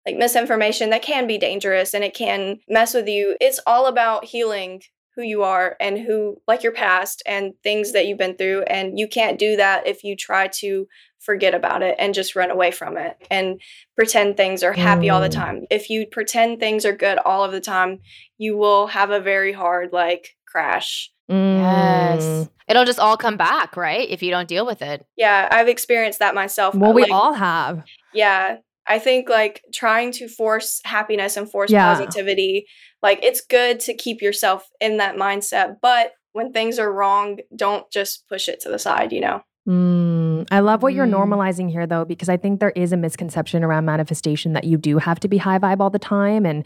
like 0.05 0.17
misinformation 0.17 0.89
that 0.89 1.01
can 1.01 1.27
be 1.27 1.37
dangerous 1.37 1.93
and 1.93 2.03
it 2.03 2.13
can 2.13 2.59
mess 2.67 2.93
with 2.93 3.07
you. 3.07 3.35
It's 3.39 3.59
all 3.65 3.85
about 3.85 4.25
healing 4.25 4.81
who 5.15 5.23
you 5.23 5.43
are 5.43 5.75
and 5.79 5.99
who 5.99 6.37
like 6.47 6.63
your 6.63 6.71
past 6.71 7.21
and 7.25 7.53
things 7.63 7.91
that 7.91 8.07
you've 8.07 8.17
been 8.17 8.37
through 8.37 8.63
and 8.63 8.97
you 8.97 9.07
can't 9.07 9.39
do 9.39 9.55
that 9.57 9.85
if 9.85 10.03
you 10.03 10.15
try 10.15 10.47
to 10.47 10.87
forget 11.19 11.53
about 11.53 11.81
it 11.81 11.95
and 11.99 12.13
just 12.13 12.35
run 12.35 12.49
away 12.49 12.71
from 12.71 12.97
it 12.97 13.17
and 13.29 13.59
pretend 13.95 14.37
things 14.37 14.63
are 14.63 14.71
happy 14.71 15.07
mm. 15.07 15.13
all 15.13 15.19
the 15.19 15.27
mm. 15.27 15.33
time. 15.33 15.65
If 15.69 15.89
you 15.89 16.07
pretend 16.07 16.59
things 16.59 16.85
are 16.85 16.95
good 16.95 17.17
all 17.17 17.43
of 17.43 17.51
the 17.51 17.59
time, 17.59 17.99
you 18.37 18.55
will 18.55 18.87
have 18.87 19.11
a 19.11 19.19
very 19.19 19.51
hard 19.51 19.91
like 19.91 20.37
crash 20.47 21.11
Mm. 21.29 21.59
Yes. 21.59 22.49
It'll 22.67 22.85
just 22.85 22.99
all 22.99 23.17
come 23.17 23.37
back, 23.37 23.75
right? 23.77 24.07
If 24.09 24.21
you 24.21 24.31
don't 24.31 24.47
deal 24.47 24.65
with 24.65 24.81
it. 24.81 25.05
Yeah, 25.17 25.47
I've 25.51 25.67
experienced 25.67 26.19
that 26.19 26.35
myself. 26.35 26.75
Well, 26.75 26.93
we 26.93 27.05
all 27.05 27.33
have. 27.33 27.83
Yeah. 28.13 28.57
I 28.87 28.99
think 28.99 29.29
like 29.29 29.61
trying 29.73 30.11
to 30.13 30.27
force 30.27 30.81
happiness 30.83 31.37
and 31.37 31.49
force 31.49 31.71
yeah. 31.71 31.93
positivity, 31.93 32.65
like 33.03 33.23
it's 33.23 33.41
good 33.41 33.79
to 33.81 33.93
keep 33.93 34.21
yourself 34.21 34.67
in 34.79 34.97
that 34.97 35.15
mindset, 35.15 35.75
but 35.81 36.11
when 36.33 36.51
things 36.51 36.79
are 36.79 36.91
wrong, 36.91 37.37
don't 37.55 37.89
just 37.91 38.27
push 38.27 38.47
it 38.47 38.59
to 38.61 38.69
the 38.69 38.79
side, 38.79 39.11
you 39.11 39.21
know? 39.21 39.41
Mm, 39.67 40.47
I 40.49 40.61
love 40.61 40.81
what 40.81 40.93
mm. 40.93 40.97
you're 40.97 41.07
normalizing 41.07 41.69
here, 41.69 41.85
though, 41.85 42.05
because 42.05 42.29
I 42.29 42.37
think 42.37 42.59
there 42.59 42.71
is 42.71 42.91
a 42.91 42.97
misconception 42.97 43.63
around 43.63 43.85
manifestation 43.85 44.53
that 44.53 44.63
you 44.63 44.77
do 44.77 44.97
have 44.97 45.19
to 45.19 45.27
be 45.27 45.37
high 45.37 45.59
vibe 45.59 45.79
all 45.79 45.91
the 45.91 45.99
time. 45.99 46.45
And 46.45 46.65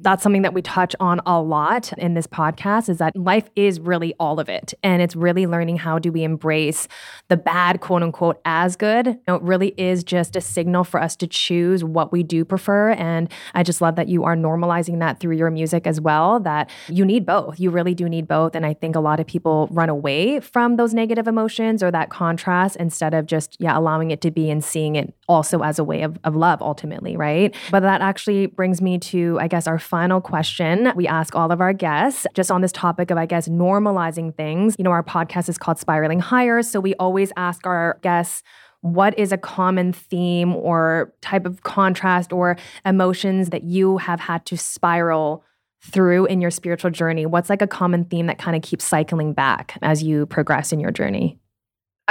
that's 0.00 0.22
something 0.22 0.42
that 0.42 0.54
we 0.54 0.62
touch 0.62 0.94
on 1.00 1.20
a 1.26 1.40
lot 1.40 1.92
in 1.98 2.14
this 2.14 2.26
podcast 2.26 2.88
is 2.88 2.98
that 2.98 3.16
life 3.16 3.48
is 3.56 3.80
really 3.80 4.14
all 4.20 4.38
of 4.38 4.48
it. 4.48 4.74
And 4.82 5.02
it's 5.02 5.16
really 5.16 5.46
learning 5.46 5.78
how 5.78 5.98
do 5.98 6.12
we 6.12 6.22
embrace 6.22 6.88
the 7.28 7.36
bad 7.36 7.80
quote 7.80 8.02
unquote 8.02 8.40
as 8.44 8.76
good. 8.76 9.06
You 9.06 9.20
know, 9.26 9.34
it 9.36 9.42
really 9.42 9.74
is 9.76 10.04
just 10.04 10.36
a 10.36 10.40
signal 10.40 10.84
for 10.84 11.00
us 11.00 11.16
to 11.16 11.26
choose 11.26 11.82
what 11.82 12.12
we 12.12 12.22
do 12.22 12.44
prefer. 12.44 12.90
And 12.90 13.30
i 13.54 13.62
just 13.62 13.80
love 13.80 13.96
that 13.96 14.08
you 14.08 14.24
are 14.24 14.36
normalizing 14.36 15.00
that 15.00 15.20
through 15.20 15.36
your 15.36 15.50
music 15.50 15.86
as 15.86 16.00
well 16.00 16.40
that 16.40 16.70
you 16.88 17.04
need 17.04 17.26
both. 17.26 17.58
You 17.58 17.70
really 17.70 17.94
do 17.94 18.08
need 18.08 18.28
both. 18.28 18.54
And 18.54 18.64
i 18.64 18.74
think 18.74 18.94
a 18.94 19.00
lot 19.00 19.20
of 19.20 19.26
people 19.26 19.68
run 19.70 19.88
away 19.88 20.40
from 20.40 20.76
those 20.76 20.94
negative 20.94 21.26
emotions 21.26 21.82
or 21.82 21.90
that 21.90 22.10
contrast 22.10 22.76
instead 22.76 23.14
of 23.14 23.26
just 23.26 23.56
yeah 23.58 23.76
allowing 23.76 24.10
it 24.10 24.20
to 24.20 24.30
be 24.30 24.50
and 24.50 24.62
seeing 24.62 24.96
it 24.96 25.14
also 25.28 25.62
as 25.62 25.78
a 25.78 25.84
way 25.84 26.02
of, 26.02 26.18
of 26.24 26.36
love 26.36 26.62
ultimately 26.62 27.16
right? 27.16 27.54
But 27.70 27.80
that 27.80 28.00
actually 28.00 28.46
brings 28.46 28.80
me 28.80 28.98
to 28.98 29.38
i 29.40 29.48
guess 29.48 29.66
our 29.66 29.78
final 29.88 30.20
question 30.20 30.92
we 30.94 31.06
ask 31.06 31.34
all 31.34 31.50
of 31.50 31.62
our 31.62 31.72
guests 31.72 32.26
just 32.34 32.50
on 32.50 32.60
this 32.60 32.72
topic 32.72 33.10
of, 33.10 33.16
I 33.16 33.24
guess, 33.24 33.48
normalizing 33.48 34.34
things. 34.36 34.76
You 34.78 34.84
know, 34.84 34.90
our 34.90 35.02
podcast 35.02 35.48
is 35.48 35.56
called 35.56 35.78
Spiraling 35.78 36.20
Higher. 36.20 36.62
So 36.62 36.78
we 36.78 36.94
always 36.96 37.32
ask 37.38 37.66
our 37.66 37.98
guests, 38.02 38.42
what 38.82 39.18
is 39.18 39.32
a 39.32 39.38
common 39.38 39.94
theme 39.94 40.54
or 40.54 41.14
type 41.22 41.46
of 41.46 41.62
contrast 41.62 42.32
or 42.32 42.58
emotions 42.84 43.48
that 43.48 43.64
you 43.64 43.96
have 43.96 44.20
had 44.20 44.44
to 44.46 44.58
spiral 44.58 45.42
through 45.80 46.26
in 46.26 46.42
your 46.42 46.50
spiritual 46.50 46.90
journey? 46.90 47.24
What's 47.24 47.48
like 47.48 47.62
a 47.62 47.66
common 47.66 48.04
theme 48.04 48.26
that 48.26 48.38
kind 48.38 48.56
of 48.56 48.62
keeps 48.62 48.84
cycling 48.84 49.32
back 49.32 49.78
as 49.80 50.02
you 50.02 50.26
progress 50.26 50.70
in 50.70 50.80
your 50.80 50.90
journey? 50.90 51.38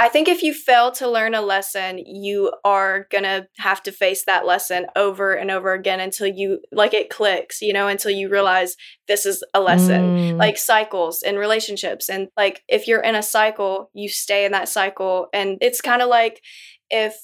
I 0.00 0.08
think 0.08 0.28
if 0.28 0.44
you 0.44 0.54
fail 0.54 0.92
to 0.92 1.10
learn 1.10 1.34
a 1.34 1.42
lesson, 1.42 1.98
you 1.98 2.52
are 2.64 3.08
going 3.10 3.24
to 3.24 3.48
have 3.58 3.82
to 3.82 3.90
face 3.90 4.24
that 4.26 4.46
lesson 4.46 4.86
over 4.94 5.34
and 5.34 5.50
over 5.50 5.72
again 5.72 5.98
until 5.98 6.28
you 6.28 6.60
like 6.70 6.94
it 6.94 7.10
clicks, 7.10 7.60
you 7.60 7.72
know, 7.72 7.88
until 7.88 8.12
you 8.12 8.28
realize 8.28 8.76
this 9.08 9.26
is 9.26 9.42
a 9.54 9.60
lesson. 9.60 10.16
Mm. 10.16 10.38
Like 10.38 10.56
cycles 10.56 11.24
in 11.24 11.34
relationships. 11.34 12.08
And 12.08 12.28
like 12.36 12.62
if 12.68 12.86
you're 12.86 13.02
in 13.02 13.16
a 13.16 13.22
cycle, 13.24 13.90
you 13.92 14.08
stay 14.08 14.44
in 14.44 14.52
that 14.52 14.68
cycle. 14.68 15.26
And 15.32 15.58
it's 15.60 15.80
kind 15.80 16.00
of 16.00 16.08
like 16.08 16.42
if 16.90 17.16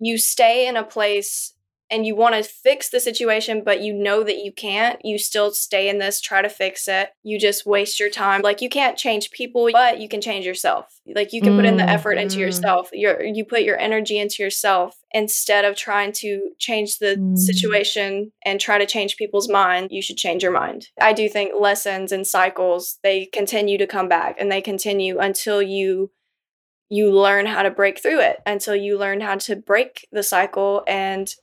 you 0.00 0.16
stay 0.16 0.66
in 0.66 0.78
a 0.78 0.84
place 0.84 1.52
and 1.90 2.06
you 2.06 2.14
want 2.14 2.34
to 2.34 2.42
fix 2.42 2.90
the 2.90 3.00
situation, 3.00 3.62
but 3.64 3.80
you 3.80 3.94
know 3.94 4.22
that 4.22 4.38
you 4.38 4.52
can't, 4.52 5.00
you 5.04 5.18
still 5.18 5.52
stay 5.52 5.88
in 5.88 5.98
this, 5.98 6.20
try 6.20 6.42
to 6.42 6.48
fix 6.48 6.86
it. 6.86 7.10
You 7.22 7.38
just 7.38 7.64
waste 7.64 7.98
your 7.98 8.10
time. 8.10 8.42
Like 8.42 8.60
you 8.60 8.68
can't 8.68 8.98
change 8.98 9.30
people, 9.30 9.68
but 9.72 9.98
you 9.98 10.08
can 10.08 10.20
change 10.20 10.44
yourself. 10.44 11.00
Like 11.06 11.32
you 11.32 11.40
can 11.40 11.56
put 11.56 11.64
in 11.64 11.78
the 11.78 11.88
effort 11.88 12.18
into 12.18 12.34
mm-hmm. 12.34 12.40
yourself. 12.40 12.90
you 12.92 13.16
you 13.20 13.44
put 13.44 13.62
your 13.62 13.78
energy 13.78 14.18
into 14.18 14.42
yourself 14.42 14.96
instead 15.12 15.64
of 15.64 15.76
trying 15.76 16.12
to 16.12 16.50
change 16.58 16.98
the 16.98 17.16
mm. 17.16 17.38
situation 17.38 18.32
and 18.44 18.60
try 18.60 18.76
to 18.76 18.86
change 18.86 19.16
people's 19.16 19.48
mind. 19.48 19.88
You 19.90 20.02
should 20.02 20.18
change 20.18 20.42
your 20.42 20.52
mind. 20.52 20.88
I 21.00 21.14
do 21.14 21.28
think 21.28 21.52
lessons 21.58 22.12
and 22.12 22.26
cycles, 22.26 22.98
they 23.02 23.26
continue 23.26 23.78
to 23.78 23.86
come 23.86 24.08
back 24.08 24.36
and 24.38 24.52
they 24.52 24.60
continue 24.60 25.18
until 25.18 25.62
you 25.62 26.10
you 26.90 27.12
learn 27.12 27.46
how 27.46 27.62
to 27.62 27.70
break 27.70 28.00
through 28.00 28.20
it 28.20 28.38
until 28.46 28.74
you 28.74 28.98
learn 28.98 29.20
how 29.20 29.36
to 29.36 29.54
break 29.54 30.08
the 30.10 30.22
cycle 30.22 30.82
and 30.86 31.34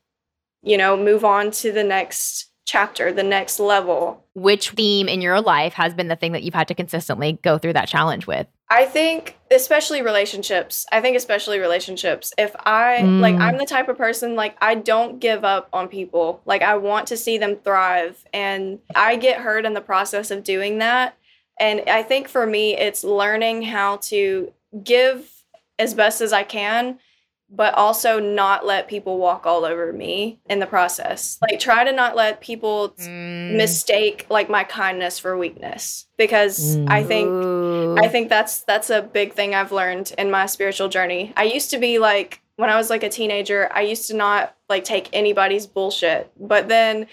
you 0.66 0.78
know, 0.78 0.98
move 0.98 1.24
on 1.24 1.52
to 1.52 1.72
the 1.72 1.84
next 1.84 2.50
chapter, 2.66 3.14
the 3.14 3.24
next 3.24 3.60
level. 3.60 4.26
Which 4.34 4.72
theme 4.72 5.08
in 5.08 5.22
your 5.22 5.40
life 5.40 5.74
has 5.74 5.94
been 5.94 6.08
the 6.08 6.16
thing 6.16 6.32
that 6.34 6.44
you've 6.44 6.56
had 6.56 6.68
to 6.68 6.76
consistently 6.76 7.40
go 7.44 7.58
through 7.58 7.74
that 7.74 7.88
challenge 7.88 8.28
with? 8.28 8.48
I 8.70 8.86
think 8.86 9.38
especially 9.52 10.02
relationships. 10.02 10.88
I 10.92 11.00
think 11.00 11.16
especially 11.16 11.60
relationships. 11.60 12.34
If 12.38 12.56
I 12.66 13.02
mm. 13.04 13.22
like 13.22 13.36
I'm 13.36 13.58
the 13.58 13.66
type 13.66 13.88
of 13.88 13.98
person 13.98 14.36
like 14.36 14.58
I 14.60 14.74
don't 14.74 15.20
give 15.20 15.46
up 15.46 15.70
on 15.72 15.88
people. 15.88 16.42
Like 16.46 16.64
I 16.64 16.76
want 16.78 17.08
to 17.08 17.18
see 17.18 17.38
them 17.38 17.58
thrive 17.58 18.26
and 18.34 18.80
I 18.96 19.18
get 19.18 19.42
hurt 19.42 19.66
in 19.66 19.74
the 19.74 19.82
process 19.82 20.32
of 20.32 20.44
doing 20.44 20.80
that. 20.80 21.16
And 21.60 21.84
I 21.88 22.02
think 22.02 22.28
for 22.28 22.48
me 22.48 22.76
it's 22.76 23.04
learning 23.04 23.62
how 23.62 23.98
to 23.98 24.52
give 24.84 25.32
as 25.78 25.94
best 25.94 26.22
as 26.22 26.34
I 26.34 26.44
can 26.44 26.98
but 27.56 27.74
also 27.76 28.20
not 28.20 28.66
let 28.66 28.88
people 28.88 29.18
walk 29.18 29.46
all 29.46 29.66
over 29.66 29.94
me 29.94 30.40
in 30.50 30.60
the 30.60 30.66
process. 30.66 31.38
Like 31.42 31.60
try 31.60 31.84
to 31.84 31.92
not 31.92 32.16
let 32.16 32.42
people 32.42 32.94
mm. 32.98 33.56
mistake 33.56 34.26
like 34.30 34.50
my 34.50 34.64
kindness 34.64 35.20
for 35.20 35.38
weakness 35.38 36.08
because 36.18 36.78
mm. 36.78 36.90
I 36.90 37.04
think 37.04 37.28
Ooh. 37.30 37.98
I 37.98 38.08
think 38.08 38.30
that's 38.30 38.62
that's 38.62 38.90
a 38.90 39.02
big 39.02 39.34
thing 39.34 39.56
I've 39.56 39.72
learned 39.72 40.14
in 40.18 40.30
my 40.32 40.46
spiritual 40.46 40.90
journey. 40.90 41.34
I 41.38 41.44
used 41.44 41.70
to 41.72 41.78
be 41.78 42.00
like 42.00 42.42
when 42.58 42.70
I 42.70 42.78
was 42.78 42.90
like 42.90 43.04
a 43.04 43.10
teenager, 43.10 43.70
I 43.74 43.82
used 43.82 44.08
to 44.10 44.16
not 44.16 44.56
like 44.70 44.84
take 44.84 45.10
anybody's 45.14 45.68
bullshit. 45.68 46.32
But 46.40 46.68
then 46.68 47.08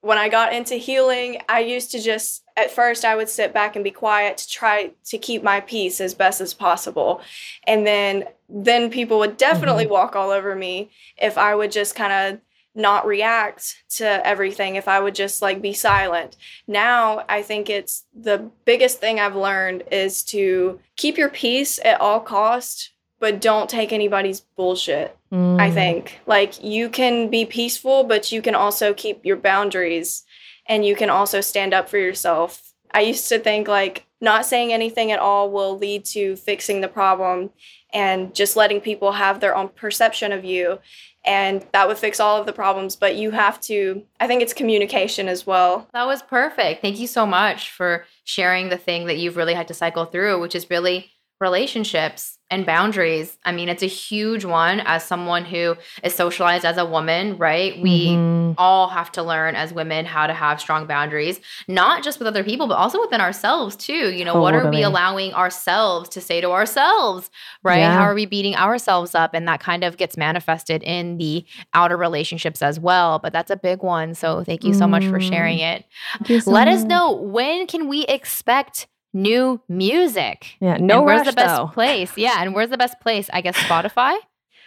when 0.00 0.18
I 0.18 0.28
got 0.28 0.52
into 0.52 0.74
healing, 0.76 1.40
I 1.48 1.60
used 1.60 1.90
to 1.92 2.00
just 2.00 2.44
at 2.58 2.72
first 2.72 3.04
I 3.04 3.14
would 3.14 3.28
sit 3.28 3.54
back 3.54 3.76
and 3.76 3.84
be 3.84 3.90
quiet 3.90 4.36
to 4.38 4.48
try 4.48 4.90
to 5.06 5.18
keep 5.18 5.42
my 5.42 5.60
peace 5.60 6.00
as 6.00 6.12
best 6.12 6.40
as 6.40 6.52
possible. 6.52 7.20
And 7.66 7.86
then 7.86 8.24
then 8.48 8.90
people 8.90 9.18
would 9.18 9.36
definitely 9.36 9.84
mm-hmm. 9.84 9.92
walk 9.92 10.16
all 10.16 10.30
over 10.30 10.54
me 10.54 10.90
if 11.16 11.38
I 11.38 11.54
would 11.54 11.70
just 11.70 11.94
kind 11.94 12.12
of 12.12 12.40
not 12.74 13.06
react 13.06 13.76
to 13.90 14.26
everything 14.26 14.76
if 14.76 14.88
I 14.88 15.00
would 15.00 15.14
just 15.14 15.42
like 15.42 15.60
be 15.60 15.72
silent. 15.72 16.36
Now, 16.66 17.24
I 17.28 17.42
think 17.42 17.68
it's 17.68 18.04
the 18.14 18.50
biggest 18.64 19.00
thing 19.00 19.20
I've 19.20 19.36
learned 19.36 19.84
is 19.90 20.22
to 20.24 20.80
keep 20.96 21.18
your 21.18 21.28
peace 21.28 21.78
at 21.84 22.00
all 22.00 22.20
cost, 22.20 22.90
but 23.20 23.40
don't 23.40 23.68
take 23.68 23.92
anybody's 23.92 24.40
bullshit. 24.40 25.16
Mm. 25.32 25.60
I 25.60 25.70
think 25.70 26.20
like 26.26 26.62
you 26.62 26.88
can 26.88 27.28
be 27.28 27.44
peaceful, 27.44 28.04
but 28.04 28.32
you 28.32 28.40
can 28.40 28.54
also 28.54 28.94
keep 28.94 29.24
your 29.24 29.36
boundaries 29.36 30.24
and 30.68 30.84
you 30.84 30.94
can 30.94 31.10
also 31.10 31.40
stand 31.40 31.74
up 31.74 31.88
for 31.88 31.98
yourself. 31.98 32.72
I 32.92 33.00
used 33.00 33.28
to 33.30 33.38
think 33.38 33.68
like 33.68 34.06
not 34.20 34.46
saying 34.46 34.72
anything 34.72 35.12
at 35.12 35.18
all 35.18 35.50
will 35.50 35.78
lead 35.78 36.04
to 36.04 36.36
fixing 36.36 36.80
the 36.80 36.88
problem 36.88 37.50
and 37.92 38.34
just 38.34 38.56
letting 38.56 38.80
people 38.80 39.12
have 39.12 39.40
their 39.40 39.56
own 39.56 39.68
perception 39.68 40.32
of 40.32 40.44
you 40.44 40.78
and 41.24 41.66
that 41.72 41.88
would 41.88 41.98
fix 41.98 42.20
all 42.20 42.38
of 42.38 42.46
the 42.46 42.52
problems 42.52 42.96
but 42.96 43.16
you 43.16 43.30
have 43.30 43.60
to 43.60 44.02
i 44.20 44.26
think 44.26 44.42
it's 44.42 44.52
communication 44.52 45.28
as 45.28 45.46
well 45.46 45.88
that 45.92 46.06
was 46.06 46.22
perfect 46.22 46.80
thank 46.80 46.98
you 46.98 47.06
so 47.06 47.26
much 47.26 47.70
for 47.70 48.04
sharing 48.24 48.68
the 48.68 48.76
thing 48.76 49.06
that 49.06 49.18
you've 49.18 49.36
really 49.36 49.54
had 49.54 49.68
to 49.68 49.74
cycle 49.74 50.04
through 50.04 50.40
which 50.40 50.54
is 50.54 50.70
really 50.70 51.10
relationships 51.40 52.38
and 52.50 52.64
boundaries. 52.64 53.36
I 53.44 53.52
mean, 53.52 53.68
it's 53.68 53.82
a 53.82 53.86
huge 53.86 54.44
one 54.44 54.80
as 54.80 55.04
someone 55.04 55.44
who 55.44 55.76
is 56.02 56.14
socialized 56.14 56.64
as 56.64 56.78
a 56.78 56.84
woman, 56.84 57.36
right? 57.36 57.78
We 57.80 58.08
mm-hmm. 58.08 58.52
all 58.56 58.88
have 58.88 59.12
to 59.12 59.22
learn 59.22 59.54
as 59.54 59.72
women 59.72 60.06
how 60.06 60.26
to 60.26 60.32
have 60.32 60.58
strong 60.58 60.86
boundaries, 60.86 61.40
not 61.68 62.02
just 62.02 62.18
with 62.18 62.26
other 62.26 62.42
people, 62.42 62.66
but 62.66 62.76
also 62.76 63.00
within 63.00 63.20
ourselves 63.20 63.76
too. 63.76 64.12
You 64.12 64.24
know, 64.24 64.32
totally. 64.32 64.42
what 64.42 64.54
are 64.54 64.70
we 64.70 64.82
allowing 64.82 65.34
ourselves 65.34 66.08
to 66.10 66.20
say 66.22 66.40
to 66.40 66.50
ourselves, 66.50 67.30
right? 67.62 67.80
Yeah. 67.80 67.92
How 67.92 68.04
are 68.04 68.14
we 68.14 68.24
beating 68.24 68.56
ourselves 68.56 69.14
up? 69.14 69.34
And 69.34 69.46
that 69.46 69.60
kind 69.60 69.84
of 69.84 69.98
gets 69.98 70.16
manifested 70.16 70.82
in 70.82 71.18
the 71.18 71.44
outer 71.74 71.98
relationships 71.98 72.62
as 72.62 72.80
well. 72.80 73.18
But 73.18 73.34
that's 73.34 73.50
a 73.50 73.56
big 73.56 73.82
one. 73.82 74.14
So 74.14 74.42
thank 74.42 74.64
you 74.64 74.72
so 74.72 74.80
mm-hmm. 74.80 74.90
much 74.92 75.06
for 75.06 75.20
sharing 75.20 75.58
it. 75.58 75.84
So 76.26 76.50
Let 76.50 76.66
much. 76.66 76.78
us 76.78 76.84
know 76.84 77.12
when 77.12 77.66
can 77.66 77.88
we 77.88 78.04
expect 78.06 78.86
new 79.22 79.60
music. 79.68 80.56
Yeah, 80.60 80.76
no 80.78 80.98
and 80.98 81.06
Where's 81.06 81.26
the 81.26 81.32
best 81.32 81.56
though. 81.56 81.66
place? 81.68 82.12
Yeah, 82.16 82.42
and 82.42 82.54
where's 82.54 82.70
the 82.70 82.78
best 82.78 83.00
place? 83.00 83.28
I 83.32 83.40
guess 83.40 83.56
Spotify. 83.56 84.16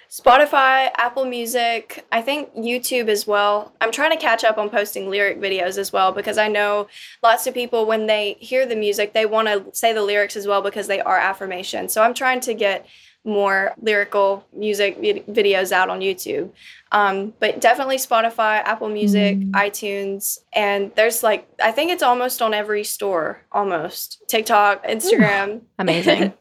Spotify, 0.09 0.91
Apple 0.97 1.23
Music, 1.23 2.05
I 2.11 2.21
think 2.21 2.53
YouTube 2.53 3.07
as 3.07 3.25
well. 3.25 3.73
I'm 3.79 3.93
trying 3.93 4.11
to 4.11 4.17
catch 4.17 4.43
up 4.43 4.57
on 4.57 4.69
posting 4.69 5.09
lyric 5.09 5.39
videos 5.39 5.77
as 5.77 5.93
well 5.93 6.11
because 6.11 6.37
I 6.37 6.49
know 6.49 6.87
lots 7.23 7.47
of 7.47 7.53
people, 7.53 7.85
when 7.85 8.07
they 8.07 8.33
hear 8.41 8.65
the 8.65 8.75
music, 8.75 9.13
they 9.13 9.25
want 9.25 9.47
to 9.47 9.73
say 9.73 9.93
the 9.93 10.01
lyrics 10.01 10.35
as 10.35 10.45
well 10.45 10.61
because 10.61 10.87
they 10.87 10.99
are 10.99 11.17
affirmation. 11.17 11.87
So 11.87 12.03
I'm 12.03 12.13
trying 12.13 12.41
to 12.41 12.53
get 12.53 12.85
more 13.23 13.73
lyrical 13.81 14.45
music 14.53 14.99
videos 14.99 15.71
out 15.71 15.89
on 15.89 15.99
YouTube. 15.99 16.51
Um, 16.91 17.33
but 17.39 17.61
definitely 17.61 17.97
Spotify, 17.97 18.61
Apple 18.63 18.89
Music, 18.89 19.37
mm. 19.37 19.51
iTunes, 19.51 20.39
and 20.53 20.91
there's 20.95 21.23
like 21.23 21.47
I 21.63 21.71
think 21.71 21.91
it's 21.91 22.03
almost 22.03 22.41
on 22.41 22.53
every 22.53 22.83
store, 22.83 23.41
almost 23.51 24.23
TikTok, 24.27 24.85
Instagram. 24.85 25.57
Ooh, 25.57 25.65
amazing. 25.79 26.33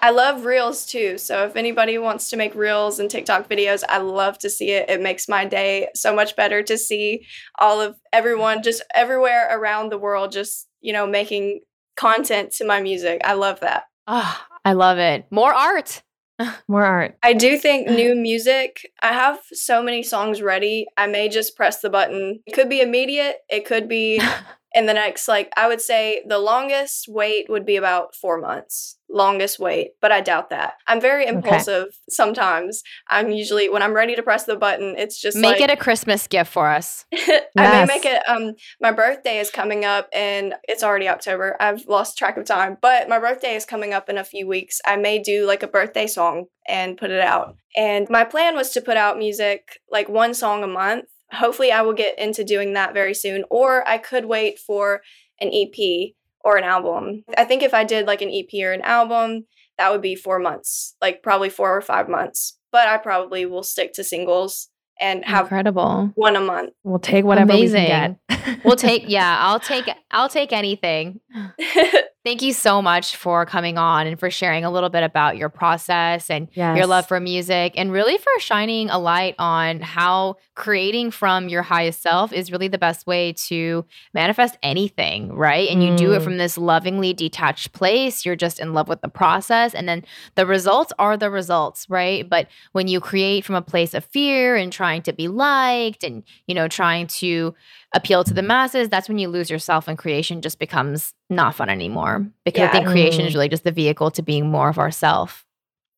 I 0.00 0.10
love 0.10 0.44
reels 0.44 0.86
too. 0.86 1.18
So 1.18 1.44
if 1.46 1.56
anybody 1.56 1.98
wants 1.98 2.30
to 2.30 2.36
make 2.36 2.54
reels 2.54 2.98
and 2.98 3.10
TikTok 3.10 3.48
videos, 3.48 3.84
I 3.88 3.98
love 3.98 4.38
to 4.40 4.50
see 4.50 4.70
it. 4.70 4.90
It 4.90 5.00
makes 5.00 5.28
my 5.28 5.44
day 5.44 5.88
so 5.94 6.14
much 6.14 6.34
better 6.36 6.62
to 6.64 6.76
see 6.76 7.26
all 7.58 7.80
of 7.80 7.96
everyone 8.12 8.62
just 8.62 8.82
everywhere 8.94 9.48
around 9.56 9.90
the 9.90 9.98
world 9.98 10.32
just, 10.32 10.68
you 10.80 10.92
know, 10.92 11.06
making 11.06 11.60
content 11.96 12.52
to 12.54 12.64
my 12.64 12.80
music. 12.80 13.20
I 13.24 13.34
love 13.34 13.60
that. 13.60 13.84
Oh, 14.06 14.40
I 14.64 14.72
love 14.72 14.98
it. 14.98 15.26
More 15.30 15.54
art. 15.54 16.02
More 16.68 16.84
art. 16.84 17.18
I 17.22 17.32
do 17.32 17.58
think 17.58 17.88
new 17.88 18.14
music, 18.14 18.90
I 19.02 19.12
have 19.12 19.40
so 19.52 19.82
many 19.82 20.02
songs 20.02 20.42
ready. 20.42 20.86
I 20.96 21.06
may 21.06 21.28
just 21.28 21.56
press 21.56 21.80
the 21.80 21.90
button. 21.90 22.40
It 22.46 22.52
could 22.52 22.68
be 22.68 22.80
immediate, 22.80 23.38
it 23.48 23.66
could 23.66 23.88
be 23.88 24.20
in 24.74 24.86
the 24.86 24.94
next, 24.94 25.28
like, 25.28 25.50
I 25.56 25.66
would 25.68 25.80
say 25.80 26.22
the 26.26 26.38
longest 26.38 27.06
wait 27.08 27.48
would 27.48 27.64
be 27.64 27.76
about 27.76 28.14
four 28.14 28.38
months. 28.38 28.96
Longest 29.10 29.58
wait, 29.58 29.92
but 30.02 30.12
I 30.12 30.20
doubt 30.20 30.50
that. 30.50 30.74
I'm 30.86 31.00
very 31.00 31.26
impulsive 31.26 31.84
okay. 31.84 31.96
sometimes. 32.10 32.82
I'm 33.08 33.30
usually, 33.30 33.70
when 33.70 33.82
I'm 33.82 33.94
ready 33.94 34.14
to 34.14 34.22
press 34.22 34.44
the 34.44 34.56
button, 34.56 34.94
it's 34.98 35.18
just 35.18 35.38
make 35.38 35.52
like, 35.52 35.62
it 35.62 35.70
a 35.70 35.76
Christmas 35.76 36.26
gift 36.26 36.52
for 36.52 36.68
us. 36.68 37.06
I 37.14 37.46
may 37.56 37.84
make 37.86 38.04
it, 38.04 38.22
um, 38.28 38.54
my 38.82 38.92
birthday 38.92 39.38
is 39.38 39.50
coming 39.50 39.86
up 39.86 40.08
and 40.12 40.54
it's 40.64 40.82
already 40.82 41.08
October. 41.08 41.56
I've 41.58 41.86
lost 41.86 42.18
track 42.18 42.36
of 42.36 42.44
time, 42.44 42.76
but 42.82 43.08
my 43.08 43.18
birthday 43.18 43.54
is 43.54 43.64
coming 43.64 43.94
up 43.94 44.10
in 44.10 44.18
a 44.18 44.24
few 44.24 44.46
weeks. 44.46 44.78
I 44.84 44.96
may 44.96 45.18
do 45.18 45.46
like 45.46 45.62
a 45.62 45.68
birthday 45.68 46.06
song 46.06 46.44
and 46.66 46.98
put 46.98 47.10
it 47.10 47.20
out. 47.20 47.56
And 47.74 48.06
my 48.10 48.24
plan 48.24 48.54
was 48.54 48.70
to 48.72 48.82
put 48.82 48.98
out 48.98 49.16
music, 49.16 49.80
like 49.90 50.10
one 50.10 50.34
song 50.34 50.62
a 50.62 50.68
month 50.68 51.06
hopefully 51.32 51.72
I 51.72 51.82
will 51.82 51.92
get 51.92 52.18
into 52.18 52.44
doing 52.44 52.74
that 52.74 52.94
very 52.94 53.14
soon. 53.14 53.44
Or 53.50 53.86
I 53.88 53.98
could 53.98 54.24
wait 54.24 54.58
for 54.58 55.02
an 55.40 55.50
EP 55.52 56.12
or 56.44 56.56
an 56.56 56.64
album. 56.64 57.24
I 57.36 57.44
think 57.44 57.62
if 57.62 57.74
I 57.74 57.84
did 57.84 58.06
like 58.06 58.22
an 58.22 58.30
EP 58.30 58.48
or 58.62 58.72
an 58.72 58.82
album, 58.82 59.46
that 59.76 59.92
would 59.92 60.02
be 60.02 60.14
four 60.14 60.38
months, 60.38 60.96
like 61.00 61.22
probably 61.22 61.50
four 61.50 61.76
or 61.76 61.80
five 61.80 62.08
months. 62.08 62.58
But 62.72 62.88
I 62.88 62.98
probably 62.98 63.46
will 63.46 63.62
stick 63.62 63.92
to 63.94 64.04
singles 64.04 64.68
and 65.00 65.24
have 65.24 65.46
incredible 65.46 66.10
one 66.16 66.36
a 66.36 66.40
month. 66.40 66.70
We'll 66.82 66.98
take 66.98 67.24
whatever 67.24 67.52
Amazing. 67.52 67.82
we 67.82 67.86
can 67.88 68.18
get. 68.28 68.64
we'll 68.64 68.76
take 68.76 69.04
yeah, 69.08 69.36
I'll 69.40 69.60
take 69.60 69.88
I'll 70.10 70.28
take 70.28 70.52
anything. 70.52 71.20
Thank 72.28 72.42
you 72.42 72.52
so 72.52 72.82
much 72.82 73.16
for 73.16 73.46
coming 73.46 73.78
on 73.78 74.06
and 74.06 74.20
for 74.20 74.30
sharing 74.30 74.62
a 74.62 74.70
little 74.70 74.90
bit 74.90 75.02
about 75.02 75.38
your 75.38 75.48
process 75.48 76.28
and 76.28 76.48
yes. 76.52 76.76
your 76.76 76.86
love 76.86 77.08
for 77.08 77.18
music 77.20 77.72
and 77.78 77.90
really 77.90 78.18
for 78.18 78.38
shining 78.38 78.90
a 78.90 78.98
light 78.98 79.34
on 79.38 79.80
how 79.80 80.36
creating 80.54 81.10
from 81.10 81.48
your 81.48 81.62
highest 81.62 82.02
self 82.02 82.30
is 82.34 82.52
really 82.52 82.68
the 82.68 82.76
best 82.76 83.06
way 83.06 83.32
to 83.32 83.82
manifest 84.12 84.58
anything, 84.62 85.32
right? 85.32 85.70
And 85.70 85.82
you 85.82 85.96
do 85.96 86.12
it 86.12 86.20
mm. 86.20 86.24
from 86.24 86.36
this 86.36 86.58
lovingly 86.58 87.14
detached 87.14 87.72
place. 87.72 88.26
You're 88.26 88.36
just 88.36 88.60
in 88.60 88.74
love 88.74 88.88
with 88.88 89.00
the 89.00 89.08
process. 89.08 89.74
And 89.74 89.88
then 89.88 90.04
the 90.34 90.44
results 90.44 90.92
are 90.98 91.16
the 91.16 91.30
results, 91.30 91.88
right? 91.88 92.28
But 92.28 92.48
when 92.72 92.88
you 92.88 93.00
create 93.00 93.46
from 93.46 93.54
a 93.54 93.62
place 93.62 93.94
of 93.94 94.04
fear 94.04 94.54
and 94.54 94.70
trying 94.70 95.00
to 95.04 95.14
be 95.14 95.28
liked 95.28 96.04
and, 96.04 96.24
you 96.46 96.54
know, 96.54 96.68
trying 96.68 97.06
to 97.06 97.54
appeal 97.94 98.24
to 98.24 98.34
the 98.34 98.42
masses, 98.42 98.88
that's 98.88 99.08
when 99.08 99.18
you 99.18 99.28
lose 99.28 99.50
yourself 99.50 99.88
and 99.88 99.96
creation 99.96 100.42
just 100.42 100.58
becomes 100.58 101.14
not 101.30 101.54
fun 101.54 101.68
anymore. 101.68 102.26
Because 102.44 102.60
yeah. 102.60 102.68
I 102.68 102.72
think 102.72 102.86
creation 102.88 103.22
is 103.22 103.32
mm. 103.32 103.36
really 103.36 103.48
just 103.48 103.64
the 103.64 103.72
vehicle 103.72 104.10
to 104.12 104.22
being 104.22 104.50
more 104.50 104.68
of 104.68 104.78
ourself. 104.78 105.46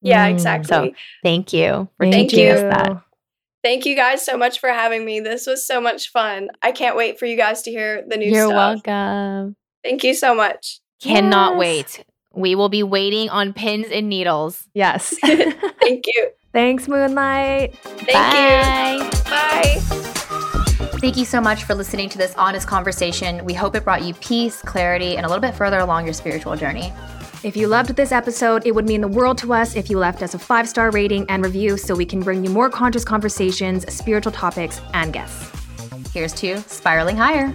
Yeah, 0.02 0.28
mm. 0.28 0.32
exactly. 0.32 0.68
So 0.68 0.92
thank 1.22 1.52
you 1.52 1.88
for 1.96 2.10
thank 2.10 2.30
teaching 2.30 2.46
you. 2.46 2.52
us 2.52 2.60
that. 2.60 3.02
Thank 3.62 3.84
you 3.84 3.94
guys 3.94 4.24
so 4.24 4.38
much 4.38 4.58
for 4.58 4.70
having 4.70 5.04
me. 5.04 5.20
This 5.20 5.46
was 5.46 5.66
so 5.66 5.80
much 5.80 6.10
fun. 6.10 6.48
I 6.62 6.72
can't 6.72 6.96
wait 6.96 7.18
for 7.18 7.26
you 7.26 7.36
guys 7.36 7.62
to 7.62 7.70
hear 7.70 8.02
the 8.06 8.16
new 8.16 8.30
You're 8.30 8.46
stuff. 8.46 8.82
welcome. 8.86 9.56
Thank 9.84 10.02
you 10.02 10.14
so 10.14 10.34
much. 10.34 10.80
Cannot 11.02 11.52
yes. 11.52 11.58
wait. 11.58 12.04
We 12.32 12.54
will 12.54 12.68
be 12.68 12.82
waiting 12.82 13.28
on 13.28 13.52
pins 13.52 13.88
and 13.92 14.08
needles. 14.08 14.66
Yes. 14.72 15.14
Thank 15.22 16.04
you. 16.06 16.30
Thanks, 16.52 16.88
Moonlight. 16.88 17.76
Thank 17.76 18.12
Bye. 18.12 19.10
you. 19.12 20.00
Bye. 20.00 20.09
Thank 21.00 21.16
you 21.16 21.24
so 21.24 21.40
much 21.40 21.64
for 21.64 21.74
listening 21.74 22.10
to 22.10 22.18
this 22.18 22.34
honest 22.34 22.68
conversation. 22.68 23.42
We 23.46 23.54
hope 23.54 23.74
it 23.74 23.84
brought 23.84 24.02
you 24.02 24.12
peace, 24.12 24.60
clarity, 24.60 25.16
and 25.16 25.24
a 25.24 25.28
little 25.30 25.40
bit 25.40 25.54
further 25.54 25.78
along 25.78 26.04
your 26.04 26.12
spiritual 26.12 26.56
journey. 26.56 26.92
If 27.42 27.56
you 27.56 27.68
loved 27.68 27.96
this 27.96 28.12
episode, 28.12 28.66
it 28.66 28.74
would 28.74 28.86
mean 28.86 29.00
the 29.00 29.08
world 29.08 29.38
to 29.38 29.54
us 29.54 29.76
if 29.76 29.88
you 29.88 29.98
left 29.98 30.22
us 30.22 30.34
a 30.34 30.38
five 30.38 30.68
star 30.68 30.90
rating 30.90 31.24
and 31.30 31.42
review 31.42 31.78
so 31.78 31.94
we 31.94 32.04
can 32.04 32.20
bring 32.20 32.44
you 32.44 32.50
more 32.50 32.68
conscious 32.68 33.02
conversations, 33.02 33.90
spiritual 33.90 34.32
topics, 34.32 34.82
and 34.92 35.10
guests. 35.10 35.50
Here's 36.12 36.34
to 36.34 36.58
spiraling 36.68 37.16
higher. 37.16 37.54